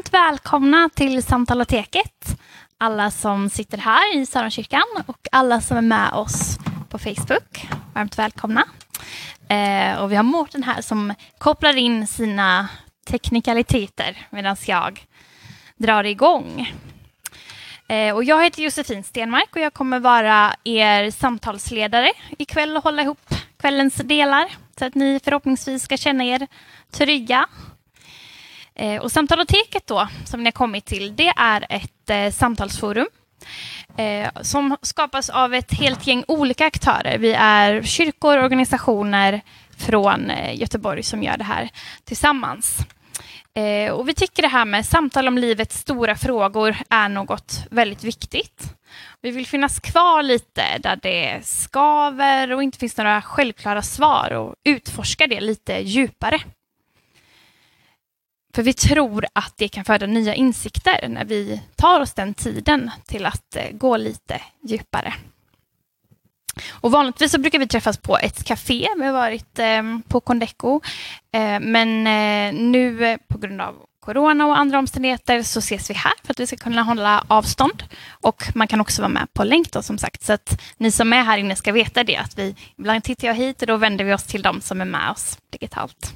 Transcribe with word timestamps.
varmt 0.00 0.12
välkomna 0.12 0.90
till 0.94 1.22
Samtaloteket. 1.22 2.40
Alla 2.78 3.10
som 3.10 3.50
sitter 3.50 3.78
här 3.78 4.16
i 4.16 4.26
Sörenkyrkan 4.26 4.82
och 5.06 5.28
alla 5.32 5.60
som 5.60 5.76
är 5.76 5.82
med 5.82 6.12
oss 6.12 6.58
på 6.88 6.98
Facebook. 6.98 7.68
Varmt 7.94 8.18
välkomna. 8.18 8.64
Eh, 9.48 10.02
och 10.02 10.12
vi 10.12 10.16
har 10.16 10.22
Mårten 10.22 10.62
här 10.62 10.82
som 10.82 11.14
kopplar 11.38 11.76
in 11.76 12.06
sina 12.06 12.68
teknikaliteter 13.06 14.26
medan 14.30 14.56
jag 14.66 15.06
drar 15.76 16.04
igång. 16.04 16.72
Eh, 17.88 18.14
och 18.14 18.24
jag 18.24 18.44
heter 18.44 18.62
Josefin 18.62 19.04
Stenmark 19.04 19.48
och 19.52 19.60
jag 19.60 19.74
kommer 19.74 19.98
vara 19.98 20.54
er 20.64 21.10
samtalsledare 21.10 22.12
ikväll 22.38 22.76
och 22.76 22.84
hålla 22.84 23.02
ihop 23.02 23.34
kvällens 23.60 23.94
delar 23.94 24.48
så 24.78 24.84
att 24.84 24.94
ni 24.94 25.20
förhoppningsvis 25.24 25.82
ska 25.82 25.96
känna 25.96 26.24
er 26.24 26.46
trygga 26.90 27.46
Eh, 28.74 29.02
och 29.02 29.12
Samtaloteket 29.12 29.86
då, 29.86 30.08
som 30.24 30.40
ni 30.40 30.46
har 30.46 30.52
kommit 30.52 30.84
till, 30.84 31.16
det 31.16 31.32
är 31.36 31.66
ett 31.68 32.10
eh, 32.10 32.30
samtalsforum 32.30 33.06
eh, 33.96 34.28
som 34.42 34.76
skapas 34.82 35.30
av 35.30 35.54
ett 35.54 35.72
helt 35.72 36.06
gäng 36.06 36.24
olika 36.28 36.66
aktörer. 36.66 37.18
Vi 37.18 37.32
är 37.32 37.82
kyrkor 37.82 38.38
och 38.38 38.44
organisationer 38.44 39.40
från 39.76 40.30
eh, 40.30 40.60
Göteborg 40.60 41.02
som 41.02 41.22
gör 41.22 41.36
det 41.36 41.44
här 41.44 41.70
tillsammans. 42.04 42.78
Eh, 43.54 43.92
och 43.92 44.08
vi 44.08 44.14
tycker 44.14 44.42
det 44.42 44.48
här 44.48 44.64
med 44.64 44.86
samtal 44.86 45.28
om 45.28 45.38
livets 45.38 45.78
stora 45.78 46.16
frågor 46.16 46.76
är 46.90 47.08
något 47.08 47.66
väldigt 47.70 48.04
viktigt. 48.04 48.62
Vi 49.22 49.30
vill 49.30 49.46
finnas 49.46 49.80
kvar 49.80 50.22
lite 50.22 50.78
där 50.78 50.98
det 51.02 51.40
skaver 51.46 52.52
och 52.52 52.62
inte 52.62 52.78
finns 52.78 52.96
några 52.96 53.22
självklara 53.22 53.82
svar 53.82 54.32
och 54.32 54.54
utforska 54.64 55.26
det 55.26 55.40
lite 55.40 55.72
djupare. 55.72 56.40
För 58.54 58.62
vi 58.62 58.72
tror 58.72 59.26
att 59.32 59.54
det 59.56 59.68
kan 59.68 59.84
föda 59.84 60.06
nya 60.06 60.34
insikter 60.34 61.08
när 61.08 61.24
vi 61.24 61.62
tar 61.76 62.00
oss 62.00 62.12
den 62.12 62.34
tiden 62.34 62.90
till 63.06 63.26
att 63.26 63.56
eh, 63.56 63.70
gå 63.72 63.96
lite 63.96 64.40
djupare. 64.62 65.14
Och 66.70 66.90
vanligtvis 66.90 67.32
så 67.32 67.38
brukar 67.38 67.58
vi 67.58 67.66
träffas 67.66 67.98
på 67.98 68.18
ett 68.18 68.44
café. 68.44 68.88
Vi 68.96 69.04
har 69.04 69.12
varit 69.12 69.58
eh, 69.58 69.82
på 70.08 70.20
Condeco. 70.20 70.80
Eh, 71.32 71.60
men 71.60 72.06
eh, 72.06 72.60
nu 72.60 73.04
eh, 73.04 73.18
på 73.28 73.38
grund 73.38 73.60
av 73.60 73.74
corona 74.00 74.46
och 74.46 74.58
andra 74.58 74.78
omständigheter 74.78 75.42
så 75.42 75.58
ses 75.58 75.90
vi 75.90 75.94
här 75.94 76.12
för 76.24 76.32
att 76.32 76.40
vi 76.40 76.46
ska 76.46 76.56
kunna 76.56 76.82
hålla 76.82 77.24
avstånd. 77.28 77.82
Och 78.10 78.42
man 78.54 78.66
kan 78.66 78.80
också 78.80 79.02
vara 79.02 79.12
med 79.12 79.32
på 79.32 79.44
länk 79.44 79.72
då 79.72 79.82
som 79.82 79.98
sagt. 79.98 80.22
Så 80.22 80.32
att 80.32 80.60
ni 80.76 80.90
som 80.90 81.12
är 81.12 81.22
här 81.22 81.38
inne 81.38 81.56
ska 81.56 81.72
veta 81.72 82.04
det 82.04 82.16
att 82.16 82.38
vi 82.38 82.54
ibland 82.78 83.04
tittar 83.04 83.28
jag 83.28 83.34
hit 83.34 83.60
och 83.60 83.66
då 83.66 83.76
vänder 83.76 84.04
vi 84.04 84.14
oss 84.14 84.24
till 84.24 84.42
de 84.42 84.60
som 84.60 84.80
är 84.80 84.84
med 84.84 85.10
oss 85.10 85.38
digitalt. 85.50 86.14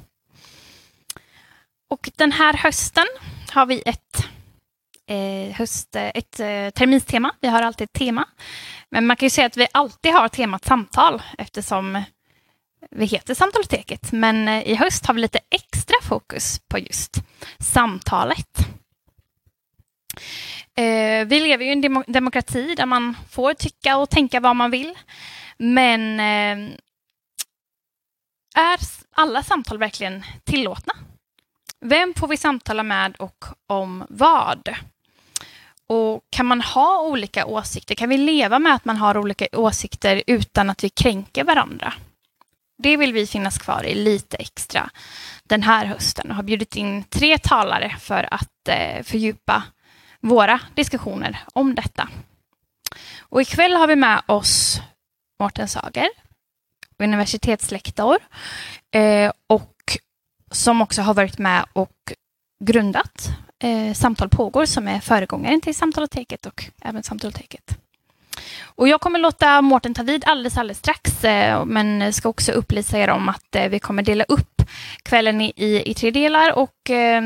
Och 1.89 2.09
den 2.15 2.31
här 2.31 2.53
hösten 2.53 3.05
har 3.51 3.65
vi 3.65 3.83
ett, 3.85 4.27
eh, 5.07 5.55
höst, 5.55 5.95
eh, 5.95 6.11
ett 6.15 6.39
eh, 6.39 6.69
terminstema. 6.69 7.35
Vi 7.39 7.47
har 7.47 7.61
alltid 7.61 7.85
ett 7.85 7.93
tema. 7.93 8.25
Men 8.89 9.07
man 9.07 9.15
kan 9.15 9.25
ju 9.25 9.29
säga 9.29 9.47
att 9.47 9.57
vi 9.57 9.67
alltid 9.71 10.13
har 10.13 10.27
temat 10.27 10.65
samtal 10.65 11.21
eftersom 11.37 12.03
vi 12.91 13.05
heter 13.05 13.33
Samtaloteket. 13.33 14.11
Men 14.11 14.47
eh, 14.47 14.67
i 14.67 14.75
höst 14.75 15.05
har 15.05 15.13
vi 15.13 15.21
lite 15.21 15.39
extra 15.49 15.95
fokus 16.01 16.59
på 16.67 16.79
just 16.79 17.23
samtalet. 17.59 18.57
Eh, 20.77 21.25
vi 21.27 21.39
lever 21.39 21.63
ju 21.63 21.69
i 21.69 21.73
en 21.73 21.81
demo 21.81 22.03
demokrati 22.07 22.75
där 22.75 22.85
man 22.85 23.17
får 23.29 23.53
tycka 23.53 23.97
och 23.97 24.09
tänka 24.09 24.39
vad 24.39 24.55
man 24.55 24.71
vill. 24.71 24.93
Men 25.57 26.19
eh, 26.19 26.75
är 28.55 28.79
alla 29.15 29.43
samtal 29.43 29.77
verkligen 29.77 30.23
tillåtna? 30.43 30.93
Vem 31.85 32.13
får 32.13 32.27
vi 32.27 32.37
samtala 32.37 32.83
med 32.83 33.15
och 33.15 33.45
om 33.67 34.05
vad? 34.09 34.75
Och 35.87 36.23
kan 36.29 36.45
man 36.45 36.61
ha 36.61 37.01
olika 37.01 37.45
åsikter? 37.45 37.95
Kan 37.95 38.09
vi 38.09 38.17
leva 38.17 38.59
med 38.59 38.75
att 38.75 38.85
man 38.85 38.97
har 38.97 39.17
olika 39.17 39.47
åsikter 39.51 40.23
utan 40.27 40.69
att 40.69 40.83
vi 40.83 40.89
kränker 40.89 41.43
varandra? 41.43 41.93
Det 42.77 42.97
vill 42.97 43.13
vi 43.13 43.27
finnas 43.27 43.57
kvar 43.57 43.83
i 43.83 43.95
lite 43.95 44.37
extra 44.37 44.89
den 45.43 45.63
här 45.63 45.85
hösten 45.85 46.29
och 46.29 46.35
har 46.35 46.43
bjudit 46.43 46.75
in 46.75 47.03
tre 47.03 47.37
talare 47.37 47.95
för 47.99 48.33
att 48.33 48.67
eh, 48.69 49.03
fördjupa 49.03 49.63
våra 50.19 50.59
diskussioner 50.75 51.39
om 51.53 51.75
detta. 51.75 52.09
Och 53.19 53.41
ikväll 53.41 53.73
har 53.73 53.87
vi 53.87 53.95
med 53.95 54.21
oss 54.27 54.81
Mårten 55.39 55.67
Sager, 55.67 56.09
universitetslektor 56.97 58.17
eh, 58.91 59.31
och 59.47 59.71
som 60.55 60.81
också 60.81 61.01
har 61.01 61.13
varit 61.13 61.37
med 61.37 61.65
och 61.73 62.13
grundat 62.63 63.29
eh, 63.63 63.93
Samtal 63.93 64.29
pågår 64.29 64.65
som 64.65 64.87
är 64.87 64.99
föregångaren 64.99 65.61
till 65.61 65.75
Samtaloteket 65.75 66.45
och 66.45 66.65
även 66.81 67.03
Samtaloteket. 67.03 67.77
Och 68.63 68.87
jag 68.87 69.01
kommer 69.01 69.19
låta 69.19 69.61
Mårten 69.61 69.93
ta 69.93 70.03
vid 70.03 70.25
alldeles, 70.25 70.57
alldeles 70.57 70.77
strax, 70.77 71.23
eh, 71.23 71.65
men 71.65 72.13
ska 72.13 72.29
också 72.29 72.51
upplysa 72.51 72.97
er 72.97 73.09
om 73.09 73.29
att 73.29 73.55
eh, 73.55 73.69
vi 73.69 73.79
kommer 73.79 74.03
dela 74.03 74.23
upp 74.23 74.61
kvällen 75.03 75.41
i, 75.41 75.53
i, 75.55 75.91
i 75.91 75.93
tre 75.93 76.11
delar 76.11 76.57
och 76.57 76.89
eh, 76.89 77.21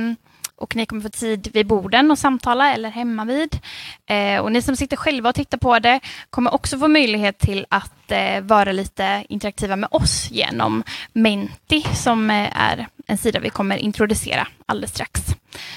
och 0.59 0.75
ni 0.75 0.85
kommer 0.85 1.01
få 1.01 1.09
tid 1.09 1.47
vid 1.53 1.67
borden 1.67 2.11
och 2.11 2.19
samtala 2.19 2.73
eller 2.73 2.89
hemma 2.89 3.25
vid. 3.25 3.59
Eh, 4.05 4.39
och 4.39 4.51
ni 4.51 4.61
som 4.61 4.75
sitter 4.75 4.97
själva 4.97 5.29
och 5.29 5.35
tittar 5.35 5.57
på 5.57 5.79
det 5.79 5.99
kommer 6.29 6.53
också 6.53 6.79
få 6.79 6.87
möjlighet 6.87 7.39
till 7.39 7.65
att 7.69 8.11
eh, 8.11 8.41
vara 8.41 8.71
lite 8.71 9.25
interaktiva 9.29 9.75
med 9.75 9.89
oss 9.91 10.31
genom 10.31 10.83
Menti 11.13 11.81
som 11.95 12.29
eh, 12.29 12.61
är 12.61 12.87
en 13.07 13.17
sida 13.17 13.39
vi 13.39 13.49
kommer 13.49 13.77
introducera 13.77 14.47
alldeles 14.65 14.91
strax. 14.91 15.21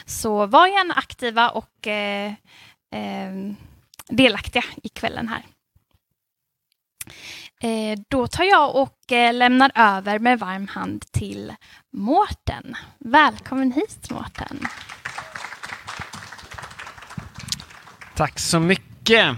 Så 0.07 0.47
var 0.47 0.67
gärna 0.67 0.95
aktiva 0.95 1.49
och 1.49 1.87
eh, 1.87 2.33
eh, 2.95 3.53
delaktiga 4.09 4.65
i 4.83 4.89
kvällen 4.89 5.29
här. 5.29 5.43
Eh, 7.63 7.99
då 8.09 8.27
tar 8.27 8.45
jag 8.45 8.77
och 8.77 9.13
eh, 9.13 9.35
lämnar 9.35 9.71
över 9.75 10.19
med 10.19 10.39
varm 10.39 10.69
hand 10.69 11.05
till 11.13 11.55
Mårten. 11.93 12.75
Välkommen 12.99 13.73
hit 13.73 14.11
Mårten. 14.11 14.59
Tack 18.15 18.39
så 18.39 18.61
mycket. 18.61 19.37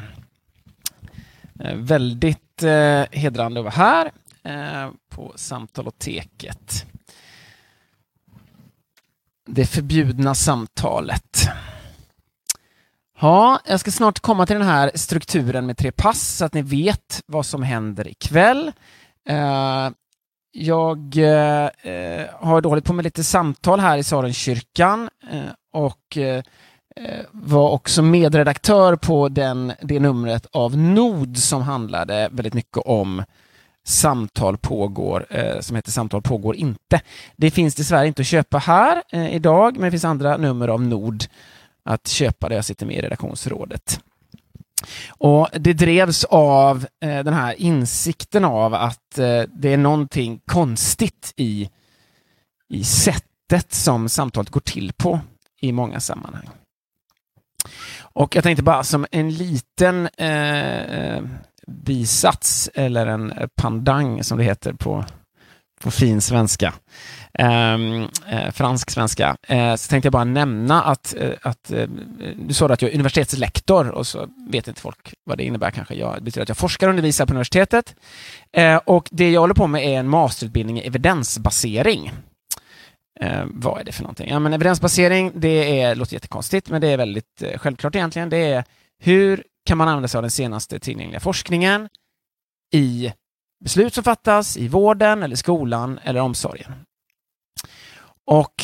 Eh, 1.60 1.74
väldigt 1.76 2.62
eh, 2.62 3.04
hedrande 3.10 3.60
att 3.60 3.64
vara 3.64 3.74
här 3.74 4.10
eh, 4.42 4.90
på 5.08 5.32
Samtaloteket. 5.36 6.86
Det 9.46 9.66
förbjudna 9.66 10.34
samtalet. 10.34 11.48
Ja, 13.24 13.60
jag 13.66 13.80
ska 13.80 13.90
snart 13.90 14.20
komma 14.20 14.46
till 14.46 14.56
den 14.56 14.66
här 14.66 14.90
strukturen 14.94 15.66
med 15.66 15.76
tre 15.76 15.92
pass 15.92 16.36
så 16.36 16.44
att 16.44 16.54
ni 16.54 16.62
vet 16.62 17.22
vad 17.26 17.46
som 17.46 17.62
händer 17.62 18.08
ikväll. 18.08 18.72
Uh, 19.30 19.90
jag 20.52 21.16
eh, 21.16 21.68
har 22.40 22.60
då 22.60 22.68
hållit 22.68 22.84
på 22.84 22.92
med 22.92 23.04
lite 23.04 23.24
samtal 23.24 23.80
här 23.80 23.98
i 23.98 24.02
Sarenkyrkan 24.02 25.08
eh, 25.30 25.40
och 25.72 26.16
eh, 26.16 26.42
var 27.30 27.70
också 27.70 28.02
medredaktör 28.02 28.96
på 28.96 29.28
den, 29.28 29.72
det 29.82 30.00
numret 30.00 30.46
av 30.52 30.76
Nod 30.76 31.38
som 31.38 31.62
handlade 31.62 32.28
väldigt 32.32 32.54
mycket 32.54 32.78
om 32.78 33.24
Samtal 33.86 34.58
pågår, 34.58 35.26
eh, 35.30 35.60
som 35.60 35.76
heter 35.76 35.90
Samtal 35.90 36.22
pågår 36.22 36.56
inte. 36.56 37.00
Det 37.36 37.50
finns 37.50 37.74
dessvärre 37.74 38.06
inte 38.06 38.22
att 38.22 38.26
köpa 38.26 38.58
här 38.58 39.02
idag, 39.30 39.74
men 39.76 39.84
det 39.84 39.90
finns 39.90 40.04
andra 40.04 40.36
nummer 40.36 40.68
av 40.68 40.82
Nord 40.82 41.24
att 41.84 42.08
köpa 42.08 42.48
det. 42.48 42.54
Jag 42.54 42.64
sitter 42.64 42.86
med 42.86 42.96
i 42.96 43.02
redaktionsrådet. 43.02 44.00
Och 45.08 45.48
Det 45.52 45.72
drevs 45.72 46.24
av 46.24 46.86
eh, 47.00 47.24
den 47.24 47.34
här 47.34 47.54
insikten 47.60 48.44
av 48.44 48.74
att 48.74 49.18
eh, 49.18 49.42
det 49.48 49.72
är 49.72 49.76
någonting 49.76 50.40
konstigt 50.46 51.32
i, 51.36 51.70
i 52.68 52.84
sättet 52.84 53.72
som 53.72 54.08
samtalet 54.08 54.50
går 54.50 54.60
till 54.60 54.92
på 54.92 55.20
i 55.60 55.72
många 55.72 56.00
sammanhang. 56.00 56.48
Och 57.98 58.36
jag 58.36 58.44
tänkte 58.44 58.62
bara 58.62 58.84
som 58.84 59.06
en 59.10 59.30
liten 59.30 60.06
eh, 60.06 61.22
bisats 61.66 62.70
eller 62.74 63.06
en 63.06 63.32
pandang 63.56 64.24
som 64.24 64.38
det 64.38 64.44
heter 64.44 64.72
på, 64.72 65.04
på 65.80 65.90
fin 65.90 66.20
svenska, 66.20 66.74
Ehm, 67.38 68.08
eh, 68.28 68.50
fransk 68.52 68.90
svenska, 68.90 69.36
eh, 69.42 69.74
så 69.74 69.88
tänkte 69.88 70.06
jag 70.06 70.12
bara 70.12 70.24
nämna 70.24 70.82
att, 70.82 71.14
eh, 71.18 71.30
att 71.42 71.70
eh, 71.70 71.88
du 72.36 72.54
sa 72.54 72.68
att 72.68 72.82
jag 72.82 72.90
är 72.90 72.94
universitetslektor 72.94 73.88
och 73.88 74.06
så 74.06 74.28
vet 74.50 74.68
inte 74.68 74.80
folk 74.80 75.14
vad 75.24 75.38
det 75.38 75.44
innebär 75.44 75.70
kanske. 75.70 75.94
Jag, 75.94 76.14
det 76.14 76.20
betyder 76.20 76.42
att 76.42 76.48
jag 76.48 76.58
forskar 76.58 76.86
och 76.86 76.90
undervisar 76.90 77.26
på 77.26 77.32
universitetet 77.32 77.94
eh, 78.52 78.76
och 78.76 79.08
det 79.10 79.30
jag 79.30 79.40
håller 79.40 79.54
på 79.54 79.66
med 79.66 79.84
är 79.84 79.98
en 79.98 80.08
masterutbildning 80.08 80.78
i 80.78 80.86
evidensbasering. 80.86 82.12
Eh, 83.20 83.44
vad 83.46 83.80
är 83.80 83.84
det 83.84 83.92
för 83.92 84.02
någonting? 84.02 84.30
Ja, 84.30 84.38
men 84.38 84.52
evidensbasering, 84.52 85.32
det 85.34 85.80
är, 85.80 85.94
låter 85.94 86.14
jättekonstigt, 86.14 86.70
men 86.70 86.80
det 86.80 86.88
är 86.88 86.96
väldigt 86.96 87.42
eh, 87.42 87.58
självklart 87.58 87.94
egentligen. 87.94 88.28
Det 88.30 88.52
är 88.52 88.64
hur 88.98 89.44
kan 89.66 89.78
man 89.78 89.88
använda 89.88 90.08
sig 90.08 90.18
av 90.18 90.22
den 90.22 90.30
senaste 90.30 90.78
tillgängliga 90.78 91.20
forskningen 91.20 91.88
i 92.72 93.12
beslut 93.64 93.94
som 93.94 94.04
fattas 94.04 94.56
i 94.56 94.68
vården, 94.68 95.22
eller 95.22 95.36
skolan 95.36 96.00
eller 96.04 96.20
omsorgen. 96.20 96.72
Och 98.26 98.54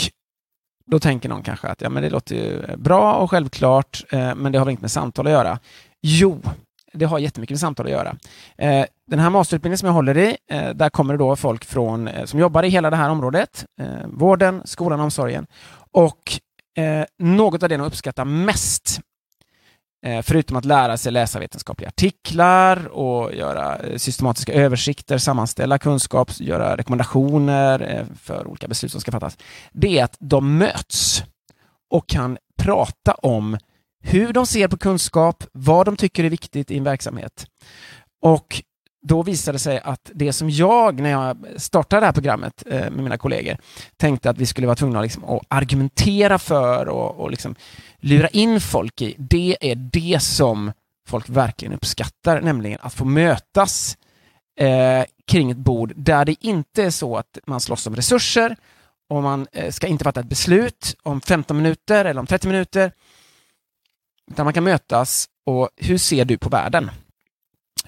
Då 0.87 0.99
tänker 0.99 1.29
någon 1.29 1.43
kanske 1.43 1.69
att 1.69 1.81
ja, 1.81 1.89
men 1.91 2.03
det 2.03 2.11
låter 2.11 2.35
ju 2.35 2.77
bra 2.77 3.15
och 3.15 3.31
självklart, 3.31 4.05
eh, 4.11 4.35
men 4.35 4.53
det 4.53 4.59
har 4.59 4.65
väl 4.67 4.71
inte 4.71 4.83
med 4.83 4.91
samtal 4.91 5.27
att 5.27 5.33
göra. 5.33 5.59
Jo, 6.03 6.43
det 6.93 7.05
har 7.05 7.19
jättemycket 7.19 7.55
med 7.55 7.61
samtal 7.61 7.87
att 7.87 7.93
göra. 7.93 8.17
Eh, 8.59 8.85
den 9.11 9.19
här 9.19 9.31
masterutbildningen 9.31 9.79
som 9.79 9.87
jag 9.87 9.93
håller 9.93 10.19
i, 10.19 10.37
eh, 10.51 10.71
där 10.71 10.91
kommer 10.91 11.15
det 11.15 11.19
då 11.19 11.37
folk 11.37 11.65
från, 11.65 12.09
eh, 12.09 12.25
som 12.25 12.41
jobbar 12.41 12.63
i 12.63 12.69
hela 12.69 12.91
det 12.91 12.97
här 12.97 13.11
området, 13.11 13.65
eh, 13.81 14.07
vården, 14.07 14.63
skolan 14.65 15.01
och 15.01 15.05
omsorgen. 15.05 15.47
Och 15.93 16.33
eh, 16.77 17.05
något 17.19 17.63
av 17.63 17.69
det 17.69 17.77
de 17.77 17.85
uppskattar 17.85 18.25
mest 18.25 19.01
Eh, 20.03 20.23
förutom 20.23 20.57
att 20.57 20.65
lära 20.65 20.97
sig 20.97 21.13
läsa 21.13 21.39
vetenskapliga 21.39 21.89
artiklar 21.89 22.87
och 22.87 23.35
göra 23.35 23.77
eh, 23.79 23.97
systematiska 23.97 24.53
översikter, 24.53 25.19
sammanställa 25.19 25.79
kunskap, 25.79 26.31
göra 26.41 26.77
rekommendationer 26.77 27.81
eh, 27.81 28.17
för 28.23 28.47
olika 28.47 28.69
beslut 28.69 28.93
som 28.93 29.01
ska 29.01 29.13
fattas. 29.13 29.39
Det 29.73 29.99
är 29.99 30.05
att 30.05 30.17
de 30.21 30.59
möts 30.59 31.23
och 31.91 32.09
kan 32.09 32.39
prata 32.59 33.15
om 33.15 33.59
hur 34.03 34.33
de 34.33 34.47
ser 34.47 34.69
på 34.69 34.77
kunskap, 34.77 35.45
vad 35.53 35.87
de 35.87 35.97
tycker 35.97 36.25
är 36.25 36.31
viktigt 36.31 36.71
i 36.71 36.79
en 36.79 36.85
verksamhet. 36.85 37.47
Och 38.23 38.63
då 39.03 39.23
visade 39.23 39.55
det 39.55 39.59
sig 39.59 39.81
att 39.85 40.11
det 40.15 40.33
som 40.33 40.51
jag, 40.51 41.01
när 41.01 41.11
jag 41.11 41.47
startade 41.57 42.01
det 42.01 42.07
här 42.07 42.13
programmet 42.13 42.63
eh, 42.67 42.81
med 42.81 43.03
mina 43.03 43.19
kollegor, 43.19 43.57
tänkte 43.97 44.31
att 44.31 44.39
vi 44.39 44.47
skulle 44.47 44.67
vara 44.67 44.77
tvungna 44.77 45.03
liksom 45.03 45.25
att 45.25 45.43
argumentera 45.49 46.39
för 46.39 46.89
och, 46.89 47.21
och 47.21 47.31
liksom 47.31 47.55
lura 47.99 48.29
in 48.29 48.61
folk 48.61 49.03
i, 49.03 49.15
det 49.19 49.57
är 49.61 49.75
det 49.75 50.23
som 50.23 50.73
folk 51.09 51.29
verkligen 51.29 51.75
uppskattar, 51.75 52.41
nämligen 52.41 52.79
att 52.83 52.95
få 52.95 53.05
mötas 53.05 53.97
eh, 54.59 55.05
kring 55.27 55.51
ett 55.51 55.57
bord 55.57 55.93
där 55.97 56.25
det 56.25 56.47
inte 56.47 56.85
är 56.85 56.91
så 56.91 57.17
att 57.17 57.39
man 57.47 57.61
slåss 57.61 57.87
om 57.87 57.97
resurser 57.97 58.57
och 59.09 59.23
man 59.23 59.47
eh, 59.53 59.71
ska 59.71 59.87
inte 59.87 60.05
fatta 60.05 60.21
ett 60.21 60.27
beslut 60.27 60.97
om 61.03 61.21
15 61.21 61.57
minuter 61.57 62.05
eller 62.05 62.21
om 62.21 62.27
30 62.27 62.47
minuter. 62.47 62.93
Utan 64.31 64.45
man 64.47 64.55
kan 64.55 64.65
mötas 64.65 65.27
och 65.47 65.69
hur 65.77 65.99
ser 65.99 66.25
du 66.25 66.39
på 66.39 66.49
världen? 66.49 66.91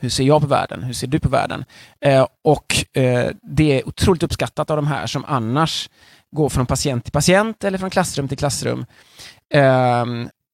Hur 0.03 0.09
ser 0.09 0.25
jag 0.25 0.41
på 0.41 0.47
världen? 0.47 0.83
Hur 0.83 0.93
ser 0.93 1.07
du 1.07 1.21
på 1.21 1.29
världen? 1.29 1.65
Eh, 2.01 2.27
och 2.45 2.97
eh, 2.97 3.31
det 3.43 3.79
är 3.81 3.89
otroligt 3.89 4.23
uppskattat 4.23 4.71
av 4.71 4.77
de 4.77 4.87
här 4.87 5.07
som 5.07 5.25
annars 5.25 5.91
går 6.31 6.49
från 6.49 6.67
patient 6.67 7.05
till 7.05 7.13
patient 7.13 7.65
eller 7.65 7.79
från 7.79 7.91
klassrum 7.91 8.29
till 8.29 8.39
klassrum. 8.39 8.87
Eh, 9.55 10.07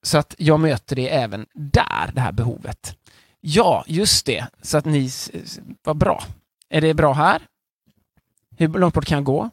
så 0.02 0.18
att 0.18 0.34
jag 0.38 0.60
möter 0.60 0.96
det 0.96 1.08
även 1.08 1.46
där, 1.54 2.10
det 2.14 2.20
här 2.20 2.32
behovet. 2.32 2.96
Ja, 3.40 3.84
just 3.86 4.26
det. 4.26 4.46
Så 4.62 4.78
att 4.78 4.84
ni, 4.84 5.10
vad 5.84 5.96
bra. 5.96 6.22
Är 6.70 6.80
det 6.80 6.94
bra 6.94 7.12
här? 7.12 7.42
Hur 8.56 8.68
långt 8.68 8.94
bort 8.94 9.06
kan 9.06 9.16
jag 9.16 9.24
gå? 9.24 9.50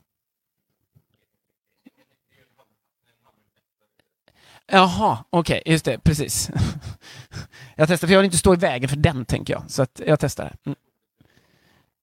Jaha, 4.71 5.17
okej, 5.29 5.61
okay, 5.61 5.73
just 5.73 5.85
det, 5.85 5.99
precis. 5.99 6.49
jag 7.75 7.87
testar, 7.87 8.07
för 8.07 8.13
jag 8.13 8.19
vill 8.19 8.25
inte 8.25 8.37
stå 8.37 8.53
i 8.53 8.57
vägen 8.57 8.89
för 8.89 8.97
den, 8.97 9.25
tänker 9.25 9.53
jag. 9.53 9.63
Så 9.67 9.81
att 9.81 10.01
jag 10.05 10.19
testar. 10.19 10.55
Mm. 10.65 10.75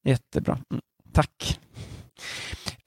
Jättebra. 0.05 0.59
Mm. 0.71 0.83
Tack. 1.13 1.59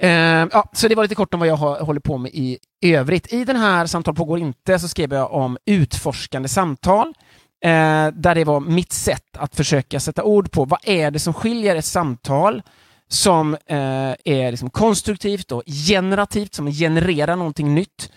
Uh, 0.04 0.10
ja, 0.51 0.69
så 0.74 0.88
det 0.88 0.95
var 0.95 1.04
lite 1.04 1.16
kort 1.16 1.33
om 1.33 1.39
vad 1.39 1.50
jag 1.50 1.57
håller 1.57 2.00
på 2.00 2.18
med 2.18 2.31
i 2.33 2.60
övrigt. 2.81 3.33
I 3.33 3.45
den 3.45 3.56
här 3.56 3.86
Samtal 3.86 4.16
pågår 4.16 4.39
inte 4.39 4.80
så 4.80 4.88
skrev 4.88 5.13
jag 5.13 5.33
om 5.33 5.57
utforskande 5.66 6.50
samtal, 6.50 7.07
uh, 7.07 8.07
där 8.13 8.36
det 8.36 8.44
var 8.44 8.60
mitt 8.60 8.94
sätt 8.94 9.38
att 9.38 9.56
försöka 9.56 10.00
sätta 10.00 10.24
ord 10.24 10.51
på 10.51 10.66
vad 10.66 10.80
är 10.83 11.12
det 11.12 11.19
som 11.19 11.33
skiljer 11.33 11.75
ett 11.75 11.86
samtal 11.86 12.62
som 13.07 13.54
uh, 13.54 14.13
är 14.25 14.51
liksom 14.51 14.69
konstruktivt 14.69 15.51
och 15.51 15.63
generativt, 15.88 16.54
som 16.54 16.71
genererar 16.71 17.36
någonting 17.36 17.75
nytt, 17.75 18.12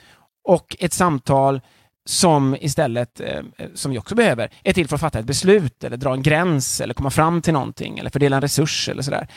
och 0.48 0.76
ett 0.78 0.92
samtal 0.92 1.60
som 2.06 2.56
istället, 2.60 3.20
eh, 3.20 3.42
som 3.74 3.90
vi 3.90 3.98
också 3.98 4.14
behöver, 4.14 4.50
är 4.64 4.72
till 4.72 4.88
för 4.88 4.94
att 4.94 5.00
fatta 5.00 5.18
ett 5.18 5.26
beslut 5.26 5.84
eller 5.84 5.96
dra 5.96 6.14
en 6.14 6.22
gräns 6.22 6.80
eller 6.80 6.94
komma 6.94 7.10
fram 7.10 7.42
till 7.42 7.52
någonting 7.52 7.98
eller 7.98 8.10
fördela 8.10 8.36
en 8.36 8.42
resurs 8.42 8.88
eller 8.88 9.02
sådär. 9.02 9.28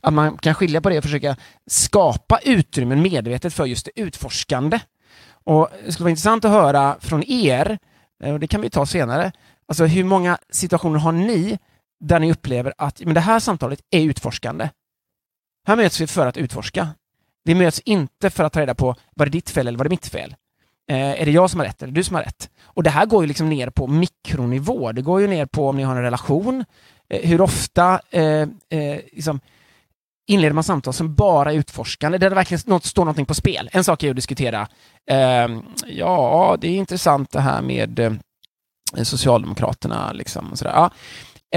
Att 0.00 0.12
man 0.12 0.38
kan 0.38 0.54
skilja 0.54 0.80
på 0.80 0.88
det 0.88 0.98
och 0.98 1.04
försöka 1.04 1.36
skapa 1.66 2.38
utrymmen 2.42 3.02
medvetet 3.02 3.54
för 3.54 3.66
just 3.66 3.84
det 3.84 4.00
utforskande. 4.00 4.80
Och 5.44 5.68
det 5.84 5.92
skulle 5.92 6.04
vara 6.04 6.10
intressant 6.10 6.44
att 6.44 6.50
höra 6.50 6.96
från 7.00 7.24
er, 7.26 7.78
eh, 8.24 8.32
och 8.32 8.40
det 8.40 8.46
kan 8.46 8.60
vi 8.60 8.70
ta 8.70 8.86
senare, 8.86 9.32
alltså 9.68 9.84
hur 9.84 10.04
många 10.04 10.38
situationer 10.50 10.98
har 10.98 11.12
ni 11.12 11.58
där 12.00 12.20
ni 12.20 12.32
upplever 12.32 12.74
att 12.78 13.00
men 13.04 13.14
det 13.14 13.20
här 13.20 13.40
samtalet 13.40 13.80
är 13.90 14.02
utforskande? 14.02 14.68
Här 15.66 15.76
möts 15.76 16.00
vi 16.00 16.06
för 16.06 16.26
att 16.26 16.36
utforska. 16.36 16.88
Vi 17.44 17.54
möts 17.54 17.80
inte 17.80 18.30
för 18.30 18.44
att 18.44 18.52
ta 18.52 18.60
reda 18.60 18.74
på 18.74 18.94
var 19.16 19.26
det 19.26 19.32
ditt 19.32 19.50
fel 19.50 19.68
eller 19.68 19.78
var 19.78 19.84
det 19.84 19.90
mitt 19.90 20.06
fel. 20.06 20.34
Eh, 20.90 21.20
är 21.22 21.24
det 21.24 21.30
jag 21.30 21.50
som 21.50 21.60
har 21.60 21.66
rätt 21.66 21.82
eller 21.82 21.92
du 21.92 22.04
som 22.04 22.16
har 22.16 22.22
rätt? 22.22 22.50
Och 22.64 22.82
det 22.82 22.90
här 22.90 23.06
går 23.06 23.22
ju 23.22 23.28
liksom 23.28 23.48
ner 23.48 23.70
på 23.70 23.86
mikronivå. 23.86 24.92
Det 24.92 25.02
går 25.02 25.20
ju 25.20 25.26
ner 25.26 25.46
på 25.46 25.68
om 25.68 25.76
ni 25.76 25.82
har 25.82 25.96
en 25.96 26.02
relation. 26.02 26.64
Eh, 27.10 27.28
hur 27.28 27.40
ofta 27.40 28.00
eh, 28.10 28.48
eh, 28.70 29.00
liksom, 29.12 29.40
inleder 30.26 30.54
man 30.54 30.64
samtal 30.64 30.94
som 30.94 31.14
bara 31.14 31.52
är 31.52 31.56
utforskande, 31.56 32.18
där 32.18 32.30
det 32.30 32.36
verkligen 32.36 32.62
något, 32.66 32.84
står 32.84 33.04
någonting 33.04 33.26
på 33.26 33.34
spel. 33.34 33.70
En 33.72 33.84
sak 33.84 34.02
är 34.02 34.10
att 34.10 34.16
diskutera, 34.16 34.68
ehm, 35.10 35.62
ja, 35.86 36.56
det 36.60 36.68
är 36.68 36.76
intressant 36.76 37.30
det 37.30 37.40
här 37.40 37.62
med 37.62 37.98
eh, 37.98 38.12
Socialdemokraterna, 39.02 40.12
liksom, 40.12 40.52
och 40.52 40.58
sådär. 40.58 40.72
Ja. 40.72 40.90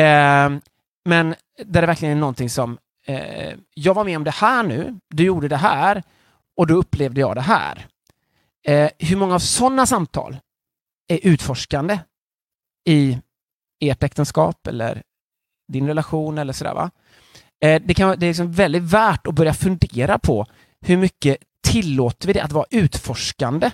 Ehm, 0.01 0.61
men 1.05 1.35
där 1.65 1.81
det 1.81 1.87
verkligen 1.87 2.17
är 2.17 2.19
någonting 2.19 2.49
som, 2.49 2.77
eh, 3.07 3.53
jag 3.73 3.93
var 3.93 4.03
med 4.03 4.17
om 4.17 4.23
det 4.23 4.31
här 4.31 4.63
nu, 4.63 4.99
du 5.09 5.23
gjorde 5.23 5.47
det 5.47 5.57
här, 5.57 6.03
och 6.57 6.67
då 6.67 6.73
upplevde 6.73 7.21
jag 7.21 7.35
det 7.35 7.41
här. 7.41 7.87
Eh, 8.67 8.89
hur 8.99 9.15
många 9.15 9.35
av 9.35 9.39
sådana 9.39 9.85
samtal 9.85 10.37
är 11.07 11.19
utforskande 11.23 11.99
i 12.89 13.17
ert 13.79 14.03
äktenskap 14.03 14.67
eller 14.67 15.03
din 15.67 15.87
relation 15.87 16.37
eller 16.37 16.53
sådär 16.53 16.73
va? 16.73 16.91
Eh, 17.63 17.81
det, 17.85 17.93
kan, 17.93 18.19
det 18.19 18.25
är 18.25 18.27
liksom 18.27 18.51
väldigt 18.51 18.83
värt 18.83 19.27
att 19.27 19.35
börja 19.35 19.53
fundera 19.53 20.19
på 20.19 20.45
hur 20.81 20.97
mycket 20.97 21.37
tillåter 21.67 22.27
vi 22.27 22.33
det 22.33 22.43
att 22.43 22.51
vara 22.51 22.65
utforskande? 22.69 23.71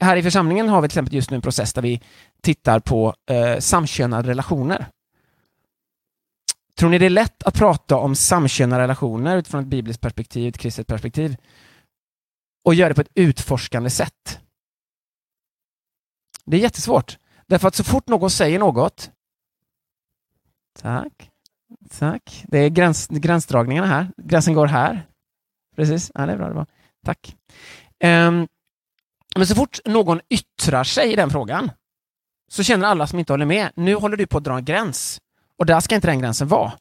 Här 0.00 0.16
i 0.16 0.22
församlingen 0.22 0.68
har 0.68 0.82
vi 0.82 0.88
till 0.88 0.92
exempel 0.92 1.14
just 1.14 1.30
nu 1.30 1.34
en 1.34 1.42
process 1.42 1.72
där 1.72 1.82
vi 1.82 2.00
tittar 2.42 2.80
på 2.80 3.14
eh, 3.30 3.58
samkönade 3.58 4.28
relationer. 4.28 4.86
Tror 6.78 6.90
ni 6.90 6.98
det 6.98 7.06
är 7.06 7.10
lätt 7.10 7.42
att 7.42 7.54
prata 7.54 7.96
om 7.96 8.14
samkönade 8.14 8.82
relationer 8.82 9.36
utifrån 9.36 9.60
ett 9.60 9.66
bibliskt 9.66 10.00
perspektiv, 10.02 10.48
ett 10.48 10.58
kristet 10.58 10.86
perspektiv? 10.86 11.36
Och 12.64 12.74
göra 12.74 12.88
det 12.88 12.94
på 12.94 13.00
ett 13.00 13.12
utforskande 13.14 13.90
sätt. 13.90 14.40
Det 16.44 16.56
är 16.56 16.60
jättesvårt. 16.60 17.18
Därför 17.46 17.68
att 17.68 17.74
så 17.74 17.84
fort 17.84 18.08
någon 18.08 18.30
säger 18.30 18.58
något 18.58 19.10
Tack. 20.78 21.30
Tack. 21.98 22.44
Det 22.48 22.58
är 22.58 22.68
gräns, 22.68 23.08
gränsdragningarna 23.08 23.86
här. 23.86 24.12
Gränsen 24.16 24.54
går 24.54 24.66
här. 24.66 25.06
Precis. 25.76 26.10
Ja, 26.14 26.26
det 26.26 26.32
är 26.32 26.36
bra. 26.36 26.48
Det 26.48 26.54
var. 26.54 26.66
Tack. 27.04 27.36
Um, 28.04 28.48
men 29.36 29.46
så 29.46 29.54
fort 29.54 29.78
någon 29.84 30.20
yttrar 30.28 30.84
sig 30.84 31.12
i 31.12 31.16
den 31.16 31.30
frågan 31.30 31.70
så 32.50 32.62
känner 32.62 32.86
alla 32.86 33.06
som 33.06 33.18
inte 33.18 33.32
håller 33.32 33.46
med, 33.46 33.70
nu 33.74 33.94
håller 33.94 34.16
du 34.16 34.26
på 34.26 34.38
att 34.38 34.44
dra 34.44 34.56
en 34.56 34.64
gräns 34.64 35.20
och 35.56 35.66
där 35.66 35.80
ska 35.80 35.94
inte 35.94 36.08
den 36.08 36.20
gränsen 36.20 36.48
vara. 36.48 36.72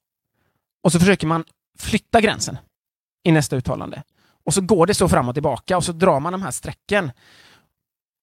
Och 0.84 0.92
så 0.92 1.00
försöker 1.00 1.28
man 1.28 1.44
flytta 1.78 2.22
gränsen 2.22 2.58
i 3.24 3.32
nästa 3.32 3.56
uttalande. 3.56 4.04
Och 4.44 4.54
så 4.54 4.62
går 4.62 4.86
det 4.86 4.94
så 4.94 5.10
fram 5.10 5.30
och 5.30 5.36
tillbaka 5.36 5.78
och 5.78 5.84
så 5.84 5.92
drar 5.92 6.20
man 6.20 6.32
de 6.32 6.42
här 6.42 6.52
strecken. 6.52 7.12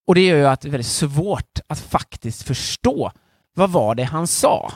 Och 0.07 0.15
det 0.15 0.27
gör 0.27 0.37
ju 0.37 0.47
att 0.47 0.61
det 0.61 0.69
är 0.69 0.71
väldigt 0.71 0.87
svårt 0.87 1.59
att 1.67 1.81
faktiskt 1.81 2.43
förstå 2.43 3.13
vad 3.55 3.71
var 3.71 3.95
det 3.95 4.05
han 4.05 4.27
sa? 4.27 4.73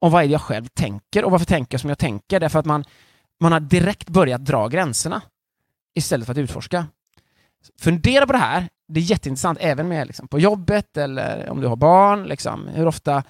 Och 0.00 0.10
vad 0.10 0.22
är 0.22 0.26
det 0.26 0.32
jag 0.32 0.40
själv 0.40 0.66
tänker 0.66 1.24
och 1.24 1.30
varför 1.30 1.46
tänker 1.46 1.74
jag 1.74 1.80
som 1.80 1.88
jag 1.88 1.98
tänker? 1.98 2.40
Därför 2.40 2.58
att 2.58 2.66
man, 2.66 2.84
man 3.40 3.52
har 3.52 3.60
direkt 3.60 4.08
börjat 4.08 4.44
dra 4.44 4.68
gränserna 4.68 5.22
istället 5.94 6.26
för 6.26 6.32
att 6.32 6.38
utforska. 6.38 6.86
Fundera 7.80 8.26
på 8.26 8.32
det 8.32 8.38
här. 8.38 8.68
Det 8.88 9.00
är 9.00 9.04
jätteintressant 9.04 9.58
även 9.60 9.88
med 9.88 10.06
liksom, 10.06 10.28
på 10.28 10.38
jobbet 10.38 10.96
eller 10.96 11.48
om 11.48 11.60
du 11.60 11.66
har 11.66 11.76
barn. 11.76 12.24
Liksom, 12.24 12.68
hur 12.68 12.86
ofta 12.86 13.22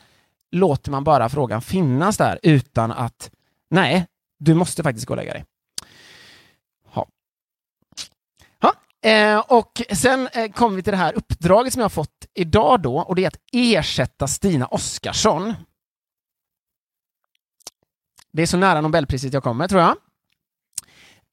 låter 0.50 0.90
man 0.90 1.04
bara 1.04 1.28
frågan 1.28 1.62
finnas 1.62 2.16
där 2.16 2.38
utan 2.42 2.92
att 2.92 3.30
nej, 3.70 4.06
du 4.38 4.54
måste 4.54 4.82
faktiskt 4.82 5.06
gå 5.06 5.12
och 5.12 5.16
lägga 5.16 5.32
dig. 5.32 5.44
Eh, 9.02 9.38
och 9.38 9.82
sen 9.92 10.28
eh, 10.32 10.52
kommer 10.52 10.76
vi 10.76 10.82
till 10.82 10.90
det 10.90 10.96
här 10.96 11.14
uppdraget 11.14 11.72
som 11.72 11.80
jag 11.80 11.84
har 11.84 11.90
fått 11.90 12.26
idag 12.34 12.82
då, 12.82 12.98
och 12.98 13.14
det 13.14 13.24
är 13.24 13.28
att 13.28 13.40
ersätta 13.52 14.26
Stina 14.26 14.66
Oskarsson. 14.66 15.54
Det 18.32 18.42
är 18.42 18.46
så 18.46 18.56
nära 18.56 18.80
Nobelpriset 18.80 19.32
jag 19.32 19.42
kommer, 19.42 19.68
tror 19.68 19.80
jag. 19.80 19.96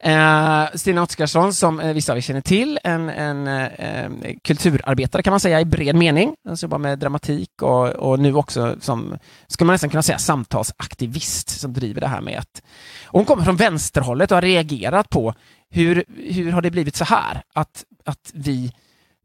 Eh, 0.03 0.65
Stina 0.75 1.01
Oskarsson, 1.01 1.53
som 1.53 1.79
eh, 1.79 1.93
vissa 1.93 2.11
av 2.11 2.17
er 2.17 2.21
känner 2.21 2.41
till, 2.41 2.79
en, 2.83 3.09
en 3.09 3.47
eh, 3.47 3.65
eh 3.65 4.11
kulturarbetare 4.43 5.23
kan 5.23 5.31
man 5.31 5.39
säga 5.39 5.61
i 5.61 5.65
bred 5.65 5.95
mening. 5.95 6.35
Hon 6.43 6.55
jobbar 6.55 6.77
med 6.77 6.99
dramatik 6.99 7.61
och, 7.61 7.87
och, 7.87 8.19
nu 8.19 8.35
också 8.35 8.75
som, 8.79 9.17
ska 9.47 9.65
man 9.65 9.73
nästan 9.73 9.89
kunna 9.89 10.03
säga, 10.03 10.17
samtalsaktivist 10.17 11.59
som 11.59 11.73
driver 11.73 12.01
det 12.01 12.07
här 12.07 12.21
med 12.21 12.39
att... 12.39 12.61
hon 13.07 13.25
kommer 13.25 13.43
från 13.43 13.55
vänsterhållet 13.55 14.31
och 14.31 14.37
har 14.37 14.41
reagerat 14.41 15.09
på 15.09 15.33
hur, 15.69 16.03
hur 16.17 16.51
har 16.51 16.61
det 16.61 16.71
blivit 16.71 16.95
så 16.95 17.05
här? 17.05 17.41
Att, 17.53 17.83
att 18.05 18.31
vi 18.33 18.73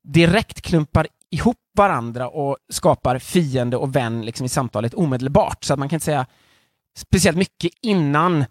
direkt 0.02 0.62
klumpar 0.62 1.06
ihop 1.30 1.56
varandra 1.76 2.28
och 2.28 2.56
skapar 2.72 3.18
fiende 3.18 3.76
och 3.76 3.96
vän 3.96 4.22
liksom 4.22 4.46
i 4.46 4.48
samtalet 4.48 4.94
omedelbart. 4.94 5.64
Så 5.64 5.72
att 5.72 5.78
man 5.78 5.88
kan 5.88 5.96
inte 5.96 6.04
säga 6.04 6.26
speciellt 6.96 7.38
mycket 7.38 7.72
innan 7.82 8.44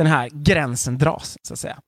den 0.00 0.12
här 0.12 0.28
gränsen 0.32 0.98
dras, 0.98 1.38
så 1.42 1.52
att 1.52 1.58
säga. 1.58 1.78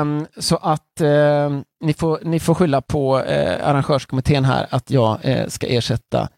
Um, 0.00 0.26
så 0.36 0.56
att 0.56 1.00
uh, 1.00 1.60
ni, 1.80 1.94
får, 1.94 2.20
ni 2.24 2.40
får 2.40 2.54
skylla 2.54 2.80
på 2.80 3.18
uh, 3.18 3.68
arrangörskommittén 3.68 4.44
här 4.44 4.66
att 4.70 4.90
jag 4.90 5.24
uh, 5.24 5.48
ska 5.48 5.66
ersätta 5.66 6.28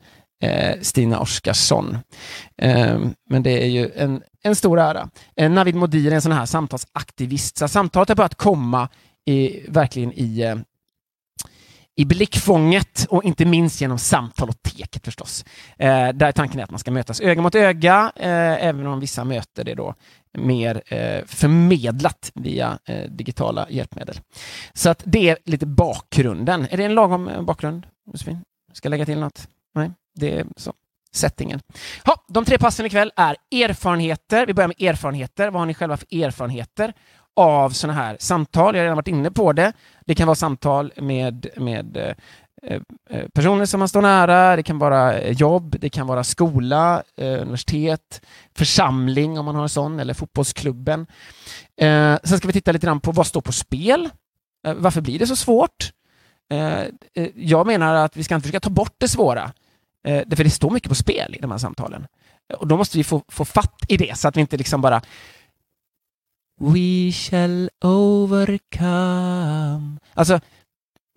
eh, 0.42 0.80
Stina 0.80 1.20
Oskarsson. 1.20 1.98
Ehm, 2.62 3.14
men 3.30 3.42
det 3.42 3.62
är 3.62 3.66
ju 3.66 3.90
en, 3.96 4.22
en 4.42 4.56
stor 4.56 4.80
ära. 4.80 5.08
Navid 5.50 5.74
Modir 5.74 6.10
är 6.10 6.14
en 6.14 6.22
sån 6.22 6.32
här 6.32 6.46
samtalsaktivist, 6.46 7.56
så 7.56 7.68
samtalet 7.68 8.08
har 8.08 8.16
börjat 8.16 8.34
komma 8.34 8.88
i, 9.26 9.64
verkligen 9.68 10.12
i 10.12 10.62
i 12.00 12.04
blickfånget 12.04 13.06
och 13.10 13.24
inte 13.24 13.44
minst 13.44 13.80
genom 13.80 13.98
samtal 13.98 14.48
och 14.48 14.62
teket 14.62 15.04
förstås. 15.04 15.44
Eh, 15.78 16.08
där 16.08 16.32
tanken 16.32 16.60
är 16.60 16.64
att 16.64 16.70
man 16.70 16.78
ska 16.78 16.90
mötas 16.90 17.20
öga 17.20 17.42
mot 17.42 17.54
öga, 17.54 18.12
eh, 18.16 18.66
även 18.66 18.86
om 18.86 19.00
vissa 19.00 19.24
möter 19.24 19.64
det 19.64 19.74
då 19.74 19.94
mer 20.38 20.82
eh, 20.86 21.24
förmedlat 21.26 22.32
via 22.34 22.78
eh, 22.84 23.10
digitala 23.10 23.66
hjälpmedel. 23.70 24.20
Så 24.72 24.90
att 24.90 25.02
det 25.06 25.28
är 25.28 25.38
lite 25.44 25.66
bakgrunden. 25.66 26.66
Är 26.70 26.76
det 26.76 26.84
en 26.84 26.94
lagom 26.94 27.28
eh, 27.28 27.42
bakgrund, 27.42 27.86
Josefin? 28.12 28.38
Ska 28.72 28.86
jag 28.86 28.90
lägga 28.90 29.06
till 29.06 29.20
något? 29.20 29.48
Nej, 29.74 29.90
det 30.14 30.38
är 30.38 30.46
så. 30.56 30.72
Settingen. 31.12 31.60
Ha, 32.04 32.24
de 32.28 32.44
tre 32.44 32.58
passen 32.58 32.86
ikväll 32.86 33.12
är 33.16 33.36
erfarenheter. 33.52 34.46
Vi 34.46 34.54
börjar 34.54 34.68
med 34.68 34.82
erfarenheter. 34.82 35.50
Vad 35.50 35.60
har 35.60 35.66
ni 35.66 35.74
själva 35.74 35.96
för 35.96 36.24
erfarenheter 36.24 36.94
av 37.36 37.70
sådana 37.70 37.98
här 37.98 38.16
samtal. 38.20 38.74
Jag 38.74 38.80
har 38.80 38.84
redan 38.84 38.96
varit 38.96 39.08
inne 39.08 39.30
på 39.30 39.52
det. 39.52 39.72
Det 40.06 40.14
kan 40.14 40.26
vara 40.26 40.34
samtal 40.34 40.92
med, 40.96 41.46
med 41.56 41.96
eh, 41.96 42.14
Eh, 42.62 42.80
eh, 43.10 43.28
personer 43.28 43.66
som 43.66 43.78
man 43.78 43.88
står 43.88 44.02
nära, 44.02 44.56
det 44.56 44.62
kan 44.62 44.78
vara 44.78 45.18
eh, 45.18 45.32
jobb, 45.32 45.76
det 45.80 45.90
kan 45.90 46.06
vara 46.06 46.24
skola, 46.24 47.02
universitet, 47.16 48.22
församling 48.54 49.38
om 49.38 49.44
man 49.44 49.54
har 49.54 49.62
en 49.62 49.68
sån, 49.68 50.00
eller 50.00 50.14
fotbollsklubben. 50.14 51.06
sen 52.24 52.38
ska 52.38 52.46
vi 52.46 52.52
titta 52.52 52.72
lite 52.72 52.86
grann 52.86 53.00
på 53.00 53.12
vad 53.12 53.26
står 53.26 53.40
på 53.40 53.52
spel? 53.52 54.10
varför 54.76 55.00
blir 55.00 55.18
det 55.18 55.26
så 55.26 55.36
svårt? 55.36 55.92
jag 57.34 57.66
menar 57.66 57.94
att 57.94 58.16
vi 58.16 58.24
ska 58.24 58.34
inte 58.34 58.42
försöka 58.42 58.60
ta 58.60 58.70
bort 58.70 58.94
det 58.98 59.08
svåra, 59.08 59.52
för 60.04 60.44
det 60.44 60.50
står 60.50 60.70
mycket 60.70 60.88
på 60.88 60.94
spel 60.94 61.34
i 61.38 61.40
de 61.40 61.50
här 61.50 61.58
samtalen. 61.58 62.06
Och 62.58 62.66
då 62.66 62.76
måste 62.76 62.98
vi 62.98 63.04
få, 63.04 63.22
få 63.28 63.44
fatt 63.44 63.84
i 63.88 63.96
det 63.96 64.18
så 64.18 64.28
att 64.28 64.36
vi 64.36 64.40
inte 64.40 64.56
liksom 64.56 64.80
bara 64.80 65.02
We 66.60 67.12
shall 67.12 67.70
overcome. 67.80 69.98
Alltså, 70.14 70.40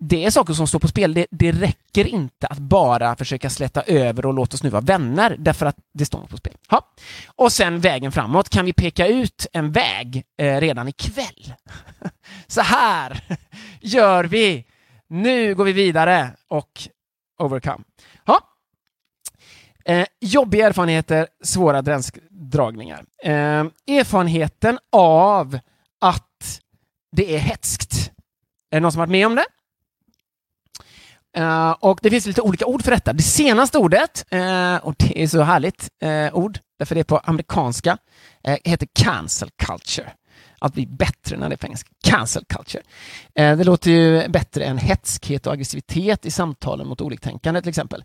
det 0.00 0.24
är 0.24 0.30
saker 0.30 0.52
som 0.54 0.66
står 0.66 0.78
på 0.78 0.88
spel. 0.88 1.14
Det, 1.14 1.26
det 1.30 1.52
räcker 1.52 2.06
inte 2.06 2.46
att 2.46 2.58
bara 2.58 3.16
försöka 3.16 3.50
släta 3.50 3.82
över 3.82 4.26
och 4.26 4.34
låta 4.34 4.54
oss 4.54 4.62
nu 4.62 4.70
vara 4.70 4.80
vänner, 4.80 5.36
därför 5.38 5.66
att 5.66 5.76
det 5.94 6.04
står 6.04 6.26
på 6.26 6.36
spel. 6.36 6.56
Ha. 6.70 6.92
Och 7.26 7.52
sen 7.52 7.80
vägen 7.80 8.12
framåt. 8.12 8.48
Kan 8.48 8.64
vi 8.64 8.72
peka 8.72 9.06
ut 9.06 9.46
en 9.52 9.72
väg 9.72 10.24
eh, 10.38 10.60
redan 10.60 10.88
ikväll? 10.88 11.54
Så 12.46 12.60
här 12.60 13.20
gör 13.80 14.24
vi. 14.24 14.64
Nu 15.08 15.54
går 15.54 15.64
vi 15.64 15.72
vidare 15.72 16.30
och 16.48 16.88
overcome. 17.38 17.84
Ha. 18.26 18.40
Eh, 19.84 20.06
jobbiga 20.20 20.66
erfarenheter, 20.66 21.26
svåra 21.42 21.82
dragningar. 22.30 23.04
Eh, 23.22 23.64
erfarenheten 23.86 24.78
av 24.92 25.58
att 26.00 26.60
det 27.12 27.34
är 27.34 27.38
hetskt. 27.38 28.10
Är 28.70 28.76
det 28.76 28.80
någon 28.80 28.92
som 28.92 28.98
varit 28.98 29.10
med 29.10 29.26
om 29.26 29.34
det? 29.34 29.44
Uh, 31.38 31.70
och 31.70 31.98
det 32.02 32.10
finns 32.10 32.26
lite 32.26 32.42
olika 32.42 32.66
ord 32.66 32.82
för 32.82 32.90
detta. 32.90 33.12
Det 33.12 33.22
senaste 33.22 33.78
ordet, 33.78 34.24
uh, 34.34 34.76
och 34.76 34.94
det 34.98 35.22
är 35.22 35.26
så 35.26 35.42
härligt 35.42 35.88
uh, 36.04 36.34
ord, 36.34 36.58
därför 36.78 36.94
det 36.94 37.00
är 37.00 37.04
på 37.04 37.18
amerikanska, 37.18 37.98
heter 38.64 38.88
cancel 38.92 39.50
culture. 39.56 40.12
Att 40.58 40.74
bli 40.74 40.86
bättre 40.86 41.36
när 41.36 41.48
det 41.48 41.54
är 41.54 41.56
på 41.56 41.66
engelska. 41.66 41.90
Cancel 42.04 42.44
culture. 42.44 42.82
det 43.34 43.64
låter 43.64 43.90
ju 43.90 44.28
bättre 44.28 44.64
än 44.64 44.78
hetskhet 44.78 45.46
och 45.46 45.52
aggressivitet 45.52 46.26
i 46.26 46.30
samtalen 46.30 46.86
mot 46.86 47.00
oliktänkande 47.00 47.60
till 47.60 47.68
exempel. 47.68 48.04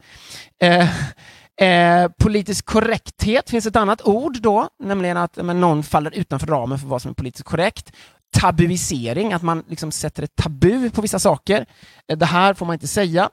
Eh, 1.62 2.08
politisk 2.20 2.66
korrekthet 2.66 3.50
finns 3.50 3.66
ett 3.66 3.76
annat 3.76 4.02
ord 4.02 4.42
då, 4.42 4.70
nämligen 4.80 5.18
att 5.18 5.36
men, 5.36 5.62
någon 5.62 5.84
faller 5.84 6.12
utanför 6.16 6.48
ramen 6.48 6.80
för 6.80 6.88
vad 6.88 7.02
som 7.02 7.12
är 7.12 7.16
politiskt 7.16 7.44
korrekt. 7.44 7.92
Tabuisering, 8.32 9.34
att 9.34 9.42
man 9.42 9.64
liksom 9.68 9.92
sätter 9.92 10.24
ett 10.24 10.36
tabu 10.36 10.90
på 10.90 11.02
vissa 11.02 11.20
saker. 11.20 11.66
Eh, 12.08 12.18
det 12.18 12.26
här 12.26 12.54
får 12.54 12.66
man 12.66 12.74
inte 12.74 12.88
säga. 12.88 13.30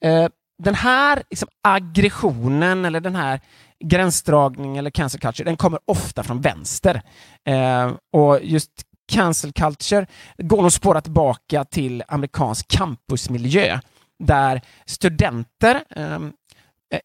Eh, 0.00 0.28
den 0.62 0.74
här 0.74 1.22
liksom, 1.30 1.48
aggressionen 1.62 2.84
eller 2.84 3.00
den 3.00 3.16
här 3.16 3.40
gränsdragningen 3.84 4.76
eller 4.76 4.90
cancel 4.90 5.20
culture, 5.20 5.44
den 5.44 5.56
kommer 5.56 5.80
ofta 5.84 6.22
från 6.22 6.40
vänster. 6.40 7.02
Eh, 7.48 7.92
och 8.12 8.38
just 8.42 8.70
cancel 9.12 9.52
culture 9.52 10.06
går 10.38 10.62
nog 10.62 10.72
spåra 10.72 11.00
tillbaka 11.00 11.64
till 11.64 12.02
amerikansk 12.08 12.68
campusmiljö 12.68 13.78
där 14.24 14.60
studenter 14.86 15.84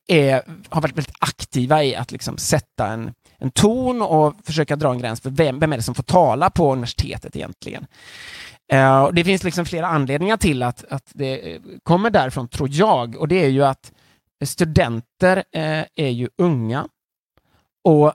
är, 0.07 0.41
har 0.69 0.81
varit 0.81 0.97
väldigt 0.97 1.15
aktiva 1.19 1.83
i 1.83 1.95
att 1.95 2.11
liksom 2.11 2.37
sätta 2.37 2.87
en, 2.87 3.13
en 3.38 3.51
ton 3.51 4.01
och 4.01 4.36
försöka 4.44 4.75
dra 4.75 4.92
en 4.92 5.00
gräns 5.00 5.22
för 5.22 5.30
vem, 5.30 5.60
vem 5.60 5.74
är 5.74 5.77
det 5.77 5.84
som 5.84 5.96
får 5.96 6.04
tala 6.04 6.50
på 6.50 6.72
universitetet 6.74 7.36
egentligen. 7.36 7.88
Uh, 8.74 9.10
det 9.13 9.24
finns 9.24 9.44
liksom 9.44 9.65
flera 9.65 9.88
anledningar 9.88 10.38
till 10.38 10.63
att, 10.63 10.86
att 10.89 11.12
det 11.13 11.54
eh, 11.54 11.62
kommer 11.84 12.10
därifrån, 12.10 12.48
tror 12.48 12.70
jag, 12.72 13.15
och 13.15 13.27
det 13.27 13.44
är 13.44 13.50
ju 13.50 13.65
att 13.65 13.92
studenter 14.46 15.38
eh, 15.38 15.84
är 15.96 16.10
ju 16.10 16.30
unga 16.38 16.88
och 17.84 18.13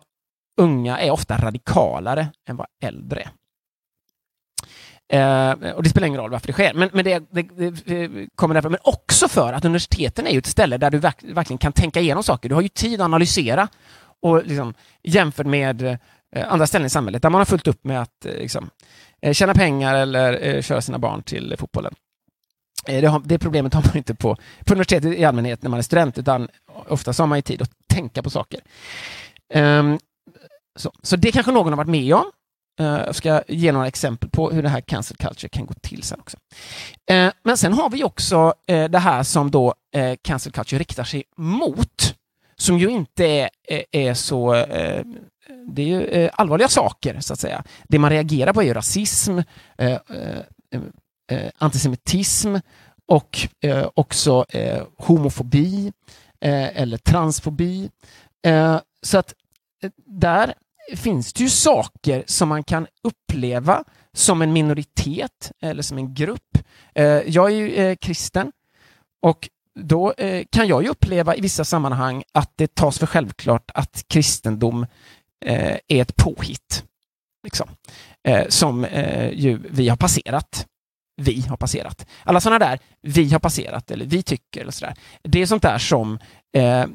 unga 0.61 0.99
är 0.99 1.11
ofta 1.11 1.39
radikalare 1.39 2.29
än 2.49 2.57
vad 2.57 2.67
äldre 2.83 3.21
är. 3.21 3.31
Eh, 5.13 5.73
och 5.73 5.83
det 5.83 5.89
spelar 5.89 6.07
ingen 6.07 6.21
roll 6.21 6.31
varför 6.31 6.47
det 6.47 6.53
sker, 6.53 6.75
men, 6.75 6.91
men 6.93 7.05
det, 7.05 7.23
det, 7.31 7.43
det, 7.85 8.29
kommer 8.35 8.55
därför. 8.55 8.69
Men 8.69 8.81
också 8.83 9.29
för 9.29 9.53
att 9.53 9.65
universiteten 9.65 10.27
är 10.27 10.31
ju 10.31 10.39
ett 10.39 10.47
ställe 10.47 10.79
där 10.79 10.91
du 10.91 10.99
verk, 10.99 11.17
verkligen 11.23 11.59
kan 11.59 11.73
tänka 11.73 12.01
igenom 12.01 12.23
saker. 12.23 12.49
Du 12.49 12.55
har 12.55 12.63
ju 12.63 12.69
tid 12.69 13.01
att 13.01 13.05
analysera 13.05 13.69
och 14.23 14.47
liksom, 14.47 14.75
jämfört 15.03 15.47
med 15.47 15.83
eh, 15.83 16.53
andra 16.53 16.67
ställen 16.67 16.87
i 16.87 16.91
samhället 16.91 17.23
där 17.23 17.31
man 17.31 17.39
har 17.39 17.47
fullt 17.47 17.69
upp 17.69 17.85
med 17.85 18.03
att 18.03 18.27
eh, 18.27 18.33
liksom, 18.33 18.71
eh, 19.23 19.33
tjäna 19.33 19.55
pengar 19.55 19.95
eller 19.95 20.47
eh, 20.47 20.63
köra 20.63 20.81
sina 20.81 20.99
barn 20.99 21.23
till 21.23 21.55
fotbollen. 21.59 21.95
Eh, 22.87 23.01
det, 23.01 23.07
har, 23.07 23.23
det, 23.25 23.39
problemet 23.39 23.75
har 23.75 23.83
man 23.83 23.97
inte 23.97 24.15
på, 24.15 24.37
på 24.67 24.73
universitetet 24.73 25.19
i 25.19 25.25
allmänhet 25.25 25.63
när 25.63 25.71
man 25.71 25.79
är 25.79 25.83
student, 25.83 26.19
utan 26.19 26.49
ofta 26.89 27.13
har 27.19 27.27
man 27.27 27.39
ju 27.39 27.43
tid 27.43 27.63
att 27.63 27.71
tänka 27.89 28.23
på 28.23 28.31
saker. 28.31 28.61
Um, 29.55 29.99
så, 30.77 30.93
så 31.03 31.17
det 31.17 31.33
kanske 31.33 31.53
någon 31.53 31.73
har 31.73 31.77
varit 31.77 31.89
med 31.89 32.15
om. 32.15 32.31
Eh, 32.81 32.87
jag 32.87 33.15
ska 33.15 33.43
ge 33.49 33.73
några 33.73 33.87
exempel 33.87 34.31
på 34.31 34.51
hur 34.51 34.63
det 34.63 34.69
här 34.69 34.81
cancel 34.81 35.17
culture 35.17 35.49
kan 35.49 35.67
gå 35.67 35.75
till 35.75 36.03
sen 36.03 36.21
också. 36.21 36.37
Eh, 37.11 37.33
men 37.43 37.57
sen 37.57 37.73
har 37.73 37.91
vi 37.91 38.05
också 38.05 38.55
eh, 38.67 38.91
det 38.91 38.99
här 38.99 39.23
som 39.23 39.51
då 39.51 39.75
cancel 40.23 40.53
culture 40.53 40.79
riktar 40.79 41.05
sig 41.05 41.25
mot, 41.37 42.15
som 42.61 42.79
ju 42.79 42.91
inte 42.91 43.27
är, 43.27 43.51
är 43.91 44.15
så 44.15 44.55
eh, 44.55 45.05
det 45.67 45.83
är 45.83 45.87
ju 45.87 46.05
eh, 46.05 46.31
allvarliga 46.33 46.69
saker, 46.69 47.21
så 47.21 47.33
att 47.33 47.41
säga. 47.41 47.65
Det 47.89 47.99
man 47.99 48.11
reagerar 48.11 48.53
på 48.53 48.63
är 48.63 48.75
rasism, 48.75 49.39
eh, 49.79 49.99
antisemitism 51.59 52.57
och 53.07 53.49
också 53.95 54.45
homofobi 54.99 55.93
eller 56.41 56.97
transfobi. 56.97 57.91
Så 59.03 59.19
att 59.19 59.35
där 60.07 60.55
finns 60.97 61.33
det 61.33 61.43
ju 61.43 61.51
saker 61.51 62.25
som 62.27 62.49
man 62.49 62.65
kan 62.65 62.87
uppleva 63.03 63.85
som 64.13 64.43
en 64.43 64.53
minoritet 64.53 65.53
eller 65.63 65.83
som 65.83 65.99
en 65.99 66.15
grupp. 66.15 66.59
Jag 67.27 67.51
är 67.53 67.57
ju 67.57 67.97
kristen 67.97 68.53
och 69.23 69.49
då 69.83 70.13
eh, 70.13 70.45
kan 70.51 70.69
jag 70.69 70.83
ju 70.83 70.89
uppleva 70.89 71.37
i 71.37 71.41
vissa 71.41 71.65
sammanhang 71.65 72.23
att 72.33 72.53
det 72.57 72.75
tas 72.75 72.99
för 72.99 73.07
självklart 73.07 73.71
att 73.75 74.05
kristendom 74.09 74.87
eh, 75.45 75.77
är 75.89 76.03
ett 76.03 76.17
påhitt. 76.17 76.85
Liksom. 77.45 77.69
Eh, 78.29 78.49
som 78.49 78.85
eh, 78.85 79.31
ju 79.31 79.61
vi 79.71 79.89
har 79.89 79.97
passerat. 79.97 80.67
Vi 81.17 81.41
har 81.49 81.57
passerat. 81.57 82.07
Alla 82.25 82.41
sådana 82.41 82.59
där 82.59 82.79
vi 83.03 83.31
har 83.31 83.39
passerat 83.39 83.91
eller 83.91 84.07
vi 84.07 84.23
tycker 84.23 84.61
eller 84.61 84.73
sådär. 84.73 84.95
Det 85.23 85.43
är 85.43 85.47
sånt 85.47 85.63
där 85.63 85.79
som 85.79 86.19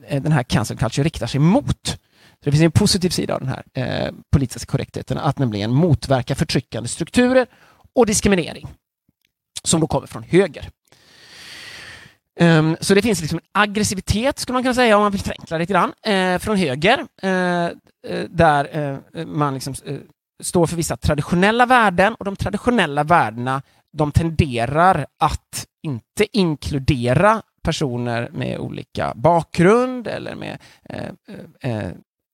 den 0.10 0.32
här 0.32 0.44
cancel 0.44 0.78
culture 0.78 1.04
riktar 1.04 1.28
sig 1.28 1.40
mot. 1.40 1.98
Så 2.46 2.50
det 2.50 2.52
finns 2.52 2.64
en 2.64 2.72
positiv 2.72 3.10
sida 3.10 3.36
av 3.36 3.40
den 3.40 3.50
här 3.50 3.64
eh, 3.74 4.14
politiska 4.32 4.72
korrektheten, 4.72 5.18
att 5.18 5.40
nämligen 5.40 5.74
motverka 5.74 6.36
förtryckande 6.36 6.90
strukturer 6.90 7.48
och 7.96 8.06
diskriminering 8.06 8.68
som 9.64 9.82
då 9.82 9.88
kommer 9.88 10.08
från 10.08 10.24
höger. 10.24 10.70
Um, 12.40 12.78
så 12.80 12.94
det 12.94 13.02
finns 13.02 13.22
liksom 13.22 13.40
en 13.40 13.62
aggressivitet, 13.62 14.40
skulle 14.40 14.54
man 14.54 14.64
kunna 14.64 14.74
säga, 14.74 14.98
om 14.98 15.04
man 15.04 15.12
vill 15.12 15.22
förenkla 15.22 15.58
lite 15.58 15.74
grann, 15.74 15.94
uh, 16.08 16.40
från 16.40 16.58
höger, 16.58 17.00
uh, 17.00 17.70
där 18.30 19.00
man 19.26 19.54
liksom, 19.54 19.76
står 20.44 20.68
för 20.68 20.76
vissa 20.76 20.98
traditionella 20.98 21.66
värden 21.66 22.16
och 22.16 22.26
de 22.26 22.36
traditionella 22.36 23.04
värdena 23.04 23.62
de 23.92 24.12
tenderar 24.12 25.06
att 25.20 25.66
inte 25.84 26.38
inkludera 26.38 27.42
personer 27.64 28.30
med 28.34 28.60
olika 28.60 29.14
bakgrund 29.16 30.08
eller 30.08 30.36
med 30.36 30.60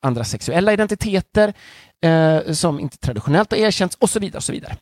andra 0.02 0.24
sexuella 0.24 0.74
identiteter 0.74 1.54
som 2.54 2.80
inte 2.80 2.98
traditionellt 2.98 3.52
har 3.52 3.58
erkänts 3.58 3.96
och 3.96 4.10
så 4.10 4.20
vidare. 4.20 4.38
Och 4.38 4.44
så 4.44 4.52
vidare. 4.52 4.78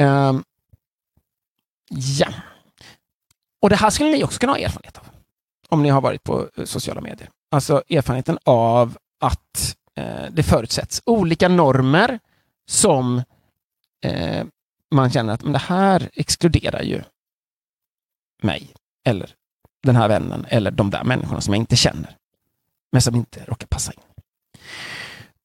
Um, 0.00 0.44
ja. 2.18 2.28
Och 3.62 3.70
det 3.70 3.76
här 3.76 3.90
skulle 3.90 4.10
ni 4.10 4.24
också 4.24 4.38
kunna 4.38 4.52
ha 4.52 4.58
erfarenhet 4.58 4.98
av 4.98 5.04
om 5.68 5.82
ni 5.82 5.88
har 5.88 6.00
varit 6.00 6.24
på 6.24 6.48
eh, 6.56 6.64
sociala 6.64 7.00
medier. 7.00 7.30
Alltså 7.50 7.82
erfarenheten 7.88 8.38
av 8.44 8.98
att 9.20 9.76
eh, 9.96 10.26
det 10.30 10.42
förutsätts 10.42 11.02
olika 11.06 11.48
normer 11.48 12.18
som 12.66 13.22
eh, 14.04 14.46
man 14.90 15.10
känner 15.10 15.34
att 15.34 15.42
men 15.42 15.52
det 15.52 15.58
här 15.58 16.10
exkluderar 16.12 16.82
ju 16.82 17.02
mig 18.42 18.74
eller 19.04 19.34
den 19.82 19.96
här 19.96 20.08
vännen 20.08 20.46
eller 20.48 20.70
de 20.70 20.90
där 20.90 21.04
människorna 21.04 21.40
som 21.40 21.54
jag 21.54 21.62
inte 21.62 21.76
känner 21.76 22.16
men 22.92 23.02
som 23.02 23.14
inte 23.14 23.44
råkar 23.44 23.66
passa 23.66 23.92
in. 23.92 24.00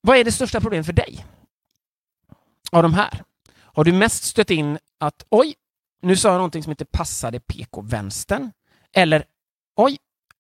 Vad 0.02 0.18
är 0.18 0.24
det 0.24 0.32
största 0.32 0.62
problemet 0.62 0.86
för 0.86 0.94
dig? 0.94 1.26
Av 2.72 2.84
de 2.84 2.94
här? 2.94 3.24
Har 3.56 3.84
du 3.84 3.94
mest 3.94 4.24
stött 4.24 4.52
in 4.52 4.80
att 5.00 5.26
oj, 5.30 5.56
nu 6.02 6.16
sa 6.16 6.30
jag 6.30 6.36
någonting 6.36 6.64
som 6.64 6.72
inte 6.72 6.86
passade 6.86 7.40
PK-vänstern. 7.40 8.52
Eller 8.94 9.24
oj, 9.76 9.98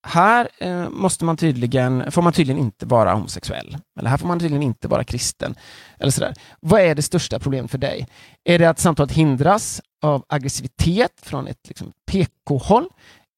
här 0.07 0.49
eh, 0.57 0.89
måste 0.89 1.25
man 1.25 1.37
tydligen, 1.37 2.11
får 2.11 2.21
man 2.21 2.33
tydligen 2.33 2.61
inte 2.61 2.85
vara 2.85 3.13
homosexuell. 3.13 3.77
Eller 3.99 4.09
här 4.09 4.17
får 4.17 4.27
man 4.27 4.39
tydligen 4.39 4.63
inte 4.63 4.87
vara 4.87 5.03
kristen. 5.03 5.55
Eller 5.99 6.11
sådär. 6.11 6.33
Vad 6.59 6.81
är 6.81 6.95
det 6.95 7.01
största 7.01 7.39
problemet 7.39 7.71
för 7.71 7.77
dig? 7.77 8.07
Är 8.43 8.59
det 8.59 8.69
att 8.69 8.79
samtalet 8.79 9.11
hindras 9.11 9.81
av 10.01 10.25
aggressivitet 10.29 11.11
från 11.21 11.47
ett 11.47 11.67
liksom, 11.67 11.93
PK-håll? 12.11 12.89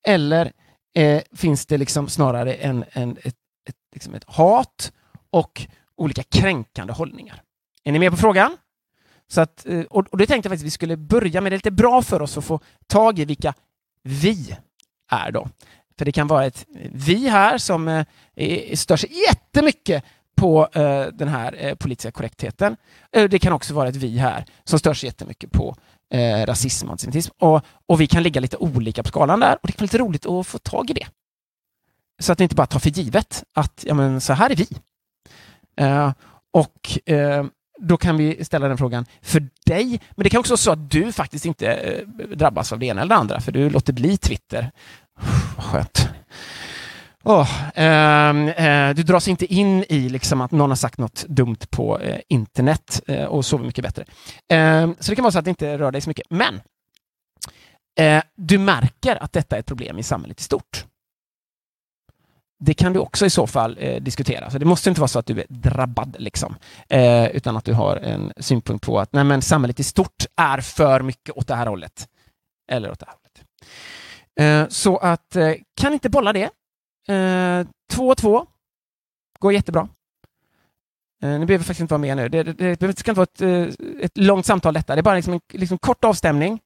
Eller 0.08 0.52
eh, 0.96 1.22
finns 1.36 1.66
det 1.66 1.78
liksom 1.78 2.08
snarare 2.08 2.54
en, 2.54 2.86
en, 2.92 3.12
ett, 3.12 3.36
ett, 3.70 3.76
liksom 3.94 4.14
ett 4.14 4.24
hat 4.28 4.92
och 5.30 5.68
olika 5.98 6.24
kränkande 6.24 6.94
hållningar? 6.94 7.42
Är 7.84 7.92
ni 7.92 8.00
med 8.00 8.12
på 8.12 8.18
frågan? 8.18 8.58
Så 9.32 9.42
att, 9.42 9.66
eh, 9.66 9.82
och, 9.82 10.08
och 10.08 10.18
det 10.18 10.26
tänkte 10.26 10.48
jag 10.48 10.52
faktiskt 10.52 10.64
att 10.64 10.66
vi 10.66 10.72
skulle 10.72 10.98
börja 10.98 11.42
med. 11.42 11.52
Det 11.52 11.56
är 11.56 11.58
lite 11.58 11.72
bra 11.72 12.02
för 12.02 12.22
oss 12.22 12.38
att 12.38 12.46
få 12.46 12.60
tag 12.88 13.20
i 13.20 13.26
vilka 13.26 13.54
vi 14.04 14.56
är 15.12 15.32
då. 15.32 15.48
För 15.98 16.06
det 16.06 16.12
kan 16.12 16.28
vara 16.28 16.46
ett 16.46 16.66
eh, 16.76 16.92
vi 16.94 17.30
här 17.30 17.58
som 17.58 17.88
eh, 17.88 18.76
stör 18.76 18.98
sig 18.98 19.10
jättemycket 19.28 20.04
på 20.36 20.68
eh, 20.74 21.06
den 21.06 21.28
här 21.28 21.56
eh, 21.58 21.76
politiska 21.76 22.12
korrektheten. 22.12 22.78
Eh, 23.12 23.30
det 23.30 23.40
kan 23.40 23.54
också 23.54 23.74
vara 23.74 23.90
ett 23.90 23.96
vi 23.96 24.18
här 24.18 24.46
som 24.64 24.80
stör 24.80 24.94
sig 24.94 25.08
jättemycket 25.08 25.52
på 25.52 25.76
eh, 26.14 26.46
rasism 26.46 26.88
och 26.88 26.92
antisemitism. 26.92 27.32
Och, 27.40 27.62
och 27.86 28.02
vi 28.02 28.08
kan 28.08 28.24
ligga 28.24 28.42
lite 28.42 28.58
olika 28.58 29.04
på 29.04 29.10
skalan 29.10 29.40
där 29.40 29.58
och 29.62 29.68
det 29.68 29.72
kan 29.72 29.80
vara 29.80 29.86
lite 29.86 29.98
roligt 29.98 30.26
att 30.26 30.48
få 30.48 30.58
tag 30.58 30.90
i 30.90 30.94
det. 30.94 31.08
Så 32.22 32.32
att 32.32 32.40
vi 32.40 32.44
inte 32.44 32.56
bara 32.56 32.68
tar 32.68 32.80
för 32.80 32.90
givet 32.90 33.44
att 33.54 33.84
ja, 33.88 33.94
men, 33.94 34.22
så 34.22 34.34
här 34.34 34.50
är 34.50 34.56
vi. 34.56 34.68
Eh, 35.76 36.14
och 36.52 37.00
då 37.82 37.98
kan 37.98 38.18
vi 38.18 38.46
ställa 38.46 38.68
den 38.68 38.78
frågan 38.78 39.06
för 39.22 39.48
dig. 39.66 40.00
Men 40.16 40.24
det 40.24 40.30
kan 40.30 40.40
också 40.40 40.52
vara 40.52 40.58
så 40.58 40.72
att 40.72 40.92
du 40.92 41.12
faktiskt 41.12 41.46
inte 41.46 41.74
eh, 41.74 42.08
drabbas 42.36 42.74
av 42.74 42.80
det 42.80 42.86
ena 42.86 43.02
eller 43.02 43.16
det 43.16 43.20
andra, 43.20 43.42
för 43.42 43.52
du 43.52 43.70
låter 43.70 43.94
bli 43.94 44.18
Twitter. 44.18 44.72
Vad 45.56 45.66
skönt. 45.66 46.10
Oh, 47.24 47.80
eh, 47.80 48.48
eh, 48.48 48.96
du 48.96 49.04
dras 49.04 49.28
inte 49.28 49.54
in 49.54 49.86
i 49.90 50.10
liksom 50.10 50.42
att 50.42 50.52
någon 50.52 50.70
har 50.70 50.76
sagt 50.76 50.98
något 50.98 51.26
dumt 51.28 51.58
på 51.70 52.00
eh, 52.00 52.20
internet 52.30 53.02
eh, 53.08 53.24
och 53.24 53.46
sover 53.46 53.66
mycket 53.66 53.84
bättre. 53.84 54.06
Ehm, 54.50 54.96
så 55.00 55.12
det 55.12 55.16
kan 55.16 55.24
vara 55.24 55.32
så 55.32 55.40
att 55.40 55.46
det 55.46 55.50
inte 55.50 55.78
rör 55.78 55.92
dig 55.92 56.02
så 56.02 56.10
mycket. 56.10 56.26
Men 56.30 56.62
eh, 58.00 58.24
du 58.36 58.58
märker 58.58 59.24
att 59.24 59.34
detta 59.34 59.56
är 59.56 59.60
ett 59.60 59.66
problem 59.66 60.00
i 60.00 60.04
samhället 60.04 60.40
i 60.40 60.44
stort 60.44 60.86
det 62.60 62.74
kan 62.74 62.94
du 62.94 63.00
också 63.00 63.26
i 63.26 63.30
så 63.30 63.48
fall 63.48 63.78
eh, 63.80 64.02
diskutera. 64.02 64.50
Så 64.50 64.58
det 64.58 64.66
måste 64.66 64.90
inte 64.90 65.02
vara 65.02 65.08
så 65.08 65.20
att 65.20 65.26
du 65.26 65.40
är 65.40 65.46
drabbad, 65.50 66.16
liksom. 66.20 66.56
Eh, 66.90 67.28
utan 67.28 67.58
att 67.58 67.66
du 67.66 67.74
har 67.74 67.96
en 67.96 68.34
synpunkt 68.38 68.86
på 68.86 69.00
att 69.00 69.14
nej, 69.14 69.24
men 69.24 69.42
samhället 69.42 69.80
i 69.80 69.84
stort 69.84 70.26
är 70.36 70.62
för 70.62 71.02
mycket 71.02 71.38
åt 71.38 71.48
det 71.48 71.56
här 71.56 71.68
hållet. 71.68 72.08
Eller 72.72 72.92
åt 72.92 73.00
det 73.00 73.06
här 73.06 73.16
hållet. 73.16 73.30
Eh, 74.40 74.70
så 74.70 74.98
att, 74.98 75.36
eh, 75.36 75.54
kan 75.82 75.94
inte 75.94 76.10
bolla 76.10 76.34
det. 76.34 76.50
Eh, 77.14 77.68
två 77.92 78.08
och 78.08 78.18
två 78.18 78.46
går 79.40 79.54
jättebra. 79.54 79.90
Eh, 81.24 81.40
ni 81.40 81.46
behöver 81.46 81.64
faktiskt 81.64 81.82
inte 81.82 81.94
vara 81.94 82.02
med 82.02 82.18
nu. 82.18 82.30
Det, 82.30 82.44
det, 82.44 82.76
det 82.76 83.00
ska 83.00 83.12
inte 83.12 83.20
vara 83.20 83.28
ett, 83.34 83.42
eh, 83.42 84.06
ett 84.06 84.18
långt 84.18 84.46
samtal 84.46 84.74
detta. 84.74 84.96
Det 84.96 85.02
är 85.02 85.04
bara 85.04 85.16
liksom 85.16 85.34
en 85.34 85.42
liksom 85.54 85.78
kort 85.78 86.04
avstämning. 86.04 86.60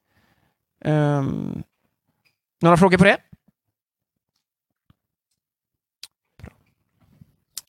Ehm, 0.84 1.62
några 2.62 2.76
frågor 2.76 2.98
på 2.98 3.04
det? 3.04 3.16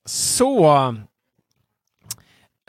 Så. 0.05 0.95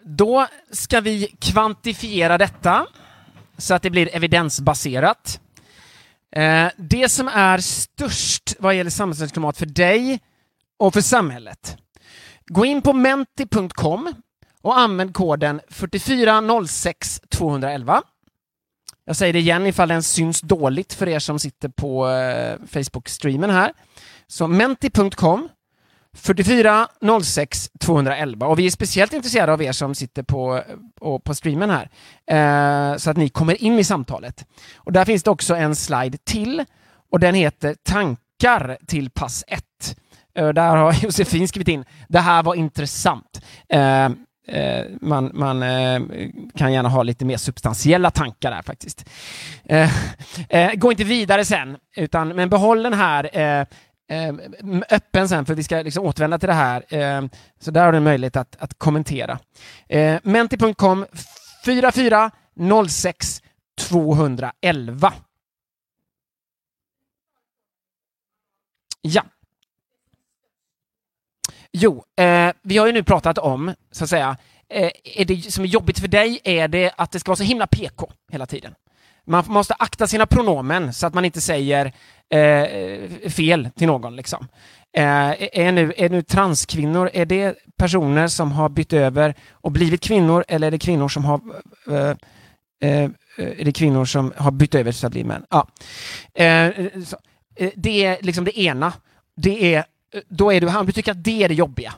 Då 0.02 0.46
ska 0.70 1.00
vi 1.00 1.26
kvantifiera 1.40 2.38
detta 2.38 2.86
så 3.58 3.74
att 3.74 3.82
det 3.82 3.90
blir 3.90 4.16
evidensbaserat. 4.16 5.40
Eh, 6.36 6.68
det 6.76 7.08
som 7.08 7.28
är 7.28 7.58
störst 7.58 8.56
vad 8.58 8.74
gäller 8.74 8.90
samhällsklimat 8.90 9.58
för 9.58 9.66
dig 9.66 10.20
och 10.76 10.94
för 10.94 11.00
samhället. 11.00 11.76
Gå 12.46 12.64
in 12.64 12.82
på 12.82 12.92
menti.com 12.92 14.14
och 14.62 14.78
använd 14.78 15.14
koden 15.14 15.60
4406211. 15.68 18.02
Jag 19.04 19.16
säger 19.16 19.32
det 19.32 19.38
igen 19.38 19.66
ifall 19.66 19.88
den 19.88 20.02
syns 20.02 20.40
dåligt 20.40 20.94
för 20.94 21.08
er 21.08 21.18
som 21.18 21.38
sitter 21.38 21.68
på 21.68 22.08
eh, 22.08 22.58
Facebook-streamen 22.66 23.50
här. 23.50 23.72
Så 24.26 24.46
menti.com 24.46 25.48
44 26.16 26.88
06 27.22 27.70
211 27.80 28.46
och 28.46 28.58
vi 28.58 28.66
är 28.66 28.70
speciellt 28.70 29.12
intresserade 29.12 29.52
av 29.52 29.62
er 29.62 29.72
som 29.72 29.94
sitter 29.94 30.22
på, 30.22 30.62
på, 31.00 31.18
på 31.18 31.34
streamen 31.34 31.70
här 31.70 31.88
eh, 32.30 32.96
så 32.96 33.10
att 33.10 33.16
ni 33.16 33.28
kommer 33.28 33.62
in 33.62 33.78
i 33.78 33.84
samtalet. 33.84 34.46
Och 34.76 34.92
där 34.92 35.04
finns 35.04 35.22
det 35.22 35.30
också 35.30 35.54
en 35.54 35.76
slide 35.76 36.18
till 36.24 36.64
och 37.10 37.20
den 37.20 37.34
heter 37.34 37.74
Tankar 37.82 38.78
till 38.86 39.10
pass 39.10 39.44
1. 39.46 39.62
Eh, 40.36 40.48
där 40.48 40.76
har 40.76 40.92
Josefin 41.04 41.48
skrivit 41.48 41.68
in 41.68 41.84
Det 42.08 42.20
här 42.20 42.42
var 42.42 42.54
intressant. 42.54 43.40
Eh, 43.68 44.04
eh 44.48 44.84
man, 45.00 45.30
man 45.34 45.62
eh, 45.62 46.00
kan 46.56 46.72
gärna 46.72 46.88
ha 46.88 47.02
lite 47.02 47.24
mer 47.24 47.36
substantiella 47.36 48.10
tankar 48.10 48.50
där 48.50 48.62
faktiskt. 48.62 49.08
Eh, 49.64 49.90
eh 50.48 50.74
gå 50.74 50.90
inte 50.90 51.04
vidare 51.04 51.44
sen, 51.44 51.76
utan, 51.96 52.28
men 52.28 52.48
behåll 52.48 52.82
den 52.82 52.94
här 52.94 53.38
eh, 53.38 53.66
Eh, 54.08 54.34
öppen 54.90 55.28
sen, 55.28 55.46
för 55.46 55.54
vi 55.54 55.62
ska 55.62 55.76
liksom 55.76 56.04
återvända 56.04 56.38
till 56.38 56.48
det 56.48 56.54
här. 56.54 56.94
Eh, 56.94 57.22
så 57.60 57.70
där 57.70 57.84
har 57.84 57.92
du 57.92 58.00
möjlighet 58.00 58.36
att, 58.36 58.56
att 58.58 58.78
kommentera. 58.78 59.38
Eh, 59.88 60.20
Menti.com 60.22 61.06
4406 61.64 63.42
211. 63.78 65.12
Ja. 69.02 69.24
Jo, 71.72 72.04
eh, 72.16 72.52
vi 72.62 72.78
har 72.78 72.86
ju 72.86 72.92
nu 72.92 73.02
pratat 73.02 73.38
om, 73.38 73.74
så 73.90 74.04
att 74.04 74.10
säga, 74.10 74.36
eh, 74.68 74.90
är 75.04 75.24
det 75.24 75.52
som 75.52 75.64
är 75.64 75.68
jobbigt 75.68 75.98
för 75.98 76.08
dig, 76.08 76.40
är 76.44 76.68
det 76.68 76.92
att 76.96 77.12
det 77.12 77.20
ska 77.20 77.30
vara 77.30 77.36
så 77.36 77.42
himla 77.42 77.66
PK 77.66 78.12
hela 78.32 78.46
tiden? 78.46 78.74
Man 79.26 79.44
måste 79.46 79.74
akta 79.74 80.06
sina 80.06 80.26
pronomen 80.26 80.92
så 80.92 81.06
att 81.06 81.14
man 81.14 81.24
inte 81.24 81.40
säger 81.40 81.92
eh, 82.30 82.40
eh 82.40 83.30
fel 83.30 83.70
till 83.76 83.86
någon. 83.86 84.16
Liksom. 84.16 84.48
Eh, 84.96 85.60
är, 85.60 85.72
nu, 85.72 85.92
är 85.96 86.08
nu 86.08 86.22
transkvinnor, 86.22 87.10
är 87.12 87.26
det 87.26 87.54
personer 87.78 88.28
som 88.28 88.52
har 88.52 88.68
bytt 88.68 88.92
över 88.92 89.34
och 89.50 89.72
blivit 89.72 90.00
kvinnor 90.00 90.44
eller 90.48 90.66
är 90.66 90.70
det 90.70 90.78
kvinnor 90.78 91.08
som 91.08 91.24
har 91.24 91.40
eh, 91.90 92.16
eh, 92.80 93.04
eh 93.04 93.10
är 93.38 93.64
det 93.64 93.72
kvinnor 93.72 94.04
som 94.04 94.32
har 94.36 94.50
bytt 94.50 94.74
över 94.74 94.92
till 94.92 95.06
att 95.06 95.12
bli 95.12 95.24
män? 95.24 95.44
Ja. 95.50 95.68
Eh, 96.44 96.70
så, 97.04 97.16
det 97.74 98.04
är 98.04 98.22
liksom 98.22 98.44
det 98.44 98.60
ena. 98.60 98.92
Det 99.36 99.74
är, 99.74 99.84
då 100.28 100.52
är 100.52 100.60
du, 100.60 100.68
han 100.68 100.92
tycker 100.92 101.12
att 101.12 101.24
det 101.24 101.42
är 101.42 101.48
det 101.48 101.54
jobbiga. 101.54 101.94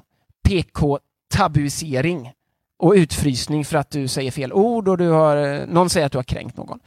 PK-tabuisering 0.48 2.32
och 2.78 2.92
utfrysning 2.92 3.64
för 3.64 3.78
att 3.78 3.90
du 3.90 4.08
säger 4.08 4.30
fel 4.30 4.52
ord 4.52 4.88
och 4.88 4.98
du 4.98 5.08
har, 5.08 5.36
eh, 5.36 5.66
någon 5.66 5.90
säger 5.90 6.06
att 6.06 6.12
du 6.12 6.18
har 6.18 6.22
kränkt 6.22 6.56
någon. 6.56 6.80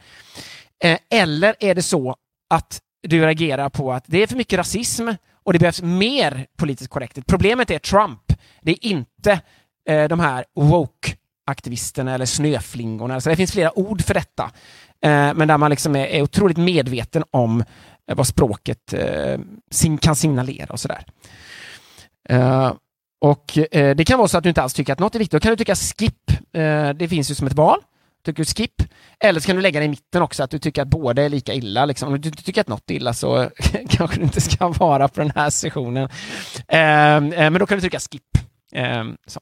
Eh, 0.84 0.98
eller 1.10 1.54
är 1.60 1.74
det 1.74 1.82
så 1.82 2.16
att 2.50 2.80
du 3.02 3.20
reagerar 3.26 3.68
på 3.68 3.92
att 3.92 4.04
det 4.06 4.22
är 4.22 4.26
för 4.26 4.36
mycket 4.36 4.58
rasism 4.58 5.08
och 5.44 5.52
det 5.52 5.58
behövs 5.58 5.82
mer 5.82 6.46
politisk 6.56 6.90
korrekthet. 6.90 7.26
Problemet 7.26 7.70
är 7.70 7.78
Trump. 7.78 8.32
Det 8.60 8.70
är 8.70 8.84
inte 8.84 9.40
eh, 9.88 10.08
de 10.08 10.20
här 10.20 10.44
woke-aktivisterna 10.54 12.14
eller 12.14 12.26
snöflingorna. 12.26 13.20
Så 13.20 13.28
det 13.28 13.36
finns 13.36 13.52
flera 13.52 13.78
ord 13.78 14.02
för 14.02 14.14
detta. 14.14 14.50
Men 15.34 15.48
där 15.48 15.58
man 15.58 15.70
liksom 15.70 15.96
är, 15.96 16.22
otroligt 16.22 16.56
medveten 16.56 17.24
om 17.30 17.64
vad 18.06 18.26
språket 18.26 18.94
kan 20.00 20.16
signalera 20.16 20.72
och 20.72 20.80
sådär. 20.80 21.04
Och 23.22 23.58
eh, 23.58 23.96
det 23.96 24.04
kan 24.04 24.18
vara 24.18 24.28
så 24.28 24.38
att 24.38 24.42
du 24.42 24.48
inte 24.48 24.62
alls 24.62 24.74
tycker 24.74 24.92
att 24.92 24.98
något 24.98 25.14
är 25.14 25.18
viktigt. 25.18 25.32
Då 25.32 25.40
kan 25.40 25.50
du 25.50 25.56
tycka 25.56 25.74
skip. 25.74 26.30
Eh, 26.52 26.90
det 26.90 27.08
finns 27.08 27.30
ju 27.30 27.34
som 27.34 27.46
ett 27.46 27.52
val. 27.52 27.78
tycker 28.24 28.42
du 28.42 28.44
skip. 28.44 28.82
Eller 29.20 29.40
så 29.40 29.46
kan 29.46 29.56
du 29.56 29.62
lägga 29.62 29.80
det 29.80 29.86
i 29.86 29.88
mitten 29.88 30.22
också, 30.22 30.42
att 30.42 30.50
du 30.50 30.58
tycker 30.58 30.82
att 30.82 30.88
båda 30.88 31.22
är 31.22 31.28
lika 31.28 31.54
illa. 31.54 31.84
Liksom. 31.84 32.08
Om 32.08 32.20
du 32.20 32.28
inte 32.28 32.42
tycker 32.42 32.60
att 32.60 32.68
något 32.68 32.90
är 32.90 32.94
illa 32.94 33.14
så 33.14 33.50
kanske 33.88 34.16
du 34.16 34.22
inte 34.22 34.40
ska 34.40 34.68
vara 34.68 35.08
på 35.08 35.20
den 35.20 35.32
här 35.34 35.50
sessionen. 35.50 36.08
Ehm, 36.68 37.32
eh, 37.32 37.50
men 37.50 37.54
då 37.54 37.66
kan 37.66 37.76
du 37.76 37.80
trycka 37.80 38.00
skip. 38.00 38.22
Eh, 38.72 39.04
så. 39.26 39.40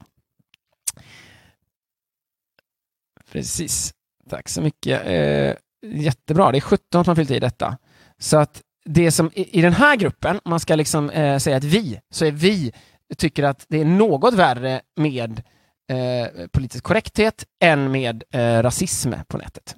Precis. 3.32 3.94
Tack 4.30 4.48
så 4.48 4.62
mycket. 4.62 5.06
Eh, 5.06 5.54
jättebra, 5.82 6.52
det 6.52 6.58
är 6.58 6.60
17 6.60 7.04
som 7.04 7.10
har 7.10 7.16
fyllt 7.16 7.30
i 7.30 7.40
detta. 7.40 7.78
Så 8.18 8.38
att 8.38 8.62
det 8.84 9.10
som 9.10 9.30
i, 9.34 9.58
i 9.58 9.62
den 9.62 9.72
här 9.72 9.96
gruppen, 9.96 10.40
om 10.44 10.50
man 10.50 10.60
ska 10.60 10.74
liksom 10.74 11.10
eh, 11.10 11.38
säga 11.38 11.56
att 11.56 11.64
vi, 11.64 12.00
så 12.10 12.24
är 12.24 12.30
vi 12.30 12.72
tycker 13.18 13.42
att 13.42 13.66
det 13.68 13.80
är 13.80 13.84
något 13.84 14.34
värre 14.34 14.80
med 14.96 15.42
eh, 15.90 16.46
politisk 16.52 16.84
korrekthet 16.84 17.44
än 17.62 17.90
med 17.90 18.24
eh, 18.30 18.62
rasism 18.62 19.12
på 19.28 19.38
nätet. 19.38 19.76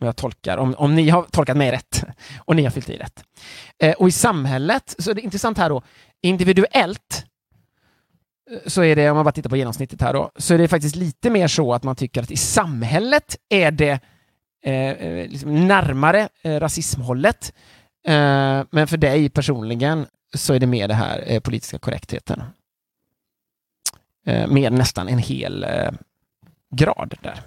Om 0.00 0.06
jag 0.06 0.16
tolkar, 0.16 0.58
om, 0.58 0.74
om 0.78 0.94
ni 0.94 1.08
har 1.08 1.22
tolkat 1.22 1.56
mig 1.56 1.72
rätt 1.72 2.04
och 2.38 2.56
ni 2.56 2.64
har 2.64 2.70
fyllt 2.70 2.88
i 2.88 2.96
rätt. 2.96 3.24
Eh, 3.82 3.94
och 3.94 4.08
i 4.08 4.12
samhället, 4.12 4.94
så 4.98 5.10
är 5.10 5.14
det 5.14 5.20
intressant 5.20 5.58
här 5.58 5.68
då, 5.68 5.82
individuellt 6.22 7.24
eh, 8.50 8.58
så 8.66 8.82
är 8.82 8.96
det, 8.96 9.10
om 9.10 9.16
man 9.16 9.24
bara 9.24 9.32
tittar 9.32 9.50
på 9.50 9.56
genomsnittet 9.56 10.00
här 10.00 10.12
då, 10.12 10.30
så 10.36 10.54
är 10.54 10.58
det 10.58 10.68
faktiskt 10.68 10.96
lite 10.96 11.30
mer 11.30 11.48
så 11.48 11.72
att 11.74 11.84
man 11.84 11.96
tycker 11.96 12.22
att 12.22 12.30
i 12.30 12.36
samhället 12.36 13.36
är 13.48 13.70
det 13.70 14.00
eh, 14.64 14.90
eh 14.90 15.28
liksom 15.28 15.66
närmare 15.66 16.28
eh, 16.42 16.60
rasismhållet. 16.60 17.52
Eh, 18.06 18.62
men 18.70 18.86
för 18.86 18.96
dig 18.96 19.28
personligen 19.28 20.06
så 20.34 20.54
är 20.54 20.58
det 20.58 20.66
mer 20.66 20.88
det 20.88 20.94
här 20.94 21.24
eh, 21.26 21.40
politiska 21.40 21.78
korrektheten. 21.78 22.42
Eh, 24.26 24.48
med 24.48 24.72
nästan 24.72 25.08
en 25.08 25.18
hel 25.18 25.64
eh, 25.64 25.92
grad 26.70 27.14
där. 27.22 27.40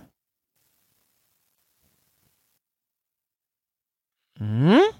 Mm. 4.40 4.92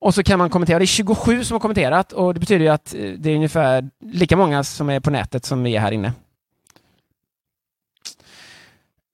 Och 0.00 0.14
så 0.14 0.22
kan 0.22 0.38
man 0.38 0.50
kommentera. 0.50 0.78
Det 0.78 0.84
är 0.84 0.86
27 0.86 1.44
som 1.44 1.54
har 1.54 1.60
kommenterat 1.60 2.12
och 2.12 2.34
det 2.34 2.40
betyder 2.40 2.70
att 2.70 2.94
eh, 2.94 3.12
det 3.12 3.30
är 3.30 3.34
ungefär 3.34 3.90
lika 4.00 4.36
många 4.36 4.64
som 4.64 4.90
är 4.90 5.00
på 5.00 5.10
nätet 5.10 5.44
som 5.44 5.62
vi 5.62 5.76
är 5.76 5.80
här 5.80 5.92
inne. 5.92 6.12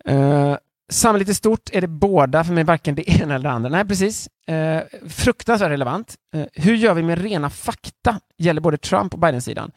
Uh, 0.08 0.56
samhället 0.92 1.28
i 1.28 1.34
stort 1.34 1.70
är 1.72 1.80
det 1.80 1.86
båda 1.86 2.44
för 2.44 2.52
mig, 2.52 2.64
varken 2.64 2.94
det 2.94 3.10
ena 3.10 3.34
eller 3.34 3.48
det 3.48 3.54
andra. 3.54 3.70
Nej, 3.70 3.84
precis. 3.84 4.28
Eh, 4.46 4.82
fruktansvärt 5.08 5.70
relevant. 5.70 6.14
Eh, 6.34 6.46
hur 6.52 6.74
gör 6.74 6.94
vi 6.94 7.02
med 7.02 7.18
rena 7.18 7.50
fakta? 7.50 8.20
Gäller 8.36 8.60
både 8.60 8.78
Trump 8.78 9.12
och 9.12 9.18
Biden-sidan? 9.18 9.72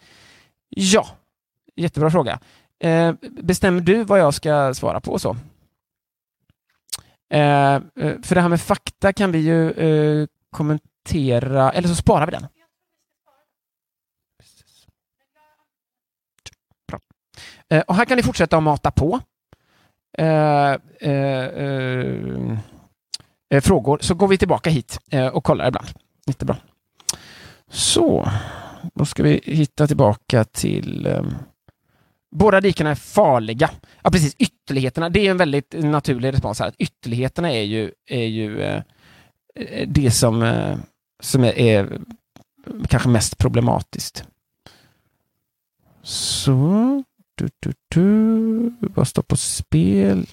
Ja, 0.70 1.08
jättebra 1.76 2.12
fråga. 2.12 2.40
Eh, 2.80 3.14
bestämmer 3.42 3.82
du 3.82 4.04
vad 4.04 4.20
jag 4.20 4.34
ska 4.34 4.74
svara 4.74 5.00
på 5.02 5.20
så? 5.20 5.38
Eh, 7.30 7.76
eh, 7.76 7.82
för 8.24 8.36
det 8.36 8.42
här 8.42 8.50
med 8.50 8.62
fakta 8.62 9.14
kan 9.14 9.32
vi 9.32 9.38
ju 9.38 9.74
kommentera 10.52 10.88
kommentera, 11.08 11.72
eller 11.72 11.88
så 11.88 11.96
sparar 11.96 12.26
vi 12.26 12.32
den. 12.32 12.48
Bra. 16.88 17.00
Eh, 17.70 17.82
och 17.82 17.96
här 17.96 18.06
kan 18.06 18.18
ni 18.18 18.24
fortsätta 18.24 18.58
att 18.58 18.64
mata 18.64 18.92
på. 18.92 19.20
Eh, 20.18 20.78
eh, 21.00 21.46
eh, 23.50 23.62
frågor, 23.62 23.98
så 24.02 24.14
går 24.16 24.28
vi 24.28 24.38
tillbaka 24.38 24.70
hit 24.70 25.00
eh, 25.12 25.28
och 25.28 25.44
kollar 25.44 25.68
ibland. 25.68 25.88
Jättebra. 26.26 26.58
Så, 27.70 28.32
då 28.94 29.06
ska 29.06 29.24
vi 29.24 29.42
hitta 29.44 29.88
tillbaka 29.88 30.44
till 30.44 31.06
ehm, 31.06 31.34
Båda 32.32 32.62
dikena 32.62 32.90
är 32.90 32.96
farliga. 32.96 33.70
Ja, 34.04 34.12
precis. 34.12 34.36
Ytterligheterna, 34.38 35.10
det 35.10 35.28
är 35.28 35.32
en 35.32 35.38
väldigt 35.38 35.76
naturlig 35.78 36.34
respons 36.34 36.60
här. 36.60 36.74
Ytterligheterna 36.78 37.52
är 37.52 37.64
ju, 37.64 37.92
är 38.06 38.26
ju 38.26 38.62
eh, 38.62 38.84
det 39.88 40.12
som 40.12 40.54
som 41.20 41.44
är, 41.44 41.60
är 41.60 42.00
kanske 42.88 43.10
mest 43.10 43.38
problematiskt. 43.38 44.24
Så, 46.04 47.04
du, 47.38 47.50
du, 47.60 47.74
du. 47.88 48.88
Vad 48.88 49.08
står 49.08 49.22
på 49.24 49.38
spel? 49.38 50.28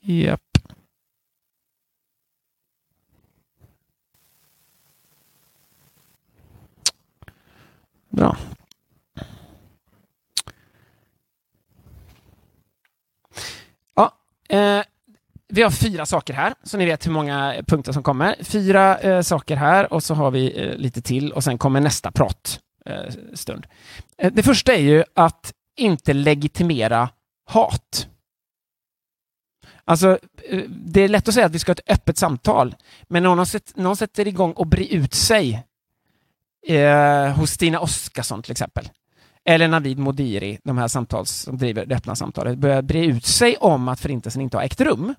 Japp. 0.00 0.40
Bra. 8.08 8.36
Ja, 13.94 14.12
eh, 14.48 14.82
vi 15.48 15.62
har 15.62 15.70
fyra 15.70 16.06
saker 16.06 16.34
här, 16.34 16.54
så 16.62 16.76
ni 16.76 16.86
vet 16.86 17.06
hur 17.06 17.12
många 17.12 17.54
punkter 17.66 17.92
som 17.92 18.02
kommer. 18.02 18.36
Fyra 18.40 18.98
eh, 18.98 19.22
saker 19.22 19.56
här 19.56 19.92
och 19.92 20.02
så 20.02 20.14
har 20.14 20.30
vi 20.30 20.60
eh, 20.60 20.76
lite 20.76 21.02
till 21.02 21.32
och 21.32 21.44
sen 21.44 21.58
kommer 21.58 21.80
nästa 21.80 22.10
pratstund. 22.10 23.66
Eh, 24.18 24.26
eh, 24.26 24.32
det 24.32 24.42
första 24.42 24.74
är 24.74 24.80
ju 24.80 25.04
att 25.14 25.54
inte 25.80 26.12
legitimera 26.12 27.08
hat. 27.44 28.08
Alltså, 29.84 30.18
eh, 30.48 30.62
det 30.68 31.00
är 31.00 31.08
lätt 31.08 31.28
att 31.28 31.34
säga 31.34 31.46
att 31.46 31.54
vi 31.54 31.58
ska 31.58 31.70
ha 31.70 31.74
ett 31.74 31.90
öppet 31.90 32.18
samtal, 32.18 32.74
men 33.08 33.22
när 33.22 33.36
någon, 33.36 33.46
sätt, 33.46 33.72
någon 33.76 33.96
sätter 33.96 34.28
igång 34.28 34.52
och 34.52 34.66
brer 34.66 34.92
ut 34.92 35.14
sig 35.14 35.66
eh, 36.66 37.28
hos 37.36 37.50
Stina 37.50 37.80
Oskarsson 37.80 38.42
till 38.42 38.52
exempel, 38.52 38.88
eller 39.44 39.68
Navid 39.68 39.98
Modiri, 39.98 40.58
de 40.64 40.78
här 40.78 40.88
samtals, 40.88 41.30
som 41.30 41.58
driver 41.58 41.86
det 41.86 41.96
öppna 41.96 42.16
samtalet, 42.16 42.58
börjar 42.58 42.82
bre 42.82 43.04
ut 43.04 43.26
sig 43.26 43.56
om 43.56 43.88
att 43.88 44.00
förintelsen 44.00 44.42
inte 44.42 44.56
har 44.56 44.64
ägt 44.64 44.80
rum, 44.80 45.14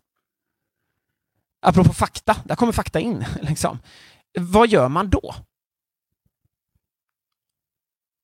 apropå 1.62 1.94
fakta, 1.94 2.38
där 2.44 2.56
kommer 2.56 2.74
fakta 2.74 3.00
in. 3.00 3.26
Liksom. 3.42 3.80
Vad 4.40 4.70
gör 4.70 4.90
man 4.90 5.10
då? 5.10 5.36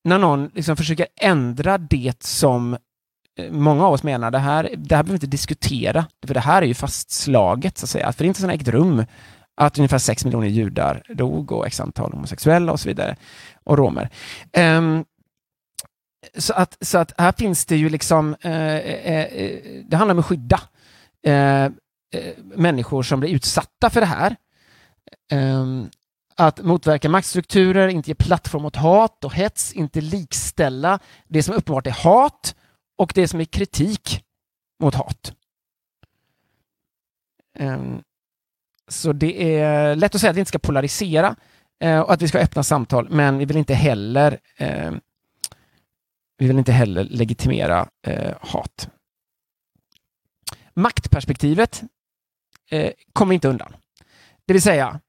När 0.07 0.17
någon 0.17 0.51
liksom 0.53 0.77
försöker 0.77 1.07
ändra 1.21 1.77
det 1.77 2.23
som 2.23 2.77
eh, 3.39 3.51
många 3.51 3.85
av 3.85 3.93
oss 3.93 4.03
menar, 4.03 4.31
det 4.31 4.39
här, 4.39 4.63
det 4.63 4.95
här 4.95 5.03
behöver 5.03 5.09
vi 5.09 5.13
inte 5.13 5.27
diskutera, 5.27 6.05
för 6.27 6.33
det 6.33 6.39
här 6.39 6.61
är 6.61 6.65
ju 6.65 6.73
fastslaget, 6.73 7.77
så 7.77 7.85
att 7.85 7.89
säga, 7.89 8.07
att 8.07 8.15
förintelsen 8.15 8.49
har 8.49 8.55
ägt 8.55 8.67
rum, 8.67 9.05
att 9.57 9.77
ungefär 9.77 9.97
sex 9.97 10.25
miljoner 10.25 10.47
judar 10.47 11.03
dog 11.09 11.51
och 11.51 11.67
x 11.67 11.79
antal 11.79 12.11
homosexuella 12.11 12.71
och 12.71 12.79
så 12.79 12.89
vidare, 12.89 13.15
och 13.63 13.77
romer. 13.77 14.09
Um, 14.57 15.05
så 16.37 16.53
att, 16.53 16.77
så 16.81 16.97
att 16.97 17.13
här 17.17 17.31
finns 17.31 17.65
det 17.65 17.77
ju 17.77 17.89
liksom, 17.89 18.35
uh, 18.45 18.51
uh, 18.51 19.41
uh, 19.41 19.83
det 19.85 19.97
handlar 19.97 20.13
om 20.13 20.19
att 20.19 20.25
skydda. 20.25 20.59
Människor 22.55 23.03
som 23.03 23.19
blir 23.19 23.29
utsatta 23.29 23.89
för 23.89 23.99
det 23.99 24.07
här. 24.07 24.35
Um, 25.31 25.89
att 26.38 26.62
motverka 26.62 27.10
maktstrukturer, 27.10 27.88
inte 27.88 28.10
ge 28.10 28.15
plattform 28.15 28.65
åt 28.65 28.76
hat 28.76 29.23
och 29.23 29.34
hets, 29.34 29.73
inte 29.73 30.02
likställa 30.02 31.00
det 31.28 31.43
som 31.43 31.56
uppenbart 31.56 31.88
är 31.88 31.91
hat 31.91 32.56
och 32.97 33.12
det 33.15 33.28
som 33.28 33.41
är 33.41 33.45
kritik 33.45 34.23
mot 34.80 34.95
hat. 34.95 35.34
Ehm, 37.60 38.02
så 38.88 39.13
det 39.13 39.60
är 39.60 39.95
lätt 39.95 40.15
att 40.15 40.21
säga 40.21 40.30
att 40.30 40.36
vi 40.36 40.39
inte 40.39 40.50
ska 40.50 40.60
polarisera 40.60 41.36
eh, 41.80 42.00
och 42.00 42.13
att 42.13 42.21
vi 42.21 42.28
ska 42.28 42.39
öppna 42.39 42.63
samtal, 42.63 43.10
men 43.10 43.38
vi 43.38 43.45
vill 43.45 43.58
inte 43.58 43.73
heller 43.73 44.39
ehm, 44.58 45.00
vi 46.38 46.47
vill 46.47 46.58
inte 46.58 46.71
heller 46.71 47.04
legitimera 47.04 47.89
eh, 48.08 48.36
hat. 48.41 48.89
Maktperspektivet 50.73 51.84
eh, 52.71 52.91
kommer 53.13 53.34
inte 53.34 53.47
undan. 53.47 53.76
Det 54.45 54.54
vill 54.54 54.62
säga 54.62 55.00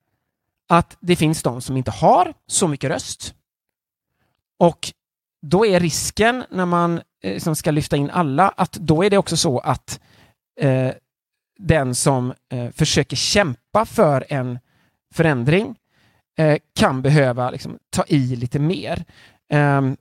att 0.68 0.96
det 1.00 1.16
finns 1.16 1.42
de 1.42 1.60
som 1.60 1.76
inte 1.76 1.90
har 1.90 2.34
så 2.46 2.68
mycket 2.68 2.90
röst. 2.90 3.34
Och 4.58 4.92
då 5.42 5.66
är 5.66 5.80
risken 5.80 6.44
när 6.50 6.66
man 6.66 6.98
eh, 7.22 7.32
liksom 7.32 7.56
ska 7.56 7.70
lyfta 7.70 7.96
in 7.96 8.10
alla 8.10 8.48
att 8.48 8.72
då 8.72 9.04
är 9.04 9.10
det 9.10 9.18
också 9.18 9.36
så 9.36 9.58
att 9.58 10.00
eh, 10.60 10.90
den 11.58 11.94
som 11.94 12.34
eh, 12.52 12.70
försöker 12.70 13.16
kämpa 13.16 13.84
för 13.84 14.24
en 14.28 14.58
förändring 15.14 15.76
eh, 16.38 16.58
kan 16.74 17.02
behöva 17.02 17.50
liksom, 17.50 17.78
ta 17.90 18.04
i 18.06 18.36
lite 18.36 18.58
mer. 18.58 19.04
Ehm, 19.48 19.96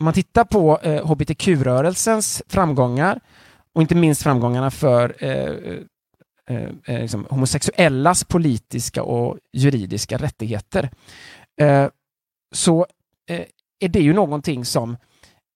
om 0.00 0.04
man 0.04 0.14
tittar 0.14 0.44
på 0.44 0.78
eh, 0.82 1.06
hbtq-rörelsens 1.06 2.42
framgångar 2.48 3.20
och 3.72 3.82
inte 3.82 3.94
minst 3.94 4.22
framgångarna 4.22 4.70
för 4.70 5.24
eh, 5.24 5.78
Eh, 6.50 6.68
eh, 6.84 7.00
liksom, 7.00 7.26
homosexuellas 7.30 8.24
politiska 8.24 9.02
och 9.02 9.38
juridiska 9.52 10.16
rättigheter, 10.16 10.90
eh, 11.60 11.88
så 12.54 12.86
eh, 13.28 13.44
är 13.80 13.88
det 13.88 14.00
ju 14.00 14.12
någonting 14.12 14.64
som 14.64 14.96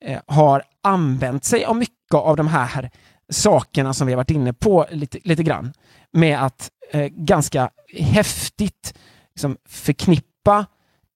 eh, 0.05 0.21
har 0.27 0.63
använt 0.83 1.45
sig 1.45 1.65
av 1.65 1.77
mycket 1.77 2.15
av 2.15 2.37
de 2.37 2.49
här 2.49 2.91
sakerna 3.33 3.95
som 3.95 4.07
vi 4.07 4.13
har 4.13 4.17
varit 4.17 4.31
inne 4.31 4.53
på 4.53 4.87
lite, 4.91 5.19
lite 5.25 5.43
grann, 5.43 5.73
med 6.13 6.45
att 6.45 6.71
eh, 6.93 7.07
ganska 7.07 7.71
häftigt 7.99 8.99
liksom, 9.35 9.57
förknippa 9.69 10.67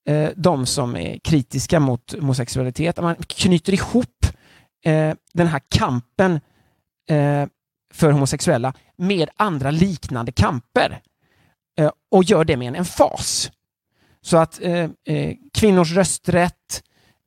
eh, 0.08 0.30
de 0.37 0.66
som 0.66 0.96
är 0.96 1.18
kritiska 1.18 1.80
mot 1.80 2.12
homosexualitet, 2.12 3.00
man 3.00 3.16
knyter 3.16 3.72
ihop 3.72 4.26
eh, 4.85 5.14
den 5.32 5.46
här 5.46 5.61
kampen 5.68 6.40
för 7.94 8.11
homosexuella 8.11 8.74
med 9.02 9.30
andra 9.36 9.70
liknande 9.70 10.32
kamper 10.32 11.00
eh, 11.78 11.90
och 12.10 12.24
gör 12.24 12.44
det 12.44 12.56
med 12.56 12.68
en 12.68 12.74
emfas. 12.74 13.50
Så 14.20 14.36
att 14.36 14.60
eh, 14.62 14.90
eh, 15.04 15.34
kvinnors 15.54 15.92
rösträtt 15.92 16.82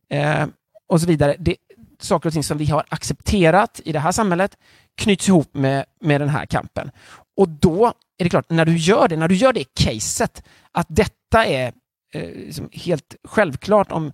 eh, 0.09 0.45
och 0.87 1.01
så 1.01 1.07
vidare, 1.07 1.35
det, 1.39 1.55
saker 1.99 2.29
och 2.29 2.33
ting 2.33 2.43
som 2.43 2.57
vi 2.57 2.65
har 2.65 2.83
accepterat 2.89 3.81
i 3.85 3.91
det 3.91 3.99
här 3.99 4.11
samhället 4.11 4.57
knyts 4.97 5.27
ihop 5.27 5.53
med, 5.53 5.85
med 6.01 6.21
den 6.21 6.29
här 6.29 6.45
kampen. 6.45 6.91
Och 7.37 7.49
då 7.49 7.93
är 8.17 8.23
det 8.23 8.29
klart, 8.29 8.49
när 8.49 8.65
du 8.65 8.77
gör 8.77 9.07
det, 9.07 9.17
när 9.17 9.27
du 9.27 9.35
gör 9.35 9.53
det 9.53 9.65
caset, 9.73 10.43
att 10.71 10.87
detta 10.89 11.45
är 11.45 11.73
eh, 12.13 12.29
liksom 12.29 12.69
helt 12.71 13.15
självklart 13.23 13.91
om 13.91 14.11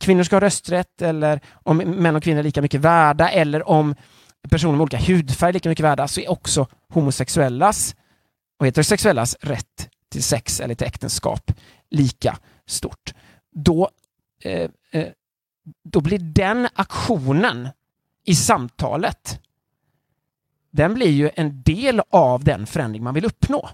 kvinnor 0.00 0.22
ska 0.22 0.36
ha 0.36 0.40
rösträtt 0.40 1.02
eller 1.02 1.40
om 1.52 1.76
män 1.76 2.16
och 2.16 2.22
kvinnor 2.22 2.38
är 2.38 2.42
lika 2.42 2.62
mycket 2.62 2.80
värda 2.80 3.28
eller 3.28 3.68
om 3.68 3.94
personer 4.50 4.72
med 4.72 4.80
olika 4.80 4.98
hudfärg 4.98 5.48
är 5.48 5.52
lika 5.52 5.68
mycket 5.68 5.84
värda 5.84 6.08
så 6.08 6.20
är 6.20 6.30
också 6.30 6.66
homosexuellas 7.00 7.96
och 8.58 8.66
heterosexuellas 8.66 9.36
rätt 9.40 9.88
till 10.08 10.22
sex 10.22 10.60
eller 10.60 10.74
till 10.74 10.86
äktenskap 10.86 11.52
lika 11.90 12.38
stort. 12.66 13.14
Då, 13.52 13.90
eh, 14.42 14.70
eh, 14.90 15.08
då 15.84 16.00
blir 16.00 16.18
den 16.18 16.68
aktionen 16.74 17.68
i 18.24 18.34
samtalet 18.34 19.40
den 20.76 20.94
blir 20.94 21.10
ju 21.10 21.30
en 21.34 21.62
del 21.62 22.02
av 22.10 22.44
den 22.44 22.66
förändring 22.66 23.02
man 23.02 23.14
vill 23.14 23.24
uppnå. 23.24 23.70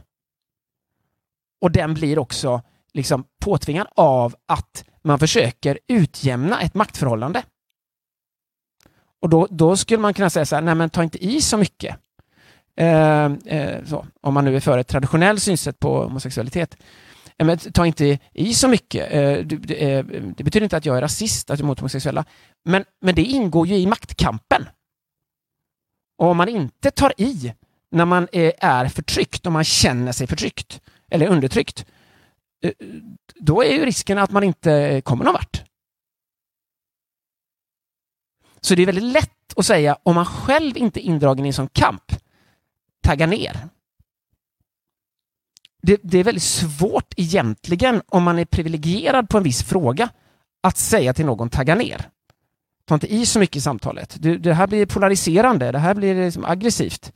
Och 1.61 1.71
den 1.71 1.95
blir 1.95 2.19
också 2.19 2.63
liksom 2.93 3.25
påtvingad 3.41 3.87
av 3.97 4.35
att 4.47 4.85
man 5.03 5.19
försöker 5.19 5.79
utjämna 5.87 6.61
ett 6.61 6.75
maktförhållande. 6.75 7.43
Och 9.21 9.29
då, 9.29 9.47
då 9.51 9.77
skulle 9.77 9.99
man 9.99 10.15
kunna 10.15 10.31
säga 10.31 10.47
så 10.47 10.55
här, 10.55 10.63
nej 10.63 10.75
men 10.75 10.91
ta 10.91 11.03
inte 11.03 11.25
i 11.25 11.41
så 11.41 11.57
mycket. 11.57 11.97
Eh, 12.77 13.25
eh, 13.25 13.85
så, 13.85 14.07
om 14.21 14.35
man 14.35 14.45
nu 14.45 14.57
är 14.57 14.61
för 14.61 14.79
ett 14.79 14.89
traditionellt 14.89 15.43
synsätt 15.43 15.79
på 15.79 16.03
homosexualitet. 16.03 16.77
Eh, 17.39 17.47
men 17.47 17.59
ta 17.59 17.87
inte 17.87 18.19
i 18.33 18.55
så 18.55 18.69
mycket. 18.69 19.13
Eh, 19.13 19.47
det, 19.47 19.93
eh, 19.93 20.05
det, 20.37 20.45
betyder 20.45 20.63
inte 20.63 20.77
att 20.77 20.87
jag 20.87 20.97
är 20.97 21.01
rasist 21.01 21.51
att 21.51 21.59
jag 21.59 21.65
är 21.65 21.67
mot 21.67 21.81
homosexuella. 21.81 22.25
Men, 22.65 22.85
men 23.01 23.15
det 23.15 23.23
ingår 23.23 23.67
ju 23.67 23.77
i 23.77 23.87
maktkampen. 23.87 24.69
Och 26.19 26.29
om 26.29 26.37
man 26.37 26.49
inte 26.49 26.91
tar 26.91 27.13
i 27.17 27.55
när 27.91 28.05
man 28.05 28.29
är 28.33 28.89
förtryckt, 28.89 29.47
om 29.47 29.53
man 29.53 29.65
känner 29.65 30.13
sig 30.13 30.27
förtryckt 30.27 30.81
eller 31.11 31.27
undertryckt, 31.27 31.87
eh, 32.65 32.73
då 33.35 33.63
är 33.63 33.73
ju 33.73 33.85
risken 33.85 34.19
att 34.19 34.31
man 34.31 34.45
inte 34.45 35.03
kommer 35.05 35.25
någon 35.25 35.35
vart. 35.35 35.63
Så 38.61 38.75
det 38.75 38.83
är 38.83 38.87
väldigt 38.87 39.13
lätt 39.13 39.31
att 39.57 39.67
säga, 39.67 39.99
om 40.03 40.15
man 40.15 40.27
själv 40.27 40.77
inte 40.77 41.01
är 41.01 41.03
indragen 41.03 41.45
i 41.45 41.49
en 41.49 41.55
sån 41.55 41.69
kamp, 41.69 42.13
tagga 43.03 43.27
ner. 43.27 43.69
Det, 45.83 46.01
det, 46.03 46.19
är 46.19 46.25
väldigt 46.25 46.43
svårt 46.43 47.15
egentligen, 47.17 48.03
om 48.07 48.23
man 48.23 48.39
är 48.39 48.45
privilegierad 48.45 49.29
på 49.29 49.39
en 49.39 49.45
viss 49.45 49.63
fråga, 49.63 50.09
att 50.61 50.77
säga 50.77 51.15
till 51.15 51.27
någon 51.27 51.51
tagga 51.51 51.75
ner. 51.75 52.11
Ta 52.85 52.95
inte 52.95 53.15
i 53.15 53.27
så 53.27 53.39
mycket 53.39 53.57
i 53.57 53.61
samtalet. 53.61 54.17
Det, 54.19 54.37
det 54.37 54.55
här 54.55 54.67
blir 54.67 54.87
polariserande, 54.87 55.73
det 55.73 55.79
här 55.79 55.95
blir 55.95 56.25
liksom 56.25 56.45
aggressivt. 56.45 57.13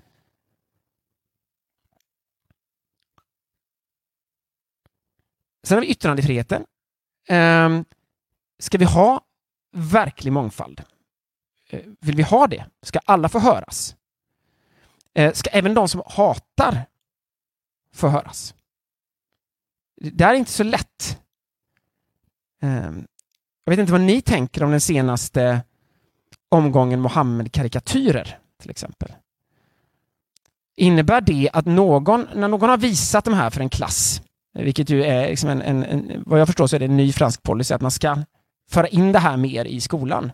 Sen 5.66 5.76
har 5.76 5.82
vi 5.82 5.90
yttrandefriheten. 5.90 6.64
Ehm, 7.28 7.84
ska 8.58 8.78
vi 8.78 8.84
ha 8.84 9.20
verklig 9.72 10.32
mångfald? 10.32 10.82
Eh, 11.70 11.80
vill 12.00 12.16
vi 12.16 12.22
ha 12.22 12.46
det? 12.46 12.66
Ska 12.82 12.98
alla 13.04 13.28
få 13.28 13.38
höras? 13.38 13.95
Eh, 15.16 15.32
ska 15.32 15.50
även 15.50 15.74
de 15.74 15.88
som 15.88 16.02
hatar 16.06 16.84
få 17.94 18.08
höras? 18.08 18.54
Det 20.00 20.24
är 20.24 20.34
inte 20.34 20.50
så 20.52 20.62
lätt. 20.62 21.20
Ehm, 22.62 23.06
jag 23.64 23.70
vet 23.70 23.80
inte 23.80 23.92
vad 23.92 24.00
ni 24.00 24.22
tänker 24.22 24.62
om 24.62 24.70
den 24.70 24.80
senaste 24.80 25.62
omgången 26.48 27.00
Mohammed-karikatyrer 27.00 28.38
till 28.60 28.70
exempel. 28.70 29.12
Innebär 30.76 31.20
det 31.20 31.50
att 31.52 31.66
någon, 31.66 32.26
när 32.34 32.48
någon 32.48 32.68
har 32.68 32.78
visat 32.78 33.24
de 33.24 33.34
här 33.34 33.50
för 33.50 33.60
en 33.60 33.70
klass, 33.70 34.22
vilket 34.54 34.90
ju 34.90 35.04
är 35.04 35.28
liksom 35.28 35.50
en, 35.50 35.62
en, 35.62 35.84
en, 35.84 36.22
vad 36.26 36.40
jag 36.40 36.48
förstår 36.48 36.66
så 36.66 36.76
är 36.76 36.80
det 36.80 36.86
en 36.86 36.96
ny 36.96 37.12
fransk 37.12 37.42
policy 37.42 37.74
att 37.74 37.80
man 37.80 37.90
ska 37.90 38.18
föra 38.70 38.88
in 38.88 39.12
det 39.12 39.18
här 39.18 39.36
mer 39.36 39.64
i 39.64 39.80
skolan. 39.80 40.32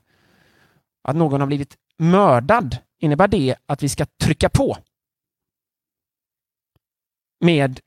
Att 1.05 1.17
någon 1.17 1.41
har 1.41 1.47
blivit 1.47 1.77
mördad, 1.99 2.77
innebär 2.99 3.29
det 3.29 3.57
att 3.67 3.83
vi 3.83 3.89
ska 3.89 4.07
trycka 4.07 4.49
på 4.49 4.77
med 7.41 7.81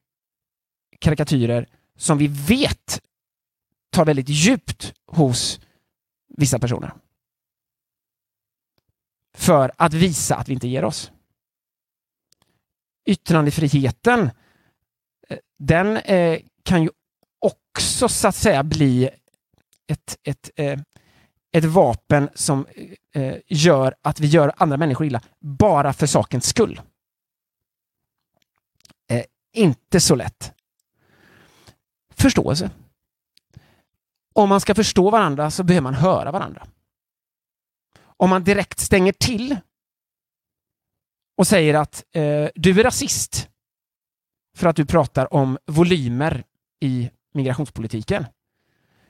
karikatyrer 1.00 1.70
som 1.96 2.18
vi 2.18 2.28
vet 2.28 3.02
tar 3.90 4.06
väldigt 4.06 4.30
djupt 4.30 4.94
hos 5.06 5.60
vissa 6.28 6.60
personer. 6.60 6.94
För 9.36 9.72
att 9.78 9.94
visa 9.94 10.36
att 10.36 10.50
vi 10.50 10.54
inte 10.54 10.68
ger 10.68 10.84
oss. 10.84 11.12
Yttrandefriheten, 13.06 14.30
eh, 15.30 15.38
den 15.60 15.98
eh, 15.98 16.40
kan 16.64 16.84
ju 16.84 16.90
också 17.40 18.10
så 18.10 18.28
att 18.28 18.36
säga 18.36 18.64
bli 18.64 19.10
ett, 19.88 20.20
ett, 20.24 20.50
eh, 20.56 20.80
ett 21.58 21.66
vapen 21.66 22.30
som 22.36 22.66
eh, 23.14 23.36
gör 23.48 23.96
att 24.02 24.20
vi 24.20 24.28
gör 24.28 24.54
andra 24.58 24.78
människor 24.78 25.08
illa 25.08 25.22
bara 25.40 25.94
för 25.94 26.08
sakens 26.08 26.46
skull. 26.46 26.82
Eh, 29.10 29.24
inte 29.54 30.00
så 30.00 30.16
lätt. 30.16 30.54
Förståelse 32.14 32.70
om 34.36 34.50
man 34.50 34.62
ska 34.62 34.76
förstå 34.76 35.10
varandra 35.10 35.52
så 35.52 35.64
behöver 35.64 35.84
man 35.84 35.94
höra 35.94 36.32
varandra. 36.32 36.68
Om 37.98 38.30
man 38.30 38.44
direkt 38.44 38.80
stänger 38.80 39.12
till 39.12 39.58
och 41.38 41.48
säger 41.48 41.74
att 41.74 42.04
eh, 42.12 42.50
du 42.56 42.80
är 42.80 42.84
rasist 42.84 43.50
för 44.58 44.68
att 44.68 44.76
du 44.76 44.86
pratar 44.86 45.34
om 45.34 45.58
volymer 45.66 46.44
i 46.82 47.10
migrationspolitiken. 47.34 48.26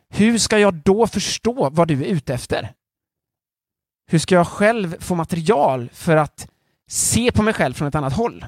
Hur 0.09 0.37
ska 0.37 0.59
jag 0.59 0.73
då 0.73 1.07
förstå 1.07 1.69
vad 1.69 1.87
du 1.87 2.05
är 2.05 2.07
ute 2.07 2.33
efter? 2.33 2.73
Hur 4.07 4.19
ska 4.19 4.35
jag 4.35 4.47
själv 4.47 4.99
få 4.99 5.15
material 5.15 5.89
för 5.89 6.17
att 6.17 6.49
se 6.87 7.31
på 7.31 7.43
mig 7.43 7.53
själv 7.53 7.73
från 7.73 7.87
ett 7.87 7.95
annat 7.95 8.13
håll? 8.13 8.45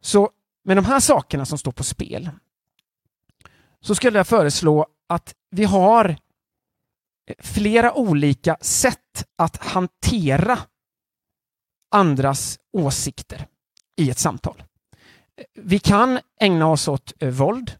Så 0.00 0.30
med 0.64 0.76
de 0.76 0.84
här 0.84 1.00
sakerna 1.00 1.46
som 1.46 1.58
står 1.58 1.72
på 1.72 1.84
spel 1.84 2.30
så 3.80 3.94
skulle 3.94 4.18
jag 4.18 4.26
föreslå 4.26 4.86
att 5.06 5.34
vi 5.50 5.64
har 5.64 6.16
flera 7.38 7.94
olika 7.94 8.56
sätt 8.60 9.28
att 9.36 9.56
hantera 9.56 10.58
andras 11.90 12.58
åsikter 12.72 13.46
i 13.96 14.10
ett 14.10 14.18
samtal. 14.18 14.62
Vi 15.54 15.78
kan 15.78 16.18
ägna 16.40 16.66
oss 16.66 16.88
åt 16.88 17.12
eh, 17.18 17.30
våld. 17.30 17.72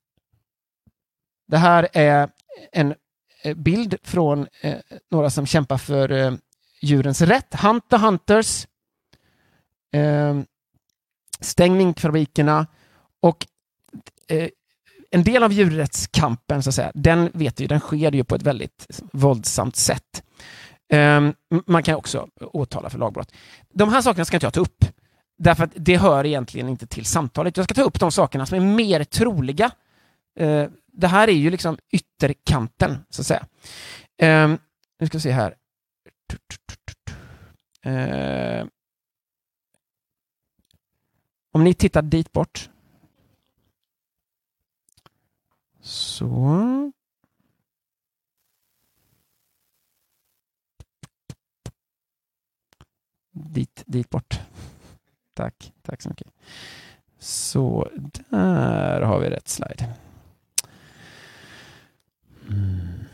Det 1.48 1.58
här 1.58 1.88
är 1.92 2.30
en 2.72 2.94
eh, 3.42 3.54
bild 3.54 3.96
från 4.02 4.46
eh, 4.60 4.78
några 5.10 5.30
som 5.30 5.46
kämpar 5.46 5.78
för 5.78 6.12
eh, 6.12 6.34
djurens 6.80 7.20
rätt. 7.20 7.54
Hunt 7.54 7.90
the 7.90 7.96
Hunters. 7.96 8.66
Ehm, 9.92 10.46
stängning 11.40 11.94
fabrikerna 11.94 12.66
och 13.20 13.46
eh, 14.28 14.48
en 15.10 15.24
del 15.24 15.42
av 15.42 15.52
djurrättskampen, 15.52 16.62
så 16.62 16.68
att 16.68 16.74
säga, 16.74 16.92
den 16.94 17.30
vet 17.34 17.60
vi, 17.60 17.66
den 17.66 17.80
sker 17.80 18.12
ju 18.12 18.24
på 18.24 18.34
ett 18.34 18.42
väldigt 18.42 19.00
våldsamt 19.12 19.76
sätt. 19.76 20.22
Ehm, 20.88 21.34
man 21.66 21.82
kan 21.82 21.94
också 21.94 22.28
åtala 22.40 22.90
för 22.90 22.98
lagbrott. 22.98 23.32
De 23.68 23.88
här 23.88 24.02
sakerna 24.02 24.24
ska 24.24 24.36
inte 24.36 24.46
jag 24.46 24.54
ta 24.54 24.60
upp, 24.60 24.84
därför 25.38 25.64
att 25.64 25.72
det 25.74 25.96
hör 25.96 26.26
egentligen 26.26 26.68
inte 26.68 26.86
till 26.86 27.04
samtalet. 27.04 27.56
Jag 27.56 27.64
ska 27.64 27.74
ta 27.74 27.82
upp 27.82 28.00
de 28.00 28.12
sakerna 28.12 28.46
som 28.46 28.56
är 28.56 28.74
mer 28.74 29.04
troliga. 29.04 29.70
Eh, 30.38 30.68
det 30.92 31.06
här 31.06 31.28
är 31.28 31.32
ju 31.32 31.50
liksom 31.50 31.78
ytterkanten, 31.90 32.98
så 33.10 33.22
att 33.22 33.26
säga. 33.26 33.46
Eh, 34.18 34.48
nu 34.98 35.06
ska 35.06 35.18
vi 35.18 35.22
se 35.22 35.32
här. 35.32 35.54
Eh, 37.82 38.66
om 41.52 41.64
ni 41.64 41.74
tittar 41.74 42.02
dit 42.02 42.32
bort 42.32 42.70
Så. 45.86 46.92
Dit, 53.30 53.82
dit 53.86 54.10
bort. 54.10 54.40
Tack, 55.36 55.72
tack 55.82 56.02
så 56.02 56.08
mycket. 56.08 56.28
Så 57.18 57.88
där 58.30 59.00
har 59.00 59.18
vi 59.18 59.30
rätt 59.30 59.48
slide. 59.48 59.88
Mm. 62.48 63.04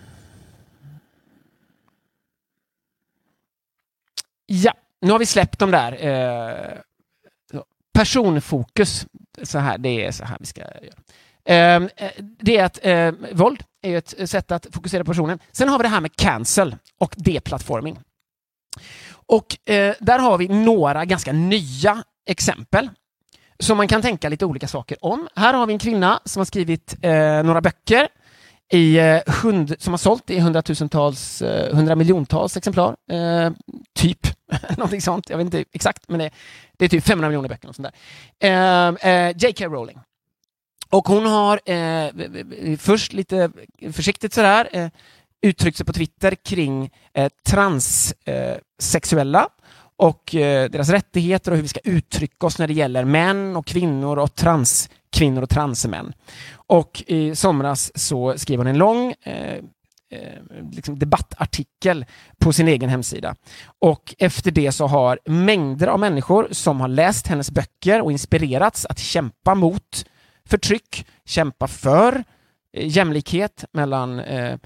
Ja, 4.46 4.74
nu 5.00 5.12
har 5.12 5.18
vi 5.18 5.26
släppt 5.26 5.58
de 5.58 5.70
där. 5.70 6.06
Eh, 6.06 6.78
personfokus, 7.92 9.06
så 9.42 9.58
här, 9.58 9.78
det 9.78 10.06
är 10.06 10.12
så 10.12 10.24
här 10.24 10.37
vi 10.40 10.46
ska 10.46 10.61
göra. 10.61 10.78
Ehm, 11.44 11.88
eh, 11.96 12.11
det 12.18 12.56
är 12.56 12.64
att 12.64 12.78
eh, 12.82 13.12
våld 13.32 13.64
är 13.82 13.96
ett 13.96 14.30
sätt 14.30 14.52
att 14.52 14.66
fokusera 14.72 15.04
på 15.04 15.11
personen. 15.11 15.38
Sen 15.52 15.68
har 15.68 15.78
vi 15.78 15.82
det 15.82 15.88
här 15.88 16.00
med 16.00 16.16
cancel 16.16 16.76
och 16.98 17.14
deplattforming. 17.16 17.98
Och 19.26 19.70
eh, 19.70 19.94
där 20.00 20.18
har 20.18 20.38
vi 20.38 20.48
några 20.48 21.04
ganska 21.04 21.32
nya 21.32 22.04
exempel 22.26 22.90
som 23.58 23.76
man 23.76 23.88
kan 23.88 24.02
tänka 24.02 24.28
lite 24.28 24.46
olika 24.46 24.68
saker 24.68 25.04
om. 25.04 25.28
Här 25.37 25.54
har 25.54 25.66
vi 25.66 25.72
en 25.72 25.78
kvinna 25.78 26.20
som 26.24 26.40
har 26.40 26.44
skrivit 26.44 26.96
eh, 27.02 27.42
några 27.42 27.61
böcker 27.61 28.08
i, 28.72 28.98
eh, 28.98 29.20
hund, 29.26 29.74
som 29.78 29.92
har 29.92 29.98
sålt 29.98 30.30
i 30.30 30.40
hundratusentals, 30.40 31.42
eh, 31.42 31.76
hundramiljontals 31.76 32.56
exemplar. 32.56 32.96
Eh, 33.11 33.50
typ, 33.94 34.18
någonting 34.76 35.00
sånt. 35.00 35.30
Jag 35.30 35.37
vet 35.37 35.44
inte 35.44 35.64
exakt, 35.72 36.08
men 36.08 36.18
det, 36.18 36.30
det 36.78 36.85
är 36.85 36.88
typ 36.88 37.04
500 37.04 37.28
miljoner 37.28 37.48
böcker. 37.48 37.68
Och 37.68 37.74
sånt 37.74 37.88
där. 38.40 38.48
Eh, 38.48 38.88
eh, 39.11 39.35
J.K. 39.38 39.64
Rowling. 39.64 39.98
Och 40.90 41.08
hon 41.08 41.26
har 41.26 41.61
eh, 41.64 42.08
först 42.78 43.12
lite 43.12 43.50
försiktigt 43.92 44.35
sådär 44.35 44.90
uttryckt 45.42 45.76
sig 45.76 45.87
på 45.87 45.92
Twitter 45.92 46.35
kring 46.35 46.90
transsexuella 47.46 49.48
och 50.02 50.34
eh, 50.34 50.70
deras 50.70 50.88
rättigheter 50.88 51.50
och 51.50 51.56
hur 51.56 51.62
vi 51.62 51.68
ska 51.68 51.80
uttrycka 51.84 52.46
oss 52.46 52.58
när 52.58 52.66
det 52.66 52.74
gäller 52.74 53.04
män 53.04 53.56
och 53.56 53.66
kvinnor 53.66 54.18
och 54.18 54.34
transkvinnor 54.34 55.42
och 55.42 55.50
transmän. 55.50 56.12
Och 56.54 57.02
i 57.06 57.34
somras 57.34 57.92
så 57.94 58.38
skrev 58.38 58.58
hon 58.58 58.66
en 58.66 58.78
lång 58.78 59.14
eh, 59.22 59.54
eh, 60.10 60.42
liksom 60.72 60.98
debattartikel 60.98 62.04
på 62.38 62.52
sin 62.52 62.68
egen 62.68 62.90
hemsida. 62.90 63.34
Och 63.78 64.14
efter 64.18 64.50
det 64.50 64.72
så 64.72 64.86
har 64.86 65.18
mängder 65.24 65.86
av 65.86 66.00
människor 66.00 66.48
som 66.50 66.80
har 66.80 66.88
läst 66.88 67.26
hennes 67.26 67.50
böcker 67.50 68.02
och 68.02 68.12
inspirerats 68.12 68.86
att 68.86 68.98
kämpa 68.98 69.54
mot 69.54 70.06
förtryck, 70.44 71.06
kämpa 71.24 71.66
för 71.66 72.24
eh, 72.72 72.88
jämlikhet 72.88 73.64
mellan 73.72 74.20
eh, 74.20 74.58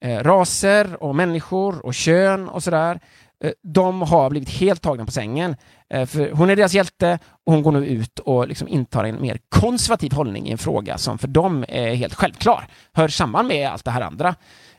raser 0.00 1.02
och 1.02 1.16
människor 1.16 1.86
och 1.86 1.94
kön 1.94 2.48
och 2.48 2.62
sådär. 2.62 3.00
Eh, 3.44 3.52
de 3.62 4.02
har 4.02 4.30
blivit 4.30 4.50
helt 4.50 4.82
tagna 4.82 5.04
på 5.04 5.12
sängen. 5.12 5.56
Eh, 5.90 6.06
för 6.06 6.30
hon 6.30 6.50
är 6.50 6.56
deras 6.56 6.74
hjälte 6.74 7.18
och 7.46 7.52
hon 7.52 7.62
går 7.62 7.72
nu 7.72 7.86
ut 7.86 8.18
och 8.18 8.48
liksom 8.48 8.68
intar 8.68 9.04
en 9.04 9.22
mer 9.22 9.38
konservativ 9.48 10.12
hållning 10.12 10.48
i 10.48 10.52
en 10.52 10.58
fråga 10.58 10.98
som 10.98 11.18
för 11.18 11.28
dem 11.28 11.64
är 11.68 11.94
helt 11.94 12.14
självklar, 12.14 12.68
hör 12.92 13.08
samman 13.08 13.46
med 13.46 13.68
allt 13.68 13.84
det 13.84 13.90
här 13.90 14.00
andra. 14.00 14.34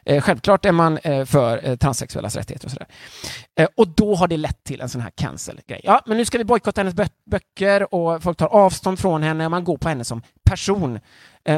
Eh, 0.06 0.22
självklart 0.22 0.65
är 0.65 0.72
man 0.72 1.00
för 1.26 1.76
transsexuellas 1.76 2.36
rättigheter 2.36 2.67
och 2.67 2.72
sådär. 2.72 2.88
Och 3.76 3.88
då 3.88 4.15
har 4.15 4.28
det 4.28 4.38
lett 4.38 4.63
till 4.63 4.82
en 4.82 4.89
sån 4.89 5.02
här 5.02 5.10
cancel-grej. 5.10 5.82
Ja, 5.84 6.02
men 6.06 6.17
nu 6.17 6.26
ska 6.26 6.38
vi 6.38 6.43
bojkotta 6.43 6.82
hennes 6.82 6.95
böcker 7.26 7.93
och 7.93 8.24
folk 8.24 8.38
tar 8.38 8.48
avstånd 8.48 9.00
från 9.00 9.24
henne 9.24 9.45
och 9.45 9.52
man 9.52 9.63
går 9.63 9.78
på 9.78 9.89
henne 9.89 10.04
som 10.04 10.22
person. 10.43 11.00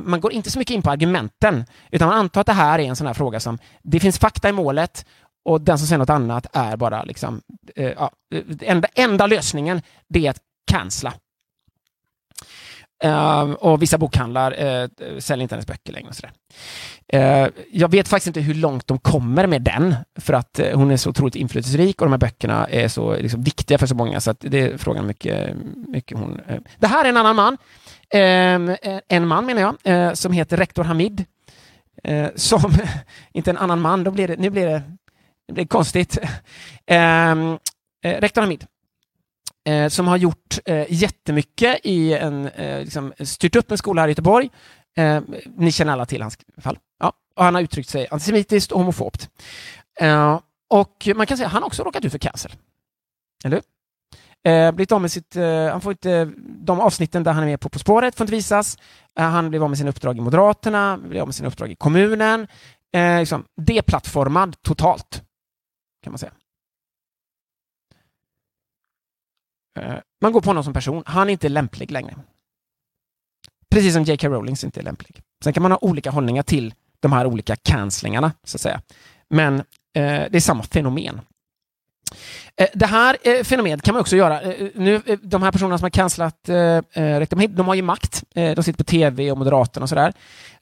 Man 0.03 0.21
går 0.21 0.33
inte 0.33 0.51
så 0.51 0.59
mycket 0.59 0.73
in 0.73 0.81
på 0.81 0.91
argumenten, 0.91 1.65
utan 1.91 2.07
man 2.07 2.17
antar 2.17 2.41
att 2.41 2.47
det 2.47 2.53
här 2.53 2.79
är 2.79 2.83
en 2.83 2.95
sån 2.95 3.07
här 3.07 3.13
fråga 3.13 3.39
som 3.39 3.57
det 3.81 3.99
finns 3.99 4.19
fakta 4.19 4.49
i 4.49 4.51
målet 4.51 5.05
och 5.45 5.61
den 5.61 5.77
som 5.77 5.87
säger 5.87 5.99
något 5.99 6.09
annat 6.09 6.45
är 6.53 6.77
bara 6.77 7.03
liksom, 7.03 7.41
eh, 7.75 7.91
ja, 7.91 8.11
eh, 8.35 8.43
enda, 8.61 8.87
enda 8.95 9.27
lösningen 9.27 9.81
det 10.07 10.25
är 10.25 10.29
att 10.29 10.41
cancella. 10.71 11.13
Uh, 13.05 13.51
och 13.51 13.81
vissa 13.81 13.97
bokhandlar 13.97 14.51
uh, 14.51 14.87
säljer 15.19 15.43
inte 15.43 15.55
hennes 15.55 15.67
böcker 15.67 15.93
längre. 15.93 16.07
Och 16.09 16.15
sådär. 16.15 16.31
Uh, 17.13 17.49
jag 17.71 17.91
vet 17.91 18.07
faktiskt 18.07 18.27
inte 18.27 18.41
hur 18.41 18.53
långt 18.53 18.87
de 18.87 18.99
kommer 18.99 19.47
med 19.47 19.61
den, 19.61 19.95
för 20.19 20.33
att 20.33 20.59
uh, 20.59 20.75
hon 20.77 20.91
är 20.91 20.97
så 20.97 21.09
otroligt 21.09 21.35
inflytelserik 21.35 22.01
och 22.01 22.05
de 22.05 22.11
här 22.11 22.17
böckerna 22.17 22.67
är 22.67 22.87
så 22.87 23.15
liksom, 23.15 23.43
viktiga 23.43 23.77
för 23.77 23.87
så 23.87 23.95
många, 23.95 24.21
så 24.21 24.31
att 24.31 24.39
det 24.39 24.59
är 24.59 24.77
frågan 24.77 25.07
mycket, 25.07 25.55
mycket 25.87 26.17
hon... 26.17 26.41
Det 26.77 26.87
här 26.87 27.05
är 27.05 27.09
en 27.09 27.17
annan 27.17 27.35
man, 27.35 27.57
ehm, 28.09 28.75
en 29.07 29.27
man 29.27 29.45
menar 29.45 29.75
jag, 29.83 30.17
som 30.17 30.31
heter 30.31 30.57
rektor 30.57 30.83
Hamid. 30.83 31.25
som, 32.35 32.73
inte 33.33 33.49
en 33.49 33.57
annan 33.57 33.81
man, 33.81 34.03
då 34.03 34.11
blir 34.11 34.27
det, 34.27 34.37
nu 34.37 34.49
blir 34.49 34.65
det 34.65 34.83
det 35.51 35.61
är 35.61 35.65
konstigt. 35.65 36.17
Ehm, 36.85 37.57
eh, 38.03 38.19
rektor 38.19 38.41
Hamid, 38.41 38.65
eh, 39.65 39.87
som 39.87 40.07
har 40.07 40.17
gjort 40.17 40.59
eh, 40.65 40.85
jättemycket 40.89 41.79
i 41.83 42.13
en, 42.13 42.47
eh, 42.47 42.79
liksom, 42.79 43.13
styrt 43.19 43.55
upp 43.55 43.71
en 43.71 43.77
skola 43.77 44.01
här 44.01 44.07
i 44.07 44.11
Göteborg. 44.11 44.49
Eh, 44.97 45.21
ni 45.57 45.71
känner 45.71 45.93
alla 45.93 46.05
till 46.05 46.21
hans 46.21 46.37
fall. 46.57 46.79
Ja, 46.99 47.13
och 47.35 47.43
han 47.43 47.55
har 47.55 47.61
uttryckt 47.61 47.89
sig 47.89 48.07
antisemitiskt 48.11 48.71
och 48.71 48.79
homofobt. 48.79 49.29
Eh, 49.99 50.39
och 50.69 51.07
man 51.15 51.27
kan 51.27 51.37
säga 51.37 51.47
att 51.47 51.53
han 51.53 51.63
också 51.63 51.83
råkat 51.83 52.05
ut 52.05 52.11
för 52.11 52.19
cancel. 52.19 52.51
Eller 53.43 53.55
hur? 53.55 53.63
Eh, 54.43 54.71
blivit 54.71 54.91
av 54.91 55.01
med 55.01 55.11
sitt, 55.11 55.35
eh, 55.35 55.67
han 55.67 55.81
får 55.81 55.91
inte, 55.91 56.11
eh, 56.11 56.27
de 56.45 56.79
avsnitten 56.79 57.23
där 57.23 57.31
han 57.31 57.43
är 57.43 57.47
med 57.47 57.59
på 57.59 57.69
På 57.69 57.79
spåret 57.79 58.15
får 58.15 58.23
inte 58.23 58.35
visas. 58.35 58.77
Eh, 59.19 59.25
han 59.25 59.49
blev 59.49 59.63
av 59.63 59.69
med 59.69 59.77
sina 59.77 59.89
uppdrag 59.89 60.17
i 60.17 60.21
Moderaterna, 60.21 60.97
blev 60.97 61.21
av 61.21 61.27
med 61.27 61.35
sina 61.35 61.47
uppdrag 61.47 61.71
i 61.71 61.75
kommunen. 61.75 62.47
Eh, 62.93 63.19
liksom, 63.19 63.45
deplattformad 63.61 64.55
totalt 64.61 65.23
kan 66.01 66.11
man 66.11 66.17
säga. 66.17 66.31
Eh, 69.79 69.97
man 70.21 70.31
går 70.31 70.41
på 70.41 70.49
honom 70.49 70.63
som 70.63 70.73
person. 70.73 71.03
Han 71.05 71.27
är 71.27 71.31
inte 71.31 71.49
lämplig 71.49 71.91
längre. 71.91 72.15
Precis 73.69 73.93
som 73.93 74.03
J.K. 74.03 74.29
Rowling 74.29 74.55
inte 74.63 74.79
är 74.79 74.83
lämplig. 74.83 75.21
Sen 75.43 75.53
kan 75.53 75.63
man 75.63 75.71
ha 75.71 75.79
olika 75.81 76.11
hållningar 76.11 76.43
till 76.43 76.73
de 76.99 77.13
här 77.13 77.25
olika 77.25 77.55
cancellingarna, 77.55 78.31
så 78.43 78.57
att 78.57 78.61
säga. 78.61 78.81
Men 79.29 79.59
eh, 79.59 79.63
det 80.29 80.35
är 80.35 80.39
samma 80.39 80.63
fenomen. 80.63 81.21
Eh, 82.55 82.67
det 82.73 82.85
här 82.85 83.17
eh, 83.23 83.43
fenomenet 83.43 83.81
kan 83.81 83.93
man 83.93 84.01
också 84.01 84.15
göra. 84.15 84.41
Eh, 84.41 84.49
eh 84.49 84.69
nu, 84.75 85.01
eh, 85.05 85.19
de 85.21 85.43
här 85.43 85.51
personerna 85.51 85.77
som 85.77 85.85
har 85.85 85.89
cancelat 85.89 86.49
eh, 86.49 86.57
eh 86.57 87.27
de 87.49 87.67
har 87.67 87.75
ju 87.75 87.81
makt. 87.81 88.23
de 88.33 88.63
sitter 88.63 88.77
på 88.77 88.83
tv 88.83 89.31
och 89.31 89.37
Moderaterna 89.37 89.83
och 89.83 89.89
sådär. 89.89 90.13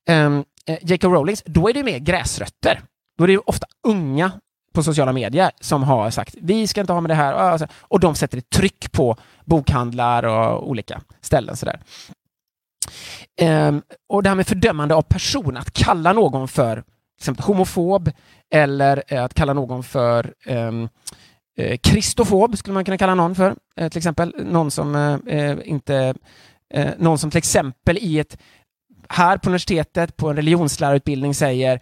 Ehm, 0.06 0.44
eh, 0.66 0.78
J.K. 0.82 1.08
Rowlings, 1.08 1.44
då 1.46 1.70
är 1.70 1.74
det 1.74 1.84
mer 1.84 2.00
gräsrötter. 2.00 2.82
Då 3.18 3.24
är 3.24 3.28
det 3.28 3.38
ofta 3.38 3.68
unga 3.88 4.32
på 4.74 4.84
sociala 4.84 5.14
medier 5.14 5.52
som 5.60 5.84
har 5.84 6.10
sagt 6.10 6.36
vi 6.42 6.68
ska 6.68 6.82
inte 6.82 6.94
ha 6.94 7.02
med 7.02 7.10
det 7.10 7.16
här 7.16 7.34
alltså, 7.34 7.68
och 7.80 8.00
de 8.00 8.16
sätter 8.16 8.38
ett 8.38 8.50
tryck 8.50 8.92
på 8.92 9.18
bokhandlar 9.46 10.24
och 10.24 10.70
olika 10.70 11.02
ställen. 11.22 11.56
Sådär. 11.56 11.80
Um, 13.42 13.82
och 14.10 14.24
det 14.24 14.30
här 14.30 14.36
med 14.36 14.48
fördömande 14.48 14.96
av 14.96 15.02
person, 15.02 15.58
att 15.58 15.74
kalla 15.74 16.14
någon 16.14 16.48
för 16.48 16.76
till 16.76 16.84
exempel 17.22 17.46
homofob 17.46 18.12
eller 18.54 19.04
eh, 19.08 19.24
att 19.24 19.34
kalla 19.34 19.54
någon 19.54 19.84
för 19.84 20.34
um, 20.48 20.90
kristofob 21.82 22.58
skulle 22.58 22.74
man 22.74 22.86
kunna 22.86 22.98
kalla 22.98 23.16
någon 23.16 23.36
för, 23.36 23.56
eh, 23.76 23.90
till 23.90 23.98
exempel. 23.98 24.36
Någon 24.38 24.72
som 24.72 24.96
eh, 24.96 25.38
eh 25.38 25.58
inte 25.64 26.14
någon 26.98 27.18
som 27.18 27.32
till 27.32 27.38
exempel 27.38 27.98
i 27.98 28.20
ett 28.20 28.38
här 29.10 29.38
på 29.38 29.50
universitetet 29.50 30.18
på 30.18 30.30
en 30.30 30.36
religionslärarutbildning 30.36 31.34
säger 31.34 31.80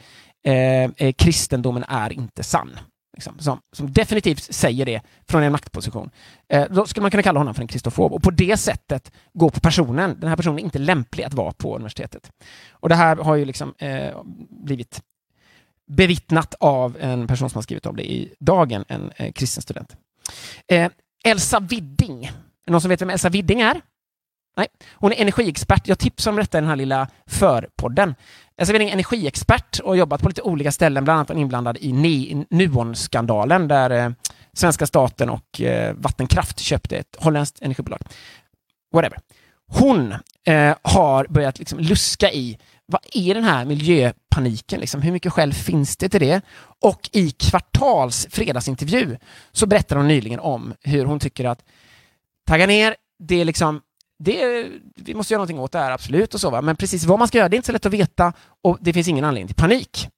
Eh, 0.47 0.91
eh, 0.97 1.13
kristendomen 1.13 1.83
är 1.87 2.13
inte 2.13 2.43
sann. 2.43 2.79
Liksom, 3.13 3.39
som, 3.39 3.61
som, 3.71 3.93
definitivt 3.93 4.53
säger 4.53 4.85
det 4.85 5.01
från 5.29 5.43
en 5.43 5.51
maktposition. 5.51 6.09
Eh, 6.49 6.65
då 6.69 6.85
skulle 6.85 7.01
man 7.01 7.11
kunna 7.11 7.23
kalla 7.23 7.39
honom 7.39 7.53
för 7.53 7.61
en 7.61 7.67
kristofob 7.67 8.13
och 8.13 8.23
på 8.23 8.31
det 8.31 8.57
sättet 8.57 9.11
gå 9.33 9.49
på 9.49 9.59
personen. 9.59 10.19
Den 10.19 10.29
här 10.29 10.35
personen 10.35 10.59
är 10.59 10.63
inte 10.63 10.79
lämplig 10.79 11.23
att 11.23 11.33
vara 11.33 11.51
på 11.51 11.75
universitetet. 11.75 12.31
Och 12.71 12.89
det 12.89 12.95
här 12.95 13.15
har 13.15 13.35
ju 13.35 13.45
liksom 13.45 13.73
eh, 13.77 14.21
blivit 14.49 15.01
bevittnat 15.87 16.55
av 16.59 16.97
en 16.99 17.27
person 17.27 17.49
som 17.49 17.57
har 17.57 17.63
skrivit 17.63 17.85
om 17.85 17.95
det 17.95 18.11
i 18.11 18.33
Dagen, 18.39 18.85
en 18.87 19.11
eh, 19.15 19.31
kristen 19.31 19.61
student. 19.61 19.95
Eh, 20.67 20.91
Elsa 21.23 21.59
Widding. 21.59 22.31
Någon 22.67 22.81
som 22.81 22.89
vet 22.89 23.01
vem 23.01 23.09
Elsa 23.09 23.29
Widding 23.29 23.61
är? 23.61 23.81
Nej, 24.57 24.67
hon 24.93 25.11
är 25.11 25.21
energiexpert. 25.21 25.87
Jag 25.87 25.99
tipsar 25.99 26.31
om 26.31 26.37
detta 26.37 26.57
i 26.57 26.61
den 26.61 26.69
här 26.69 26.75
lilla 26.75 27.07
förpodden. 27.25 28.15
Alltså, 28.57 28.75
är 28.75 28.79
en 28.79 28.89
energiexpert 28.89 29.79
och 29.79 29.89
har 29.89 29.95
jobbat 29.95 30.21
på 30.21 30.27
lite 30.27 30.41
olika 30.41 30.71
ställen, 30.71 31.03
bland 31.03 31.19
annat 31.19 31.37
inblandad 31.37 31.77
i 31.77 31.93
Nuon-skandalen 32.49 33.67
där 33.67 33.89
eh, 33.89 34.11
svenska 34.53 34.87
staten 34.87 35.29
och 35.29 35.61
eh, 35.61 35.93
Vattenkraft 35.93 36.59
köpte 36.59 36.97
ett 36.97 37.15
holländskt 37.19 37.61
energibolag. 37.61 37.99
Whatever. 38.93 39.19
Hon 39.67 40.13
eh, 40.45 40.75
har 40.81 41.27
börjat 41.29 41.59
liksom 41.59 41.79
luska 41.79 42.31
i 42.31 42.57
vad 42.85 43.01
är 43.13 43.33
den 43.33 43.43
här 43.43 43.65
miljöpaniken? 43.65 44.79
Liksom? 44.79 45.01
Hur 45.01 45.11
mycket 45.11 45.33
skäl 45.33 45.53
finns 45.53 45.97
det 45.97 46.09
till 46.09 46.19
det? 46.19 46.41
Och 46.81 47.09
i 47.13 47.31
Kvartals 47.31 48.27
fredagsintervju 48.29 49.17
så 49.51 49.65
berättar 49.65 49.95
hon 49.95 50.07
nyligen 50.07 50.39
om 50.39 50.73
hur 50.81 51.05
hon 51.05 51.19
tycker 51.19 51.45
att 51.45 51.63
tagga 52.47 52.67
ner, 52.67 52.95
det 53.19 53.41
är 53.41 53.45
liksom 53.45 53.81
det, 54.19 54.65
vi 54.95 55.13
måste 55.13 55.33
göra 55.33 55.39
någonting 55.39 55.59
åt 55.59 55.71
det 55.71 55.79
här, 55.79 55.91
absolut, 55.91 56.33
och 56.33 56.41
så, 56.41 56.49
va? 56.49 56.61
men 56.61 56.75
precis 56.75 57.05
vad 57.05 57.19
man 57.19 57.27
ska 57.27 57.37
göra, 57.37 57.49
det 57.49 57.55
är 57.55 57.57
inte 57.57 57.65
så 57.65 57.71
lätt 57.71 57.85
att 57.85 57.93
veta 57.93 58.33
och 58.61 58.77
det 58.81 58.93
finns 58.93 59.07
ingen 59.07 59.25
anledning 59.25 59.47
till 59.47 59.55
panik. 59.55 60.09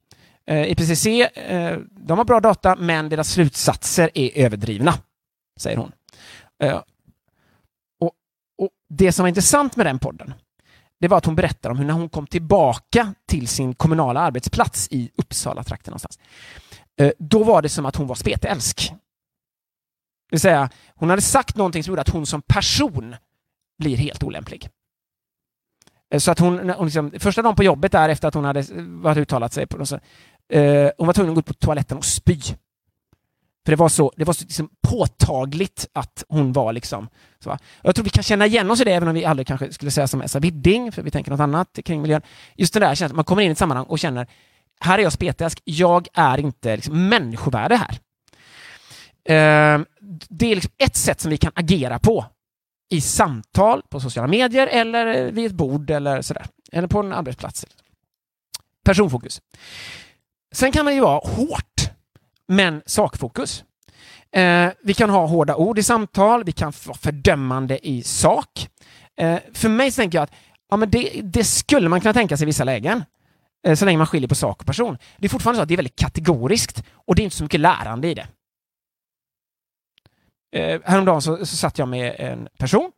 Eh, 0.48 0.72
IPCC, 0.72 1.06
eh, 1.06 1.78
de 1.92 2.18
har 2.18 2.26
bra 2.26 2.40
data, 2.40 2.76
men 2.76 3.10
deras 3.10 3.30
slutsatser 3.32 4.10
är 4.14 4.46
överdrivna, 4.46 4.94
säger 5.60 5.78
hon. 5.78 5.92
Eh, 6.64 6.82
och, 8.00 8.12
och, 8.58 8.70
Det 8.90 9.12
som 9.12 9.24
var 9.24 9.28
intressant 9.28 9.76
med 9.76 9.86
den 9.86 10.00
podden, 10.00 10.34
det 11.00 11.08
var 11.08 11.18
att 11.18 11.26
hon 11.26 11.36
berättar 11.36 11.70
om 11.70 11.78
hur 11.78 11.86
när 11.86 11.94
hon 11.94 12.10
kom 12.10 12.28
tillbaka 12.28 13.14
till 13.28 13.48
sin 13.48 13.74
kommunala 13.74 14.20
arbetsplats 14.20 14.88
i 14.92 15.12
Uppsala 15.16 15.64
trakten 15.64 15.92
någonstans, 15.92 16.20
eh, 17.00 17.12
då 17.20 17.44
var 17.44 17.62
det 17.62 17.70
som 17.70 17.86
att 17.86 17.96
hon 17.96 18.08
var 18.08 18.16
spetälsk. 18.16 18.94
Det 20.30 20.36
vill 20.36 20.40
säga, 20.40 20.70
hon 20.96 21.10
hade 21.10 21.22
sagt 21.22 21.56
någonting 21.56 21.84
som 21.84 21.92
gjorde 21.92 22.02
att 22.02 22.10
hon 22.10 22.26
som 22.26 22.42
person 22.42 23.16
blir 23.80 23.98
helt 23.98 24.24
olämplig. 24.24 24.70
Eh, 26.14 26.20
så 26.20 26.32
att 26.32 26.40
hon, 26.40 26.70
hon 26.70 26.86
liksom, 26.86 27.12
första 27.20 27.42
dagen 27.42 27.56
på 27.56 27.64
jobbet 27.64 27.92
där 27.92 28.10
efter 28.10 28.28
att 28.28 28.34
hon 28.34 28.46
hade 28.46 28.60
eh, 28.60 28.66
varit 28.78 29.18
uttalat 29.18 29.54
sig, 29.54 29.68
på 29.68 29.78
något 29.78 29.90
sätt, 29.90 30.04
eh, 30.54 30.90
hon 30.98 31.08
var 31.08 31.14
tvungen 31.14 31.32
att 31.32 31.36
gå 31.36 31.40
upp 31.40 31.46
på 31.46 31.54
toaletten 31.54 31.98
och 31.98 32.06
spy. 32.06 32.40
För 33.66 33.72
det 33.72 33.76
var 33.76 33.90
så, 33.90 34.14
det 34.16 34.26
var 34.26 34.34
så 34.34 34.44
liksom 34.44 34.70
påtagligt 34.88 35.88
att 35.94 36.24
hon 36.30 36.54
var 36.54 36.74
liksom... 36.74 37.10
Så, 37.44 37.58
Jag 37.82 37.96
tror 37.96 38.04
vi 38.04 38.10
kan 38.10 38.24
känna 38.24 38.46
igen 38.46 38.72
oss 38.72 38.82
i 38.82 38.84
det, 38.84 38.94
även 38.94 39.08
om 39.08 39.14
vi 39.14 39.26
aldrig 39.26 39.48
kanske 39.48 39.74
skulle 39.74 39.92
säga 39.92 40.08
som 40.08 40.22
Essa 40.22 40.40
Widding, 40.40 40.92
för 40.92 41.02
vi 41.02 41.12
tänker 41.12 41.32
något 41.32 41.40
annat 41.40 41.80
kring 41.86 42.02
miljön. 42.02 42.22
Just 42.56 42.74
det 42.74 42.80
där 42.80 42.96
känslan, 42.96 43.16
man 43.16 43.26
kommer 43.26 43.42
in 43.42 43.50
i 43.50 43.52
ett 43.52 43.58
sammanhang 43.58 43.86
och 43.86 44.00
känner, 44.00 44.28
här 44.80 45.00
är 45.00 45.04
jag 45.04 45.14
spetälsk, 45.14 45.62
jag 45.64 46.08
är 46.14 46.38
inte 46.38 46.76
liksom, 46.76 47.10
människovärde 47.10 47.76
här. 47.76 48.00
Eh, 49.30 49.82
det 50.30 50.52
är 50.52 50.56
liksom 50.56 50.72
ett 50.78 50.96
sätt 50.96 51.22
som 51.22 51.32
vi 51.32 51.38
kan 51.38 51.52
agera 51.56 52.00
på 52.00 52.26
i 52.90 53.02
samtal 53.02 53.82
på 53.90 54.00
sociala 54.00 54.28
medier 54.28 54.68
eller 54.68 55.32
vid 55.32 55.46
ett 55.46 55.52
bord 55.52 55.90
eller 55.90 56.22
sådär. 56.22 56.46
Eller 56.72 56.88
på 56.88 57.00
en 57.00 57.14
arbetsplats. 57.14 57.66
Personfokus. 58.86 59.42
Sen 60.52 60.72
kan 60.72 60.86
man 60.86 60.96
ju 60.96 61.02
vara 61.02 61.20
hårt, 61.20 61.90
men 62.48 62.82
sakfokus. 62.86 63.64
Eh, 64.32 64.70
vi 64.84 64.94
kan 64.94 65.10
ha 65.10 65.26
hårda 65.26 65.56
ord 65.56 65.80
i 65.80 65.84
samtal, 65.84 66.44
vi 66.44 66.52
kan 66.52 66.74
vara 66.86 66.98
fördömande 66.98 67.88
i 67.88 68.04
sak. 68.04 68.70
Eh, 69.18 69.40
för 69.54 69.70
mig 69.70 69.92
så 69.92 70.02
tänker 70.02 70.18
jag 70.18 70.24
att 70.24 70.34
ja, 70.70 70.78
men 70.78 70.90
det, 70.90 71.22
det 71.24 71.44
skulle 71.44 71.90
man 71.90 72.02
kunna 72.02 72.14
tänka 72.14 72.38
sig 72.38 72.46
i 72.46 72.46
vissa 72.46 72.64
lägen 72.64 73.04
eh, 73.68 73.76
så 73.76 73.86
länge 73.86 73.98
man 73.98 74.08
skiljer 74.08 74.30
på 74.30 74.36
sak 74.36 74.60
och 74.60 74.66
person. 74.66 74.98
Det 75.18 75.28
är 75.28 75.30
fortfarande 75.30 75.58
så 75.58 75.62
att 75.62 75.68
det 75.68 75.76
är 75.76 75.78
väldigt 75.78 76.00
kategoriskt 76.00 76.84
och 76.94 77.16
det 77.16 77.22
är 77.22 77.24
inte 77.24 77.36
så 77.36 77.44
mycket 77.44 77.60
lärande 77.60 78.08
i 78.08 78.14
det. 78.14 78.28
Eh, 80.52 80.82
häromdagen 80.86 81.22
så, 81.22 81.46
så 81.46 81.58
satt 81.58 81.78
jag 81.78 81.88
med 81.88 82.16
en 82.20 82.48
person 82.58 82.92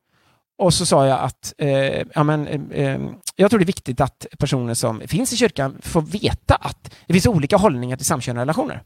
och 0.58 0.74
så 0.74 0.86
sa 0.86 1.08
jag 1.08 1.20
att 1.20 1.54
eh, 1.58 2.04
ja, 2.14 2.24
men, 2.24 2.72
eh, 2.72 3.00
jag 3.36 3.50
tror 3.50 3.60
det 3.60 3.64
är 3.64 3.68
viktigt 3.68 4.02
att 4.02 4.26
personer 4.40 4.74
som 4.74 5.02
finns 5.08 5.34
i 5.34 5.38
kyrkan 5.38 5.78
får 5.82 6.02
veta 6.02 6.56
att 6.56 6.96
det 7.08 7.14
finns 7.14 7.28
olika 7.28 7.58
hållningar 7.58 7.98
till 7.98 8.06
samkönade 8.06 8.42
relationer. 8.42 8.84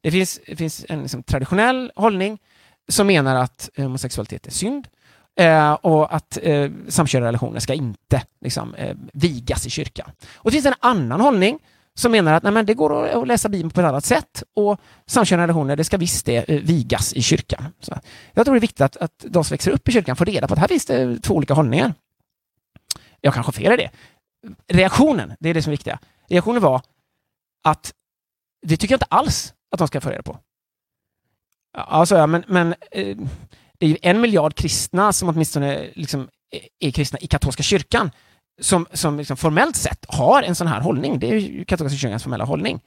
Det 0.00 0.10
finns, 0.10 0.40
det 0.46 0.56
finns 0.56 0.86
en 0.88 1.02
liksom, 1.02 1.22
traditionell 1.22 1.92
hållning 1.96 2.38
som 2.88 3.06
menar 3.06 3.36
att 3.36 3.70
eh, 3.74 3.82
homosexualitet 3.82 4.46
är 4.46 4.50
synd 4.50 4.88
eh, 5.40 5.72
och 5.72 6.14
att 6.14 6.38
eh, 6.42 6.70
samkönade 6.88 7.28
relationer 7.28 7.60
ska 7.60 7.74
inte 7.74 8.22
liksom, 8.40 8.74
eh, 8.74 8.96
vigas 9.12 9.66
i 9.66 9.70
kyrkan. 9.70 10.10
Och 10.34 10.50
det 10.50 10.54
finns 10.54 10.66
en 10.66 10.74
annan 10.80 11.20
hållning 11.20 11.58
som 11.98 12.12
menar 12.12 12.32
att 12.32 12.42
nej, 12.42 12.52
men 12.52 12.66
det 12.66 12.74
går 12.74 13.06
att 13.06 13.28
läsa 13.28 13.48
Bibeln 13.48 13.70
på 13.70 13.80
ett 13.80 13.86
annat 13.86 14.04
sätt 14.04 14.42
och 14.54 14.80
samkönade 15.06 15.42
relationer, 15.42 15.76
det 15.76 15.84
ska 15.84 15.96
visst 15.96 16.26
det 16.26 16.50
eh, 16.50 16.60
vigas 16.60 17.12
i 17.12 17.22
kyrkan. 17.22 17.64
Så 17.80 17.98
jag 18.32 18.46
tror 18.46 18.54
det 18.54 18.58
är 18.58 18.60
viktigt 18.60 18.80
att, 18.80 18.96
att 18.96 19.24
de 19.28 19.44
som 19.44 19.54
växer 19.54 19.70
upp 19.70 19.88
i 19.88 19.92
kyrkan 19.92 20.16
får 20.16 20.24
reda 20.24 20.48
på 20.48 20.54
att 20.54 20.60
här 20.60 20.68
finns 20.68 20.86
det 20.86 21.18
två 21.18 21.34
olika 21.34 21.54
hållningar. 21.54 21.94
Jag 23.20 23.34
kanske 23.34 23.48
har 23.48 23.52
fel 23.52 23.72
i 23.72 23.76
det. 23.76 23.90
Reaktionen, 24.68 25.32
det 25.40 25.48
är 25.48 25.54
det 25.54 25.62
som 25.62 25.70
är 25.70 25.76
viktiga. 25.76 25.98
Reaktionen 26.28 26.62
var 26.62 26.82
att 27.64 27.92
det 28.66 28.76
tycker 28.76 28.92
jag 28.92 28.96
inte 28.96 29.06
alls 29.08 29.54
att 29.70 29.78
de 29.78 29.88
ska 29.88 30.00
få 30.00 30.10
reda 30.10 30.22
på. 30.22 30.38
Alltså, 31.78 32.26
men, 32.26 32.44
men 32.48 32.74
eh, 32.90 33.16
det 33.78 33.86
är 33.86 33.90
ju 33.90 33.98
en 34.02 34.20
miljard 34.20 34.54
kristna 34.54 35.12
som 35.12 35.28
åtminstone 35.28 35.90
liksom 35.94 36.28
eh, 36.52 36.88
är 36.88 36.90
kristna 36.90 37.18
i 37.18 37.26
katolska 37.26 37.62
kyrkan 37.62 38.10
som, 38.60 38.86
som 38.92 39.18
liksom 39.18 39.36
formellt 39.36 39.76
sett 39.76 40.04
har 40.08 40.42
en 40.42 40.54
sån 40.54 40.66
här 40.66 40.80
hållning. 40.80 41.18
Det 41.18 41.30
är 41.30 41.38
ju 41.38 41.64
katolska 41.64 41.98
kyrkans 41.98 42.22
formella 42.22 42.44
hållning. 42.44 42.80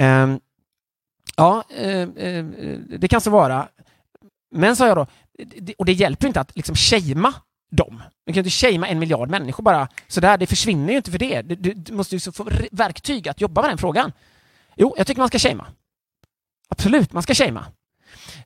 Um, 0.00 0.40
ja, 1.36 1.64
uh, 1.80 2.08
uh, 2.08 2.44
det 2.98 3.08
kan 3.08 3.20
så 3.20 3.30
vara. 3.30 3.68
Men, 4.54 4.76
sa 4.76 4.86
jag 4.86 4.96
då, 4.96 5.06
och 5.78 5.84
det 5.84 5.92
hjälper 5.92 6.26
inte 6.26 6.40
att 6.40 6.56
liksom 6.56 6.76
shama 6.76 7.34
dem. 7.70 8.02
Du 8.26 8.32
kan 8.32 8.40
inte 8.40 8.50
shama 8.50 8.88
en 8.88 8.98
miljard 8.98 9.30
människor 9.30 9.62
bara 9.62 9.88
sådär, 10.08 10.38
det 10.38 10.46
försvinner 10.46 10.90
ju 10.90 10.96
inte 10.96 11.10
för 11.10 11.18
det. 11.18 11.42
Du, 11.42 11.54
du, 11.54 11.74
du 11.74 11.92
måste 11.92 12.16
ju 12.16 12.32
få 12.32 12.48
verktyg 12.70 13.28
att 13.28 13.40
jobba 13.40 13.60
med 13.60 13.70
den 13.70 13.78
frågan. 13.78 14.12
Jo, 14.76 14.94
jag 14.98 15.06
tycker 15.06 15.20
man 15.20 15.28
ska 15.28 15.38
shama. 15.38 15.66
Absolut, 16.68 17.12
man 17.12 17.22
ska 17.22 17.34
shama. 17.34 17.66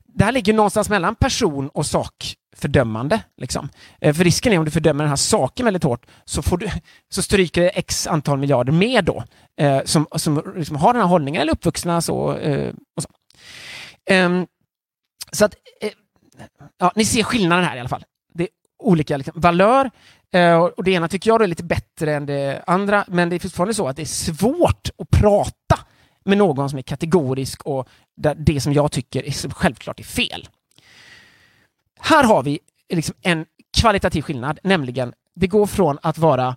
det 0.03 0.23
här 0.23 0.31
ligger 0.31 0.53
någonstans 0.53 0.89
mellan 0.89 1.15
person 1.15 1.69
och 1.69 1.85
sak 1.85 2.35
fördömande. 2.63 3.21
Liksom. 3.37 3.69
Eh, 4.01 4.13
för 4.13 4.23
risken 4.23 4.53
är 4.53 4.57
om 4.57 4.65
du 4.65 4.71
fördömer 4.71 5.03
den 5.03 5.09
här 5.09 5.15
saken 5.15 5.65
väldigt 5.65 5.83
hårt 5.83 6.05
så, 6.25 6.41
får 6.41 6.57
du, 6.57 6.69
så 7.09 7.21
stryker 7.21 7.61
det 7.61 7.69
x 7.69 8.07
antal 8.07 8.39
miljarder 8.39 8.73
med 8.73 9.05
då 9.05 9.23
eh, 9.59 9.83
som, 9.85 10.07
som 10.15 10.53
liksom 10.55 10.75
har 10.75 10.93
den 10.93 11.01
här 11.01 11.09
hållningen 11.09 11.41
eller 11.41 11.53
uppvuxna 11.53 12.01
så. 12.01 12.37
Eh, 12.37 12.73
och 12.95 13.03
så. 13.03 13.09
Um, 14.13 14.47
så 15.31 15.45
att, 15.45 15.55
eh, 15.81 15.91
ja, 16.79 16.91
ni 16.95 17.05
ser 17.05 17.23
skillnaden 17.23 17.65
här 17.65 17.75
i 17.75 17.79
alla 17.79 17.89
fall. 17.89 18.05
Det 18.33 18.43
är 18.43 18.49
olika 18.79 19.17
liksom, 19.17 19.33
valör 19.41 19.91
eh, 20.33 20.57
och 20.57 20.83
det 20.83 20.91
ena 20.91 21.07
tycker 21.07 21.29
jag 21.29 21.41
är 21.41 21.47
lite 21.47 21.63
bättre 21.63 22.15
än 22.15 22.25
det 22.25 22.63
andra 22.67 23.05
men 23.07 23.29
det 23.29 23.35
är 23.35 23.39
fortfarande 23.39 23.73
så 23.73 23.87
att 23.87 23.95
det 23.95 24.01
är 24.03 24.33
svårt 24.33 24.89
att 24.97 25.09
prata 25.09 25.79
med 26.25 26.37
någon 26.37 26.69
som 26.69 26.79
är 26.79 26.83
kategorisk 26.83 27.61
och 27.61 27.87
där 28.17 28.35
det 28.35 28.61
som 28.61 28.73
jag 28.73 28.91
tycker 28.91 29.27
är 29.27 29.49
självklart 29.49 29.99
är 29.99 30.03
fel. 30.03 30.47
Här 32.05 32.23
har 32.23 32.43
vi 32.43 32.59
liksom 32.89 33.15
en 33.21 33.45
kvalitativ 33.77 34.21
skillnad, 34.21 34.59
nämligen 34.63 35.13
det 35.35 35.47
går 35.47 35.65
från 35.65 35.99
att 36.01 36.17
vara 36.17 36.55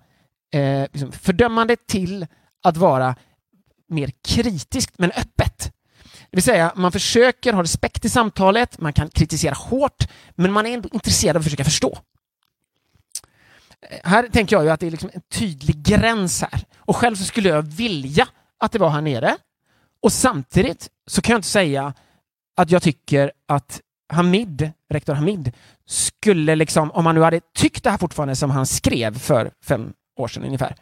eh, 0.52 0.82
liksom 0.92 1.12
fördömande 1.12 1.76
till 1.76 2.26
att 2.62 2.76
vara 2.76 3.16
mer 3.88 4.10
kritiskt 4.24 4.98
men 4.98 5.10
öppet. 5.10 5.72
Det 6.02 6.36
vill 6.36 6.42
säga, 6.42 6.72
man 6.76 6.92
försöker 6.92 7.52
ha 7.52 7.62
respekt 7.62 8.04
i 8.04 8.08
samtalet, 8.08 8.80
man 8.80 8.92
kan 8.92 9.08
kritisera 9.08 9.54
hårt, 9.54 10.08
men 10.34 10.52
man 10.52 10.66
är 10.66 10.74
ändå 10.74 10.88
intresserad 10.92 11.36
av 11.36 11.40
att 11.40 11.44
försöka 11.44 11.64
förstå. 11.64 11.98
Eh, 13.90 14.10
här 14.10 14.28
tänker 14.28 14.56
jag 14.56 14.64
ju 14.64 14.70
att 14.70 14.80
det 14.80 14.86
är 14.86 14.90
liksom 14.90 15.10
en 15.12 15.22
tydlig 15.32 15.82
gräns 15.82 16.42
här. 16.42 16.64
Och 16.76 16.96
själv 16.96 17.16
så 17.16 17.24
skulle 17.24 17.48
jag 17.48 17.62
vilja 17.62 18.28
att 18.58 18.72
det 18.72 18.78
var 18.78 18.90
här 18.90 19.00
nere. 19.00 19.36
Och 20.02 20.12
samtidigt 20.12 20.88
så 21.06 21.22
kan 21.22 21.32
jag 21.32 21.38
inte 21.38 21.48
säga 21.48 21.94
att 22.56 22.70
jag 22.70 22.82
tycker 22.82 23.32
att 23.48 23.80
Hamid, 24.08 24.70
rektor 24.92 25.14
Hamid, 25.14 25.52
skulle 25.86 26.56
liksom, 26.56 26.90
om 26.90 27.06
han 27.06 27.14
nu 27.14 27.20
hade 27.20 27.40
tyckt 27.54 27.84
det 27.84 27.90
här 27.90 27.98
fortfarande 27.98 28.36
som 28.36 28.50
han 28.50 28.66
skrev 28.66 29.18
för 29.18 29.50
fem 29.64 29.92
år 30.16 30.28
sedan 30.28 30.44
ungefär, 30.44 30.76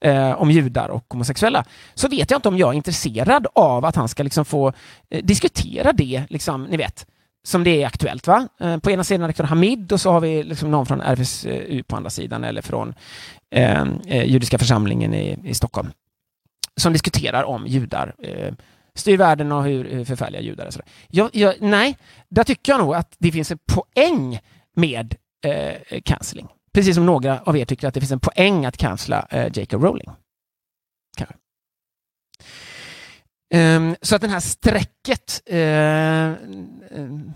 eh, 0.00 0.32
om 0.32 0.50
judar 0.50 0.88
och 0.88 1.04
homosexuella, 1.08 1.64
så 1.94 2.08
vet 2.08 2.30
jag 2.30 2.38
inte 2.38 2.48
om 2.48 2.58
jag 2.58 2.68
är 2.68 2.76
intresserad 2.76 3.46
av 3.54 3.84
att 3.84 3.96
han 3.96 4.08
ska 4.08 4.22
liksom 4.22 4.44
få 4.44 4.72
eh, 5.10 5.24
diskutera 5.24 5.92
det, 5.92 6.24
liksom, 6.28 6.64
ni 6.64 6.76
vet, 6.76 7.06
som 7.46 7.64
det 7.64 7.82
är 7.82 7.86
aktuellt. 7.86 8.26
Va? 8.26 8.48
Eh, 8.60 8.78
på 8.78 8.90
ena 8.90 9.04
sidan 9.04 9.26
rektor 9.26 9.44
Hamid 9.44 9.92
och 9.92 10.00
så 10.00 10.12
har 10.12 10.20
vi 10.20 10.42
liksom 10.42 10.70
någon 10.70 10.86
från 10.86 11.00
RFSU 11.00 11.82
på 11.82 11.96
andra 11.96 12.10
sidan 12.10 12.44
eller 12.44 12.62
från 12.62 12.94
eh, 13.50 13.82
eh, 14.06 14.24
judiska 14.24 14.58
församlingen 14.58 15.14
i, 15.14 15.38
i 15.44 15.54
Stockholm 15.54 15.90
som 16.76 16.92
diskuterar 16.92 17.44
om 17.44 17.66
judar 17.66 18.14
eh, 18.18 18.52
styr 18.96 19.16
världen 19.16 19.52
och 19.52 19.64
hur, 19.64 19.84
hur 19.84 20.04
förfärliga 20.04 20.40
judar 20.40 20.66
är. 20.66 20.82
Jag, 21.08 21.30
jag, 21.32 21.54
nej, 21.60 21.98
där 22.28 22.44
tycker 22.44 22.72
jag 22.72 22.80
nog 22.80 22.94
att 22.94 23.14
det 23.18 23.32
finns 23.32 23.50
en 23.50 23.58
poäng 23.72 24.40
med 24.76 25.14
eh, 25.44 26.00
cancelling. 26.04 26.48
Precis 26.72 26.94
som 26.94 27.06
några 27.06 27.40
av 27.40 27.56
er 27.56 27.64
tycker 27.64 27.88
att 27.88 27.94
det 27.94 28.00
finns 28.00 28.12
en 28.12 28.20
poäng 28.20 28.64
att 28.66 28.76
cancella 28.76 29.26
eh, 29.30 29.58
Jacob 29.58 29.82
Rowling. 29.82 30.10
Kanske. 31.16 31.34
Um, 33.54 33.96
så 34.02 34.16
att 34.16 34.22
det 34.22 34.28
här 34.28 34.40
strecket 34.40 35.42
uh, 35.52 36.50
um, 37.00 37.32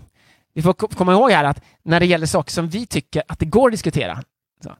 vi 0.53 0.61
får 0.61 0.73
komma 0.73 1.11
ihåg 1.11 1.31
här 1.31 1.43
att 1.43 1.63
när 1.83 1.99
det 1.99 2.05
gäller 2.05 2.25
saker 2.25 2.51
som 2.51 2.69
vi 2.69 2.85
tycker 2.85 3.23
att 3.27 3.39
det 3.39 3.45
går 3.45 3.67
att 3.67 3.73
diskutera, 3.73 4.23
så, 4.63 4.75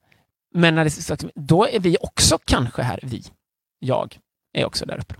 men 0.54 0.76
när 0.76 0.86
det, 0.86 1.32
då 1.36 1.68
är 1.68 1.80
vi 1.80 1.98
också 2.02 2.38
kanske 2.46 2.82
här, 2.82 3.00
vi, 3.04 3.24
jag, 3.80 4.18
är 4.54 4.66
också 4.66 4.86
där 4.86 5.00
uppe. 5.00 5.16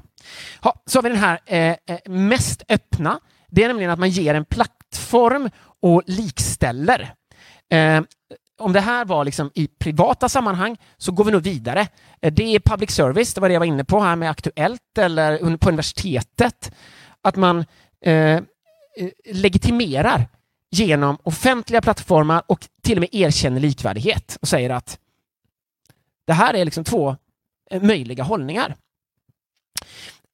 Ha, 0.62 0.82
så 0.86 0.98
har 0.98 1.04
vi 1.04 1.10
den 1.10 1.18
här 1.18 1.40
eh, 1.46 1.70
eh, 1.70 2.00
mest 2.06 2.64
öppna. 2.70 3.20
Det 3.50 3.64
är 3.64 3.68
nämligen 3.68 3.92
att 3.92 4.00
man 4.00 4.10
ger 4.10 4.34
en 4.34 4.46
plattform 4.46 5.50
och 5.82 6.04
likställer. 6.06 7.14
Eh, 7.70 8.02
om 8.60 8.74
det 8.74 8.80
här 8.80 9.06
var 9.06 9.26
liksom 9.26 9.52
i 9.54 9.68
privata 9.68 10.30
sammanhang 10.30 10.78
så 10.98 11.12
går 11.12 11.24
vi 11.24 11.32
nog 11.32 11.42
vidare. 11.42 11.88
Eh, 12.22 12.34
det 12.34 12.56
är 12.56 12.60
public 12.60 12.92
service, 12.92 13.34
det 13.34 13.42
var 13.42 13.50
det 13.50 13.54
jag 13.54 13.60
var 13.60 13.66
inne 13.68 13.84
på 13.84 14.00
här 14.00 14.16
med 14.16 14.30
Aktuellt 14.30 14.98
eller 14.98 15.58
på 15.58 15.70
universitetet. 15.70 16.72
Att 17.22 17.36
man 17.36 17.66
eh, 18.06 18.42
legitimerar 19.26 20.28
genom 20.72 21.18
offentliga 21.24 21.82
plattformar 21.82 22.44
och 22.48 22.68
till 22.82 22.98
och 22.98 23.02
med 23.02 23.10
erkänner 23.12 23.60
likvärdighet 23.60 24.38
och 24.42 24.48
säger 24.48 24.70
att 24.70 25.00
det 26.28 26.34
här 26.34 26.54
är 26.54 26.66
liksom 26.66 26.84
två 26.84 27.16
eh, 27.72 27.82
möjliga 27.82 28.24
hållningar. 28.24 28.76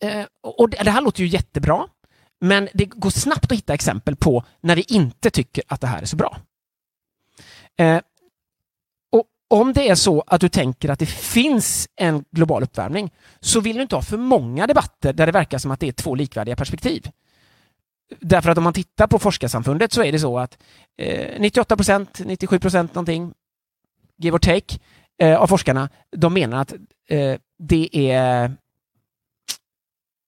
Eh, 0.03 0.25
och 0.41 0.69
det 0.69 0.89
här 0.89 1.01
låter 1.01 1.23
ju 1.23 1.27
jättebra, 1.27 1.87
men 2.41 2.69
det 2.73 2.85
går 2.85 3.09
snabbt 3.09 3.51
att 3.51 3.57
hitta 3.57 3.73
exempel 3.73 4.15
på 4.15 4.43
när 4.61 4.75
vi 4.75 4.81
inte 4.81 5.29
tycker 5.29 5.63
att 5.67 5.81
det 5.81 5.87
här 5.87 6.01
är 6.01 6.05
så 6.05 6.15
bra. 6.15 6.37
Eh, 7.77 8.01
och 9.11 9.25
om 9.47 9.73
det 9.73 9.89
är 9.89 9.95
så 9.95 10.23
att 10.27 10.41
du 10.41 10.49
tänker 10.49 10.89
att 10.89 10.99
det 10.99 11.05
finns 11.05 11.89
en 11.95 12.25
global 12.31 12.63
uppvärmning 12.63 13.13
så 13.39 13.59
vill 13.59 13.75
du 13.75 13.81
inte 13.81 13.95
ha 13.95 14.01
för 14.01 14.17
många 14.17 14.67
debatter 14.67 15.13
där 15.13 15.25
det 15.25 15.31
verkar 15.31 15.57
som 15.57 15.71
att 15.71 15.79
det 15.79 15.87
är 15.87 15.91
två 15.91 16.15
likvärdiga 16.15 16.55
perspektiv. 16.55 17.09
Därför 18.19 18.49
att 18.49 18.57
om 18.57 18.63
man 18.63 18.73
tittar 18.73 19.07
på 19.07 19.19
forskarsamfundet 19.19 19.93
så 19.93 20.03
är 20.03 20.11
det 20.11 20.19
så 20.19 20.39
att 20.39 20.57
eh, 20.97 21.39
98 21.39 21.75
procent, 21.75 22.21
97 22.25 22.59
procent 22.59 22.95
någonting, 22.95 23.33
give 24.17 24.35
or 24.35 24.39
take, 24.39 24.79
eh, 25.19 25.37
av 25.37 25.47
forskarna, 25.47 25.89
de 26.11 26.33
menar 26.33 26.61
att 26.61 26.73
eh, 27.09 27.37
det 27.59 28.11
är 28.11 28.57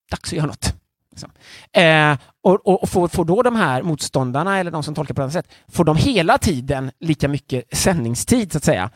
dags 0.09 0.29
att 0.29 0.37
göra 0.37 0.47
något. 0.47 0.73
Liksom. 1.11 1.31
Eh, 1.71 2.17
och, 2.41 2.67
och, 2.67 2.83
och 2.83 2.89
får, 2.89 3.07
får, 3.07 3.25
då 3.25 3.41
de 3.41 3.55
här 3.55 3.83
motståndarna, 3.83 4.59
eller 4.59 4.71
de 4.71 4.83
som 4.83 4.95
tolkar 4.95 5.13
på 5.13 5.21
annat 5.21 5.33
sätt, 5.33 5.51
får 5.67 5.83
de 5.83 5.97
hela 5.97 6.37
tiden 6.37 6.91
lika 6.99 7.27
mycket 7.27 7.77
sändningstid, 7.77 8.51
så 8.51 8.57
att 8.57 8.63
säga, 8.63 8.89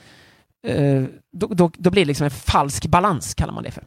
eh, 0.67 1.03
då, 1.31 1.47
då, 1.47 1.71
då, 1.77 1.89
blir 1.89 2.01
det 2.01 2.07
liksom 2.07 2.25
en 2.25 2.31
falsk 2.31 2.85
balans, 2.85 3.33
kallar 3.33 3.53
man 3.53 3.63
det 3.63 3.71
för. 3.71 3.83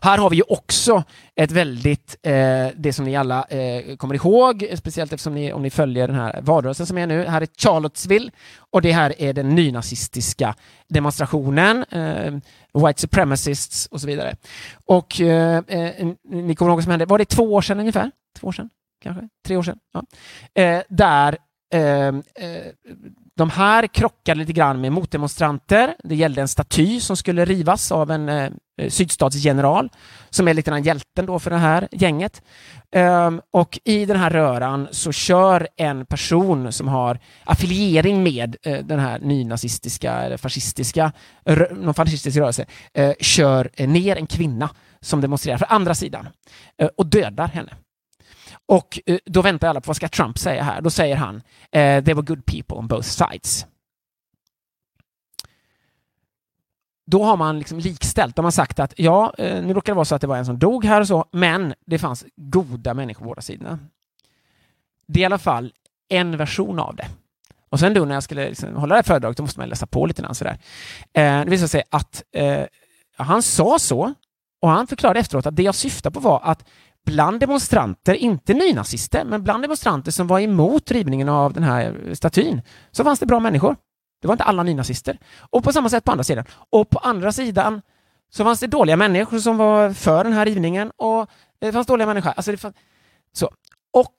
Här 0.00 0.18
har 0.18 0.30
vi 0.30 0.36
ju 0.36 0.42
också 0.48 1.04
ett 1.36 1.50
väldigt, 1.50 2.16
eh, 2.22 2.68
det 2.76 2.92
som 2.92 3.04
ni 3.04 3.16
alla 3.16 3.44
eh, 3.44 3.96
kommer 3.96 4.14
ihåg, 4.14 4.66
speciellt 4.74 5.12
eftersom 5.12 5.34
ni, 5.34 5.52
om 5.52 5.62
ni 5.62 5.70
följer 5.70 6.06
den 6.06 6.16
här 6.16 6.40
valrörelsen 6.42 6.86
som 6.86 6.98
är 6.98 7.06
nu. 7.06 7.24
Här 7.24 7.40
är 7.40 7.48
Charlottesville 7.58 8.30
och 8.70 8.82
det 8.82 8.92
här 8.92 9.22
är 9.22 9.32
den 9.32 9.48
nynazistiska 9.48 10.54
demonstrationen, 10.88 11.84
eh, 11.90 12.32
White 12.86 13.00
Supremacists 13.00 13.86
och 13.86 14.00
så 14.00 14.06
vidare. 14.06 14.36
Och 14.84 15.20
eh, 15.20 15.62
eh, 15.68 16.06
ni 16.30 16.54
kommer 16.54 16.70
ihåg 16.70 16.76
vad 16.76 16.84
som 16.84 16.90
hände, 16.90 17.06
var 17.06 17.18
det 17.18 17.24
två 17.24 17.42
år 17.42 17.62
sedan 17.62 17.80
ungefär? 17.80 18.10
Två 18.38 18.46
år 18.46 18.52
sedan? 18.52 18.70
Kanske? 19.02 19.28
Tre 19.46 19.56
år 19.56 19.62
sedan? 19.62 19.78
Ja. 19.92 20.04
Eh, 20.62 20.82
där 20.88 21.36
eh, 21.72 22.06
eh, 22.08 22.12
de 23.40 23.50
här 23.50 23.86
krockade 23.86 24.40
lite 24.40 24.52
grann 24.52 24.80
med 24.80 24.92
motdemonstranter. 24.92 25.94
Det 26.04 26.14
gällde 26.14 26.40
en 26.40 26.48
staty 26.48 27.00
som 27.00 27.16
skulle 27.16 27.44
rivas 27.44 27.92
av 27.92 28.10
en 28.10 28.28
eh, 28.28 28.50
eh, 28.80 28.88
sydstatsgeneral 28.88 29.90
som 30.30 30.48
är 30.48 30.54
lite 30.54 30.70
grann 30.70 30.82
hjälten 30.82 31.26
då 31.26 31.38
för 31.38 31.50
det 31.50 31.56
här 31.56 31.88
gänget. 31.92 32.42
Ehm, 32.94 33.40
och 33.50 33.78
i 33.84 34.04
den 34.04 34.16
här 34.16 34.30
röran 34.30 34.88
så 34.90 35.12
kör 35.12 35.68
en 35.76 36.06
person 36.06 36.72
som 36.72 36.88
har 36.88 37.18
affiliering 37.44 38.22
med 38.22 38.56
eh, 38.62 38.78
den 38.84 38.98
här 38.98 39.18
nynazistiska 39.18 40.12
eller 40.12 40.36
fascistiska, 40.36 41.12
någon 41.70 41.94
fascistisk 41.94 42.36
rörelse, 42.36 42.66
eh, 42.94 43.12
kör 43.20 43.70
eh, 43.74 43.88
ner 43.88 44.16
en 44.16 44.26
kvinna 44.26 44.70
som 45.00 45.20
demonstrerar 45.20 45.58
för 45.58 45.66
andra 45.72 45.94
sidan 45.94 46.28
eh, 46.78 46.88
och 46.96 47.06
dödar 47.06 47.48
henne. 47.48 47.72
Och 48.70 49.00
eh, 49.06 49.18
då 49.24 49.42
väntar 49.42 49.68
alla 49.68 49.80
på 49.80 49.86
vad 49.86 49.96
ska 49.96 50.08
Trump 50.08 50.38
säga 50.38 50.62
här? 50.62 50.80
Då 50.80 50.90
säger 50.90 51.16
han 51.16 51.36
eh, 51.70 52.04
“They 52.04 52.14
were 52.14 52.22
good 52.22 52.46
people 52.46 52.76
on 52.76 52.86
both 52.86 53.08
sides”. 53.08 53.66
Då 57.06 57.24
har 57.24 57.36
man 57.36 57.58
liksom 57.58 57.78
likställt. 57.78 58.36
De 58.36 58.44
har 58.44 58.52
sagt 58.52 58.80
att 58.80 58.94
ja, 58.96 59.34
eh, 59.38 59.64
nu 59.64 59.74
råkar 59.74 59.92
det 59.92 59.96
vara 59.96 60.04
så 60.04 60.14
att 60.14 60.20
det 60.20 60.26
var 60.26 60.36
en 60.36 60.46
som 60.46 60.58
dog 60.58 60.84
här 60.84 61.00
och 61.00 61.06
så, 61.06 61.24
men 61.32 61.74
det 61.86 61.98
fanns 61.98 62.24
goda 62.36 62.94
människor 62.94 63.20
på 63.20 63.28
båda 63.28 63.42
sidorna. 63.42 63.78
Det 65.06 65.20
är 65.20 65.22
i 65.22 65.24
alla 65.24 65.38
fall 65.38 65.72
en 66.08 66.36
version 66.36 66.78
av 66.78 66.96
det. 66.96 67.08
Och 67.68 67.80
sen 67.80 67.94
då 67.94 68.04
när 68.04 68.14
jag 68.14 68.22
skulle 68.22 68.48
liksom 68.48 68.76
hålla 68.76 68.94
det 68.94 68.98
här 68.98 69.02
föredraget, 69.02 69.36
då 69.36 69.42
måste 69.42 69.60
man 69.60 69.68
läsa 69.68 69.86
på 69.86 70.06
lite 70.06 70.22
grann 70.22 70.34
sådär. 70.34 70.58
Eh, 71.12 71.44
det 71.44 71.50
visade 71.50 71.68
sig 71.68 71.82
att 71.90 72.22
eh, 72.32 72.64
han 73.16 73.42
sa 73.42 73.78
så, 73.78 74.14
och 74.62 74.68
han 74.68 74.86
förklarade 74.86 75.20
efteråt 75.20 75.46
att 75.46 75.56
det 75.56 75.62
jag 75.62 75.74
syftade 75.74 76.14
på 76.14 76.20
var 76.20 76.40
att 76.44 76.64
bland 77.06 77.40
demonstranter, 77.40 78.14
inte 78.14 78.54
nynazister, 78.54 79.24
men 79.24 79.42
bland 79.42 79.64
demonstranter 79.64 80.10
som 80.10 80.26
var 80.26 80.40
emot 80.40 80.90
rivningen 80.90 81.28
av 81.28 81.52
den 81.52 81.62
här 81.62 81.96
eh, 82.06 82.14
statyn, 82.14 82.62
så 82.90 83.04
fanns 83.04 83.20
det 83.20 83.26
bra 83.26 83.40
människor. 83.40 83.76
Det 84.20 84.28
var 84.28 84.34
inte 84.34 84.44
alla 84.44 84.62
nynazister. 84.62 85.18
Och 85.50 85.64
på 85.64 85.72
samma 85.72 85.88
sätt 85.88 86.04
på 86.04 86.12
andra 86.12 86.24
sidan. 86.24 86.44
Och 86.70 86.90
på 86.90 86.98
andra 86.98 87.32
sidan 87.32 87.82
så 88.30 88.44
fanns 88.44 88.60
det 88.60 88.66
dåliga 88.66 88.96
människor 88.96 89.38
som 89.38 89.56
var 89.56 89.92
för 89.92 90.24
den 90.24 90.32
här 90.32 90.46
rivningen 90.46 90.92
och 90.96 91.30
det 91.58 91.72
fanns 91.72 91.86
dåliga 91.86 92.06
människor. 92.06 92.32
Alltså 92.36 92.50
det 92.50 92.56
fanns... 92.56 92.74
så. 93.32 93.50
Och 93.92 94.16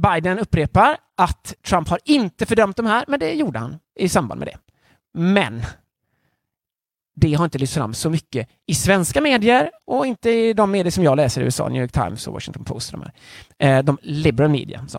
Biden 0.00 0.38
upprepar 0.38 0.96
att 1.16 1.54
Trump 1.66 1.88
har 1.88 1.98
inte 2.04 2.46
fördömt 2.46 2.76
de 2.76 2.86
här, 2.86 3.04
men 3.08 3.20
det 3.20 3.32
gjorde 3.32 3.58
han 3.58 3.78
i 3.98 4.08
samband 4.08 4.38
med 4.38 4.48
det. 4.48 4.58
Men 5.18 5.62
det 7.20 7.34
har 7.34 7.44
inte 7.44 7.58
lyfts 7.58 7.74
fram 7.74 7.94
så 7.94 8.10
mycket 8.10 8.48
i 8.66 8.74
svenska 8.74 9.20
medier 9.20 9.70
och 9.86 10.06
inte 10.06 10.30
i 10.30 10.52
de 10.52 10.70
medier 10.70 10.90
som 10.90 11.04
jag 11.04 11.16
läser 11.16 11.40
i 11.40 11.44
USA, 11.44 11.68
New 11.68 11.82
York 11.82 11.92
Times 11.92 12.26
och 12.26 12.34
Washington 12.34 12.64
Post. 12.64 12.92
De, 12.92 13.02
här. 13.02 13.12
Eh, 13.78 13.84
de 13.84 13.98
liberal 14.02 14.50
media. 14.50 14.86
Så. 14.88 14.98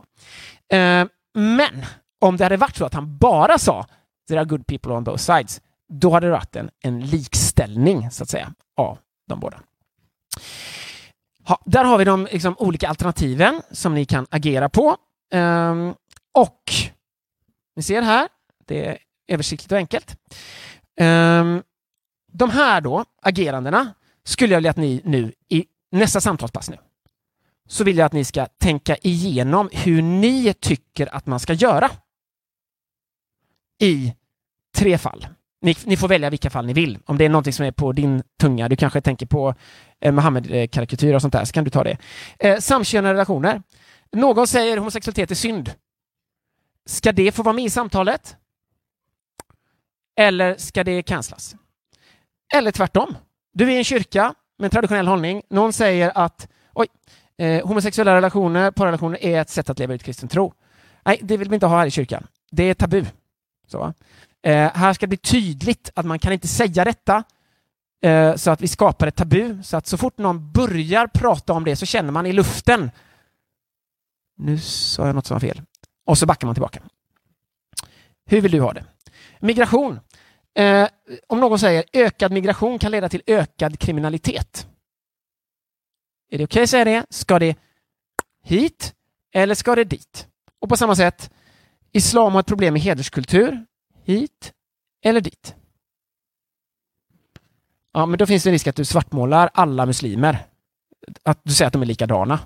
Eh, 0.76 1.06
men 1.34 1.86
om 2.22 2.38
det 2.38 2.44
hade 2.44 2.58
varit 2.58 2.76
så 2.76 2.86
att 2.86 2.94
han 2.94 3.18
bara 3.18 3.58
sa 3.58 3.86
“There 4.28 4.40
are 4.40 4.46
good 4.46 4.68
people 4.68 4.92
on 4.92 5.04
both 5.04 5.18
sides”, 5.18 5.62
då 5.90 6.12
hade 6.12 6.28
det 6.28 6.32
varit 6.32 6.56
en, 6.56 6.70
en 6.84 7.00
likställning, 7.00 8.12
så 8.12 8.24
att 8.24 8.30
säga, 8.30 8.54
av 8.78 8.98
de 9.28 9.40
båda. 9.40 9.60
Ha, 11.46 11.62
där 11.66 11.84
har 11.84 11.98
vi 11.98 12.06
de 12.06 12.28
liksom, 12.32 12.56
olika 12.58 12.90
alternativen 12.90 13.62
som 13.72 13.94
ni 13.94 14.06
kan 14.06 14.28
agera 14.30 14.70
på. 14.70 14.98
Um, 15.34 15.96
och 16.34 16.62
ni 17.76 17.84
ser 17.84 18.02
här, 18.02 18.28
det 18.66 18.86
är 18.86 18.98
översiktligt 19.28 19.72
och 19.72 19.78
enkelt. 19.78 20.16
Um, 21.02 21.64
de 22.32 22.50
här 22.50 22.82
då, 22.82 23.06
agerandena, 23.22 23.94
skulle 24.26 24.54
jag 24.54 24.58
vilja 24.58 24.72
att 24.72 24.78
ni 24.78 25.02
nu 25.04 25.34
i 25.50 25.66
nästa 25.92 26.22
samtalspass 26.22 26.70
nu, 26.70 26.78
så 27.68 27.84
vill 27.84 27.98
jag 27.98 28.06
att 28.06 28.14
ni 28.14 28.24
ska 28.24 28.46
tänka 28.46 28.98
igenom 29.02 29.70
hur 29.72 30.02
ni 30.02 30.54
tycker 30.54 31.16
att 31.16 31.26
man 31.26 31.40
ska 31.40 31.54
göra 31.54 31.92
i 33.80 34.14
tre 34.76 34.98
fall. 34.98 35.28
Ni, 35.62 35.76
ni, 35.86 35.98
får 35.98 36.08
välja 36.08 36.30
vilka 36.30 36.50
fall 36.50 36.66
ni 36.66 36.74
vill. 36.74 37.00
Om 37.06 37.18
det 37.18 37.26
är 37.26 37.30
någonting 37.30 37.54
som 37.54 37.66
är 37.66 37.72
på 37.72 37.92
din 37.92 38.24
tunga, 38.40 38.70
du 38.70 38.76
kanske 38.76 39.02
tänker 39.02 39.26
på 39.26 39.56
eh, 40.00 40.12
Mohammed-karikatyrer 40.12 41.16
och 41.16 41.22
sånt 41.22 41.34
där, 41.34 41.46
så 41.46 41.54
kan 41.54 41.64
du 41.64 41.70
ta 41.70 41.84
det. 41.84 41.98
Eh, 42.40 42.58
samkönade 42.58 43.14
relationer. 43.14 43.62
Någon 44.12 44.48
säger 44.48 44.78
homosexualitet 44.78 45.32
är 45.32 45.36
synd. 45.36 45.72
Ska 46.86 47.12
det 47.12 47.32
få 47.32 47.44
vara 47.44 47.56
med 47.56 47.66
i 47.66 47.70
samtalet? 47.70 48.36
Eller 50.16 50.56
ska 50.56 50.84
det 50.84 51.04
cancelas? 51.04 51.56
Eller 52.54 52.72
tvärtom. 52.72 53.16
Du 53.54 53.66
är 53.66 53.70
i 53.70 53.78
en 53.78 53.84
kyrka 53.84 54.34
med 54.58 54.66
en 54.66 54.72
traditionell 54.72 55.08
hållning. 55.08 55.42
Någon 55.50 55.74
säger 55.74 56.12
att 56.16 56.48
oj, 56.74 56.88
eh, 57.38 57.68
homosexuella 57.68 58.16
relationer, 58.16 58.72
parrelationer 58.72 59.24
är 59.24 59.42
ett 59.42 59.50
sätt 59.50 59.70
att 59.70 59.80
leva 59.80 59.94
ut 59.94 60.04
kristen 60.04 60.30
tro. 60.30 60.54
Nej, 61.06 61.20
det 61.22 61.38
vill 61.38 61.50
vi 61.50 61.54
inte 61.54 61.66
ha 61.66 61.78
här 61.78 61.88
i 61.88 61.92
kyrkan. 61.92 62.28
Det 62.52 62.64
är 62.64 62.74
tabu. 62.74 63.06
Så. 63.68 63.94
Eh, 64.44 64.72
här 64.74 64.94
ska 64.94 65.06
det 65.06 65.10
bli 65.10 65.18
tydligt 65.18 65.92
att 65.96 66.06
man 66.06 66.20
kan 66.20 66.34
inte 66.34 66.48
säga 66.48 66.86
detta 66.86 67.24
eh, 68.04 68.36
så 68.36 68.52
att 68.52 68.62
vi 68.62 68.68
skapar 68.68 69.08
ett 69.08 69.16
tabu. 69.16 69.64
Så 69.64 69.78
att 69.78 69.88
så 69.88 69.98
fort 69.98 70.18
någon 70.18 70.52
börjar 70.52 71.08
prata 71.08 71.54
om 71.54 71.64
det 71.64 71.76
så 71.76 71.86
känner 71.86 72.12
man 72.12 72.26
i 72.26 72.34
luften 72.34 72.92
nu 74.38 74.60
sa 74.60 75.06
jag 75.06 75.16
något 75.16 75.26
som 75.26 75.36
var 75.36 75.40
fel. 75.40 75.62
Och 76.06 76.18
så 76.18 76.26
backar 76.26 76.48
man 76.48 76.56
tillbaka. 76.56 76.82
Hur 78.26 78.42
vill 78.42 78.52
du 78.52 78.62
ha 78.62 78.74
det? 78.74 78.84
Migration. 79.40 80.00
Eh, 80.58 80.88
om 81.28 81.40
någon 81.40 81.60
säger 81.60 81.84
ökad 81.94 82.32
migration 82.32 82.80
kan 82.80 82.92
leda 82.92 83.10
till 83.10 83.22
ökad 83.26 83.80
kriminalitet. 83.80 84.68
Är 86.30 86.38
det 86.38 86.44
okej 86.44 86.46
okay 86.46 86.64
att 86.64 86.70
säga 86.70 86.86
det? 86.86 87.06
Ska 87.10 87.40
det 87.40 87.56
hit 88.44 88.94
eller 89.34 89.56
ska 89.56 89.76
det 89.76 89.84
dit? 89.84 90.28
Och 90.60 90.70
på 90.70 90.78
samma 90.78 90.96
sätt, 90.96 91.32
islam 91.92 92.34
har 92.34 92.40
ett 92.40 92.48
problem 92.48 92.74
med 92.74 92.82
hederskultur. 92.82 93.66
Hit 94.04 94.54
eller 95.02 95.22
dit? 95.22 95.56
Ja, 97.92 98.06
men 98.06 98.18
då 98.18 98.26
finns 98.26 98.44
det 98.44 98.50
en 98.50 98.54
risk 98.54 98.68
att 98.68 98.76
du 98.76 98.86
svartmålar 98.86 99.50
alla 99.54 99.86
muslimer. 99.86 100.46
Att 101.24 101.40
du 101.44 101.54
säger 101.54 101.68
att 101.68 101.74
de 101.74 101.82
är 101.82 101.86
likadana. 101.86 102.40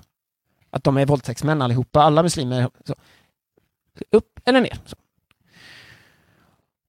Att 0.70 0.84
de 0.84 0.96
är 0.96 1.06
våldtäktsmän 1.06 1.62
allihopa. 1.62 2.02
Alla 2.02 2.22
muslimer. 2.22 2.70
Så. 2.84 2.94
Upp 4.10 4.40
eller 4.44 4.60
ner. 4.60 4.78
Så. 4.86 4.96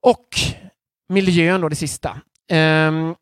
Och 0.01 0.28
miljön 1.10 1.62
då, 1.62 1.70
det 1.70 1.76
sista. 1.76 2.22
Um, 2.51 3.16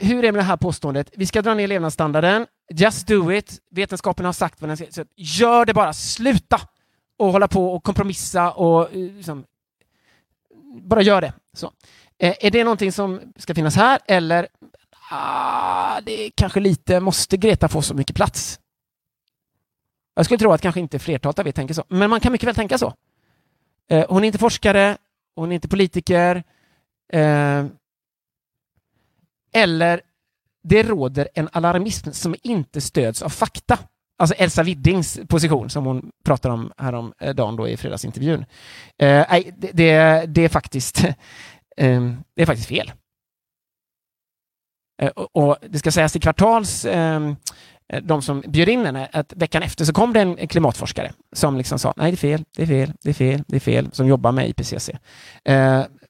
hur 0.00 0.18
är 0.18 0.22
det 0.22 0.32
med 0.32 0.34
det 0.34 0.42
här 0.42 0.56
påståendet? 0.56 1.10
Vi 1.16 1.26
ska 1.26 1.42
dra 1.42 1.54
ner 1.54 1.68
levnadsstandarden. 1.68 2.46
Just 2.74 3.06
do 3.06 3.32
it. 3.32 3.58
Vetenskapen 3.70 4.26
har 4.26 4.32
sagt 4.32 4.60
vad 4.60 4.70
den 4.70 4.76
ska... 4.76 4.86
Så 4.90 5.04
gör 5.16 5.64
det 5.64 5.74
bara. 5.74 5.92
Sluta 5.92 6.60
och 7.18 7.32
hålla 7.32 7.48
på 7.48 7.74
och 7.74 7.84
kompromissa 7.84 8.50
och 8.50 8.92
eh, 8.92 8.98
liksom, 8.98 9.44
bara 10.82 11.02
gör 11.02 11.20
det. 11.20 11.32
Så. 11.52 11.72
Eh, 12.18 12.34
är 12.40 12.50
det 12.50 12.64
någonting 12.64 12.92
som 12.92 13.20
ska 13.36 13.54
finnas 13.54 13.76
här 13.76 13.98
eller 14.06 14.48
ah, 15.10 16.00
det 16.00 16.26
är 16.26 16.30
kanske 16.34 16.60
lite, 16.60 17.00
måste 17.00 17.36
Greta 17.36 17.68
få 17.68 17.82
så 17.82 17.94
mycket 17.94 18.16
plats? 18.16 18.60
Jag 20.14 20.24
skulle 20.24 20.38
tro 20.38 20.52
att 20.52 20.60
kanske 20.60 20.80
inte 20.80 20.98
flertalet 20.98 21.38
av 21.38 21.48
er 21.48 21.52
tänker 21.52 21.74
så, 21.74 21.84
men 21.88 22.10
man 22.10 22.20
kan 22.20 22.32
mycket 22.32 22.48
väl 22.48 22.54
tänka 22.54 22.78
så. 22.78 22.94
Eh, 23.90 24.06
hon 24.08 24.24
är 24.24 24.26
inte 24.26 24.38
forskare, 24.38 24.96
hon 25.34 25.50
är 25.50 25.54
inte 25.54 25.68
politiker, 25.68 26.44
Eh, 27.14 27.66
eller 29.52 30.00
det 30.62 30.82
råder 30.82 31.28
en 31.34 31.48
alarmism 31.52 32.10
som 32.12 32.34
inte 32.42 32.80
stöds 32.80 33.22
av 33.22 33.28
fakta. 33.28 33.78
Alltså 34.18 34.34
Elsa 34.34 34.62
Widdings 34.62 35.20
position 35.28 35.70
som 35.70 35.84
hon 35.84 36.10
pratar 36.24 36.50
om 36.50 36.72
häromdagen 36.76 37.54
eh, 37.54 37.56
då 37.56 37.68
i 37.68 37.76
fredagsintervjun. 37.76 38.44
Eh, 38.98 39.26
det, 39.56 39.72
det, 39.72 40.24
det, 40.26 40.44
är 40.44 40.48
faktiskt, 40.48 41.04
eh, 41.76 42.02
det 42.36 42.42
är 42.42 42.46
faktiskt 42.46 42.68
fel. 42.68 42.92
Eh, 45.02 45.08
och, 45.08 45.36
och, 45.36 45.56
det 45.68 45.78
ska 45.78 45.90
sägas 45.90 46.12
till 46.12 46.20
Kvartals 46.20 46.84
eh, 46.84 47.32
de 48.02 48.22
som 48.22 48.40
bjöd 48.40 48.68
in 48.68 48.86
henne, 48.86 49.08
att 49.12 49.32
veckan 49.36 49.62
efter 49.62 49.84
så 49.84 49.92
kom 49.92 50.12
det 50.12 50.20
en 50.20 50.48
klimatforskare 50.48 51.12
som 51.32 51.56
liksom 51.56 51.78
sa 51.78 51.94
nej, 51.96 52.10
det 52.10 52.14
är 52.14 52.16
fel, 52.16 52.44
det 52.56 52.62
är 52.62 52.66
fel, 52.66 52.92
det 53.02 53.10
är 53.10 53.14
fel, 53.14 53.44
det 53.46 53.56
är 53.56 53.60
fel, 53.60 53.88
som 53.92 54.06
jobbar 54.06 54.32
med 54.32 54.48
IPCC. 54.48 54.90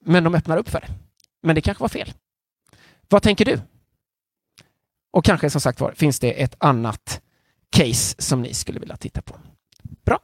Men 0.05 0.25
de 0.25 0.35
öppnar 0.35 0.57
upp 0.57 0.69
för 0.69 0.81
det. 0.81 0.89
Men 1.43 1.55
det 1.55 1.61
kanske 1.61 1.83
var 1.83 1.89
fel. 1.89 2.13
Vad 3.09 3.23
tänker 3.23 3.45
du? 3.45 3.61
Och 5.11 5.25
kanske 5.25 5.51
som 5.51 5.61
sagt 5.61 5.81
var, 5.81 5.93
finns 5.93 6.21
det 6.21 6.43
ett 6.43 6.55
annat 6.59 7.23
case 7.71 8.23
som 8.23 8.43
ni 8.43 8.55
skulle 8.55 8.81
vilja 8.81 8.97
titta 8.97 9.23
på? 9.23 9.37
Bra. 10.05 10.19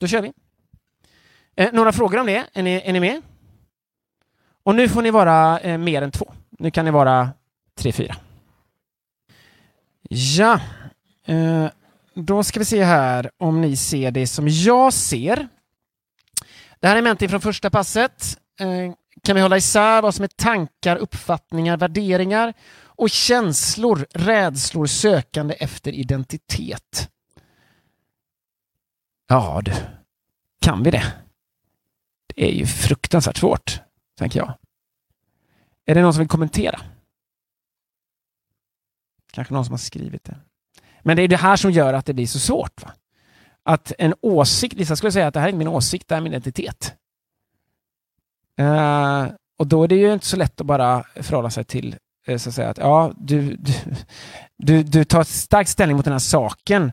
Då 0.00 0.06
kör 0.06 0.22
vi. 0.22 0.32
Eh, 1.56 1.72
några 1.72 1.92
frågor 1.92 2.18
om 2.18 2.26
det? 2.26 2.46
Är 2.52 2.62
ni, 2.62 2.82
är 2.84 2.92
ni 2.92 3.00
med? 3.00 3.22
Och 4.62 4.74
nu 4.74 4.88
får 4.88 5.02
ni 5.02 5.10
vara 5.10 5.60
eh, 5.60 5.78
mer 5.78 6.02
än 6.02 6.10
två. 6.10 6.32
Nu 6.50 6.70
kan 6.70 6.84
ni 6.84 6.90
vara 6.90 7.30
tre, 7.74 7.92
fyra. 7.92 8.16
Ja, 10.08 10.60
eh, 11.24 11.66
då 12.14 12.42
ska 12.44 12.58
vi 12.58 12.64
se 12.64 12.84
här 12.84 13.30
om 13.36 13.60
ni 13.60 13.76
ser 13.76 14.10
det 14.10 14.26
som 14.26 14.48
jag 14.48 14.92
ser. 14.92 15.48
Det 16.80 16.88
här 16.88 16.96
är 16.96 17.02
Menti 17.02 17.28
från 17.28 17.40
första 17.40 17.70
passet. 17.70 18.38
Eh, 18.60 18.92
kan 19.22 19.36
vi 19.36 19.42
hålla 19.42 19.56
isär 19.56 20.02
vad 20.02 20.14
som 20.14 20.22
är 20.22 20.28
tankar, 20.28 20.96
uppfattningar, 20.96 21.76
värderingar 21.76 22.54
och 22.80 23.10
känslor, 23.10 24.06
rädslor, 24.10 24.86
sökande 24.86 25.54
efter 25.54 25.92
identitet? 25.92 27.10
Ja 29.26 29.60
du, 29.64 29.72
kan 30.60 30.82
vi 30.82 30.90
det? 30.90 31.12
Det 32.26 32.44
är 32.50 32.52
ju 32.52 32.66
fruktansvärt 32.66 33.36
svårt, 33.36 33.80
tänker 34.18 34.40
jag. 34.40 34.54
Är 35.84 35.94
det 35.94 36.02
någon 36.02 36.12
som 36.12 36.18
vill 36.18 36.28
kommentera? 36.28 36.80
Kanske 39.32 39.54
någon 39.54 39.64
som 39.64 39.72
har 39.72 39.78
skrivit 39.78 40.24
det. 40.24 40.36
Men 41.02 41.16
det 41.16 41.22
är 41.22 41.28
det 41.28 41.36
här 41.36 41.56
som 41.56 41.70
gör 41.70 41.94
att 41.94 42.06
det 42.06 42.14
blir 42.14 42.26
så 42.26 42.38
svårt. 42.38 42.82
Va? 42.82 42.92
Att 43.68 43.92
en 43.98 44.14
åsikt, 44.20 44.74
vissa 44.74 44.96
skulle 44.96 45.12
säga 45.12 45.26
att 45.26 45.34
det 45.34 45.40
här 45.40 45.48
är 45.48 45.52
min 45.52 45.68
åsikt, 45.68 46.08
det 46.08 46.14
här 46.14 46.20
är 46.20 46.24
min 46.24 46.32
identitet. 46.32 46.94
Uh, 48.60 49.26
och 49.58 49.66
då 49.66 49.82
är 49.82 49.88
det 49.88 49.94
ju 49.94 50.12
inte 50.12 50.26
så 50.26 50.36
lätt 50.36 50.60
att 50.60 50.66
bara 50.66 51.04
förhålla 51.14 51.50
sig 51.50 51.64
till 51.64 51.96
eh, 52.26 52.38
så 52.38 52.48
att 52.48 52.54
säga 52.54 52.68
att 52.68 52.78
ja, 52.78 53.12
du, 53.16 53.56
du, 53.56 53.72
du, 54.56 54.82
du 54.82 55.04
tar 55.04 55.24
stark 55.24 55.68
ställning 55.68 55.96
mot 55.96 56.04
den 56.04 56.12
här 56.12 56.18
saken. 56.18 56.92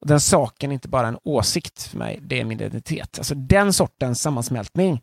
Och 0.00 0.06
den 0.06 0.20
saken 0.20 0.70
är 0.70 0.74
inte 0.74 0.88
bara 0.88 1.08
en 1.08 1.18
åsikt 1.24 1.82
för 1.82 1.98
mig, 1.98 2.18
det 2.22 2.40
är 2.40 2.44
min 2.44 2.60
identitet. 2.60 3.18
Alltså 3.18 3.34
den 3.34 3.72
sortens 3.72 4.22
sammansmältning. 4.22 5.02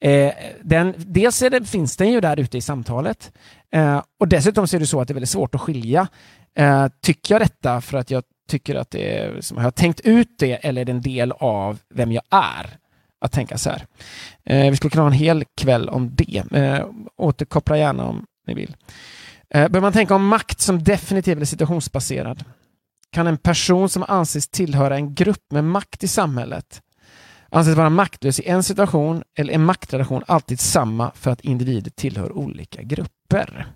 Eh, 0.00 0.32
den, 0.62 0.94
dels 0.98 1.38
det, 1.38 1.68
finns 1.68 1.96
den 1.96 2.12
ju 2.12 2.20
där 2.20 2.40
ute 2.40 2.58
i 2.58 2.60
samtalet 2.60 3.32
eh, 3.72 4.02
och 4.20 4.28
dessutom 4.28 4.68
så 4.68 4.76
är 4.76 4.80
det 4.80 4.86
så 4.86 5.00
att 5.00 5.08
det 5.08 5.12
är 5.12 5.14
väldigt 5.14 5.30
svårt 5.30 5.54
att 5.54 5.60
skilja. 5.60 6.08
tycker 7.02 7.34
jag 7.34 7.42
detta 7.42 7.80
för 7.80 7.98
att 7.98 8.10
jag 8.10 8.22
tycker 8.46 8.74
att 8.74 8.90
det 8.90 9.18
är, 9.18 9.40
som, 9.40 9.56
har 9.56 9.64
jag 9.64 9.74
tänkt 9.74 10.00
ut 10.00 10.28
det 10.38 10.52
eller 10.52 10.80
är 10.80 10.84
det 10.84 10.92
en 10.92 11.02
del 11.02 11.32
av 11.32 11.78
vem 11.94 12.12
jag 12.12 12.24
är? 12.30 12.78
att 13.18 13.32
tänka 13.32 13.58
så 13.58 13.70
här. 13.70 13.86
Eh, 14.44 14.70
vi 14.70 14.76
skulle 14.76 14.90
kunna 14.90 15.02
ha 15.02 15.10
en 15.10 15.12
hel 15.12 15.44
kväll 15.56 15.88
om 15.88 16.14
det. 16.14 16.44
Eh, 16.52 16.86
återkoppla 17.16 17.78
gärna 17.78 18.04
om 18.04 18.26
ni 18.46 18.54
vill. 18.54 18.76
Eh, 19.50 19.68
bör 19.68 19.80
man 19.80 19.92
tänka 19.92 20.14
om 20.14 20.26
makt 20.26 20.60
som 20.60 20.82
definitiv 20.82 21.36
eller 21.36 21.46
situationsbaserad? 21.46 22.44
Kan 23.10 23.26
en 23.26 23.36
person 23.36 23.88
som 23.88 24.04
anses 24.08 24.48
tillhöra 24.48 24.96
en 24.96 25.14
grupp 25.14 25.52
med 25.52 25.64
makt 25.64 26.04
i 26.04 26.08
samhället 26.08 26.82
anses 27.50 27.76
vara 27.76 27.90
maktlös 27.90 28.40
i 28.40 28.48
en 28.48 28.62
situation 28.62 29.22
eller 29.38 29.54
är 29.54 29.58
maktrelation 29.58 30.22
alltid 30.26 30.60
samma 30.60 31.12
för 31.14 31.30
att 31.30 31.40
individer 31.40 31.90
tillhör 31.90 32.32
olika 32.32 32.82
grupper? 32.82 33.66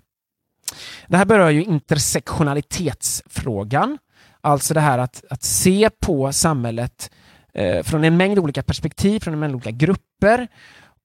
Det 1.07 1.17
här 1.17 1.25
berör 1.25 1.49
ju 1.49 1.63
intersektionalitetsfrågan, 1.63 3.97
alltså 4.41 4.73
det 4.73 4.79
här 4.79 4.97
att, 4.97 5.23
att 5.29 5.43
se 5.43 5.89
på 5.99 6.33
samhället 6.33 7.11
eh, 7.53 7.83
från 7.83 8.03
en 8.03 8.17
mängd 8.17 8.39
olika 8.39 8.63
perspektiv, 8.63 9.19
från 9.19 9.33
en 9.33 9.39
mängd 9.39 9.55
olika 9.55 9.71
grupper. 9.71 10.47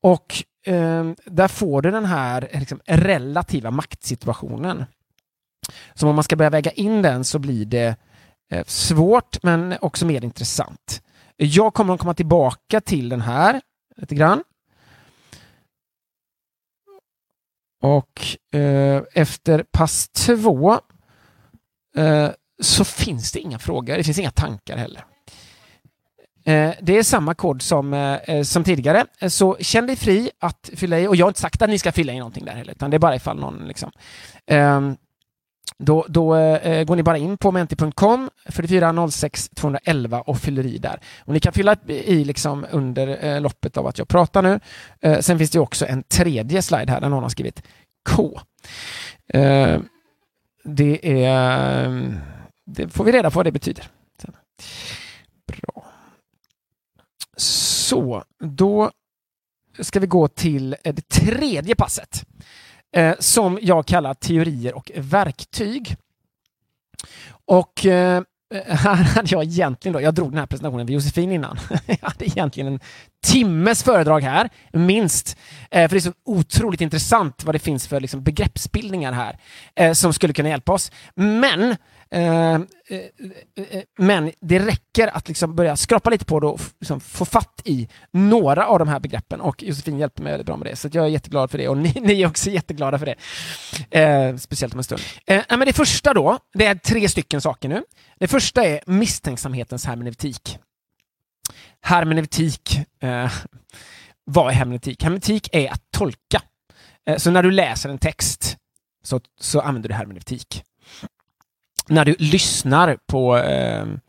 Och 0.03 0.35
eh, 0.67 1.11
där 1.25 1.49
får 1.49 1.83
du 1.83 1.91
den 1.91 2.05
här 2.05 2.49
liksom, 2.53 2.81
relativa 2.87 3.71
maktsituationen. 3.71 4.85
Så 5.95 6.09
om 6.09 6.15
man 6.15 6.25
ska 6.25 6.37
börja 6.37 6.51
väga 6.51 6.71
in 6.71 7.03
den 7.03 7.25
så 7.25 7.39
blir 7.39 7.67
det 7.67 7.97
eh, 8.51 8.65
svårt 8.67 9.43
men 9.43 9.75
också 9.81 10.07
mer 10.07 10.25
intressant. 10.25 11.03
Jag 11.37 11.75
kommer 11.75 11.95
att 11.95 12.01
komma 12.01 12.15
tillbaka 12.15 12.81
till 12.81 13.09
den 13.09 13.21
här 13.21 13.61
lite 13.97 14.15
grann. 14.15 14.43
Och 17.83 18.21
eh, 18.59 19.03
efter 19.13 19.63
pass 19.63 20.09
två 20.09 20.81
eh, 21.97 22.31
så 22.63 22.85
finns 22.85 23.33
det 23.33 23.41
inga 23.41 23.59
frågor, 23.59 23.97
det 23.97 24.05
finns 24.05 24.19
inga 24.19 24.31
tankar 24.31 24.77
heller. 24.77 25.05
Eh, 26.47 26.71
det 26.81 26.99
är 26.99 27.03
samma 27.03 27.35
kod 27.35 27.63
som, 27.63 27.95
eh, 27.95 28.15
eh, 28.15 28.43
som 28.43 28.65
tidigare, 28.65 29.07
så 29.29 29.57
känn 29.61 29.87
dig 29.87 29.97
fri 29.97 30.31
att 30.41 30.71
fylla 30.75 30.99
i. 30.99 31.07
Och 31.07 31.17
jag 31.17 31.27
har 31.27 31.31
inte 31.31 31.41
sagt 31.41 31.63
att 31.63 31.71
ni 31.71 31.79
ska 31.79 31.93
fylla 31.93 32.13
i 32.13 32.19
någonting 32.19 32.45
där 32.45 32.53
heller, 32.53 32.73
utan 32.73 32.91
det 32.91 32.97
är 32.97 32.99
bara 32.99 33.17
ifall 33.17 33.41
någon 33.41 33.69
liksom. 33.69 33.91
Ehm, 34.47 34.97
då, 35.79 36.07
då 36.09 36.27
går 36.87 36.97
ni 36.97 37.03
bara 37.03 37.19
in 37.19 37.37
på 37.37 37.53
menti.com 37.53 38.31
4406 38.49 39.49
211 39.49 40.21
och 40.21 40.39
fyller 40.39 40.67
i 40.67 40.79
där. 40.79 41.01
Och 41.25 41.33
ni 41.33 41.41
kan 41.41 41.53
fylla 41.53 41.77
i 41.87 42.25
liksom 42.25 42.67
under 42.71 43.41
loppet 43.41 43.77
av 43.77 43.87
att 43.87 43.99
jag 43.99 44.09
pratar 44.09 44.43
nu. 44.43 44.61
Sen 45.21 45.39
finns 45.39 45.51
det 45.51 45.61
också 45.61 45.87
en 45.87 46.03
tredje 46.03 46.63
slide 46.63 46.93
här 46.93 47.01
där 47.01 47.09
någon 47.09 47.23
har 47.23 47.31
skrivit 47.31 47.63
K. 48.09 48.41
Det 50.65 51.23
är... 51.23 51.85
Ehm, 51.85 52.19
det 52.67 52.89
får 52.89 53.05
vi 53.05 53.13
reda 53.13 53.31
på 53.31 53.39
vad 53.39 53.47
det 53.47 53.53
betyder. 53.53 53.89
Bra. 55.47 55.85
Så, 57.37 58.25
då 58.39 58.91
ska 59.79 60.01
vi 60.01 60.07
gå 60.07 60.29
till 60.29 60.77
eh, 60.85 60.95
det 60.95 61.09
tredje 61.09 61.75
passet 61.75 62.25
eh, 62.97 63.15
som 63.19 63.59
jag 63.63 63.87
kallar 63.87 64.15
teorier 64.15 64.75
och 64.75 64.91
verktyg. 64.95 65.97
Och 67.29 67.87
eh, 67.87 68.23
här 68.67 68.95
hade 68.95 69.29
jag 69.31 69.45
egentligen 69.45 69.93
då, 69.93 70.01
jag 70.01 70.15
drog 70.15 70.31
den 70.31 70.39
här 70.39 70.47
presentationen 70.47 70.87
vid 70.87 70.95
Josefin 70.95 71.33
innan. 71.33 71.59
jag 71.87 71.99
hade 72.03 72.25
egentligen 72.25 72.73
en 72.73 72.81
timmes 73.27 73.83
föredrag 73.83 74.21
här, 74.21 74.51
minst. 74.73 75.37
Eh, 75.71 75.89
för 75.89 75.95
det 75.95 75.99
är 75.99 76.01
så 76.01 76.13
otroligt 76.25 76.81
intressant 76.81 77.45
vad 77.45 77.55
det 77.55 77.59
finns 77.59 77.87
för 77.87 78.01
liksom, 78.01 78.23
begreppsbildningar 78.23 79.13
här 79.13 79.39
eh, 79.75 79.93
som 79.93 80.13
skulle 80.13 80.33
kunna 80.33 80.49
hjälpa 80.49 80.73
oss. 80.73 80.93
Men 81.15 81.77
Eh, 82.11 82.55
eh, 82.55 82.61
eh, 83.57 83.83
men 83.99 84.33
det 84.41 84.59
räcker 84.59 85.17
att 85.17 85.29
liksom 85.29 85.55
börja 85.55 85.77
skrapa 85.77 86.11
lite 86.11 86.25
på 86.25 86.41
det 86.41 86.47
och 86.47 86.61
liksom 86.81 87.01
få 87.01 87.25
fatt 87.25 87.63
i 87.65 87.89
några 88.11 88.67
av 88.67 88.79
de 88.79 88.89
här 88.89 89.01
begreppen 89.01 89.41
och 89.41 89.63
Josefin 89.63 89.99
hjälper 89.99 90.23
mig 90.23 90.33
väldigt 90.33 90.47
bra 90.47 90.57
med 90.57 90.67
det. 90.67 90.77
Så 90.77 90.89
jag 90.93 91.05
är 91.05 91.09
jätteglad 91.09 91.51
för 91.51 91.59
det 91.59 91.69
och 91.69 91.77
ni, 91.77 91.93
ni 92.01 92.23
är 92.23 92.27
också 92.27 92.51
jätteglada 92.51 92.99
för 92.99 93.07
det. 93.07 93.15
Eh, 94.01 94.37
speciellt 94.37 94.75
om 94.75 94.79
en 94.81 94.85
stund. 94.85 95.01
Eh, 95.27 95.43
men 95.49 95.61
det 95.61 95.73
första 95.73 96.15
då, 96.15 96.39
det 96.55 96.67
är 96.67 96.75
tre 96.75 97.09
stycken 97.09 97.41
saker 97.41 97.69
nu. 97.69 97.85
Det 98.19 98.29
första 98.29 98.65
är 98.65 98.81
misstänksamhetens 98.87 99.87
hermeneutik. 99.87 100.59
Hermeneutik, 101.81 102.79
eh, 103.03 103.33
vad 104.25 104.51
är 104.51 104.55
hermeneutik? 104.55 105.03
Hermeneutik 105.03 105.49
är 105.53 105.73
att 105.73 105.83
tolka. 105.91 106.43
så 107.17 107.31
när 107.31 107.43
du 107.43 107.51
läser 107.51 107.89
en 107.89 107.99
text 107.99 108.57
så, 109.03 109.21
så 109.41 109.61
använder 109.61 109.89
du 109.89 109.95
hermeneutik 109.95 110.65
när 111.89 112.05
du 112.05 112.17
lyssnar 112.19 112.99
på 113.07 113.37
ehm, 113.37 114.01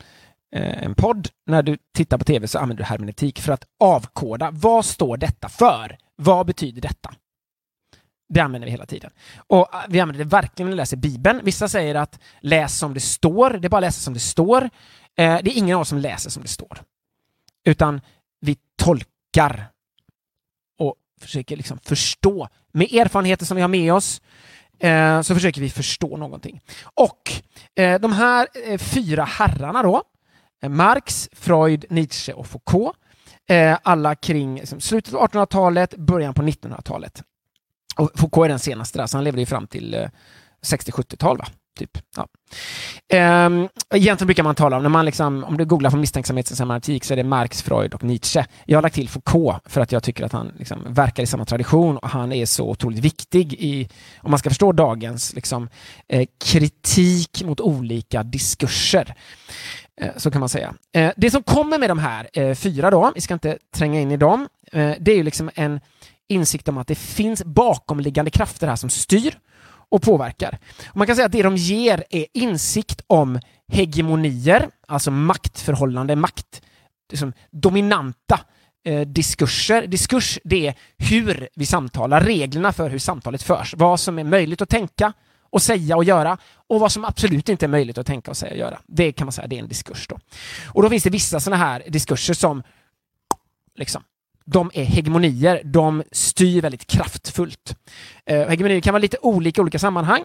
eh, 0.55 0.83
en 0.83 0.95
podd, 0.95 1.29
när 1.45 1.63
du 1.63 1.77
tittar 1.93 2.17
på 2.17 2.23
tv 2.23 2.47
så 2.47 2.59
använder 2.59 2.83
du 2.83 2.87
hermeneutik 2.87 3.39
för 3.39 3.53
att 3.53 3.63
avkoda. 3.79 4.51
Vad 4.51 4.85
står 4.85 5.17
detta 5.17 5.49
för? 5.49 5.97
Vad 6.15 6.45
betyder 6.45 6.81
detta? 6.81 7.13
Det 8.29 8.39
använder 8.39 8.65
vi 8.65 8.71
hela 8.71 8.85
tiden. 8.85 9.11
Och 9.47 9.75
eh, 9.75 9.81
vi 9.89 9.99
använder 9.99 10.23
det 10.23 10.29
verkligen 10.29 10.65
när 10.67 10.71
vi 10.71 10.77
läser 10.77 10.97
Bibeln. 10.97 11.41
Vissa 11.43 11.67
säger 11.67 11.95
att 11.95 12.19
läs 12.39 12.77
som 12.77 12.93
det 12.93 12.99
står, 12.99 13.49
det 13.49 13.67
är 13.67 13.69
bara 13.69 13.77
att 13.77 13.81
läsa 13.81 14.01
som 14.01 14.13
det 14.13 14.19
står. 14.19 14.63
Eh, 15.17 15.39
det 15.43 15.51
är 15.51 15.57
ingen 15.57 15.75
av 15.75 15.81
oss 15.81 15.89
som 15.89 15.97
läser 15.97 16.29
som 16.29 16.43
det 16.43 16.49
står. 16.49 16.81
Utan 17.65 18.01
vi 18.39 18.57
tolkar 18.75 19.67
och 20.79 20.95
försöker 21.21 21.57
liksom 21.57 21.79
förstå 21.83 22.47
med 22.71 22.93
erfarenheter 22.93 23.45
som 23.45 23.55
vi 23.55 23.61
har 23.61 23.69
med 23.69 23.93
oss 23.93 24.21
eh, 24.79 25.21
så 25.21 25.33
försöker 25.33 25.61
vi 25.61 25.69
förstå 25.69 26.17
någonting. 26.17 26.61
Och 26.83 27.31
eh, 27.75 27.99
de 27.99 28.11
här 28.11 28.47
eh, 28.65 28.77
fyra 28.77 29.23
herrarna 29.23 29.83
då, 29.83 30.03
eh, 30.63 30.69
Marx, 30.69 31.29
Freud, 31.31 31.85
Nietzsche 31.89 32.33
och 32.33 32.47
Foucault, 32.47 32.97
eh, 33.49 33.77
alla 33.83 34.15
kring 34.15 34.55
liksom, 34.55 34.79
slutet 34.79 35.13
av 35.13 35.27
1800-talet, 35.27 35.95
början 35.95 36.33
på 36.33 36.41
1900-talet. 36.41 37.23
Och 37.97 38.11
Foucault 38.15 38.45
är 38.45 38.49
den 38.49 38.59
senaste 38.59 38.99
där, 38.99 39.07
så 39.07 39.17
han 39.17 39.23
levde 39.23 39.39
ju 39.39 39.45
fram 39.45 39.67
till 39.67 39.93
eh, 39.93 40.09
60-70-tal. 40.61 41.43
Typ. 41.77 41.97
Ja. 42.15 42.27
Ehm, 43.09 43.69
egentligen 43.93 44.27
brukar 44.27 44.43
man 44.43 44.55
tala 44.55 44.77
om, 44.77 44.83
när 44.83 44.89
man 44.89 45.05
liksom, 45.05 45.43
om 45.43 45.57
du 45.57 45.65
googlar 45.65 45.91
på 45.91 45.97
misstänksamhetssemantik 45.97 47.03
så 47.03 47.13
är 47.13 47.17
det 47.17 47.23
Marx, 47.23 47.61
Freud 47.61 47.93
och 47.93 48.03
Nietzsche. 48.03 48.45
Jag 48.65 48.77
har 48.77 48.81
lagt 48.81 48.95
till 48.95 49.09
Foucault 49.09 49.61
för 49.65 49.81
att 49.81 49.91
jag 49.91 50.03
tycker 50.03 50.25
att 50.25 50.31
han 50.31 50.51
liksom 50.57 50.93
verkar 50.93 51.23
i 51.23 51.25
samma 51.25 51.45
tradition 51.45 51.97
och 51.97 52.09
han 52.09 52.31
är 52.31 52.45
så 52.45 52.69
otroligt 52.69 52.99
viktig 52.99 53.53
i, 53.53 53.89
om 54.21 54.31
man 54.31 54.39
ska 54.39 54.49
förstå 54.49 54.71
dagens 54.71 55.33
liksom, 55.33 55.69
eh, 56.07 56.27
kritik 56.45 57.43
mot 57.43 57.59
olika 57.59 58.23
diskurser. 58.23 59.15
Eh, 60.01 60.11
så 60.17 60.31
kan 60.31 60.39
man 60.39 60.49
säga. 60.49 60.73
Eh, 60.93 61.11
det 61.17 61.31
som 61.31 61.43
kommer 61.43 61.77
med 61.79 61.89
de 61.89 61.99
här 61.99 62.27
eh, 62.33 62.55
fyra 62.55 62.91
då, 62.91 63.11
vi 63.15 63.21
ska 63.21 63.33
inte 63.33 63.57
tränga 63.75 64.01
in 64.01 64.11
i 64.11 64.17
dem, 64.17 64.47
eh, 64.71 64.93
det 64.99 65.11
är 65.11 65.15
ju 65.15 65.23
liksom 65.23 65.49
en 65.55 65.79
insikt 66.27 66.67
om 66.67 66.77
att 66.77 66.87
det 66.87 66.95
finns 66.95 67.43
bakomliggande 67.43 68.31
krafter 68.31 68.67
här 68.67 68.75
som 68.75 68.89
styr 68.89 69.33
och 69.91 70.01
påverkar. 70.01 70.57
Och 70.89 70.97
man 70.97 71.07
kan 71.07 71.15
säga 71.15 71.25
att 71.25 71.31
det 71.31 71.43
de 71.43 71.55
ger 71.55 72.03
är 72.09 72.25
insikt 72.33 73.01
om 73.07 73.39
hegemonier, 73.67 74.69
alltså 74.87 75.11
maktförhållande, 75.11 76.15
makt, 76.15 76.61
liksom 77.11 77.33
dominanta 77.51 78.39
eh, 78.85 79.01
diskurser. 79.01 79.87
Diskurs, 79.87 80.39
det 80.43 80.67
är 80.67 80.75
hur 80.97 81.49
vi 81.55 81.65
samtalar, 81.65 82.21
reglerna 82.21 82.73
för 82.73 82.89
hur 82.89 82.99
samtalet 82.99 83.43
förs, 83.43 83.73
vad 83.77 83.99
som 83.99 84.19
är 84.19 84.23
möjligt 84.23 84.61
att 84.61 84.69
tänka 84.69 85.13
och 85.49 85.61
säga 85.61 85.97
och 85.97 86.03
göra 86.03 86.37
och 86.67 86.79
vad 86.79 86.91
som 86.91 87.05
absolut 87.05 87.49
inte 87.49 87.65
är 87.65 87.67
möjligt 87.67 87.97
att 87.97 88.07
tänka 88.07 88.31
och 88.31 88.37
säga 88.37 88.51
och 88.51 88.57
göra. 88.57 88.79
Det 88.85 89.11
kan 89.11 89.25
man 89.25 89.31
säga, 89.31 89.47
det 89.47 89.55
är 89.55 89.59
en 89.59 89.67
diskurs 89.67 90.07
då. 90.07 90.19
Och 90.65 90.83
då 90.83 90.89
finns 90.89 91.03
det 91.03 91.09
vissa 91.09 91.39
sådana 91.39 91.63
här 91.63 91.83
diskurser 91.87 92.33
som 92.33 92.63
liksom 93.75 94.03
de 94.51 94.71
är 94.73 94.83
hegemonier, 94.83 95.61
de 95.63 96.03
styr 96.11 96.61
väldigt 96.61 96.87
kraftfullt. 96.87 97.75
Eh, 98.25 98.47
hegemonier 98.47 98.81
kan 98.81 98.93
vara 98.93 99.01
lite 99.01 99.17
olika 99.21 99.61
i 99.61 99.63
olika 99.63 99.79
sammanhang. 99.79 100.23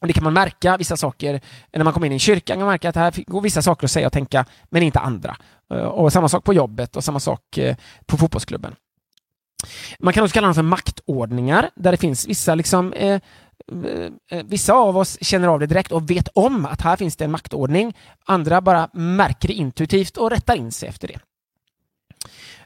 Och 0.00 0.06
det 0.06 0.12
kan 0.12 0.24
man 0.24 0.32
märka, 0.32 0.76
vissa 0.76 0.96
saker, 0.96 1.40
när 1.72 1.84
man 1.84 1.92
kommer 1.92 2.06
in 2.06 2.12
i 2.12 2.14
en 2.14 2.18
kyrka 2.18 2.52
kan 2.52 2.58
man 2.58 2.68
märka 2.68 2.88
att 2.88 2.96
här 2.96 3.24
går 3.26 3.40
vissa 3.40 3.62
saker 3.62 3.84
att 3.84 3.90
säga 3.90 4.06
och 4.06 4.12
tänka, 4.12 4.44
men 4.70 4.82
inte 4.82 4.98
andra. 4.98 5.36
Eh, 5.72 5.78
och 5.78 6.12
samma 6.12 6.28
sak 6.28 6.44
på 6.44 6.54
jobbet 6.54 6.96
och 6.96 7.04
samma 7.04 7.20
sak 7.20 7.58
eh, 7.58 7.76
på 8.06 8.16
fotbollsklubben. 8.16 8.74
Man 9.98 10.12
kan 10.12 10.24
också 10.24 10.34
kalla 10.34 10.46
dem 10.46 10.54
för 10.54 10.62
maktordningar, 10.62 11.70
där 11.74 11.90
det 11.90 11.96
finns 11.96 12.28
vissa 12.28 12.54
liksom, 12.54 12.92
eh, 12.92 13.08
eh, 13.08 13.20
eh 14.30 14.44
vissa 14.44 14.72
av 14.72 14.96
oss 14.96 15.18
känner 15.20 15.48
av 15.48 15.60
det 15.60 15.66
direkt 15.66 15.92
och 15.92 16.10
vet 16.10 16.28
om 16.28 16.66
att 16.66 16.80
här 16.80 16.96
finns 16.96 17.16
det 17.16 17.24
en 17.24 17.30
maktordning. 17.30 17.96
Andra 18.24 18.60
bara 18.60 18.88
märker 18.92 19.48
det 19.48 19.54
intuitivt 19.54 20.16
och 20.16 20.30
rättar 20.30 20.56
in 20.56 20.72
sig 20.72 20.88
efter 20.88 21.08
det. 21.08 21.18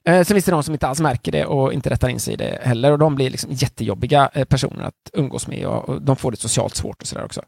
Eh, 0.05 0.24
sen 0.24 0.34
finns 0.34 0.44
det 0.44 0.50
de 0.50 0.62
som 0.62 0.74
inte 0.74 0.86
alls 0.86 1.00
märker 1.00 1.32
det 1.32 1.46
och 1.46 1.72
inte 1.72 1.90
rättar 1.90 2.09
in 2.09 2.20
sig 2.20 2.34
i 2.34 2.36
det 2.36 2.59
heller 2.62 2.92
och 2.92 2.98
de 2.98 3.14
blir 3.14 3.30
liksom 3.30 3.52
jättejobbiga 3.52 4.30
eh, 4.34 4.44
personer 4.44 4.84
att 4.84 5.11
umgås 5.12 5.46
med 5.46 5.66
och, 5.66 5.88
och 5.88 6.02
de 6.02 6.16
får 6.16 6.30
det 6.30 6.36
socialt 6.36 6.74
svårt 6.74 7.02
och 7.02 7.07
sådär 7.09 7.24
också. 7.24 7.42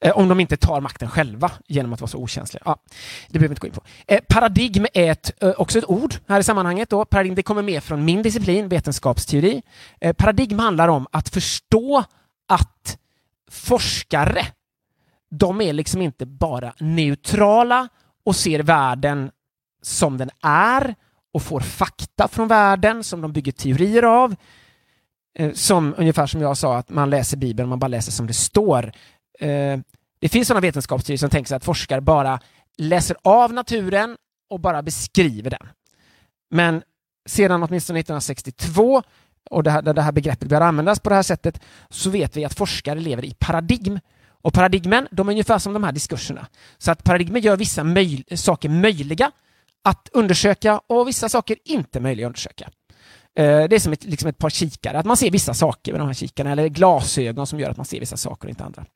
Eh, 0.00 0.18
om 0.18 0.28
de 0.28 0.40
inte 0.40 0.56
tar 0.56 0.80
makten 0.80 1.10
själva 1.10 1.50
genom 1.66 1.92
att 1.92 2.00
vara 2.00 2.08
så 2.08 2.18
okänsliga. 2.18 2.62
Ja, 2.66 2.76
det 3.28 3.38
behöver 3.38 3.48
vi 3.48 3.52
inte 3.52 3.60
gå 3.60 3.66
in 3.66 3.72
på. 3.72 3.82
Eh, 4.06 4.20
paradigm 4.28 4.86
är 4.94 5.10
ett, 5.10 5.42
eh, 5.42 5.50
också 5.50 5.78
ett 5.78 5.90
ord 5.90 6.14
här 6.28 6.40
i 6.40 6.42
sammanhanget. 6.42 6.90
Då. 6.90 7.04
Paradigm 7.04 7.34
det 7.34 7.42
kommer 7.42 7.62
med 7.62 7.82
från 7.82 8.04
min 8.04 8.22
disciplin, 8.22 8.68
vetenskapsteori. 8.68 9.62
Eh, 10.00 10.12
paradigm 10.12 10.58
handlar 10.58 10.88
om 10.88 11.06
att 11.10 11.28
förstå 11.28 12.04
att 12.48 12.98
forskare, 13.50 14.46
de 15.30 15.60
är 15.60 15.72
liksom 15.72 16.02
inte 16.02 16.26
bara 16.26 16.74
neutrala 16.78 17.88
och 18.24 18.36
ser 18.36 18.60
världen 18.62 19.30
som 19.82 20.18
den 20.18 20.30
är 20.42 20.94
och 21.32 21.42
får 21.42 21.60
fakta 21.60 22.28
från 22.28 22.48
världen 22.48 23.04
som 23.04 23.20
de 23.20 23.32
bygger 23.32 23.52
teorier 23.52 24.02
av. 24.02 24.34
Eh, 25.38 25.52
som 25.52 25.94
ungefär 25.98 26.26
som 26.26 26.40
jag 26.40 26.56
sa, 26.56 26.76
att 26.76 26.90
man 26.90 27.10
läser 27.10 27.36
Bibeln, 27.36 27.68
man 27.68 27.78
bara 27.78 27.88
läser 27.88 28.12
som 28.12 28.26
det 28.26 28.32
står. 28.32 28.92
Eh, 29.40 29.78
det 30.20 30.28
finns 30.28 30.48
sådana 30.48 30.60
vetenskapsteorier 30.60 31.18
som 31.18 31.30
tänker 31.30 31.48
sig 31.48 31.56
att 31.56 31.64
forskare 31.64 32.00
bara 32.00 32.40
läser 32.78 33.16
av 33.22 33.52
naturen 33.52 34.16
och 34.50 34.60
bara 34.60 34.82
beskriver 34.82 35.50
den. 35.50 35.68
Men 36.50 36.82
sedan 37.26 37.62
åtminstone 37.62 37.98
1962, 38.00 39.02
och 39.50 39.62
det 39.62 39.70
här, 39.70 39.82
det 39.82 40.02
här 40.02 40.12
begreppet 40.12 40.48
börjar 40.48 40.60
användas 40.60 41.00
på 41.00 41.08
det 41.08 41.14
här 41.14 41.22
sättet, 41.22 41.60
så 41.90 42.10
vet 42.10 42.36
vi 42.36 42.44
att 42.44 42.54
forskare 42.54 43.00
lever 43.00 43.24
i 43.24 43.34
paradigm. 43.38 44.00
Och 44.28 44.54
paradigmen, 44.54 45.08
de 45.10 45.28
är 45.28 45.32
ungefär 45.32 45.58
som 45.58 45.72
de 45.72 45.84
här 45.84 45.92
diskurserna. 45.92 46.46
Så 46.78 46.90
att 46.90 47.04
paradigmen 47.04 47.42
gör 47.42 47.56
vissa 47.56 47.84
möj 47.84 48.24
saker 48.34 48.68
möjliga 48.68 49.32
att 49.82 50.08
undersöka 50.12 50.80
och 50.86 51.08
vissa 51.08 51.28
saker 51.28 51.56
inte 51.64 52.00
möjliga 52.00 52.26
att 52.26 52.30
undersöka. 52.30 52.70
Eh, 53.34 53.68
det 53.68 53.76
är 53.76 53.78
som 53.78 53.92
ett, 53.92 54.04
liksom 54.04 54.28
ett 54.28 54.38
par 54.38 54.50
kikare, 54.50 54.98
att 54.98 55.06
man 55.06 55.16
ser 55.16 55.30
vissa 55.30 55.54
saker 55.54 55.92
med 55.92 56.00
de 56.00 56.06
här 56.06 56.14
kikarna, 56.14 56.52
eller 56.52 56.68
glasögon 56.68 57.46
som 57.46 57.60
gör 57.60 57.70
att 57.70 57.76
man 57.76 57.86
ser 57.86 58.00
vissa 58.00 58.16
saker 58.16 58.46
och 58.46 58.50
inte 58.50 58.64
andra. 58.64 58.86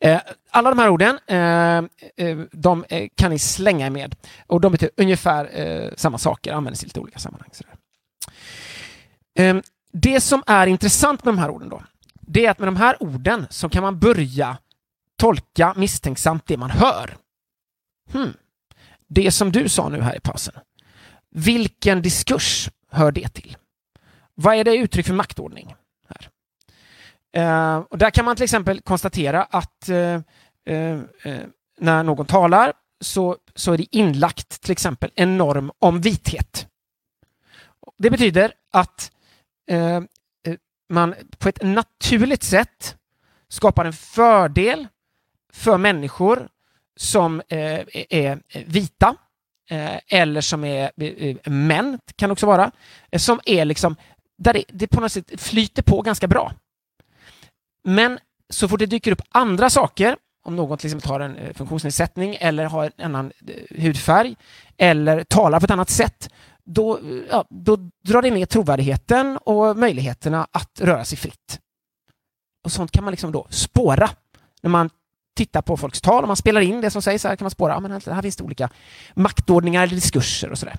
Eh, 0.00 0.20
alla 0.50 0.70
de 0.70 0.78
här 0.78 0.88
orden, 0.88 1.18
eh, 1.26 2.38
de 2.52 2.84
kan 3.14 3.30
ni 3.30 3.38
slänga 3.38 3.90
med 3.90 4.16
och 4.46 4.60
de 4.60 4.72
betyder 4.72 4.92
ungefär 4.96 5.92
samma 5.96 6.18
saker, 6.18 6.52
används 6.52 6.82
i 6.82 6.86
lite 6.86 7.00
olika 7.00 7.18
sammanhang. 7.18 7.50
Ehm, 9.34 9.62
det 9.92 10.20
som 10.20 10.42
är 10.46 10.66
intressant 10.66 11.24
med 11.24 11.34
de 11.34 11.38
här 11.38 11.50
orden 11.50 11.68
då, 11.68 11.82
det 12.20 12.46
är 12.46 12.50
att 12.50 12.58
med 12.58 12.68
de 12.68 12.76
här 12.76 13.02
orden 13.02 13.46
så 13.50 13.68
kan 13.68 13.82
man 13.82 13.98
börja 13.98 14.56
tolka 15.16 15.74
misstänksamt 15.76 16.46
det 16.46 16.56
man 16.56 16.70
hör. 16.70 17.16
Hmm 18.12 18.32
det 19.08 19.30
som 19.30 19.52
du 19.52 19.68
sa 19.68 19.88
nu 19.88 20.00
här 20.00 20.16
i 20.16 20.20
pausen. 20.20 20.54
Vilken 21.30 22.02
diskurs 22.02 22.70
hör 22.90 23.12
det 23.12 23.28
till? 23.28 23.56
Vad 24.34 24.54
är 24.54 24.64
det 24.64 24.76
uttryck 24.76 25.06
för 25.06 25.14
maktordning? 25.14 25.74
Här? 26.08 26.28
Eh, 27.32 27.78
och 27.78 27.98
där 27.98 28.10
kan 28.10 28.24
man 28.24 28.36
till 28.36 28.44
exempel 28.44 28.80
konstatera 28.80 29.44
att 29.44 29.88
eh, 29.88 30.20
eh, 30.66 31.00
eh 31.22 31.46
när 31.80 32.02
någon 32.02 32.26
talar 32.26 32.72
så, 33.00 33.36
så 33.54 33.72
är 33.72 33.78
det 33.78 33.96
inlagt 33.96 34.62
till 34.62 34.72
exempel 34.72 35.10
en 35.14 35.38
norm 35.38 35.70
om 35.78 36.00
vithet. 36.00 36.66
Det 37.98 38.10
betyder 38.10 38.52
att 38.72 39.12
eh, 39.70 39.96
eh, 39.96 40.02
man 40.88 41.14
på 41.38 41.48
ett 41.48 41.62
naturligt 41.62 42.42
sätt 42.42 42.96
skapar 43.48 43.84
en 43.84 43.92
fördel 43.92 44.88
för 45.52 45.78
människor 45.78 46.48
som 46.98 47.42
eh, 47.48 47.80
är 48.10 48.42
vita 48.66 49.16
eh, 49.70 49.98
eller 50.08 50.40
som 50.40 50.64
är 50.64 50.90
eh, 50.96 51.36
män, 51.50 51.98
kan 52.16 52.30
också 52.30 52.46
vara, 52.46 52.70
eh, 53.10 53.18
som 53.18 53.40
är 53.44 53.64
liksom, 53.64 53.96
där 54.38 54.52
det, 54.52 54.64
det 54.68 54.86
på 54.86 55.00
något 55.00 55.12
sätt 55.12 55.40
flyter 55.40 55.82
på 55.82 56.02
ganska 56.02 56.26
bra. 56.28 56.52
Men 57.84 58.18
så 58.50 58.68
fort 58.68 58.78
det 58.78 58.86
dyker 58.86 59.12
upp 59.12 59.22
andra 59.30 59.70
saker, 59.70 60.16
om 60.44 60.56
någon 60.56 60.70
liksom 60.70 60.78
till 60.78 60.86
exempel 60.86 61.10
har 61.10 61.20
en 61.20 61.36
eh, 61.36 61.54
funktionsnedsättning 61.54 62.36
eller 62.40 62.64
har 62.64 62.84
en 62.84 63.04
annan 63.04 63.32
eh, 63.46 63.82
hudfärg 63.82 64.36
eller 64.76 65.24
talar 65.24 65.60
på 65.60 65.64
ett 65.64 65.70
annat 65.70 65.90
sätt, 65.90 66.30
då, 66.64 67.00
ja, 67.30 67.44
då 67.50 67.76
drar 68.04 68.22
det 68.22 68.30
ner 68.30 68.46
trovärdigheten 68.46 69.36
och 69.36 69.76
möjligheterna 69.76 70.46
att 70.52 70.80
röra 70.80 71.04
sig 71.04 71.18
fritt. 71.18 71.60
Och 72.64 72.72
sånt 72.72 72.90
kan 72.90 73.04
man 73.04 73.10
liksom 73.10 73.32
då 73.32 73.46
spåra 73.50 74.10
när 74.62 74.70
man 74.70 74.90
titta 75.38 75.62
på 75.62 75.76
folks 75.76 76.00
tal, 76.00 76.24
om 76.24 76.28
man 76.28 76.36
spelar 76.36 76.60
in 76.60 76.80
det 76.80 76.90
som 76.90 77.02
sägs 77.02 77.24
här 77.24 77.36
kan 77.36 77.44
man 77.44 77.50
spåra, 77.50 77.72
ja, 77.72 77.80
men 77.80 77.92
här 77.92 78.22
finns 78.22 78.36
det 78.36 78.44
olika 78.44 78.70
maktordningar 79.14 79.82
eller 79.82 79.94
diskurser 79.94 80.50
och 80.50 80.58
sådär. 80.58 80.76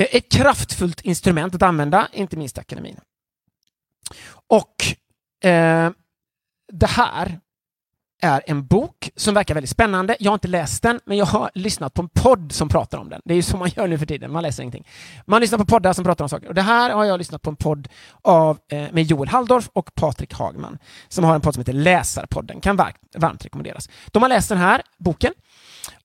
Eh, 0.00 0.06
ett 0.10 0.32
kraftfullt 0.32 1.00
instrument 1.00 1.54
att 1.54 1.62
använda, 1.62 2.08
inte 2.12 2.36
minst 2.36 2.58
akademin. 2.58 3.00
Och 4.46 4.74
eh, 5.48 5.90
det 6.72 6.86
här 6.86 7.40
är 8.22 8.42
en 8.46 8.66
bok 8.66 9.10
som 9.16 9.34
verkar 9.34 9.54
väldigt 9.54 9.70
spännande. 9.70 10.16
Jag 10.20 10.30
har 10.30 10.34
inte 10.34 10.48
läst 10.48 10.82
den, 10.82 11.00
men 11.04 11.16
jag 11.16 11.26
har 11.26 11.50
lyssnat 11.54 11.94
på 11.94 12.02
en 12.02 12.08
podd 12.08 12.52
som 12.52 12.68
pratar 12.68 12.98
om 12.98 13.08
den. 13.08 13.20
Det 13.24 13.34
är 13.34 13.36
ju 13.36 13.42
så 13.42 13.56
man 13.56 13.68
gör 13.76 13.88
nu 13.88 13.98
för 13.98 14.06
tiden, 14.06 14.32
man 14.32 14.42
läser 14.42 14.62
ingenting. 14.62 14.86
Man 15.26 15.40
lyssnar 15.40 15.58
på 15.58 15.64
poddar 15.64 15.92
som 15.92 16.04
pratar 16.04 16.24
om 16.24 16.28
saker. 16.28 16.48
Och 16.48 16.54
det 16.54 16.62
här 16.62 16.90
har 16.90 17.04
jag 17.04 17.18
lyssnat 17.18 17.42
på 17.42 17.50
en 17.50 17.56
podd 17.56 17.88
av, 18.22 18.58
eh, 18.68 18.92
med 18.92 19.04
Joel 19.04 19.28
Halldorf 19.28 19.68
och 19.72 19.94
Patrik 19.94 20.34
Hagman, 20.34 20.78
som 21.08 21.24
har 21.24 21.34
en 21.34 21.40
podd 21.40 21.54
som 21.54 21.60
heter 21.60 21.72
Läsarpodden. 21.72 22.60
Kan 22.60 22.76
varmt 23.16 23.44
rekommenderas. 23.44 23.88
De 24.06 24.22
har 24.22 24.28
läst 24.28 24.48
den 24.48 24.58
här 24.58 24.82
boken 24.98 25.32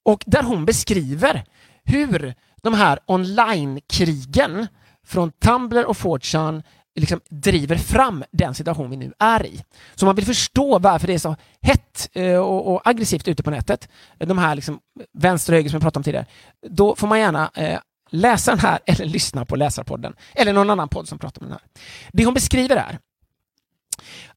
och 0.04 0.24
där 0.26 0.44
hon 0.44 0.66
beskriver 0.66 1.44
hur 1.84 2.34
de 2.64 2.74
här 2.74 3.00
online-krigen 3.06 4.68
från 5.06 5.32
Tumblr 5.32 5.86
och 5.86 5.98
4 5.98 6.64
liksom 7.00 7.22
driver 7.30 7.76
fram 7.76 8.24
den 8.32 8.56
situation 8.56 8.90
vi 8.90 8.98
nu 8.98 9.14
är 9.20 9.46
i. 9.46 9.64
Så 9.96 10.06
om 10.06 10.08
man 10.08 10.16
vill 10.16 10.26
förstå 10.26 10.80
varför 10.80 11.08
det 11.08 11.14
är 11.14 11.20
så 11.20 11.36
hett 11.62 12.10
eh, 12.14 12.38
och, 12.38 12.74
och 12.74 12.82
aggressivt 12.88 13.28
ute 13.28 13.44
på 13.44 13.52
nätet, 13.52 13.90
de 14.18 14.38
här 14.38 14.56
liksom 14.56 14.80
vänster 15.14 15.54
och 15.54 15.58
höger 15.58 15.70
som 15.70 15.76
jag 15.76 15.82
pratade 15.82 16.00
om 16.00 16.04
tidigare, 16.04 16.26
då 16.70 16.96
får 16.96 17.08
man 17.08 17.20
gärna 17.20 17.52
eh, 17.54 17.80
läsa 18.10 18.52
den 18.52 18.60
här 18.60 18.80
eller 18.86 19.06
lyssna 19.06 19.46
på 19.46 19.56
Läsarpodden 19.56 20.14
eller 20.36 20.54
någon 20.54 20.70
annan 20.70 20.90
podd 20.90 21.08
som 21.08 21.20
pratar 21.20 21.42
om 21.42 21.48
den 21.48 21.58
här. 21.62 21.70
Det 22.12 22.26
hon 22.26 22.34
beskriver 22.34 22.76
är 22.76 23.00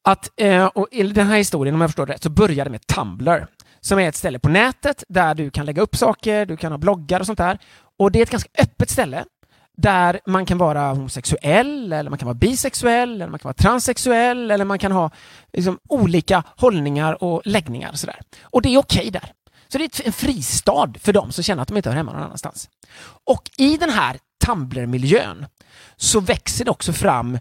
att, 0.02 0.30
eh, 0.36 0.66
och 0.66 0.88
i 0.90 1.02
den 1.02 1.26
här 1.26 1.36
historien, 1.36 1.74
om 1.74 1.80
jag 1.80 1.90
förstår 1.90 2.06
det 2.06 2.12
rätt, 2.12 2.22
så 2.22 2.30
börjar 2.30 2.64
det 2.64 2.70
med 2.70 2.86
Tumblr 2.86 3.46
som 3.80 3.98
är 3.98 4.08
ett 4.08 4.16
ställe 4.16 4.38
på 4.38 4.48
nätet 4.48 5.04
där 5.08 5.34
du 5.34 5.50
kan 5.50 5.66
lägga 5.66 5.82
upp 5.82 5.96
saker, 5.96 6.46
du 6.46 6.56
kan 6.56 6.72
ha 6.72 6.78
bloggar 6.78 7.20
och 7.20 7.26
sånt 7.26 7.38
där. 7.38 7.58
Och 7.98 8.12
det 8.12 8.18
är 8.18 8.22
ett 8.22 8.30
ganska 8.30 8.50
öppet 8.58 8.90
ställe 8.90 9.24
där 9.80 10.20
man 10.26 10.46
kan 10.46 10.58
vara 10.58 10.92
homosexuell, 10.92 11.92
eller 11.92 12.10
man 12.10 12.18
kan 12.18 12.26
vara 12.26 12.34
bisexuell, 12.34 13.14
eller 13.14 13.28
man 13.28 13.38
kan 13.38 13.48
vara 13.48 13.54
transsexuell, 13.54 14.50
eller 14.50 14.64
man 14.64 14.78
kan 14.78 14.92
ha 14.92 15.10
liksom, 15.52 15.78
olika 15.88 16.44
hållningar 16.56 17.24
och 17.24 17.42
läggningar. 17.44 17.90
Och, 17.90 17.98
sådär. 17.98 18.20
och 18.42 18.62
det 18.62 18.68
är 18.68 18.78
okej 18.78 18.98
okay 18.98 19.10
där. 19.10 19.32
Så 19.68 19.78
det 19.78 19.84
är 19.84 20.06
en 20.06 20.12
fristad 20.12 20.92
för 21.00 21.12
dem 21.12 21.32
som 21.32 21.44
känner 21.44 21.62
att 21.62 21.68
de 21.68 21.76
inte 21.76 21.88
hör 21.88 21.96
hemma 21.96 22.12
någon 22.12 22.22
annanstans. 22.22 22.68
Och 23.24 23.50
i 23.56 23.76
den 23.76 23.90
här 23.90 24.18
Tumblr-miljön 24.44 25.46
så 25.96 26.20
växer 26.20 26.64
det 26.64 26.70
också 26.70 26.92
fram, 26.92 27.38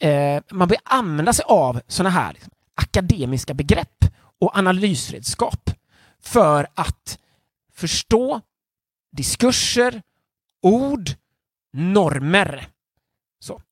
eh, 0.00 0.42
man 0.50 0.68
börjar 0.68 0.82
använda 0.84 1.32
sig 1.32 1.44
av 1.48 1.80
sådana 1.86 2.10
här 2.10 2.32
liksom, 2.32 2.52
akademiska 2.74 3.54
begrepp 3.54 4.04
och 4.40 4.58
analysredskap 4.58 5.70
för 6.22 6.66
att 6.74 7.18
förstå 7.74 8.40
diskurser, 9.16 10.02
ord, 10.62 11.10
normer. 11.76 12.68
Så. 13.40 13.62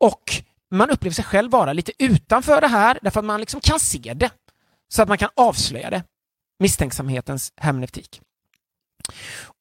Och 0.00 0.22
man 0.70 0.90
upplever 0.90 1.14
sig 1.14 1.24
själv 1.24 1.50
vara 1.50 1.72
lite 1.72 1.92
utanför 1.98 2.60
det 2.60 2.68
här 2.68 2.98
därför 3.02 3.20
att 3.20 3.26
man 3.26 3.40
liksom 3.40 3.60
kan 3.60 3.80
se 3.80 4.14
det. 4.14 4.30
Så 4.88 5.02
att 5.02 5.08
man 5.08 5.18
kan 5.18 5.28
avslöja 5.36 5.90
det. 5.90 6.04
Misstänksamhetens 6.58 7.52
hermeneutik. 7.56 8.20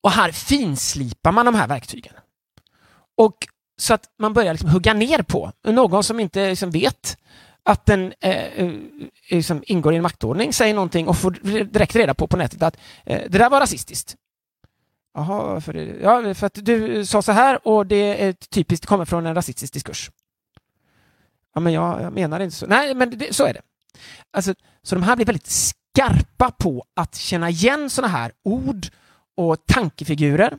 Och 0.01 0.11
här 0.11 0.31
finslipar 0.31 1.31
man 1.31 1.45
de 1.45 1.55
här 1.55 1.67
verktygen. 1.67 2.13
Och 3.17 3.47
så 3.77 3.93
att 3.93 4.03
man 4.19 4.33
börjar 4.33 4.53
liksom 4.53 4.69
hugga 4.69 4.93
ner 4.93 5.21
på 5.21 5.51
någon 5.63 6.03
som 6.03 6.19
inte 6.19 6.49
liksom 6.49 6.71
vet 6.71 7.17
att 7.63 7.85
den 7.85 8.13
eh, 8.19 8.45
eh, 8.45 8.71
liksom 9.29 9.63
ingår 9.67 9.93
i 9.93 9.95
en 9.95 10.03
maktordning, 10.03 10.53
säger 10.53 10.73
någonting 10.73 11.07
och 11.07 11.17
får 11.17 11.31
direkt 11.63 11.95
reda 11.95 12.13
på 12.13 12.27
på 12.27 12.37
nätet 12.37 12.63
att 12.63 12.77
eh, 13.05 13.21
det 13.29 13.37
där 13.37 13.49
var 13.49 13.59
rasistiskt. 13.59 14.15
Jaha, 15.13 15.61
för, 15.61 15.73
det, 15.73 15.85
ja, 16.01 16.33
för 16.33 16.47
att 16.47 16.65
du 16.65 17.05
sa 17.05 17.21
så 17.21 17.31
här 17.31 17.67
och 17.67 17.87
det 17.87 18.23
är 18.23 18.33
typiskt 18.33 18.85
kommer 18.85 19.05
från 19.05 19.25
en 19.25 19.35
rasistisk 19.35 19.73
diskurs. 19.73 20.11
Ja, 21.53 21.61
men 21.61 21.73
jag, 21.73 22.01
jag 22.01 22.13
menar 22.13 22.39
inte 22.39 22.55
så. 22.55 22.67
Nej, 22.67 22.95
men 22.95 23.17
det, 23.17 23.35
så 23.35 23.45
är 23.45 23.53
det. 23.53 23.61
Alltså, 24.31 24.53
så 24.83 24.95
de 24.95 25.03
här 25.03 25.15
blir 25.15 25.25
väldigt 25.25 25.47
skarpa 25.47 26.51
på 26.51 26.85
att 26.95 27.15
känna 27.15 27.49
igen 27.49 27.89
sådana 27.89 28.13
här 28.13 28.31
ord 28.43 28.87
och 29.37 29.65
tankefigurer 29.65 30.57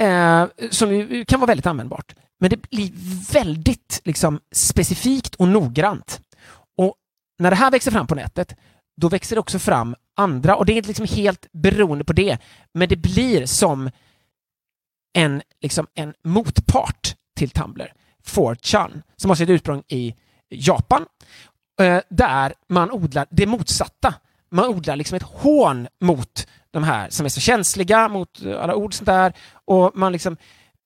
eh, 0.00 0.46
som 0.70 1.24
kan 1.28 1.40
vara 1.40 1.46
väldigt 1.46 1.66
användbart. 1.66 2.14
Men 2.38 2.50
det 2.50 2.70
blir 2.70 2.92
väldigt 3.32 4.00
liksom, 4.04 4.40
specifikt 4.52 5.34
och 5.34 5.48
noggrant. 5.48 6.20
Och 6.76 6.94
när 7.38 7.50
det 7.50 7.56
här 7.56 7.70
växer 7.70 7.90
fram 7.90 8.06
på 8.06 8.14
nätet, 8.14 8.56
då 8.96 9.08
växer 9.08 9.36
det 9.36 9.40
också 9.40 9.58
fram 9.58 9.94
andra, 10.16 10.56
och 10.56 10.66
det 10.66 10.72
är 10.72 10.76
inte 10.76 10.88
liksom 10.88 11.06
helt 11.06 11.46
beroende 11.52 12.04
på 12.04 12.12
det, 12.12 12.38
men 12.74 12.88
det 12.88 12.96
blir 12.96 13.46
som 13.46 13.90
en, 15.12 15.42
liksom 15.60 15.86
en 15.94 16.14
motpart 16.24 17.14
till 17.36 17.50
Tumblr, 17.50 17.92
4chan, 18.26 19.02
som 19.16 19.30
har 19.30 19.36
sitt 19.36 19.48
ursprung 19.48 19.82
i 19.88 20.14
Japan, 20.48 21.06
eh, 21.80 22.00
där 22.10 22.54
man 22.68 22.90
odlar 22.90 23.26
det 23.30 23.46
motsatta. 23.46 24.14
Man 24.50 24.66
odlar 24.66 24.96
liksom 24.96 25.16
ett 25.16 25.22
hån 25.22 25.88
mot 26.00 26.46
de 26.70 26.84
här 26.84 27.10
som 27.10 27.26
är 27.26 27.30
så 27.30 27.40
känsliga, 27.40 28.08
mot 28.08 28.46
alla 28.46 28.74
ord 28.74 28.90
och 28.90 28.94
sånt 28.94 29.06
där, 29.06 29.32
och 29.64 29.92
man 29.94 30.12
liksom 30.12 30.36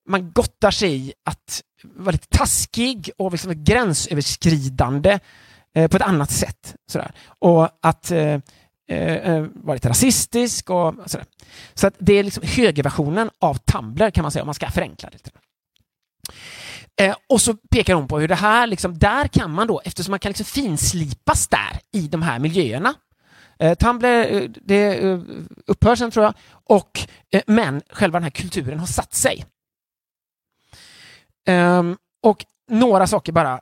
man 0.07 0.31
gottar 0.31 0.71
sig 0.71 0.95
i 0.95 1.13
att 1.25 1.63
vara 1.83 2.11
lite 2.11 2.37
taskig 2.37 3.11
och 3.17 3.31
liksom 3.31 3.63
gränsöverskridande 3.63 5.19
eh, 5.75 5.87
på 5.87 5.97
ett 5.97 6.03
annat 6.03 6.31
sätt. 6.31 6.75
Sådär. 6.91 7.11
Och 7.39 7.69
att 7.81 8.11
eh, 8.11 8.39
eh, 8.89 9.15
eh, 9.15 9.45
vara 9.53 9.73
lite 9.73 9.89
rasistisk 9.89 10.69
och 10.69 10.95
sådär. 11.05 11.25
Så 11.73 11.87
att 11.87 11.95
det 11.99 12.13
är 12.13 12.23
liksom 12.23 12.43
högerversionen 12.45 13.29
av 13.39 13.55
Tumblr 13.55 14.11
kan 14.11 14.21
man 14.21 14.31
säga 14.31 14.43
om 14.43 14.47
man 14.47 14.55
ska 14.55 14.69
förenkla 14.69 15.09
det. 15.09 15.31
Eh, 17.05 17.15
och 17.29 17.41
så 17.41 17.53
pekar 17.53 17.93
hon 17.93 18.07
på 18.07 18.19
hur 18.19 18.27
det 18.27 18.35
här, 18.35 18.67
liksom, 18.67 18.99
där 18.99 19.27
kan 19.27 19.51
man 19.51 19.67
då, 19.67 19.81
eftersom 19.85 20.11
man 20.11 20.19
kan 20.19 20.29
liksom 20.29 20.45
finslipas 20.45 21.47
där 21.47 21.79
i 21.91 22.07
de 22.07 22.21
här 22.21 22.39
miljöerna. 22.39 22.93
Eh, 23.59 23.73
Tumblr, 23.73 24.07
eh, 24.07 24.49
det 24.49 24.97
eh, 24.97 25.19
upphör 25.67 25.95
sen 25.95 26.11
tror 26.11 26.25
jag, 26.25 26.33
och, 26.63 26.99
men 27.47 27.81
själva 27.89 28.19
den 28.19 28.23
här 28.23 28.29
kulturen 28.29 28.79
har 28.79 28.87
satt 28.87 29.13
sig. 29.13 29.45
Um, 31.49 31.97
och 32.23 32.45
några 32.69 33.07
saker 33.07 33.31
bara 33.31 33.61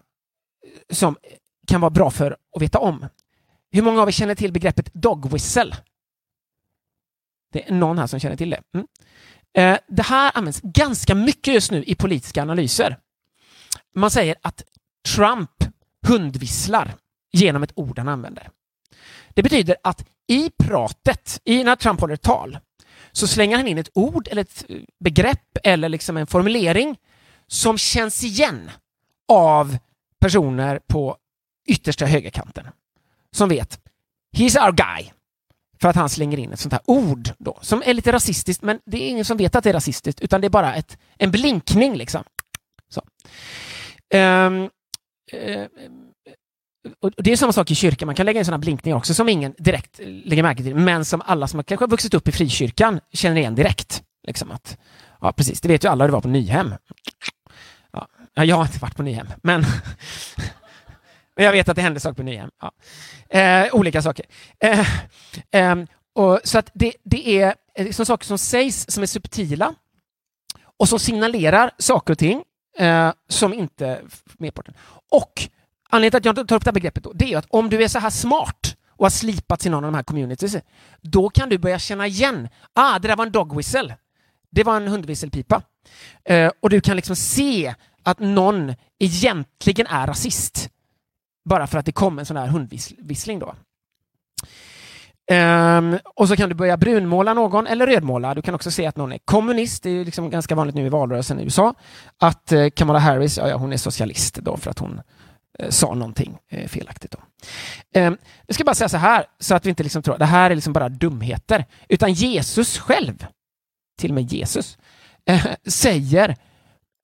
som 0.89 1.17
kan 1.69 1.81
vara 1.81 1.89
bra 1.89 2.11
för 2.11 2.37
att 2.55 2.61
veta 2.61 2.79
om. 2.79 3.07
Hur 3.71 3.81
många 3.81 4.01
av 4.01 4.07
er 4.07 4.11
känner 4.11 4.35
till 4.35 4.53
begreppet 4.53 4.93
dog 4.93 5.31
whistle? 5.31 5.75
Det 7.53 7.69
är 7.69 7.73
någon 7.73 7.97
här 7.97 8.07
som 8.07 8.19
känner 8.19 8.35
till 8.35 8.49
det. 8.49 8.61
Mm. 8.73 8.87
Eh, 9.53 9.79
det 9.87 10.03
här 10.03 10.31
används 10.35 10.61
ganska 10.63 11.15
mycket 11.15 11.53
just 11.53 11.71
nu 11.71 11.83
i 11.83 11.95
politiska 11.95 12.41
analyser. 12.41 12.97
Man 13.95 14.11
säger 14.11 14.35
att 14.41 14.63
Trump 15.15 15.51
hundvisslar 16.07 16.95
genom 17.31 17.63
ett 17.63 17.71
ord 17.75 17.99
han 17.99 18.07
använder. 18.07 18.49
Det 19.29 19.43
betyder 19.43 19.75
att 19.83 20.05
i 20.27 20.49
pratet, 20.63 21.41
i 21.45 21.63
när 21.63 21.75
Trump 21.75 22.01
håller 22.01 22.13
ett 22.13 22.21
tal, 22.21 22.57
så 23.11 23.27
slänger 23.27 23.57
han 23.57 23.67
in 23.67 23.77
ett 23.77 23.89
ord 23.93 24.27
eller 24.31 24.41
ett 24.41 24.65
begrepp 24.99 25.57
eller 25.63 25.89
liksom 25.89 26.17
en 26.17 26.27
formulering 26.27 26.97
som 27.47 27.77
känns 27.77 28.23
igen 28.23 28.71
av 29.27 29.77
personer 30.19 30.79
på 30.87 31.17
yttersta 31.69 32.05
högerkanten. 32.05 32.67
Som 33.31 33.49
vet, 33.49 33.79
he's 34.37 34.65
our 34.65 34.71
guy. 34.71 35.11
För 35.81 35.89
att 35.89 35.95
han 35.95 36.09
slänger 36.09 36.37
in 36.37 36.53
ett 36.53 36.59
sånt 36.59 36.73
här 36.73 36.81
ord 36.85 37.29
då, 37.37 37.57
som 37.61 37.83
är 37.85 37.93
lite 37.93 38.11
rasistiskt, 38.11 38.63
men 38.63 38.79
det 38.85 38.97
är 38.97 39.09
ingen 39.09 39.25
som 39.25 39.37
vet 39.37 39.55
att 39.55 39.63
det 39.63 39.69
är 39.69 39.73
rasistiskt, 39.73 40.21
utan 40.21 40.41
det 40.41 40.47
är 40.47 40.49
bara 40.49 40.75
ett, 40.75 40.97
en 41.17 41.31
blinkning 41.31 41.95
liksom. 41.95 42.23
Så. 42.89 43.01
Um, 44.17 44.63
uh, 45.33 45.67
och 46.99 47.11
det 47.17 47.31
är 47.31 47.37
samma 47.37 47.53
sak 47.53 47.71
i 47.71 47.75
kyrkan, 47.75 48.05
man 48.05 48.15
kan 48.15 48.25
lägga 48.25 48.39
in 48.39 48.45
sådana 48.45 48.59
blinkningar 48.59 48.97
också 48.97 49.13
som 49.13 49.29
ingen 49.29 49.55
direkt 49.57 49.99
lägger 49.99 50.43
märke 50.43 50.63
till, 50.63 50.75
men 50.75 51.05
som 51.05 51.21
alla 51.25 51.47
som 51.47 51.63
kanske 51.63 51.83
har 51.83 51.89
vuxit 51.89 52.13
upp 52.13 52.27
i 52.27 52.31
frikyrkan 52.31 52.99
känner 53.13 53.37
igen 53.37 53.55
direkt. 53.55 54.03
Liksom 54.27 54.51
att, 54.51 54.77
ja, 55.21 55.31
precis, 55.31 55.61
det 55.61 55.67
vet 55.67 55.83
ju 55.83 55.87
alla 55.87 56.03
hur 56.03 56.07
det 56.07 56.13
var 56.13 56.21
på 56.21 56.27
Nyhem. 56.27 56.73
Ja, 57.91 58.07
jag 58.33 58.55
har 58.55 58.65
inte 58.65 58.79
varit 58.79 58.95
på 58.95 59.03
Nyhem, 59.03 59.27
men 59.43 59.65
jag 61.43 61.51
vet 61.51 61.69
att 61.69 61.75
det 61.75 61.81
hände 61.81 61.99
saker 61.99 62.15
på 62.15 62.23
Nyhem. 62.23 62.49
Ja. 62.61 62.71
Eh, 63.39 63.75
olika 63.75 64.01
saker. 64.01 64.25
Eh, 64.59 64.87
eh, 65.51 65.75
och, 66.15 66.39
så 66.43 66.57
att 66.57 66.71
det, 66.73 66.93
det 67.03 67.41
är 67.41 67.55
eh, 67.75 67.85
liksom 67.85 68.05
saker 68.05 68.25
som 68.25 68.37
sägs 68.37 68.91
som 68.91 69.03
är 69.03 69.07
subtila 69.07 69.73
och 70.77 70.89
som 70.89 70.99
signalerar 70.99 71.71
saker 71.77 72.13
och 72.13 72.17
ting 72.17 72.43
eh, 72.77 73.11
som 73.29 73.53
inte 73.53 74.01
merparten. 74.37 74.73
Och 75.11 75.47
anledningen 75.89 76.21
till 76.21 76.29
att 76.29 76.37
jag 76.37 76.47
tar 76.47 76.55
upp 76.55 76.63
det 76.63 76.69
här 76.69 76.73
begreppet 76.73 77.03
då, 77.03 77.11
det 77.13 77.33
är 77.33 77.37
att 77.37 77.47
om 77.49 77.69
du 77.69 77.83
är 77.83 77.87
så 77.87 77.99
här 77.99 78.09
smart 78.09 78.75
och 78.89 79.05
har 79.05 79.09
slipats 79.09 79.65
i 79.65 79.69
någon 79.69 79.83
av 79.83 79.91
de 79.91 79.95
här 79.95 80.03
communities, 80.03 80.55
då 81.01 81.29
kan 81.29 81.49
du 81.49 81.57
börja 81.57 81.79
känna 81.79 82.07
igen, 82.07 82.49
ah, 82.73 82.99
det 82.99 83.07
där 83.07 83.15
var 83.15 83.25
en 83.25 83.31
dog 83.31 83.55
whistle. 83.55 83.95
Det 84.51 84.63
var 84.63 84.77
en 84.77 84.87
hundvisselpipa. 84.87 85.61
Eh, 86.25 86.51
och 86.59 86.69
du 86.69 86.81
kan 86.81 86.95
liksom 86.95 87.15
se 87.15 87.75
att 88.03 88.19
någon 88.19 88.75
egentligen 88.99 89.87
är 89.87 90.07
rasist. 90.07 90.69
Bara 91.45 91.67
för 91.67 91.77
att 91.77 91.85
det 91.85 91.91
kom 91.91 92.19
en 92.19 92.25
sån 92.25 92.37
här 92.37 92.47
hundvissling 92.47 93.39
då. 93.39 93.55
Um, 95.31 95.99
och 96.15 96.27
så 96.27 96.35
kan 96.35 96.49
du 96.49 96.55
börja 96.55 96.77
brunmåla 96.77 97.33
någon 97.33 97.67
eller 97.67 97.87
rödmåla. 97.87 98.33
Du 98.33 98.41
kan 98.41 98.55
också 98.55 98.71
se 98.71 98.85
att 98.85 98.97
någon 98.97 99.11
är 99.11 99.17
kommunist. 99.25 99.83
Det 99.83 99.89
är 99.89 100.05
liksom 100.05 100.29
ganska 100.29 100.55
vanligt 100.55 100.75
nu 100.75 100.85
i 100.85 100.89
valrörelsen 100.89 101.39
i 101.39 101.43
USA 101.43 101.73
att 102.17 102.51
uh, 102.51 102.69
Kamala 102.69 102.99
Harris, 102.99 103.37
ja, 103.37 103.49
ja, 103.49 103.57
hon 103.57 103.73
är 103.73 103.77
socialist 103.77 104.35
då 104.35 104.57
för 104.57 104.71
att 104.71 104.79
hon 104.79 105.01
uh, 105.63 105.69
sa 105.69 105.93
någonting 105.93 106.37
uh, 106.53 106.67
felaktigt. 106.67 107.11
Då. 107.11 107.19
Um, 107.99 108.17
jag 108.45 108.55
ska 108.55 108.63
bara 108.63 108.75
säga 108.75 108.89
så 108.89 108.97
här 108.97 109.25
så 109.39 109.55
att 109.55 109.65
vi 109.65 109.69
inte 109.69 109.83
liksom 109.83 110.01
tror 110.01 110.13
att 110.13 110.19
det 110.19 110.25
här 110.25 110.51
är 110.51 110.55
liksom 110.55 110.73
bara 110.73 110.89
dumheter. 110.89 111.65
Utan 111.89 112.13
Jesus 112.13 112.77
själv, 112.77 113.25
till 113.99 114.11
och 114.11 114.15
med 114.15 114.33
Jesus, 114.33 114.77
säger 115.67 116.35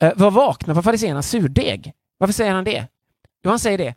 eh, 0.01 0.13
var 0.15 0.31
vakna 0.31 0.75
på 0.75 0.81
fariséernas 0.81 1.29
surdeg. 1.29 1.93
Varför 2.17 2.33
säger 2.33 2.51
han 2.51 2.63
det? 2.63 2.87
Jo, 3.43 3.49
han 3.49 3.59
säger 3.59 3.77
det. 3.77 3.95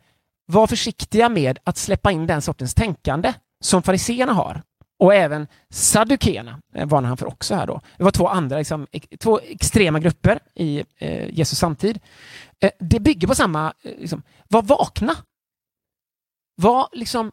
Var 0.51 0.67
försiktiga 0.67 1.29
med 1.29 1.59
att 1.63 1.77
släppa 1.77 2.11
in 2.11 2.27
den 2.27 2.41
sortens 2.41 2.73
tänkande 2.73 3.33
som 3.63 3.83
fariséerna 3.83 4.33
har. 4.33 4.61
Och 4.99 5.13
även 5.13 5.47
saddukeerna 5.69 6.59
eh, 6.75 6.87
varnar 6.87 7.07
han 7.07 7.17
för 7.17 7.27
också 7.27 7.55
här 7.55 7.67
då. 7.67 7.81
Det 7.97 8.03
var 8.03 8.11
två 8.11 8.27
andra, 8.27 8.57
liksom, 8.57 8.87
två 9.19 9.39
extrema 9.39 9.99
grupper 9.99 10.39
i 10.55 10.83
eh, 10.97 11.29
Jesus 11.29 11.59
samtid. 11.59 11.99
Eh, 12.59 12.71
det 12.79 12.99
bygger 12.99 13.27
på 13.27 13.35
samma, 13.35 13.73
eh, 13.83 13.91
liksom, 13.99 14.23
var 14.47 14.61
vakna. 14.61 15.15
Var 16.55 16.87
liksom, 16.91 17.31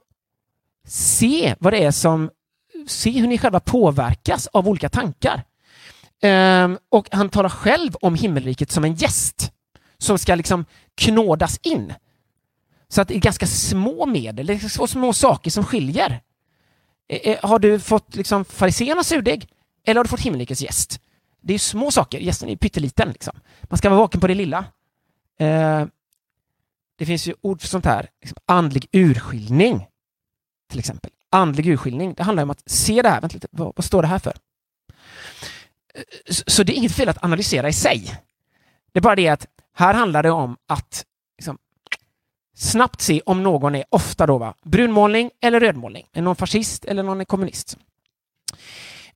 se 0.86 1.54
vad 1.58 1.72
det 1.72 1.84
är 1.84 1.90
som, 1.90 2.30
se 2.86 3.10
hur 3.10 3.26
ni 3.26 3.38
själva 3.38 3.60
påverkas 3.60 4.46
av 4.46 4.68
olika 4.68 4.88
tankar. 4.88 5.44
Eh, 6.22 6.70
och 6.88 7.08
han 7.10 7.28
talar 7.28 7.48
själv 7.48 7.96
om 8.00 8.14
himmelriket 8.14 8.70
som 8.70 8.84
en 8.84 8.94
gäst 8.94 9.52
som 9.98 10.18
ska 10.18 10.34
liksom 10.34 10.64
knådas 10.94 11.60
in. 11.62 11.94
Så 12.88 13.00
att 13.00 13.08
det 13.08 13.14
är 13.14 13.20
ganska 13.20 13.46
små 13.46 14.06
medel, 14.06 14.46
det 14.46 14.54
är 14.54 14.68
så 14.68 14.86
små 14.86 15.12
saker 15.12 15.50
som 15.50 15.64
skiljer. 15.64 16.20
Eh, 17.08 17.32
eh, 17.32 17.38
har 17.42 17.58
du 17.58 17.80
fått 17.80 18.16
liksom 18.16 18.44
fariséernas 18.44 19.08
surdeg 19.08 19.48
eller 19.84 19.98
har 19.98 20.04
du 20.04 20.08
fått 20.08 20.20
himmelrikets 20.20 20.62
gäst? 20.62 21.00
det 21.46 21.54
är 21.54 21.58
små 21.58 21.90
saker. 21.90 22.18
Gästen 22.18 22.48
är 22.48 22.56
pytteliten. 22.56 23.08
Liksom. 23.08 23.40
Man 23.62 23.78
ska 23.78 23.90
vara 23.90 24.00
vaken 24.00 24.20
på 24.20 24.26
det 24.26 24.34
lilla. 24.34 24.64
Eh, 25.38 25.86
det 26.98 27.06
finns 27.06 27.26
ju 27.26 27.34
ord 27.40 27.60
för 27.60 27.68
sånt 27.68 27.84
här. 27.84 28.08
Liksom, 28.20 28.38
andlig 28.46 28.88
urskiljning. 28.92 29.86
Till 30.70 30.78
exempel. 30.78 31.10
Andlig 31.30 31.66
urskiljning. 31.66 32.14
Det 32.14 32.22
handlar 32.22 32.42
om 32.42 32.50
att 32.50 32.62
se 32.70 33.02
det 33.02 33.08
här. 33.08 33.20
Vänta 33.20 33.34
lite, 33.34 33.48
vad, 33.50 33.72
vad 33.76 33.84
står 33.84 34.02
det 34.02 34.08
här 34.08 34.18
för? 34.18 34.34
Eh, 35.94 36.02
så, 36.30 36.42
så 36.46 36.62
det 36.62 36.72
är 36.72 36.76
inget 36.76 36.92
fel 36.92 37.08
att 37.08 37.24
analysera 37.24 37.68
i 37.68 37.72
sig. 37.72 38.20
Det 38.92 38.98
är 38.98 39.02
bara 39.02 39.16
det 39.16 39.28
att 39.28 39.46
här 39.74 39.94
handlar 39.94 40.22
det 40.22 40.30
om 40.30 40.56
att 40.68 41.04
snabbt 42.56 43.00
se 43.00 43.20
om 43.26 43.42
någon 43.42 43.74
är, 43.74 43.84
ofta 43.88 44.26
då, 44.26 44.38
va, 44.38 44.54
brunmålning 44.62 45.30
eller 45.40 45.60
rödmålning. 45.60 46.06
Är 46.12 46.22
någon 46.22 46.36
fascist 46.36 46.84
eller 46.84 47.02
någon 47.02 47.20
är 47.20 47.24
kommunist? 47.24 47.78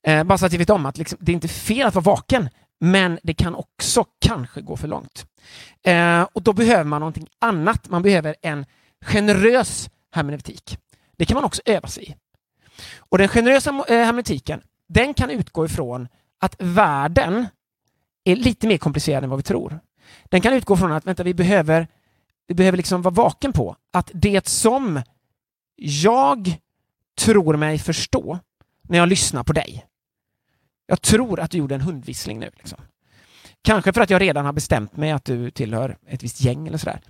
Eh, 0.03 0.25
bara 0.25 0.39
så 0.39 0.47
att 0.47 0.53
vi 0.53 0.57
vet 0.57 0.71
om 0.71 0.87
att 0.87 0.99
liksom, 0.99 1.19
det 1.21 1.33
är 1.33 1.35
inte 1.35 1.49
fel 1.49 1.87
att 1.87 1.95
vara 1.95 2.03
vaken, 2.03 2.49
men 2.81 3.19
det 3.23 3.35
kan 3.35 3.55
också 3.55 4.05
kanske 4.19 4.61
gå 4.61 4.77
för 4.77 4.89
långt. 4.89 5.27
Eh, 5.83 6.23
och 6.33 6.43
då 6.43 6.53
behöver 6.53 6.85
man 6.85 7.01
någonting 7.01 7.29
annat. 7.39 7.89
Man 7.89 8.03
behöver 8.03 8.37
en 8.43 8.67
generös 9.05 9.91
hermeneutik. 10.11 10.79
Det 11.17 11.25
kan 11.25 11.35
man 11.35 11.45
också 11.45 11.63
öva 11.65 11.89
sig 11.89 12.11
i. 12.11 12.15
Och 12.97 13.19
den 13.19 13.29
generösa 13.29 13.71
eh, 13.71 13.97
hermeneutiken, 13.97 14.63
den 14.89 15.15
kan 15.15 15.31
utgå 15.31 15.65
ifrån 15.65 16.09
att 16.39 16.57
världen 16.59 17.47
är 18.25 18.37
lite 18.37 18.67
mer 18.67 18.79
komplicerad 18.79 19.25
än 19.25 19.31
vad 19.31 19.39
vi 19.39 19.43
tror. 19.43 19.81
Den 20.25 20.41
kan 20.41 20.53
utgå 20.53 20.77
från 20.77 20.93
att 20.93 21.07
vänta, 21.07 21.23
vi 21.23 21.35
behöver, 21.35 21.89
vi 22.51 22.55
behöver 22.55 22.77
liksom 22.77 23.03
vara 23.03 23.15
vaken 23.15 23.53
på 23.53 23.77
att 23.93 24.11
det 24.15 24.49
som 24.49 25.03
jag 25.77 26.59
tror 27.19 27.57
mig 27.57 27.79
förstå 27.79 28.39
när 28.83 28.99
jag 28.99 29.09
lyssnar 29.09 29.45
på 29.45 29.53
dig. 29.53 29.87
Jag 30.87 31.03
tror 31.03 31.41
att 31.41 31.51
du 31.51 31.59
gjorde 31.59 31.75
en 31.75 31.81
hundvissling 31.81 32.39
nu. 32.39 32.51
Liksom. 32.57 32.79
Kanske 33.63 33.93
för 33.93 34.01
att 34.01 34.11
jag 34.11 34.23
redan 34.23 34.45
har 34.45 34.53
bestämt 34.53 34.97
mig 34.97 35.11
att 35.11 35.25
du 35.25 35.51
tillhör 35.51 35.99
ett 36.07 36.23
visst 36.23 36.41
gäng 36.41 36.69
eller 36.69 36.79
sådär. 36.79 37.01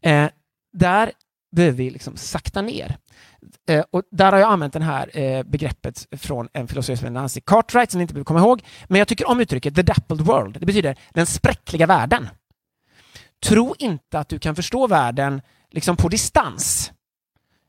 Eh, 0.00 0.28
där 0.72 1.12
behöver 1.52 1.76
vi 1.76 1.90
liksom 1.90 2.16
sakta 2.16 2.62
ner. 2.62 2.96
Eh, 3.68 3.84
och 3.90 4.02
där 4.10 4.32
har 4.32 4.38
jag 4.38 4.52
använt 4.52 4.72
det 4.72 4.84
här 4.84 5.18
eh, 5.18 5.42
begreppet 5.42 6.06
från 6.12 6.48
en 6.52 6.68
filosof 6.68 6.98
som 6.98 7.06
heter 7.06 7.20
Nancy 7.20 7.40
Cartwright 7.40 7.90
som 7.90 7.98
ni 7.98 8.02
inte 8.02 8.14
behöver 8.14 8.24
komma 8.24 8.40
ihåg. 8.40 8.62
Men 8.88 8.98
jag 8.98 9.08
tycker 9.08 9.28
om 9.28 9.40
uttrycket 9.40 9.74
the 9.74 9.82
dappled 9.82 10.20
world. 10.20 10.60
Det 10.60 10.66
betyder 10.66 10.98
den 11.10 11.26
spräckliga 11.26 11.86
världen. 11.86 12.28
Tro 13.42 13.74
inte 13.78 14.18
att 14.18 14.28
du 14.28 14.38
kan 14.38 14.56
förstå 14.56 14.86
världen 14.86 15.42
liksom 15.70 15.96
på 15.96 16.08
distans. 16.08 16.92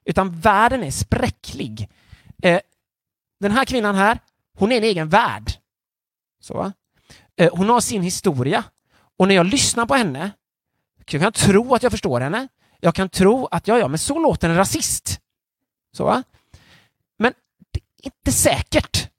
Utan 0.05 0.39
världen 0.39 0.83
är 0.83 0.91
spräcklig. 0.91 1.89
Eh, 2.43 2.61
den 3.39 3.51
här 3.51 3.65
kvinnan 3.65 3.95
här, 3.95 4.19
hon 4.57 4.71
är 4.71 4.77
en 4.77 4.83
egen 4.83 5.09
värld. 5.09 5.51
Så. 6.39 6.71
Eh, 7.35 7.55
hon 7.55 7.69
har 7.69 7.81
sin 7.81 8.01
historia. 8.01 8.63
Och 9.17 9.27
när 9.27 9.35
jag 9.35 9.45
lyssnar 9.45 9.85
på 9.85 9.95
henne 9.95 10.31
kan 11.05 11.21
jag 11.21 11.33
tro 11.33 11.75
att 11.75 11.83
jag 11.83 11.91
förstår 11.91 12.21
henne. 12.21 12.47
Jag 12.79 12.95
kan 12.95 13.09
tro 13.09 13.45
att 13.45 13.67
ja, 13.67 13.77
ja, 13.79 13.87
men 13.87 13.99
så 13.99 14.19
låter 14.19 14.49
en 14.49 14.55
rasist. 14.55 15.19
Så. 15.97 16.23
Men 17.17 17.33
det 17.71 17.79
är 17.79 18.05
inte 18.05 18.31
säkert. 18.31 19.09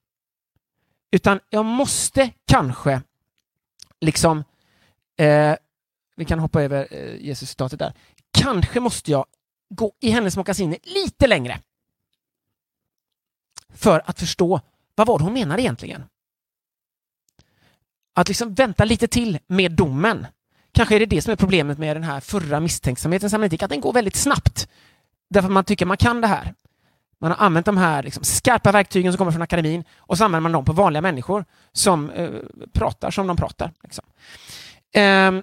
Utan 1.11 1.41
jag 1.51 1.65
måste 1.65 2.31
kanske 2.47 3.03
liksom 4.01 4.45
eh, 5.19 5.57
vi 6.17 6.25
kan 6.25 6.39
hoppa 6.39 6.63
över 6.63 6.89
eh, 6.91 7.17
Jesus-citatet 7.17 7.79
där. 7.79 7.93
Kanske 8.31 8.81
måste 8.81 9.11
jag 9.11 9.27
gå 9.75 9.93
i 10.01 10.11
hennes 10.11 10.37
mockasiner 10.37 10.79
lite 10.83 11.27
längre 11.27 11.61
för 13.75 14.03
att 14.07 14.21
förstå 14.21 14.61
vad 14.95 15.07
var 15.07 15.19
det 15.19 15.25
hon 15.25 15.33
menar 15.33 15.59
egentligen. 15.59 16.05
Att 18.15 18.29
liksom 18.29 18.55
vänta 18.55 18.85
lite 18.85 19.09
till 19.09 19.39
med 19.47 19.73
domen. 19.73 20.27
Kanske 20.73 20.95
är 20.95 21.01
det 21.01 21.07
det 21.07 21.23
som 21.23 21.33
är 21.33 21.37
problemet 21.37 21.79
med 21.79 21.97
den 21.97 22.03
här 22.03 22.21
förra 22.21 22.61
misstänksamhetens 22.61 23.33
hermeneutik, 23.33 23.63
att 23.63 23.71
den 23.71 23.81
går 23.81 23.93
väldigt 23.93 24.17
snabbt. 24.17 24.69
Därför 25.31 25.49
att 25.49 25.53
man 25.53 25.65
tycker 25.65 25.87
man 25.87 25.97
kan 25.97 26.21
det 26.21 26.27
här. 26.27 26.55
Man 27.19 27.31
har 27.31 27.47
använt 27.47 27.67
de 27.67 27.77
här 27.77 28.03
liksom, 28.03 28.25
skarpa 28.25 28.73
verktygen 28.73 29.13
som 29.13 29.19
kommer 29.19 29.33
från 29.33 29.43
akademin 29.43 29.85
och 29.97 30.19
så 30.19 30.25
använder 30.25 30.43
man 30.43 30.53
dem 30.53 30.65
på 30.65 30.73
vanliga 30.73 31.03
människor 31.03 31.45
som 31.73 32.11
eh, 32.11 32.31
pratar 32.73 33.11
som 33.11 33.27
de 33.27 33.37
pratar. 33.37 33.73
Liksom. 33.83 34.05
Um, 34.97 35.43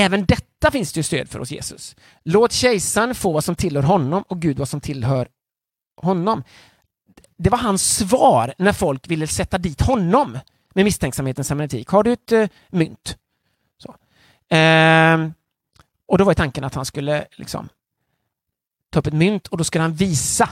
Även 0.00 0.26
detta 0.26 0.70
finns 0.70 0.92
det 0.92 0.98
ju 0.98 1.02
stöd 1.02 1.28
för 1.28 1.38
hos 1.38 1.50
Jesus. 1.50 1.96
Låt 2.24 2.52
kejsaren 2.52 3.14
få 3.14 3.32
vad 3.32 3.44
som 3.44 3.54
tillhör 3.54 3.82
honom 3.82 4.24
och 4.28 4.40
Gud 4.40 4.58
vad 4.58 4.68
som 4.68 4.80
tillhör 4.80 5.28
honom. 5.96 6.44
Det 7.36 7.50
var 7.50 7.58
hans 7.58 7.96
svar 7.96 8.54
när 8.58 8.72
folk 8.72 9.10
ville 9.10 9.26
sätta 9.26 9.58
dit 9.58 9.80
honom 9.80 10.38
med 10.74 10.84
misstänksamhetens 10.84 11.48
hermeneutik. 11.48 11.88
Har 11.88 12.02
du 12.02 12.12
ett 12.12 12.32
uh, 12.32 12.46
mynt? 12.68 13.16
Så. 13.78 13.94
Ehm, 14.48 15.32
och 16.06 16.18
då 16.18 16.24
var 16.24 16.34
tanken 16.34 16.64
att 16.64 16.74
han 16.74 16.84
skulle 16.84 17.26
liksom 17.30 17.68
ta 18.90 18.98
upp 18.98 19.06
ett 19.06 19.14
mynt 19.14 19.46
och 19.46 19.58
då 19.58 19.64
skulle 19.64 19.82
han 19.82 19.94
visa 19.94 20.48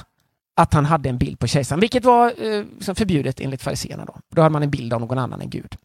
att 0.56 0.74
han 0.74 0.84
hade 0.84 1.08
en 1.08 1.18
bild 1.18 1.38
på 1.38 1.46
kejsaren, 1.46 1.80
vilket 1.80 2.04
var 2.04 2.42
uh, 2.42 2.64
liksom 2.74 2.94
förbjudet 2.94 3.40
enligt 3.40 3.62
fariséerna. 3.62 4.04
Då. 4.04 4.16
då 4.28 4.42
hade 4.42 4.52
man 4.52 4.62
en 4.62 4.70
bild 4.70 4.92
av 4.92 5.00
någon 5.00 5.18
annan 5.18 5.40
än 5.40 5.50
Gud. 5.50 5.76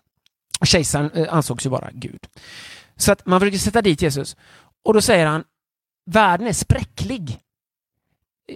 Och 0.59 0.68
kejsaren 0.68 1.11
uh, 1.11 1.34
ansågs 1.34 1.66
ju 1.66 1.70
vara 1.70 1.89
Gud. 1.93 2.28
Så 2.95 3.11
att 3.11 3.25
man 3.25 3.39
försöker 3.39 3.57
sätta 3.57 3.81
dit 3.81 4.01
Jesus. 4.01 4.37
Och 4.83 4.93
då 4.93 5.01
säger 5.01 5.25
han, 5.25 5.43
världen 6.05 6.47
är 6.47 6.53
spräcklig. 6.53 7.39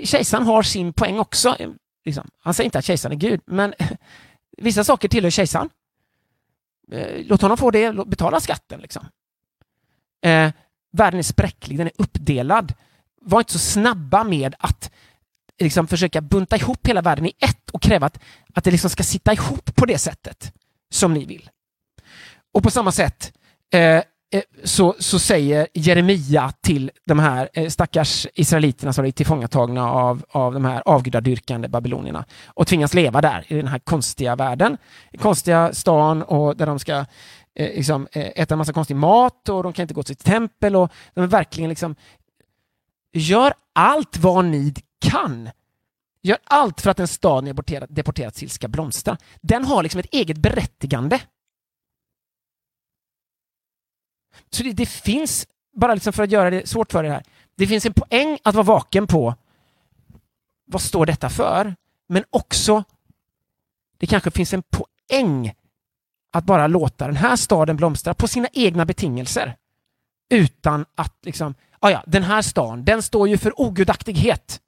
Kejsaren 0.04 0.46
har 0.46 0.64
sin 0.64 0.94
poäng 0.94 1.20
också. 1.20 1.58
Liksom. 2.06 2.30
Han 2.40 2.54
säger 2.54 2.66
inte 2.66 2.80
att 2.80 2.86
kejsaren 2.86 3.16
är 3.16 3.20
Gud, 3.20 3.42
men 3.46 3.74
vissa 4.58 4.84
saker 4.84 5.08
tillhör 5.08 5.30
kejsaren. 5.30 5.70
Eh, 6.92 7.26
låt 7.26 7.42
honom 7.42 7.58
få 7.58 7.72
det, 7.72 8.08
betala 8.08 8.40
skatten. 8.40 8.80
Liksom. 8.80 9.06
Eh, 10.22 10.52
världen 10.92 11.20
är 11.20 11.24
spräcklig, 11.24 11.78
den 11.78 11.88
är 11.88 11.94
uppdelad. 11.98 12.74
Var 13.22 13.40
inte 13.40 13.54
så 13.54 13.60
snabba 13.60 14.24
med 14.24 14.56
att 14.60 14.92
liksom, 15.60 15.88
försöka 15.88 16.22
bunta 16.22 16.56
ihop 16.56 16.88
hela 16.88 17.02
världen 17.02 17.26
i 17.26 17.34
ett 17.40 17.70
och 17.70 17.82
kräva 17.82 18.06
att, 18.06 18.20
att 18.54 18.64
det 18.64 18.72
liksom 18.72 18.90
ska 18.90 19.04
sitta 19.04 19.34
ihop 19.34 19.76
på 19.76 19.86
det 19.86 19.98
sättet 19.98 20.54
som 20.90 21.14
ni 21.14 21.26
vill. 21.26 21.50
Och 22.52 22.64
på 22.64 22.72
samma 22.72 22.92
sätt 22.92 23.34
Eh, 23.74 24.04
Eh, 24.32 24.42
så, 24.64 24.96
så 25.00 25.20
säger 25.20 25.68
Jeremia 25.74 26.54
till 26.62 26.92
de 27.06 27.20
här 27.20 27.50
eh, 27.54 27.70
stackars 27.70 28.28
israeliterna 28.34 28.94
som 28.94 29.06
är 29.06 29.12
tillfångatagna 29.12 29.92
av, 29.92 30.26
av 30.30 30.54
de 30.54 30.66
här 30.66 30.84
avgudadyrkande 30.86 31.68
babylonierna 31.68 32.26
och 32.48 32.68
tvingas 32.68 32.94
leva 32.94 33.22
där 33.22 33.46
i 33.48 33.56
den 33.56 33.68
här 33.68 33.80
konstiga 33.80 34.36
världen, 34.36 34.78
konstiga 35.20 35.74
stan 35.74 36.24
och 36.24 36.58
där 36.58 36.66
de 36.66 36.80
ska 36.80 36.94
eh, 37.56 37.76
liksom, 37.76 38.08
eh, 38.12 38.32
äta 38.36 38.54
en 38.54 38.58
massa 38.58 38.74
konstig 38.74 38.96
mat 38.96 39.50
och 39.50 39.64
de 39.64 39.74
kan 39.74 39.84
inte 39.84 39.94
gå 39.94 40.04
till 40.04 40.16
sitt 40.16 40.26
tempel 40.26 40.76
och 40.76 40.92
de 41.14 41.24
är 41.24 41.28
verkligen 41.28 41.70
liksom 41.70 41.96
Gör 43.14 43.54
allt 43.74 44.18
vad 44.18 44.46
ni 44.46 44.74
kan. 45.00 45.50
Gör 46.22 46.38
allt 46.44 46.82
för 46.82 46.90
att 46.90 46.98
den 46.98 47.08
stad 47.08 47.44
ni 47.44 47.50
deporterat, 47.50 47.96
deporterat 47.96 48.36
till 48.36 48.50
ska 48.50 48.68
blomstra. 48.68 49.18
Den 49.42 49.66
har 49.66 49.84
liksom 49.84 50.00
ett 50.00 50.14
eget 50.14 50.38
berättigande. 50.38 51.20
Så 54.50 54.64
det, 54.64 54.74
det, 54.74 54.86
finns, 54.86 55.48
bara 55.76 55.94
liksom 55.94 56.14
för 56.14 56.24
att 56.24 56.32
göra 56.32 56.50
det 56.50 56.70
svårt 56.70 56.92
för 56.92 57.04
er 57.04 57.10
här, 57.10 57.24
det 57.56 57.68
finns 57.68 57.86
en 57.86 57.94
poäng 57.94 58.40
att 58.44 58.56
vara 58.56 58.64
vaken 58.64 59.08
på 59.08 59.36
vad 60.66 60.82
står 60.82 61.06
detta 61.06 61.30
för? 61.30 61.76
Men 62.08 62.24
också, 62.30 62.84
det 63.98 64.08
kanske 64.08 64.32
finns 64.32 64.54
en 64.54 64.64
poäng 64.64 65.54
att 66.32 66.44
bara 66.44 66.68
låta 66.68 67.08
den 67.08 67.16
här 67.16 67.36
staden 67.36 67.76
blomstra 67.78 68.14
på 68.14 68.28
sina 68.28 68.48
egna 68.54 68.86
betingelser. 68.86 69.56
Utan 70.30 70.86
att 70.96 71.16
liksom, 71.22 71.56
ah 71.80 71.90
ja, 71.90 72.04
den 72.08 72.24
här 72.24 72.42
stan, 72.42 72.86
den 72.86 73.04
står 73.04 73.28
ju 73.28 73.38
för 73.38 73.62
ogudaktighet 73.62 74.62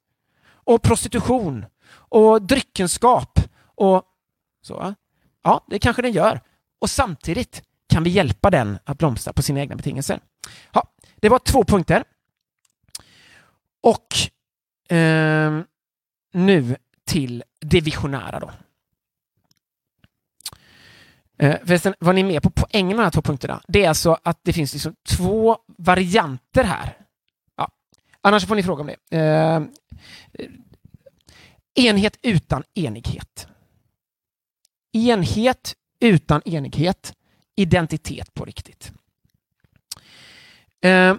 och 0.48 0.82
prostitution 0.82 1.66
och 1.92 2.42
dryckenskap 2.42 3.40
och 3.74 4.02
så. 4.62 4.94
Ja, 5.42 5.64
det 5.66 5.78
kanske 5.78 6.02
den 6.02 6.12
gör. 6.12 6.40
Och 6.78 6.90
samtidigt 6.90 7.62
kan 7.90 8.02
vi 8.02 8.10
hjälpa 8.10 8.50
den 8.50 8.78
att 8.84 8.98
blomstra 8.98 9.32
på 9.32 9.42
sina 9.42 9.60
egna 9.60 9.76
betingelser? 9.76 10.20
Ja, 10.72 10.92
det 11.16 11.28
var 11.28 11.38
två 11.38 11.64
punkter. 11.64 12.04
Och 13.82 14.06
eh, 14.96 15.60
nu 16.32 16.76
till 17.04 17.44
det 17.60 17.80
visionära 17.80 18.40
då. 18.40 18.50
Eh, 21.38 21.56
förresten, 21.64 21.94
var 21.98 22.12
ni 22.12 22.22
med 22.22 22.42
på 22.42 22.50
poängen 22.50 22.96
med 22.96 22.98
de 22.98 23.04
här 23.04 23.10
två 23.10 23.22
punkterna? 23.22 23.62
Det 23.68 23.84
är 23.84 23.88
alltså 23.88 24.18
att 24.22 24.40
det 24.42 24.52
finns 24.52 24.72
liksom 24.72 24.94
två 25.08 25.58
varianter 25.66 26.64
här. 26.64 26.96
Ja. 27.56 27.70
Annars 28.20 28.46
får 28.46 28.54
ni 28.54 28.62
fråga 28.62 28.80
om 28.80 28.86
det. 28.86 29.16
Ehm, 29.18 29.70
eh, 30.32 30.50
enhet 31.74 32.18
utan 32.22 32.64
enighet. 32.74 33.48
Enhet 34.92 35.74
utan 36.00 36.42
enighet 36.44 37.14
identitet 37.60 38.34
på 38.34 38.44
riktigt. 38.44 38.92
Eh, 40.80 41.16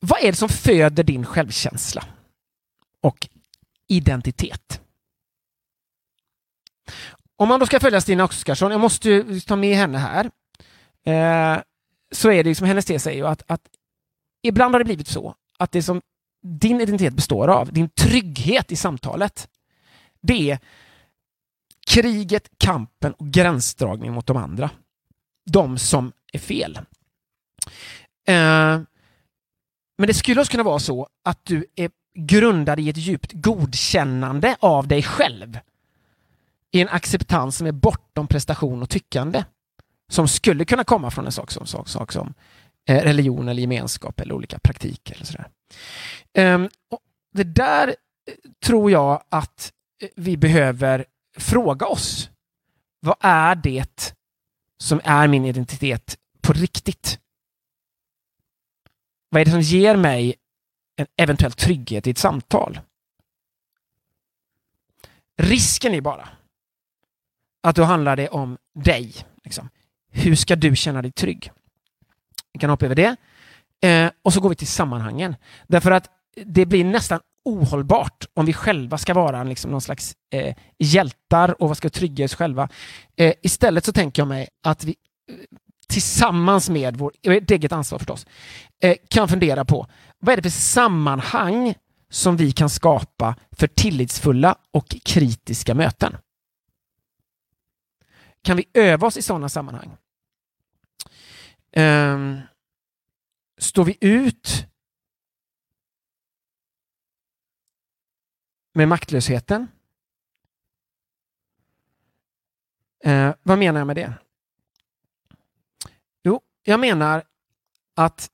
vad 0.00 0.20
är 0.20 0.26
det 0.26 0.36
som 0.36 0.48
föder 0.48 1.04
din 1.04 1.26
självkänsla 1.26 2.04
och 3.00 3.28
identitet? 3.88 4.80
om 7.36 7.48
man 7.48 7.60
då 7.60 7.66
ska 7.66 7.80
följa 7.80 8.00
Stina 8.00 8.24
Oskarsson, 8.24 8.70
jag 8.70 8.80
måste 8.80 9.08
ju 9.08 9.40
ta 9.40 9.56
med 9.56 9.76
henne 9.76 9.98
här, 9.98 10.30
eh, 11.04 11.62
så 12.12 12.30
är 12.30 12.44
det 12.44 12.50
liksom, 12.50 12.66
hennes 12.66 12.84
tes 12.84 13.06
är 13.06 13.12
ju 13.12 13.26
att, 13.26 13.42
att 13.46 13.62
ibland 14.42 14.74
har 14.74 14.78
det 14.78 14.84
blivit 14.84 15.08
så 15.08 15.34
att 15.58 15.72
det 15.72 15.82
som 15.82 16.00
din 16.42 16.80
identitet 16.80 17.14
består 17.14 17.48
av, 17.48 17.72
din 17.72 17.88
trygghet 17.88 18.72
i 18.72 18.76
samtalet, 18.76 19.48
det 20.20 20.50
är 20.50 20.58
kriget, 21.86 22.48
kampen 22.58 23.12
och 23.12 23.26
gränsdragningen 23.26 24.14
mot 24.14 24.26
de 24.26 24.36
andra. 24.36 24.70
De 25.50 25.78
som 25.78 26.12
är 26.32 26.38
fel. 26.38 26.78
Eh, 28.28 28.80
men 29.98 30.06
det 30.06 30.14
skulle 30.14 30.40
också 30.40 30.50
kunna 30.50 30.62
vara 30.62 30.78
så 30.78 31.08
att 31.24 31.44
du 31.44 31.66
är 31.76 31.90
grundad 32.14 32.80
i 32.80 32.88
ett 32.88 32.96
djupt 32.96 33.32
godkännande 33.32 34.56
av 34.60 34.88
dig 34.88 35.02
själv. 35.02 35.58
I 36.70 36.80
en 36.80 36.88
acceptans 36.88 37.56
som 37.56 37.66
är 37.66 37.72
bortom 37.72 38.26
prestation 38.26 38.82
och 38.82 38.90
tyckande. 38.90 39.44
Som 40.08 40.28
skulle 40.28 40.64
kunna 40.64 40.84
komma 40.84 41.10
från 41.10 41.26
en 41.26 41.32
sak 41.32 41.50
som, 41.50 41.66
sak, 41.66 41.88
sak 41.88 42.12
som 42.12 42.34
eh, 42.88 43.02
religion 43.02 43.48
eller 43.48 43.60
gemenskap 43.60 44.20
eller 44.20 44.34
olika 44.34 44.58
praktiker. 44.58 45.14
Eller 45.14 45.24
sådär. 45.24 45.48
Ehm, 46.34 46.68
det 47.34 47.44
där 47.44 47.88
eh, 47.88 47.94
tror 48.64 48.90
jag 48.90 49.22
att 49.28 49.72
eh, 50.02 50.08
vi 50.16 50.36
behöver 50.36 51.04
fråga 51.38 51.86
oss. 51.86 52.30
Vad 53.00 53.16
är 53.20 53.54
det 53.54 54.13
som 54.84 55.00
är 55.04 55.28
min 55.28 55.44
identitet 55.44 56.18
på 56.40 56.52
riktigt? 56.52 57.18
Vad 59.28 59.40
är 59.40 59.44
det 59.44 59.50
som 59.50 59.60
ger 59.60 59.96
mig 59.96 60.34
en 60.96 61.06
eventuell 61.16 61.52
trygghet 61.52 62.06
i 62.06 62.10
ett 62.10 62.18
samtal? 62.18 62.80
Risken 65.36 65.94
är 65.94 66.00
bara 66.00 66.28
att 67.62 67.76
då 67.76 67.84
handlar 67.84 68.16
det 68.16 68.28
om 68.28 68.58
dig. 68.74 69.14
Liksom. 69.44 69.68
Hur 70.10 70.34
ska 70.34 70.56
du 70.56 70.76
känna 70.76 71.02
dig 71.02 71.12
trygg? 71.12 71.50
Vi 72.52 72.58
kan 72.58 72.70
hoppa 72.70 72.84
över 72.84 72.94
det. 72.94 73.16
Eh, 73.88 74.10
och 74.22 74.32
så 74.32 74.40
går 74.40 74.48
vi 74.48 74.56
till 74.56 74.66
sammanhangen. 74.66 75.36
Därför 75.66 75.90
att 75.90 76.10
det 76.44 76.66
blir 76.66 76.84
nästan 76.84 77.20
ohållbart 77.44 78.26
om 78.34 78.46
vi 78.46 78.52
själva 78.52 78.98
ska 78.98 79.14
vara 79.14 79.44
liksom 79.44 79.70
någon 79.70 79.80
slags 79.80 80.16
eh, 80.32 80.56
hjältar 80.78 81.62
och 81.62 81.68
vad 81.68 81.76
ska 81.76 81.90
trygga 81.90 82.24
oss 82.24 82.34
själva. 82.34 82.68
Eh, 83.16 83.34
istället 83.42 83.84
så 83.84 83.92
tänker 83.92 84.22
jag 84.22 84.28
mig 84.28 84.48
att 84.62 84.84
vi 84.84 84.96
eh, 85.30 85.36
tillsammans 85.88 86.70
med 86.70 86.94
eh, 86.94 86.98
vårt 86.98 87.50
eget 87.50 87.72
ansvar 87.72 87.98
förstås 87.98 88.26
eh, 88.82 88.96
kan 89.08 89.28
fundera 89.28 89.64
på 89.64 89.86
vad 90.18 90.32
är 90.32 90.36
det 90.36 90.42
för 90.42 90.50
sammanhang 90.50 91.74
som 92.10 92.36
vi 92.36 92.52
kan 92.52 92.70
skapa 92.70 93.36
för 93.52 93.66
tillitsfulla 93.66 94.56
och 94.70 94.96
kritiska 95.04 95.74
möten. 95.74 96.16
Kan 98.42 98.56
vi 98.56 98.64
öva 98.74 99.06
oss 99.06 99.16
i 99.16 99.22
sådana 99.22 99.48
sammanhang? 99.48 99.90
Um, 101.76 102.40
står 103.58 103.84
vi 103.84 103.96
ut 104.00 104.66
med 108.74 108.88
maktlösheten? 108.88 109.68
Eh, 113.04 113.34
vad 113.42 113.58
menar 113.58 113.80
jag 113.80 113.86
med 113.86 113.96
det? 113.96 114.14
Jo, 116.22 116.40
jag 116.62 116.80
menar 116.80 117.24
att 117.96 118.30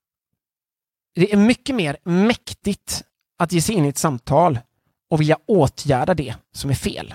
det 1.15 1.33
är 1.33 1.37
mycket 1.37 1.77
mer 1.77 1.97
mäktigt 2.03 3.05
att 3.37 3.53
ge 3.53 3.63
sig 3.63 3.75
in 3.75 3.85
i 3.85 3.89
ett 3.89 3.99
samtal 3.99 4.59
och 5.09 5.21
vilja 5.21 5.39
åtgärda 5.47 6.15
det 6.15 6.37
som 6.53 6.71
är 6.71 6.75
fel. 6.75 7.15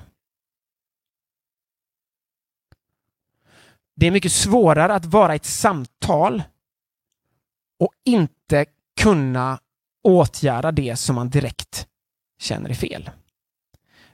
Det 3.96 4.08
är 4.08 4.12
mycket 4.12 4.32
svårare 4.32 4.94
att 4.94 5.06
vara 5.06 5.34
i 5.34 5.36
ett 5.36 5.46
samtal 5.46 6.44
och 7.80 7.94
inte 8.04 8.66
kunna 9.02 9.60
åtgärda 10.04 10.72
det 10.72 10.96
som 10.96 11.16
man 11.16 11.30
direkt 11.30 11.88
känner 12.40 12.70
är 12.70 12.74
fel. 12.74 13.10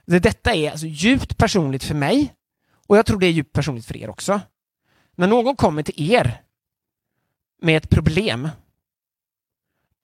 Detta 0.06 0.54
är 0.54 0.70
alltså 0.70 0.86
djupt 0.86 1.36
personligt 1.36 1.84
för 1.84 1.94
mig 1.94 2.34
och 2.86 2.96
jag 2.96 3.06
tror 3.06 3.20
det 3.20 3.26
är 3.26 3.30
djupt 3.30 3.52
personligt 3.52 3.86
för 3.86 3.96
er 3.96 4.10
också. 4.10 4.40
När 5.14 5.26
någon 5.26 5.56
kommer 5.56 5.82
till 5.82 6.12
er 6.12 6.42
med 7.62 7.76
ett 7.76 7.90
problem, 7.90 8.48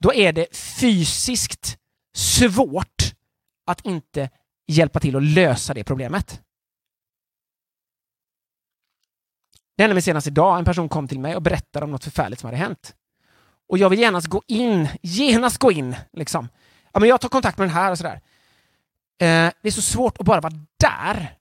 då 0.01 0.15
är 0.15 0.33
det 0.33 0.57
fysiskt 0.57 1.79
svårt 2.15 3.15
att 3.67 3.87
inte 3.87 4.31
hjälpa 4.67 5.01
till 5.01 5.17
att 5.17 5.23
lösa 5.23 5.75
det 5.75 5.85
problemet. 5.85 6.43
Det 9.77 9.83
hände 9.83 9.95
mig 9.95 10.03
senast 10.03 10.27
idag. 10.27 10.59
En 10.59 10.65
person 10.65 10.89
kom 10.89 11.09
till 11.09 11.21
mig 11.21 11.37
och 11.37 11.43
berättade 11.43 11.85
om 11.85 11.91
något 11.91 12.05
förfärligt 12.05 12.41
som 12.41 12.47
hade 12.47 12.57
hänt. 12.57 12.95
Och 13.69 13.79
jag 13.79 13.91
vill 13.91 13.99
genast 13.99 14.27
gå 14.27 14.43
in, 14.47 14.89
genast 15.03 15.59
gå 15.59 15.73
in. 15.73 15.97
Liksom. 16.13 16.49
Ja, 16.93 17.01
men 17.01 17.09
jag 17.09 17.21
tar 17.21 17.29
kontakt 17.29 17.59
med 17.59 17.69
den 17.69 17.75
här 17.75 17.91
och 17.91 17.99
sådär. 17.99 18.21
Eh, 19.21 19.53
det 19.63 19.69
är 19.69 19.71
så 19.71 19.83
svårt 19.83 20.19
att 20.19 20.27
bara 20.27 20.41
vara 20.41 20.53
där. 20.81 21.39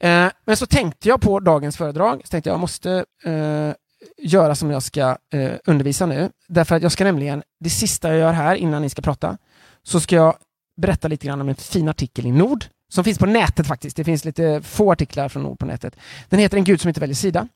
Eh, 0.00 0.32
men 0.44 0.56
så 0.56 0.66
tänkte 0.66 1.08
jag 1.08 1.20
på 1.20 1.40
dagens 1.40 1.76
föredrag, 1.76 2.20
så 2.24 2.30
tänkte 2.30 2.50
jag 2.50 2.54
jag 2.54 2.60
måste 2.60 3.04
eh, 3.24 3.72
göra 4.18 4.54
som 4.54 4.70
jag 4.70 4.82
ska 4.82 5.16
eh, 5.32 5.52
undervisa 5.64 6.06
nu. 6.06 6.30
Därför 6.48 6.74
att 6.76 6.82
jag 6.82 6.92
ska 6.92 7.04
nämligen, 7.04 7.42
det 7.60 7.70
sista 7.70 8.08
jag 8.08 8.18
gör 8.18 8.32
här 8.32 8.54
innan 8.54 8.82
ni 8.82 8.90
ska 8.90 9.02
prata, 9.02 9.38
så 9.82 10.00
ska 10.00 10.16
jag 10.16 10.36
berätta 10.76 11.08
lite 11.08 11.26
grann 11.26 11.40
om 11.40 11.48
en 11.48 11.54
fin 11.54 11.88
artikel 11.88 12.26
i 12.26 12.32
Nord 12.32 12.64
som 12.88 13.04
finns 13.04 13.18
på 13.18 13.26
nätet 13.26 13.66
faktiskt. 13.66 13.96
Det 13.96 14.04
finns 14.04 14.24
lite 14.24 14.62
få 14.62 14.92
artiklar 14.92 15.28
från 15.28 15.42
Nord 15.42 15.58
på 15.58 15.66
nätet. 15.66 15.96
Den 16.28 16.40
heter 16.40 16.56
En 16.56 16.64
Gud 16.64 16.80
som 16.80 16.88
inte 16.88 17.00
väljer 17.00 17.14
sida. 17.14 17.48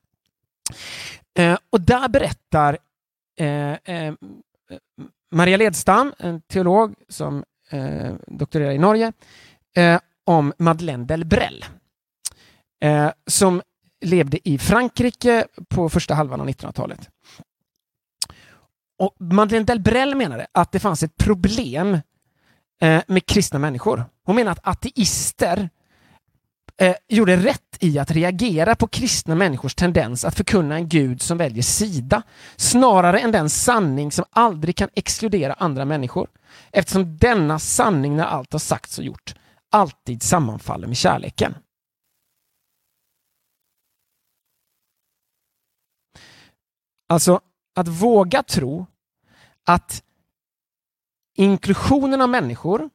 Eh, 1.38 1.58
och 1.70 1.80
där 1.80 2.08
berättar 2.08 2.78
eh, 3.38 3.72
eh, 3.72 4.14
Maria 5.30 5.56
Ledstam, 5.56 6.12
en 6.18 6.40
teolog 6.40 6.94
som 7.08 7.44
eh, 7.70 8.14
doktorerar 8.26 8.72
i 8.72 8.78
Norge, 8.78 9.12
eh, 9.76 10.00
om 10.24 10.52
Madeleine 10.58 11.04
Delbrel 11.04 11.64
eh, 12.80 13.10
som 13.26 13.62
levde 14.00 14.48
i 14.48 14.58
Frankrike 14.58 15.46
på 15.68 15.88
första 15.88 16.14
halvan 16.14 16.40
av 16.40 16.48
1900-talet. 16.48 17.08
Och 18.98 19.16
Madeleine 19.18 19.66
Delbrel 19.66 20.14
menade 20.14 20.46
att 20.52 20.72
det 20.72 20.80
fanns 20.80 21.02
ett 21.02 21.16
problem 21.16 21.98
eh, 22.80 23.02
med 23.06 23.26
kristna 23.26 23.58
människor. 23.58 24.04
Hon 24.24 24.36
menar 24.36 24.52
att 24.52 24.66
ateister 24.66 25.70
eh, 26.80 26.94
gjorde 27.08 27.36
rätt 27.36 27.76
i 27.80 27.98
att 27.98 28.10
reagera 28.10 28.74
på 28.74 28.86
kristna 28.86 29.34
människors 29.34 29.74
tendens 29.74 30.24
att 30.24 30.34
förkunna 30.34 30.74
en 30.74 30.88
gud 30.88 31.22
som 31.22 31.38
väljer 31.38 31.62
sida, 31.62 32.22
snarare 32.56 33.18
än 33.18 33.32
den 33.32 33.50
sanning 33.50 34.12
som 34.12 34.24
aldrig 34.30 34.76
kan 34.76 34.88
exkludera 34.94 35.52
andra 35.52 35.84
människor, 35.84 36.28
eftersom 36.72 37.16
denna 37.16 37.58
sanning 37.58 38.16
när 38.16 38.24
allt 38.24 38.52
har 38.52 38.60
sagts 38.60 38.98
och 38.98 39.04
gjort 39.04 39.34
alltid 39.70 40.22
sammanfaller 40.22 40.86
med 40.86 40.96
kärleken. 40.96 41.54
Alltså, 47.08 47.40
att 47.76 47.88
våga 47.88 48.42
tro 48.42 48.86
att 49.66 50.04
inklusionen 51.36 52.20
av 52.20 52.28
människor 52.28 52.90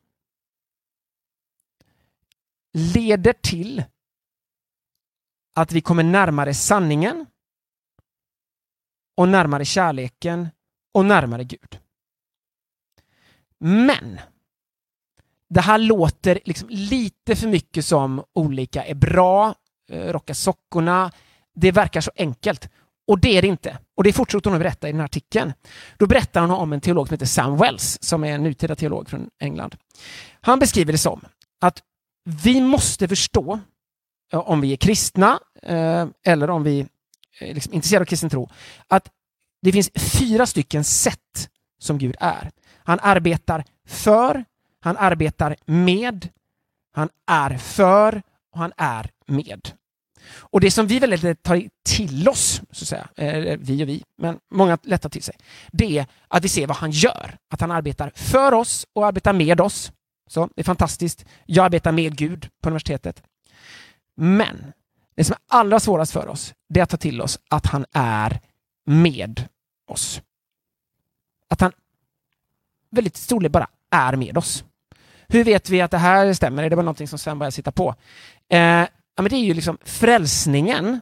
leder 2.76 3.34
till 3.34 3.84
att 5.56 5.72
vi 5.72 5.82
kommer 5.82 6.04
närmare 6.04 6.54
sanningen 6.54 7.26
och 9.18 9.30
närmare 9.30 9.66
kärleken 9.66 10.50
och 10.94 11.06
närmare 11.06 11.44
Gud. 11.44 11.80
Men 13.60 14.20
det 15.50 15.62
här 15.62 15.78
låter 15.78 16.40
liksom 16.46 16.70
lite 16.70 17.36
för 17.36 17.48
mycket 17.48 17.86
som 17.86 18.24
olika 18.34 18.86
är 18.86 18.96
bra, 18.96 19.56
eh, 19.90 20.14
rocka 20.14 20.34
sockorna. 20.34 21.12
Det 21.54 21.72
verkar 21.72 22.02
så 22.02 22.12
enkelt. 22.16 22.70
Och 23.08 23.20
det 23.20 23.38
är 23.38 23.42
det 23.42 23.48
inte. 23.48 23.78
Och 23.96 24.04
det 24.04 24.14
fortsätter 24.14 24.50
hon 24.50 24.56
att 24.56 24.62
berätta 24.62 24.90
i 24.90 24.92
den 24.92 25.00
här 25.00 25.06
artikeln. 25.06 25.54
Då 25.98 26.08
berättar 26.08 26.42
hon 26.42 26.52
om 26.52 26.74
en 26.74 26.82
teolog 26.82 27.08
som 27.08 27.14
heter 27.14 27.26
Sam 27.26 27.58
Wells, 27.58 27.98
som 28.02 28.24
är 28.24 28.32
en 28.32 28.44
nutida 28.44 28.76
teolog 28.76 29.10
från 29.10 29.30
England. 29.40 29.76
Han 30.42 30.60
beskriver 30.60 30.92
det 30.92 30.98
som 30.98 31.22
att 31.62 31.84
vi 32.26 32.62
måste 32.62 33.08
förstå, 33.08 33.60
eh, 34.34 34.50
om 34.50 34.62
vi 34.62 34.74
är 34.74 34.78
kristna 34.78 35.40
eh, 35.62 36.08
eller 36.24 36.50
om 36.50 36.64
vi 36.64 36.88
är 37.40 37.54
liksom 37.54 37.74
intresserade 37.74 38.04
av 38.04 38.06
kristen 38.06 38.30
tro, 38.30 38.50
att 38.88 39.10
det 39.62 39.72
finns 39.72 39.90
fyra 39.96 40.46
stycken 40.46 40.84
sätt 40.84 41.50
som 41.80 41.98
Gud 41.98 42.16
är. 42.20 42.52
Han 42.84 43.00
arbetar 43.02 43.64
för, 43.88 44.46
han 44.80 44.98
arbetar 44.98 45.56
med, 45.66 46.30
han 46.94 47.10
är 47.28 47.58
för 47.58 48.22
och 48.52 48.60
han 48.60 48.74
är 48.78 49.10
med. 49.26 49.70
Och 50.38 50.62
det 50.62 50.72
som 50.72 50.88
vi 50.88 51.00
väldigt 51.00 51.24
lätt 51.24 51.44
tar 51.44 51.64
till 51.84 52.30
oss, 52.30 52.62
så 52.72 52.84
att 52.84 52.88
säga, 52.88 53.08
vi 53.60 53.84
och 53.84 53.90
vi, 53.90 54.04
men 54.18 54.40
många 54.52 54.78
lättar 54.84 55.10
till 55.10 55.24
sig, 55.24 55.36
det 55.72 55.98
är 55.98 56.06
att 56.28 56.44
vi 56.44 56.50
ser 56.50 56.68
vad 56.68 56.78
han 56.78 56.92
gör. 56.92 57.38
Att 57.50 57.62
han 57.62 57.72
arbetar 57.72 58.12
för 58.16 58.54
oss 58.54 58.88
och 58.94 59.08
arbetar 59.08 59.34
med 59.34 59.62
oss. 59.62 59.92
Så 60.28 60.50
det 60.56 60.62
är 60.62 60.64
fantastiskt. 60.64 61.26
Jag 61.46 61.66
arbetar 61.66 61.92
med 61.92 62.18
Gud 62.18 62.50
på 62.62 62.70
universitetet. 62.70 63.24
Men 64.16 64.74
det 65.16 65.24
som 65.24 65.34
är 65.34 65.58
allra 65.58 65.80
svårast 65.80 66.12
för 66.12 66.28
oss, 66.28 66.54
det 66.70 66.80
är 66.80 66.84
att 66.84 66.90
ta 66.90 66.98
till 66.98 67.22
oss 67.22 67.40
att 67.50 67.66
han 67.66 67.86
är 67.94 68.40
med 68.86 69.48
oss. 69.88 70.22
Att 71.50 71.62
han 71.62 71.72
väldigt 72.92 73.18
storligt 73.18 73.52
bara 73.52 73.68
är 73.92 74.16
med 74.16 74.38
oss. 74.38 74.64
Hur 75.28 75.44
vet 75.44 75.70
vi 75.70 75.82
att 75.82 75.92
det 75.92 75.98
här 75.98 76.34
stämmer? 76.34 76.64
Är 76.64 76.70
det 76.70 76.76
bara 76.76 76.82
någonting 76.82 77.08
som 77.08 77.20
Sven 77.20 77.40
börjar 77.40 77.52
sitta 77.52 77.72
på? 77.72 77.96
Eh, 78.50 78.60
ja, 78.60 78.88
men 79.16 79.30
det 79.30 79.36
är 79.36 79.46
ju 79.46 79.54
liksom 79.54 79.78
frälsningen 79.84 81.02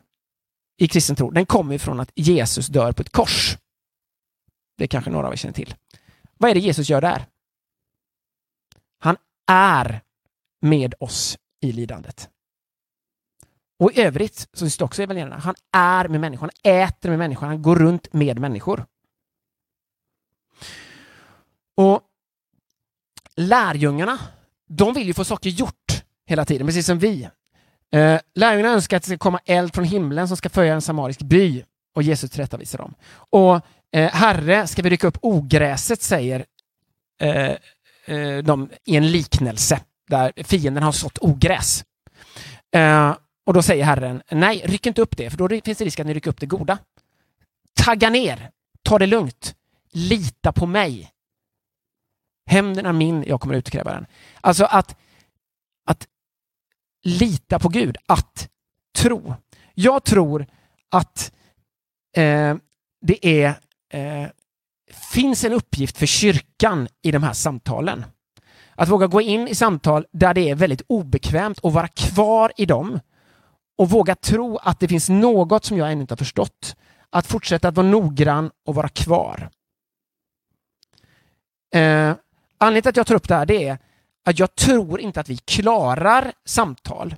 i 0.78 0.88
kristen 0.88 1.16
tro, 1.16 1.32
den 1.32 1.46
kommer 1.46 1.78
från 1.78 2.00
att 2.00 2.12
Jesus 2.16 2.68
dör 2.68 2.92
på 2.92 3.02
ett 3.02 3.12
kors. 3.12 3.58
Det 4.78 4.88
kanske 4.88 5.12
några 5.12 5.28
av 5.28 5.34
er 5.34 5.38
känner 5.38 5.54
till. 5.54 5.76
Vad 6.38 6.52
är 6.52 6.54
det 6.54 6.60
Jesus 6.60 6.90
gör 6.90 7.02
där? 7.02 7.26
Är 9.48 10.02
med 10.62 10.94
oss 11.00 11.38
i 11.62 11.72
lidandet. 11.72 12.30
Och 13.80 13.92
i 13.92 14.02
övrigt, 14.02 14.48
så 14.54 14.70
står 14.70 14.86
också 14.86 15.02
i 15.02 15.04
evangelierna, 15.04 15.38
han 15.38 15.56
är 15.72 16.08
med 16.08 16.22
människan, 16.22 16.50
han 16.64 16.74
äter 16.74 17.10
med 17.10 17.20
människan, 17.20 17.50
han 17.50 17.62
går 17.62 17.76
runt 17.76 18.14
med 18.14 18.40
människor. 18.40 18.86
Och 21.76 22.02
lärjungarna, 23.36 24.20
de 24.68 24.94
vill 24.94 25.08
ju 25.08 25.14
få 25.14 25.26
saker 25.26 25.50
gjort 25.50 26.04
hela 26.26 26.46
tiden, 26.46 26.68
precis 26.68 26.86
som 26.86 27.00
vi. 27.00 27.30
Eh, 27.92 28.20
lärjungarna 28.36 28.74
önskar 28.74 28.98
att 28.98 29.04
det 29.04 29.08
ska 29.08 29.18
komma 29.18 29.40
eld 29.46 29.76
från 29.76 29.86
himlen 29.86 30.28
som 30.28 30.38
ska 30.38 30.50
följa 30.50 30.74
en 30.74 30.82
samarisk 30.82 31.22
by 31.22 31.64
och 31.96 32.04
Jesus 32.04 32.32
tillrättavisar 32.32 32.78
dem. 32.78 32.94
Och 33.14 33.56
eh, 33.92 34.12
Herre, 34.12 34.68
ska 34.68 34.82
vi 34.82 34.90
rycka 34.90 35.08
upp 35.08 35.18
ogräset, 35.22 36.02
säger 36.02 36.46
eh, 37.22 37.56
eh, 38.06 38.38
de 38.38 38.70
i 38.86 38.96
en 38.96 39.12
liknelse 39.12 39.82
där 40.08 40.44
fienden 40.44 40.84
har 40.84 40.92
sått 40.92 41.18
ogräs. 41.22 41.86
Eh, 42.76 43.16
och 43.46 43.54
då 43.54 43.62
säger 43.62 43.84
Herren, 43.84 44.22
nej, 44.32 44.62
ryck 44.66 44.86
inte 44.86 45.02
upp 45.02 45.18
det, 45.18 45.30
för 45.30 45.38
då 45.38 45.50
finns 45.50 45.78
det 45.78 45.86
risk 45.86 46.00
att 46.00 46.08
ni 46.08 46.14
rycker 46.14 46.30
upp 46.30 46.40
det 46.40 46.46
goda. 46.46 46.78
Tagga 47.74 48.10
ner, 48.10 48.52
ta 48.84 49.00
det 49.00 49.08
lugnt, 49.08 49.56
lita 49.92 50.52
på 50.52 50.66
mig. 50.66 51.12
Hämnden 52.46 52.86
är 52.86 52.94
min, 52.94 53.24
jag 53.28 53.42
kommer 53.42 53.56
utkräva 53.56 53.94
den. 53.94 54.06
Alltså 54.42 54.66
att, 54.66 54.96
att 55.86 56.08
lita 57.04 57.60
på 57.60 57.70
Gud, 57.70 57.98
att 58.06 58.50
tro. 58.96 59.36
Jag 59.74 60.04
tror 60.04 60.46
att 60.90 61.34
eh, 62.16 62.56
det 63.02 63.28
är, 63.28 63.48
eh, 63.90 64.30
finns 64.94 65.44
en 65.44 65.54
uppgift 65.54 65.98
för 65.98 66.06
kyrkan 66.06 66.88
i 67.02 67.12
de 67.12 67.24
här 67.24 67.34
samtalen. 67.34 68.06
Att 68.76 68.90
våga 68.90 69.08
gå 69.08 69.22
in 69.22 69.48
i 69.48 69.56
samtal 69.56 70.06
där 70.12 70.34
det 70.34 70.50
är 70.50 70.56
väldigt 70.56 70.82
obekvämt 70.88 71.60
och 71.60 71.74
vara 71.74 71.88
kvar 71.88 72.52
i 72.58 72.66
dem 72.66 73.00
och 73.78 73.90
våga 73.90 74.16
tro 74.16 74.58
att 74.58 74.80
det 74.80 74.88
finns 74.88 75.10
något 75.10 75.66
som 75.66 75.78
jag 75.78 75.92
ännu 75.92 76.02
inte 76.02 76.12
har 76.12 76.18
förstått. 76.18 76.76
Att 77.10 77.28
fortsätta 77.28 77.68
att 77.68 77.76
vara 77.76 77.88
noggrann 77.88 78.52
och 78.66 78.76
vara 78.76 78.90
kvar. 78.90 79.50
Eh, 81.76 82.16
anledningen 82.58 82.82
till 82.82 82.90
att 82.90 82.98
jag 82.98 83.08
tar 83.08 83.16
upp 83.16 83.28
det 83.28 83.36
här 83.36 83.46
det 83.46 83.68
är 83.68 83.78
att 84.26 84.40
jag 84.40 84.56
tror 84.56 85.00
inte 85.00 85.20
att 85.20 85.30
vi 85.30 85.38
klarar 85.38 86.34
samtal 86.46 87.16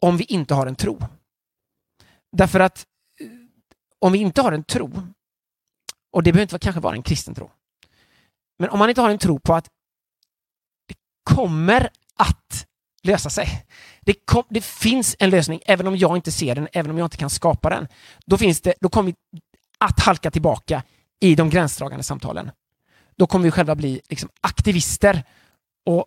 om 0.00 0.16
vi 0.16 0.24
inte 0.24 0.54
har 0.54 0.66
en 0.66 0.76
tro. 0.76 0.98
Därför 2.32 2.60
att 2.60 2.86
eh, 3.20 3.26
om 3.98 4.12
vi 4.12 4.18
inte 4.18 4.42
har 4.42 4.52
en 4.52 4.64
tro, 4.64 4.90
och 6.14 6.22
det 6.22 6.32
behöver 6.32 6.42
inte 6.42 6.58
kanske 6.58 6.80
vara 6.80 6.94
en 6.94 7.02
kristen 7.02 7.34
tro, 7.34 7.50
men 8.58 8.70
om 8.70 8.78
man 8.78 8.88
inte 8.88 9.00
har 9.00 9.10
en 9.10 9.18
tro 9.18 9.38
på 9.38 9.54
att 9.54 9.64
det 10.88 10.94
kommer 11.24 11.88
att 12.16 12.66
lösa 13.02 13.30
sig. 13.30 13.66
Det, 14.00 14.14
kom, 14.14 14.42
det, 14.48 14.64
finns 14.64 15.16
en 15.18 15.30
lösning, 15.30 15.60
även 15.66 15.86
om 15.86 15.96
jag 15.96 16.16
inte 16.16 16.32
ser 16.32 16.54
den, 16.54 16.68
även 16.72 16.90
om 16.90 16.98
jag 16.98 17.06
inte 17.06 17.16
kan 17.16 17.30
skapa 17.30 17.70
den. 17.70 17.88
Då, 18.26 18.38
finns 18.38 18.60
det, 18.60 18.74
då 18.80 18.88
kommer 18.88 19.10
vi 19.10 19.40
att 19.78 20.00
halka 20.00 20.30
tillbaka 20.30 20.82
i 21.20 21.34
de 21.34 21.50
gränsdragande 21.50 22.04
samtalen. 22.04 22.50
Då 23.16 23.26
kommer 23.26 23.44
vi 23.44 23.50
själva 23.50 23.74
bli 23.74 24.00
liksom 24.08 24.28
aktivister 24.40 25.22
och 25.86 26.06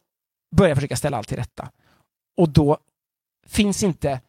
börja 0.55 0.75
försöka 0.75 0.95
ställa 0.95 1.17
allt 1.17 1.27
till 1.27 1.37
rätta. 1.37 1.69
Och 2.37 2.49
då 2.49 2.77
finns 3.47 3.83
inte 3.83 4.21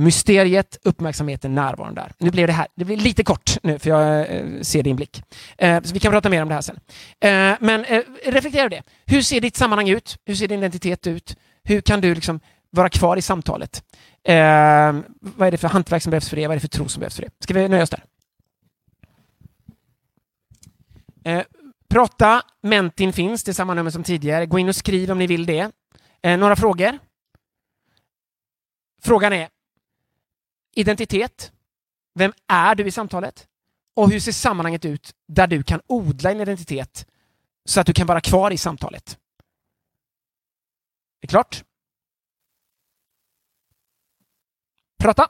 mysteriet, 0.00 0.78
uppmärksamheten, 0.82 1.54
närvaron 1.54 1.94
där. 1.94 2.12
Nu 2.18 2.30
blev 2.30 2.46
det 2.46 2.52
här 2.52 2.66
det 2.74 2.84
blir 2.84 2.96
lite 2.96 3.24
kort 3.24 3.56
nu 3.62 3.78
för 3.78 3.90
jag 3.90 4.30
eh, 4.30 4.60
ser 4.60 4.82
din 4.82 4.96
blick. 4.96 5.22
Eh, 5.58 5.82
så 5.82 5.94
vi 5.94 6.00
kan 6.00 6.12
prata 6.12 6.28
mer 6.28 6.42
om 6.42 6.48
det 6.48 6.54
här 6.54 6.60
sen. 6.60 6.80
Eh, 7.20 7.56
men 7.60 7.84
eh, 7.84 8.02
reflektera 8.26 8.60
över 8.60 8.70
det. 8.70 8.82
Hur 9.06 9.22
ser 9.22 9.40
ditt 9.40 9.56
sammanhang 9.56 9.88
ut? 9.88 10.16
Hur 10.24 10.34
ser 10.34 10.48
din 10.48 10.58
identitet 10.58 11.06
ut? 11.06 11.36
Hur 11.62 11.80
kan 11.80 12.00
du 12.00 12.14
liksom 12.14 12.40
vara 12.70 12.88
kvar 12.88 13.16
i 13.16 13.22
samtalet? 13.22 13.82
Eh, 14.24 14.34
vad 15.20 15.46
är 15.46 15.50
det 15.50 15.58
för 15.58 15.68
hantverk 15.68 16.02
som 16.02 16.10
behövs 16.10 16.28
för 16.28 16.36
det? 16.36 16.46
Vad 16.46 16.54
är 16.54 16.56
det 16.56 16.60
för 16.60 16.68
tro 16.68 16.88
som 16.88 17.00
behövs 17.00 17.16
för 17.16 17.22
det? 17.22 17.30
Ska 17.40 17.54
vi 17.54 17.68
nöja 17.68 17.82
oss 17.82 17.90
där? 17.90 18.04
Eh, 21.24 21.42
prata, 21.90 22.42
Mentin 22.62 23.12
finns, 23.12 23.44
det 23.44 23.50
är 23.50 23.52
samma 23.52 23.74
nummer 23.74 23.90
som 23.90 24.02
tidigare. 24.02 24.46
Gå 24.46 24.58
in 24.58 24.68
och 24.68 24.76
skriv 24.76 25.10
om 25.10 25.18
ni 25.18 25.26
vill 25.26 25.46
det. 25.46 25.70
Eh, 26.22 26.38
några 26.38 26.56
frågor? 26.56 26.98
Frågan 29.02 29.32
är, 29.32 29.48
identitet. 30.74 31.52
Vem 32.14 32.32
är 32.46 32.74
du 32.74 32.86
i 32.86 32.90
samtalet? 32.90 33.46
Och 33.94 34.10
hur 34.10 34.20
ser 34.20 34.32
sammanhanget 34.32 34.84
ut 34.84 35.14
där 35.28 35.46
du 35.46 35.62
kan 35.62 35.80
odla 35.86 36.30
en 36.30 36.40
identitet 36.40 37.06
så 37.64 37.80
att 37.80 37.86
du 37.86 37.92
kan 37.92 38.06
vara 38.06 38.20
kvar 38.20 38.50
i 38.50 38.58
samtalet? 38.58 39.18
Är 41.18 41.20
det 41.20 41.26
klart? 41.26 41.64
Prata! 44.98 45.28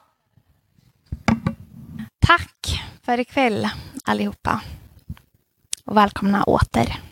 Tack 2.19 2.81
för 3.01 3.19
ikväll 3.19 3.69
allihopa 4.03 4.61
och 5.85 5.97
välkomna 5.97 6.43
åter. 6.43 7.10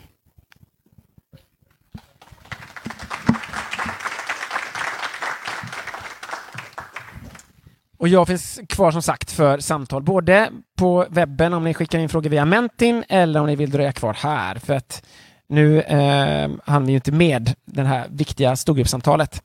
Och 8.00 8.08
jag 8.08 8.26
finns 8.26 8.60
kvar 8.68 8.90
som 8.90 9.02
sagt 9.02 9.30
för 9.30 9.58
samtal, 9.58 10.02
både 10.02 10.50
på 10.78 11.06
webben 11.10 11.54
om 11.54 11.64
ni 11.64 11.74
skickar 11.74 11.98
in 11.98 12.08
frågor 12.08 12.30
via 12.30 12.44
Mentin 12.44 13.04
eller 13.08 13.40
om 13.40 13.46
ni 13.46 13.56
vill 13.56 13.70
dröja 13.70 13.92
kvar 13.92 14.14
här. 14.14 14.58
För 14.58 14.74
att 14.74 15.06
nu 15.48 15.80
eh, 15.80 16.50
hann 16.64 16.84
vi 16.84 16.92
ju 16.92 16.96
inte 16.96 17.12
med 17.12 17.54
det 17.64 17.82
här 17.82 18.06
viktiga 18.10 18.56
storgruppssamtalet 18.56 19.42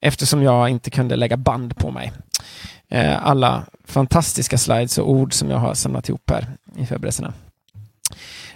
eftersom 0.00 0.42
jag 0.42 0.68
inte 0.68 0.90
kunde 0.90 1.16
lägga 1.16 1.36
band 1.36 1.76
på 1.76 1.90
mig. 1.90 2.12
Eh, 2.88 3.26
alla 3.26 3.66
fantastiska 3.84 4.58
slides 4.58 4.98
och 4.98 5.10
ord 5.10 5.32
som 5.32 5.50
jag 5.50 5.58
har 5.58 5.74
samlat 5.74 6.08
ihop 6.08 6.30
här 6.30 6.56
i 6.76 6.86
förberedelserna. 6.86 7.32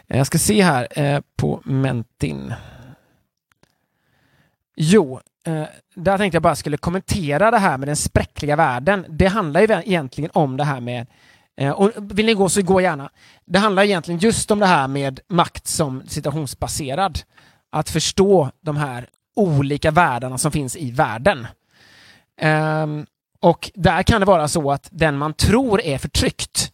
Eh, 0.08 0.18
jag 0.18 0.26
ska 0.26 0.38
se 0.38 0.62
här 0.62 0.88
eh, 0.90 1.20
på 1.36 1.60
Mentin. 1.64 2.54
Jo, 4.76 5.20
Eh, 5.48 5.64
där 5.94 6.18
tänkte 6.18 6.36
jag 6.36 6.42
bara 6.42 6.56
skulle 6.56 6.76
kommentera 6.76 7.50
det 7.50 7.58
här 7.58 7.78
med 7.78 7.88
den 7.88 7.96
spräckliga 7.96 8.56
världen. 8.56 9.06
Det 9.08 9.26
handlar 9.26 9.60
ju 9.60 9.66
egentligen 9.66 10.30
om 10.34 10.56
det 10.56 10.64
här 10.64 10.80
med 10.80 11.06
eh, 11.56 11.70
och 11.70 11.90
vill 11.96 12.26
ni 12.26 12.34
gå 12.34 12.48
så 12.48 12.62
gå 12.62 12.80
gärna. 12.80 13.10
Det 13.44 13.58
handlar 13.58 13.82
egentligen 13.82 14.20
just 14.20 14.50
om 14.50 14.58
det 14.58 14.66
här 14.66 14.88
med 14.88 15.20
makt 15.28 15.66
som 15.66 16.02
situationsbaserad. 16.06 17.18
Att 17.70 17.90
förstå 17.90 18.50
de 18.60 18.76
här 18.76 19.08
olika 19.36 19.90
världarna 19.90 20.38
som 20.38 20.52
finns 20.52 20.76
i 20.76 20.90
världen. 20.90 21.46
Um, 22.42 23.06
och 23.40 23.70
där 23.74 24.02
kan 24.02 24.20
det 24.20 24.26
vara 24.26 24.48
så 24.48 24.70
att 24.70 24.88
den 24.92 25.18
man 25.18 25.34
tror 25.34 25.80
är 25.80 25.98
förtryckt, 25.98 26.72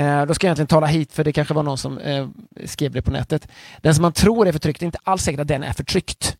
uh, 0.00 0.26
då 0.26 0.34
ska 0.34 0.46
jag 0.46 0.48
egentligen 0.48 0.66
tala 0.66 0.86
hit 0.86 1.12
för 1.12 1.24
det 1.24 1.32
kanske 1.32 1.54
var 1.54 1.62
någon 1.62 1.78
som 1.78 1.98
uh, 1.98 2.28
skrev 2.64 2.92
det 2.92 3.02
på 3.02 3.10
nätet. 3.10 3.48
Den 3.78 3.94
som 3.94 4.02
man 4.02 4.12
tror 4.12 4.48
är 4.48 4.52
förtryckt, 4.52 4.80
det 4.80 4.84
är 4.84 4.86
inte 4.86 4.98
alls 5.04 5.22
säkert 5.22 5.40
att 5.40 5.48
den 5.48 5.62
är 5.62 5.72
förtryckt. 5.72 6.36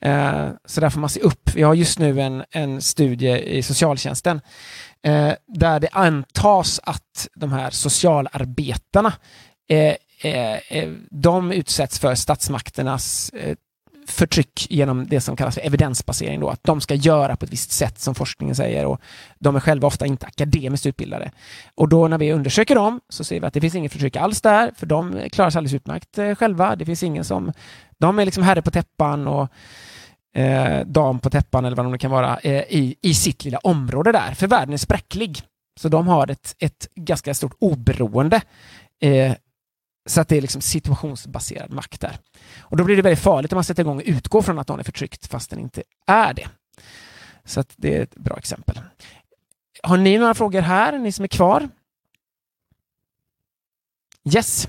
Eh, 0.00 0.48
så 0.64 0.80
där 0.80 0.90
får 0.90 1.00
man 1.00 1.10
se 1.10 1.20
upp. 1.20 1.50
Vi 1.54 1.62
har 1.62 1.74
just 1.74 1.98
nu 1.98 2.20
en, 2.20 2.44
en 2.50 2.82
studie 2.82 3.58
i 3.58 3.62
socialtjänsten 3.62 4.40
eh, 5.02 5.32
där 5.46 5.80
det 5.80 5.88
antas 5.92 6.80
att 6.82 7.28
de 7.34 7.52
här 7.52 7.70
socialarbetarna 7.70 9.12
eh, 9.68 9.94
eh, 10.22 10.58
eh 10.68 10.92
de 11.10 11.52
utsätts 11.52 11.98
för 11.98 12.14
statsmakternas 12.14 13.30
eh, 13.30 13.56
förtryck 14.06 14.66
genom 14.70 15.06
det 15.06 15.20
som 15.20 15.36
kallas 15.36 15.54
för 15.54 15.66
evidensbasering. 15.66 16.40
Då, 16.40 16.48
att 16.48 16.64
de 16.64 16.80
ska 16.80 16.94
göra 16.94 17.36
på 17.36 17.44
ett 17.44 17.52
visst 17.52 17.70
sätt 17.70 18.00
som 18.00 18.14
forskningen 18.14 18.54
säger 18.54 18.86
och 18.86 19.00
de 19.38 19.56
är 19.56 19.60
själva 19.60 19.86
ofta 19.86 20.06
inte 20.06 20.26
akademiskt 20.26 20.86
utbildade. 20.86 21.30
Och 21.74 21.88
då 21.88 22.08
när 22.08 22.18
vi 22.18 22.32
undersöker 22.32 22.74
dem 22.74 23.00
så 23.08 23.24
ser 23.24 23.40
vi 23.40 23.46
att 23.46 23.54
det 23.54 23.60
finns 23.60 23.74
inget 23.74 23.92
förtryck 23.92 24.16
alls 24.16 24.40
där, 24.40 24.72
för 24.76 24.86
de 24.86 25.28
klarar 25.32 25.50
sig 25.50 25.58
alldeles 25.58 25.74
utmärkt 25.74 26.38
själva. 26.38 26.76
Det 26.76 26.84
finns 26.84 27.02
ingen 27.02 27.24
som... 27.24 27.52
De 28.00 28.18
är 28.18 28.24
liksom 28.24 28.42
herre 28.42 28.62
på 28.62 28.70
täppan 28.70 29.28
och 29.28 29.48
eh, 30.34 30.86
dam 30.86 31.18
på 31.18 31.30
täppan 31.30 31.64
eller 31.64 31.76
vad 31.76 31.92
det 31.92 31.98
kan 31.98 32.10
vara 32.10 32.38
eh, 32.38 32.62
i, 32.68 32.96
i 33.02 33.14
sitt 33.14 33.44
lilla 33.44 33.58
område 33.58 34.12
där. 34.12 34.34
För 34.34 34.46
världen 34.46 34.72
är 34.74 34.78
spräcklig. 34.78 35.42
Så 35.80 35.88
de 35.88 36.08
har 36.08 36.30
ett, 36.30 36.56
ett 36.58 36.88
ganska 36.94 37.34
stort 37.34 37.56
oberoende. 37.58 38.40
Eh, 39.00 39.34
så 40.08 40.20
att 40.20 40.28
det 40.28 40.36
är 40.36 40.40
liksom 40.40 40.60
situationsbaserad 40.60 41.72
makt 41.72 42.00
där. 42.00 42.18
Och 42.60 42.76
då 42.76 42.84
blir 42.84 42.96
det 42.96 43.02
väldigt 43.02 43.24
farligt 43.24 43.52
om 43.52 43.56
man 43.56 43.64
sätter 43.64 43.82
igång 43.82 43.96
och 43.96 44.02
utgår 44.06 44.42
från 44.42 44.58
att 44.58 44.68
någon 44.68 44.80
är 44.80 44.84
förtryckt 44.84 45.26
fast 45.26 45.50
den 45.50 45.58
inte 45.58 45.82
är 46.06 46.34
det. 46.34 46.48
Så 47.44 47.60
att 47.60 47.74
det 47.76 47.96
är 47.96 48.02
ett 48.02 48.16
bra 48.16 48.36
exempel. 48.36 48.80
Har 49.82 49.96
ni 49.96 50.18
några 50.18 50.34
frågor 50.34 50.60
här, 50.60 50.98
ni 50.98 51.12
som 51.12 51.22
är 51.22 51.28
kvar? 51.28 51.68
Yes. 54.34 54.68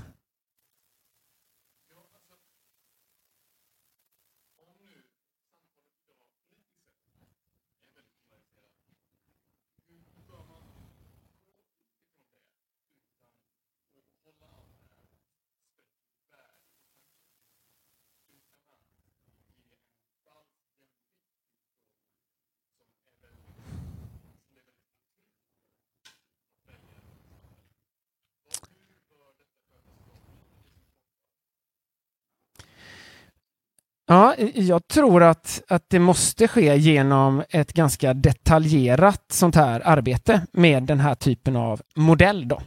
Ja, 34.10 34.34
jag 34.54 34.88
tror 34.88 35.22
att, 35.22 35.62
att 35.68 35.90
det 35.90 35.98
måste 35.98 36.48
ske 36.48 36.76
genom 36.76 37.42
ett 37.50 37.72
ganska 37.72 38.14
detaljerat 38.14 39.24
sånt 39.28 39.54
här 39.54 39.82
arbete 39.84 40.46
med 40.52 40.82
den 40.82 41.00
här 41.00 41.14
typen 41.14 41.56
av 41.56 41.80
modell. 41.94 42.48
Då. 42.48 42.60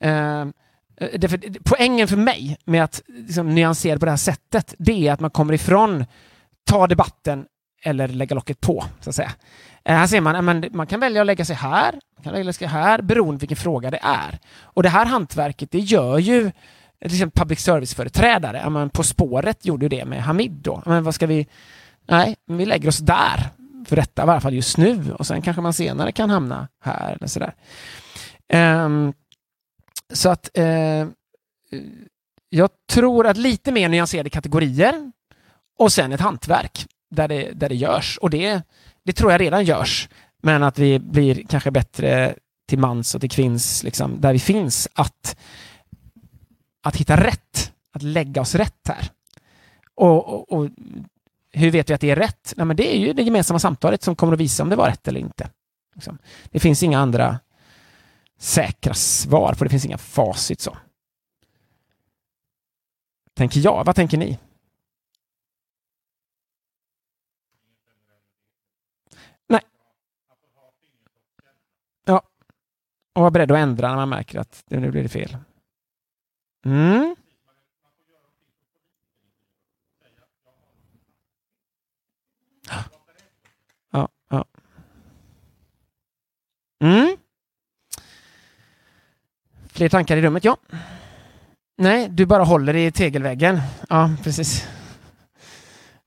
Ehm, 0.00 0.52
eh, 0.96 1.28
för, 1.28 1.40
poängen 1.64 2.08
för 2.08 2.16
mig 2.16 2.56
med 2.64 2.84
att 2.84 3.02
liksom, 3.06 3.54
nyansera 3.54 3.98
på 3.98 4.04
det 4.04 4.10
här 4.10 4.16
sättet, 4.16 4.74
det 4.78 5.08
är 5.08 5.12
att 5.12 5.20
man 5.20 5.30
kommer 5.30 5.54
ifrån 5.54 6.04
ta 6.64 6.86
debatten 6.86 7.46
eller 7.82 8.08
lägga 8.08 8.34
locket 8.34 8.60
på, 8.60 8.84
så 9.00 9.10
att 9.10 9.16
säga. 9.16 9.32
Eh, 9.84 9.96
här 9.96 10.06
ser 10.06 10.20
man, 10.20 10.44
man, 10.44 10.64
man 10.72 10.86
kan 10.86 11.00
välja 11.00 11.20
att 11.20 11.26
lägga 11.26 11.44
sig 11.44 11.56
här, 11.56 12.00
man 12.16 12.24
kan 12.24 12.32
lägga 12.32 12.52
sig 12.52 12.68
här 12.68 13.02
beroende 13.02 13.38
på 13.38 13.40
vilken 13.40 13.56
fråga 13.56 13.90
det 13.90 14.00
är. 14.02 14.38
Och 14.60 14.82
det 14.82 14.88
här 14.88 15.06
hantverket, 15.06 15.70
det 15.70 15.78
gör 15.78 16.18
ju 16.18 16.50
liksom 17.10 17.30
public 17.30 17.60
service-företrädare. 17.60 18.90
På 18.92 19.02
spåret 19.02 19.66
gjorde 19.66 19.88
det 19.88 20.04
med 20.04 20.22
Hamid 20.22 20.52
då. 20.52 20.82
Men 20.86 21.04
vad 21.04 21.14
ska 21.14 21.26
vi... 21.26 21.46
Nej, 22.08 22.36
vi 22.46 22.66
lägger 22.66 22.88
oss 22.88 22.98
där 22.98 23.50
för 23.86 23.96
detta, 23.96 24.22
i 24.22 24.26
varje 24.26 24.40
fall 24.40 24.54
just 24.54 24.76
nu. 24.76 25.12
Och 25.12 25.26
sen 25.26 25.42
kanske 25.42 25.62
man 25.62 25.72
senare 25.72 26.12
kan 26.12 26.30
hamna 26.30 26.68
här 26.82 27.12
eller 27.12 27.26
sådär. 27.26 27.54
Um, 28.84 29.12
så 30.12 30.28
att 30.28 30.50
uh, 30.58 31.08
jag 32.48 32.70
tror 32.90 33.26
att 33.26 33.36
lite 33.36 33.72
mer 33.72 33.88
nyanserade 33.88 34.30
kategorier 34.30 35.12
och 35.78 35.92
sen 35.92 36.12
ett 36.12 36.20
hantverk 36.20 36.86
där 37.10 37.28
det, 37.28 37.50
där 37.52 37.68
det 37.68 37.74
görs. 37.74 38.18
Och 38.18 38.30
det, 38.30 38.62
det 39.04 39.12
tror 39.12 39.32
jag 39.32 39.40
redan 39.40 39.64
görs. 39.64 40.08
Men 40.42 40.62
att 40.62 40.78
vi 40.78 40.98
blir 40.98 41.42
kanske 41.48 41.70
bättre 41.70 42.34
till 42.68 42.78
mans 42.78 43.14
och 43.14 43.20
till 43.20 43.30
kvinns, 43.30 43.82
liksom, 43.82 44.20
där 44.20 44.32
vi 44.32 44.38
finns, 44.38 44.88
att 44.94 45.36
att 46.86 46.96
hitta 46.96 47.16
rätt, 47.24 47.72
att 47.92 48.02
lägga 48.02 48.40
oss 48.40 48.54
rätt 48.54 48.88
här. 48.88 49.10
Och, 49.94 50.28
och, 50.28 50.52
och, 50.52 50.70
hur 51.52 51.70
vet 51.70 51.90
vi 51.90 51.94
att 51.94 52.00
det 52.00 52.10
är 52.10 52.16
rätt? 52.16 52.52
Nej, 52.56 52.66
men 52.66 52.76
det 52.76 52.96
är 52.96 52.98
ju 52.98 53.12
det 53.12 53.22
gemensamma 53.22 53.58
samtalet 53.58 54.02
som 54.02 54.16
kommer 54.16 54.32
att 54.32 54.40
visa 54.40 54.62
om 54.62 54.68
det 54.68 54.76
var 54.76 54.88
rätt 54.88 55.08
eller 55.08 55.20
inte. 55.20 55.50
Liksom. 55.94 56.18
Det 56.44 56.60
finns 56.60 56.82
inga 56.82 56.98
andra 56.98 57.38
säkra 58.38 58.94
svar, 58.94 59.54
för 59.54 59.64
det 59.64 59.68
finns 59.68 59.84
inga 59.84 59.98
facit 59.98 60.60
så. 60.60 60.76
Tänker 63.34 63.60
jag. 63.60 63.84
Vad 63.84 63.96
tänker 63.96 64.18
ni? 64.18 64.38
Nej. 69.48 69.60
Ja. 72.04 72.22
Och 73.12 73.22
var 73.22 73.30
beredd 73.30 73.52
att 73.52 73.58
ändra 73.58 73.88
när 73.88 73.96
man 73.96 74.08
märker 74.08 74.38
att 74.38 74.64
nu 74.66 74.90
blir 74.90 75.02
det 75.02 75.08
fel. 75.08 75.36
Mm. 76.66 77.16
Ja, 83.90 84.08
ja. 84.28 84.44
Mm. 86.80 87.16
Fler 89.68 89.88
tankar 89.88 90.16
i 90.16 90.22
rummet? 90.22 90.44
Ja. 90.44 90.56
Nej, 91.76 92.08
du 92.08 92.26
bara 92.26 92.44
håller 92.44 92.76
i 92.76 92.92
tegelväggen. 92.92 93.60
Ja, 93.88 94.10
precis. 94.22 94.68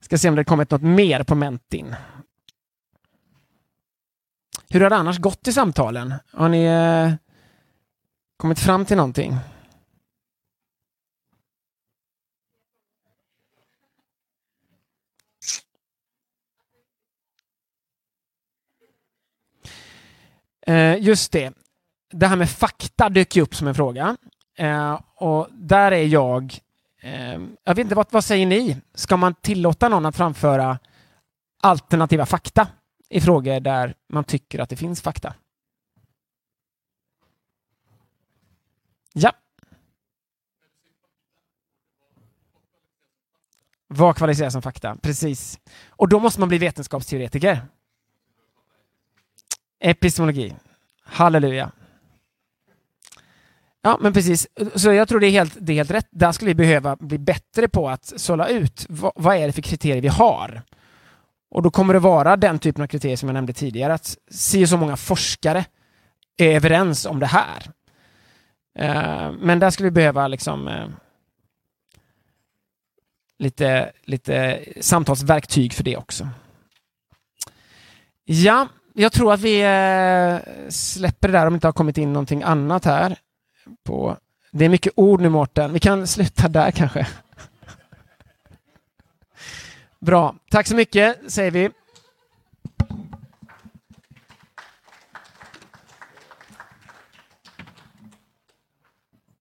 Ska 0.00 0.18
se 0.18 0.28
om 0.28 0.36
det 0.36 0.44
kommit 0.44 0.70
något 0.70 0.82
mer 0.82 1.22
på 1.22 1.34
Mentin. 1.34 1.94
Hur 4.68 4.80
har 4.80 4.90
det 4.90 4.96
annars 4.96 5.18
gått 5.18 5.48
i 5.48 5.52
samtalen? 5.52 6.14
Har 6.32 6.48
ni 6.48 6.64
eh, 6.64 7.12
kommit 8.36 8.58
fram 8.58 8.84
till 8.84 8.96
någonting? 8.96 9.36
Eh, 20.70 21.02
just 21.02 21.32
det. 21.32 21.52
Det 22.12 22.26
här 22.26 22.36
med 22.36 22.50
fakta 22.50 23.08
dök 23.08 23.36
ju 23.36 23.42
upp 23.42 23.54
som 23.54 23.68
en 23.68 23.74
fråga. 23.74 24.16
Eh, 24.56 25.00
och 25.14 25.48
där 25.52 25.92
är 25.92 26.06
jag... 26.06 26.58
Eh, 27.00 27.40
jag 27.64 27.74
vet 27.74 27.78
inte, 27.78 27.94
vad, 27.94 28.06
vad 28.10 28.24
säger 28.24 28.46
ni? 28.46 28.76
Ska 28.94 29.16
man 29.16 29.34
tillåta 29.34 29.88
någon 29.88 30.06
att 30.06 30.16
framföra 30.16 30.78
alternativa 31.62 32.26
fakta 32.26 32.68
i 33.08 33.20
frågor 33.20 33.60
där 33.60 33.94
man 34.08 34.24
tycker 34.24 34.58
att 34.58 34.68
det 34.68 34.76
finns 34.76 35.02
fakta? 35.02 35.34
Ja. 39.12 39.32
Vad 43.86 44.16
kvalificeras 44.16 44.52
som 44.52 44.62
fakta? 44.62 44.96
Precis. 45.02 45.58
Och 45.88 46.08
då 46.08 46.20
måste 46.20 46.40
man 46.40 46.48
bli 46.48 46.58
vetenskapsteoretiker. 46.58 47.60
Epistemologi. 49.80 50.54
Halleluja. 51.04 51.70
Ja, 53.82 53.98
men 54.00 54.12
precis. 54.12 54.48
Så 54.74 54.92
jag 54.92 55.08
tror 55.08 55.20
det 55.20 55.26
är 55.26 55.30
helt, 55.30 55.56
det 55.60 55.72
är 55.72 55.76
helt 55.76 55.90
rätt. 55.90 56.08
Där 56.10 56.32
skulle 56.32 56.48
vi 56.48 56.54
behöva 56.54 56.96
bli 56.96 57.18
bättre 57.18 57.68
på 57.68 57.88
att 57.88 58.12
sålla 58.16 58.48
ut 58.48 58.86
vad, 58.88 59.12
vad 59.16 59.36
är 59.36 59.46
det 59.46 59.52
för 59.52 59.62
kriterier 59.62 60.02
vi 60.02 60.08
har. 60.08 60.62
Och 61.50 61.62
då 61.62 61.70
kommer 61.70 61.94
det 61.94 62.00
vara 62.00 62.36
den 62.36 62.58
typen 62.58 62.82
av 62.82 62.86
kriterier 62.86 63.16
som 63.16 63.28
jag 63.28 63.34
nämnde 63.34 63.52
tidigare, 63.52 63.94
att 63.94 64.18
se 64.30 64.66
så 64.66 64.76
många 64.76 64.96
forskare 64.96 65.64
är 66.36 66.56
överens 66.56 67.06
om 67.06 67.18
det 67.18 67.26
här. 67.26 67.70
Uh, 68.78 69.32
men 69.40 69.58
där 69.58 69.70
skulle 69.70 69.88
vi 69.88 69.90
behöva 69.90 70.28
liksom 70.28 70.68
uh, 70.68 70.88
lite, 73.38 73.92
lite 74.04 74.64
samtalsverktyg 74.80 75.72
för 75.72 75.84
det 75.84 75.96
också. 75.96 76.28
Ja, 78.24 78.68
jag 78.94 79.12
tror 79.12 79.32
att 79.32 79.40
vi 79.40 79.60
eh, 79.60 80.68
släpper 80.68 81.28
det 81.28 81.38
där 81.38 81.46
om 81.46 81.52
det 81.52 81.56
inte 81.56 81.66
har 81.66 81.72
kommit 81.72 81.98
in 81.98 82.12
någonting 82.12 82.42
annat 82.42 82.84
här. 82.84 83.18
På... 83.84 84.16
Det 84.52 84.64
är 84.64 84.68
mycket 84.68 84.92
ord 84.96 85.20
nu 85.20 85.28
Mårten. 85.28 85.72
Vi 85.72 85.80
kan 85.80 86.06
sluta 86.06 86.48
där 86.48 86.70
kanske. 86.70 87.06
Bra. 90.00 90.34
Tack 90.50 90.66
så 90.66 90.74
mycket 90.74 91.32
säger 91.32 91.50
vi. 91.50 91.70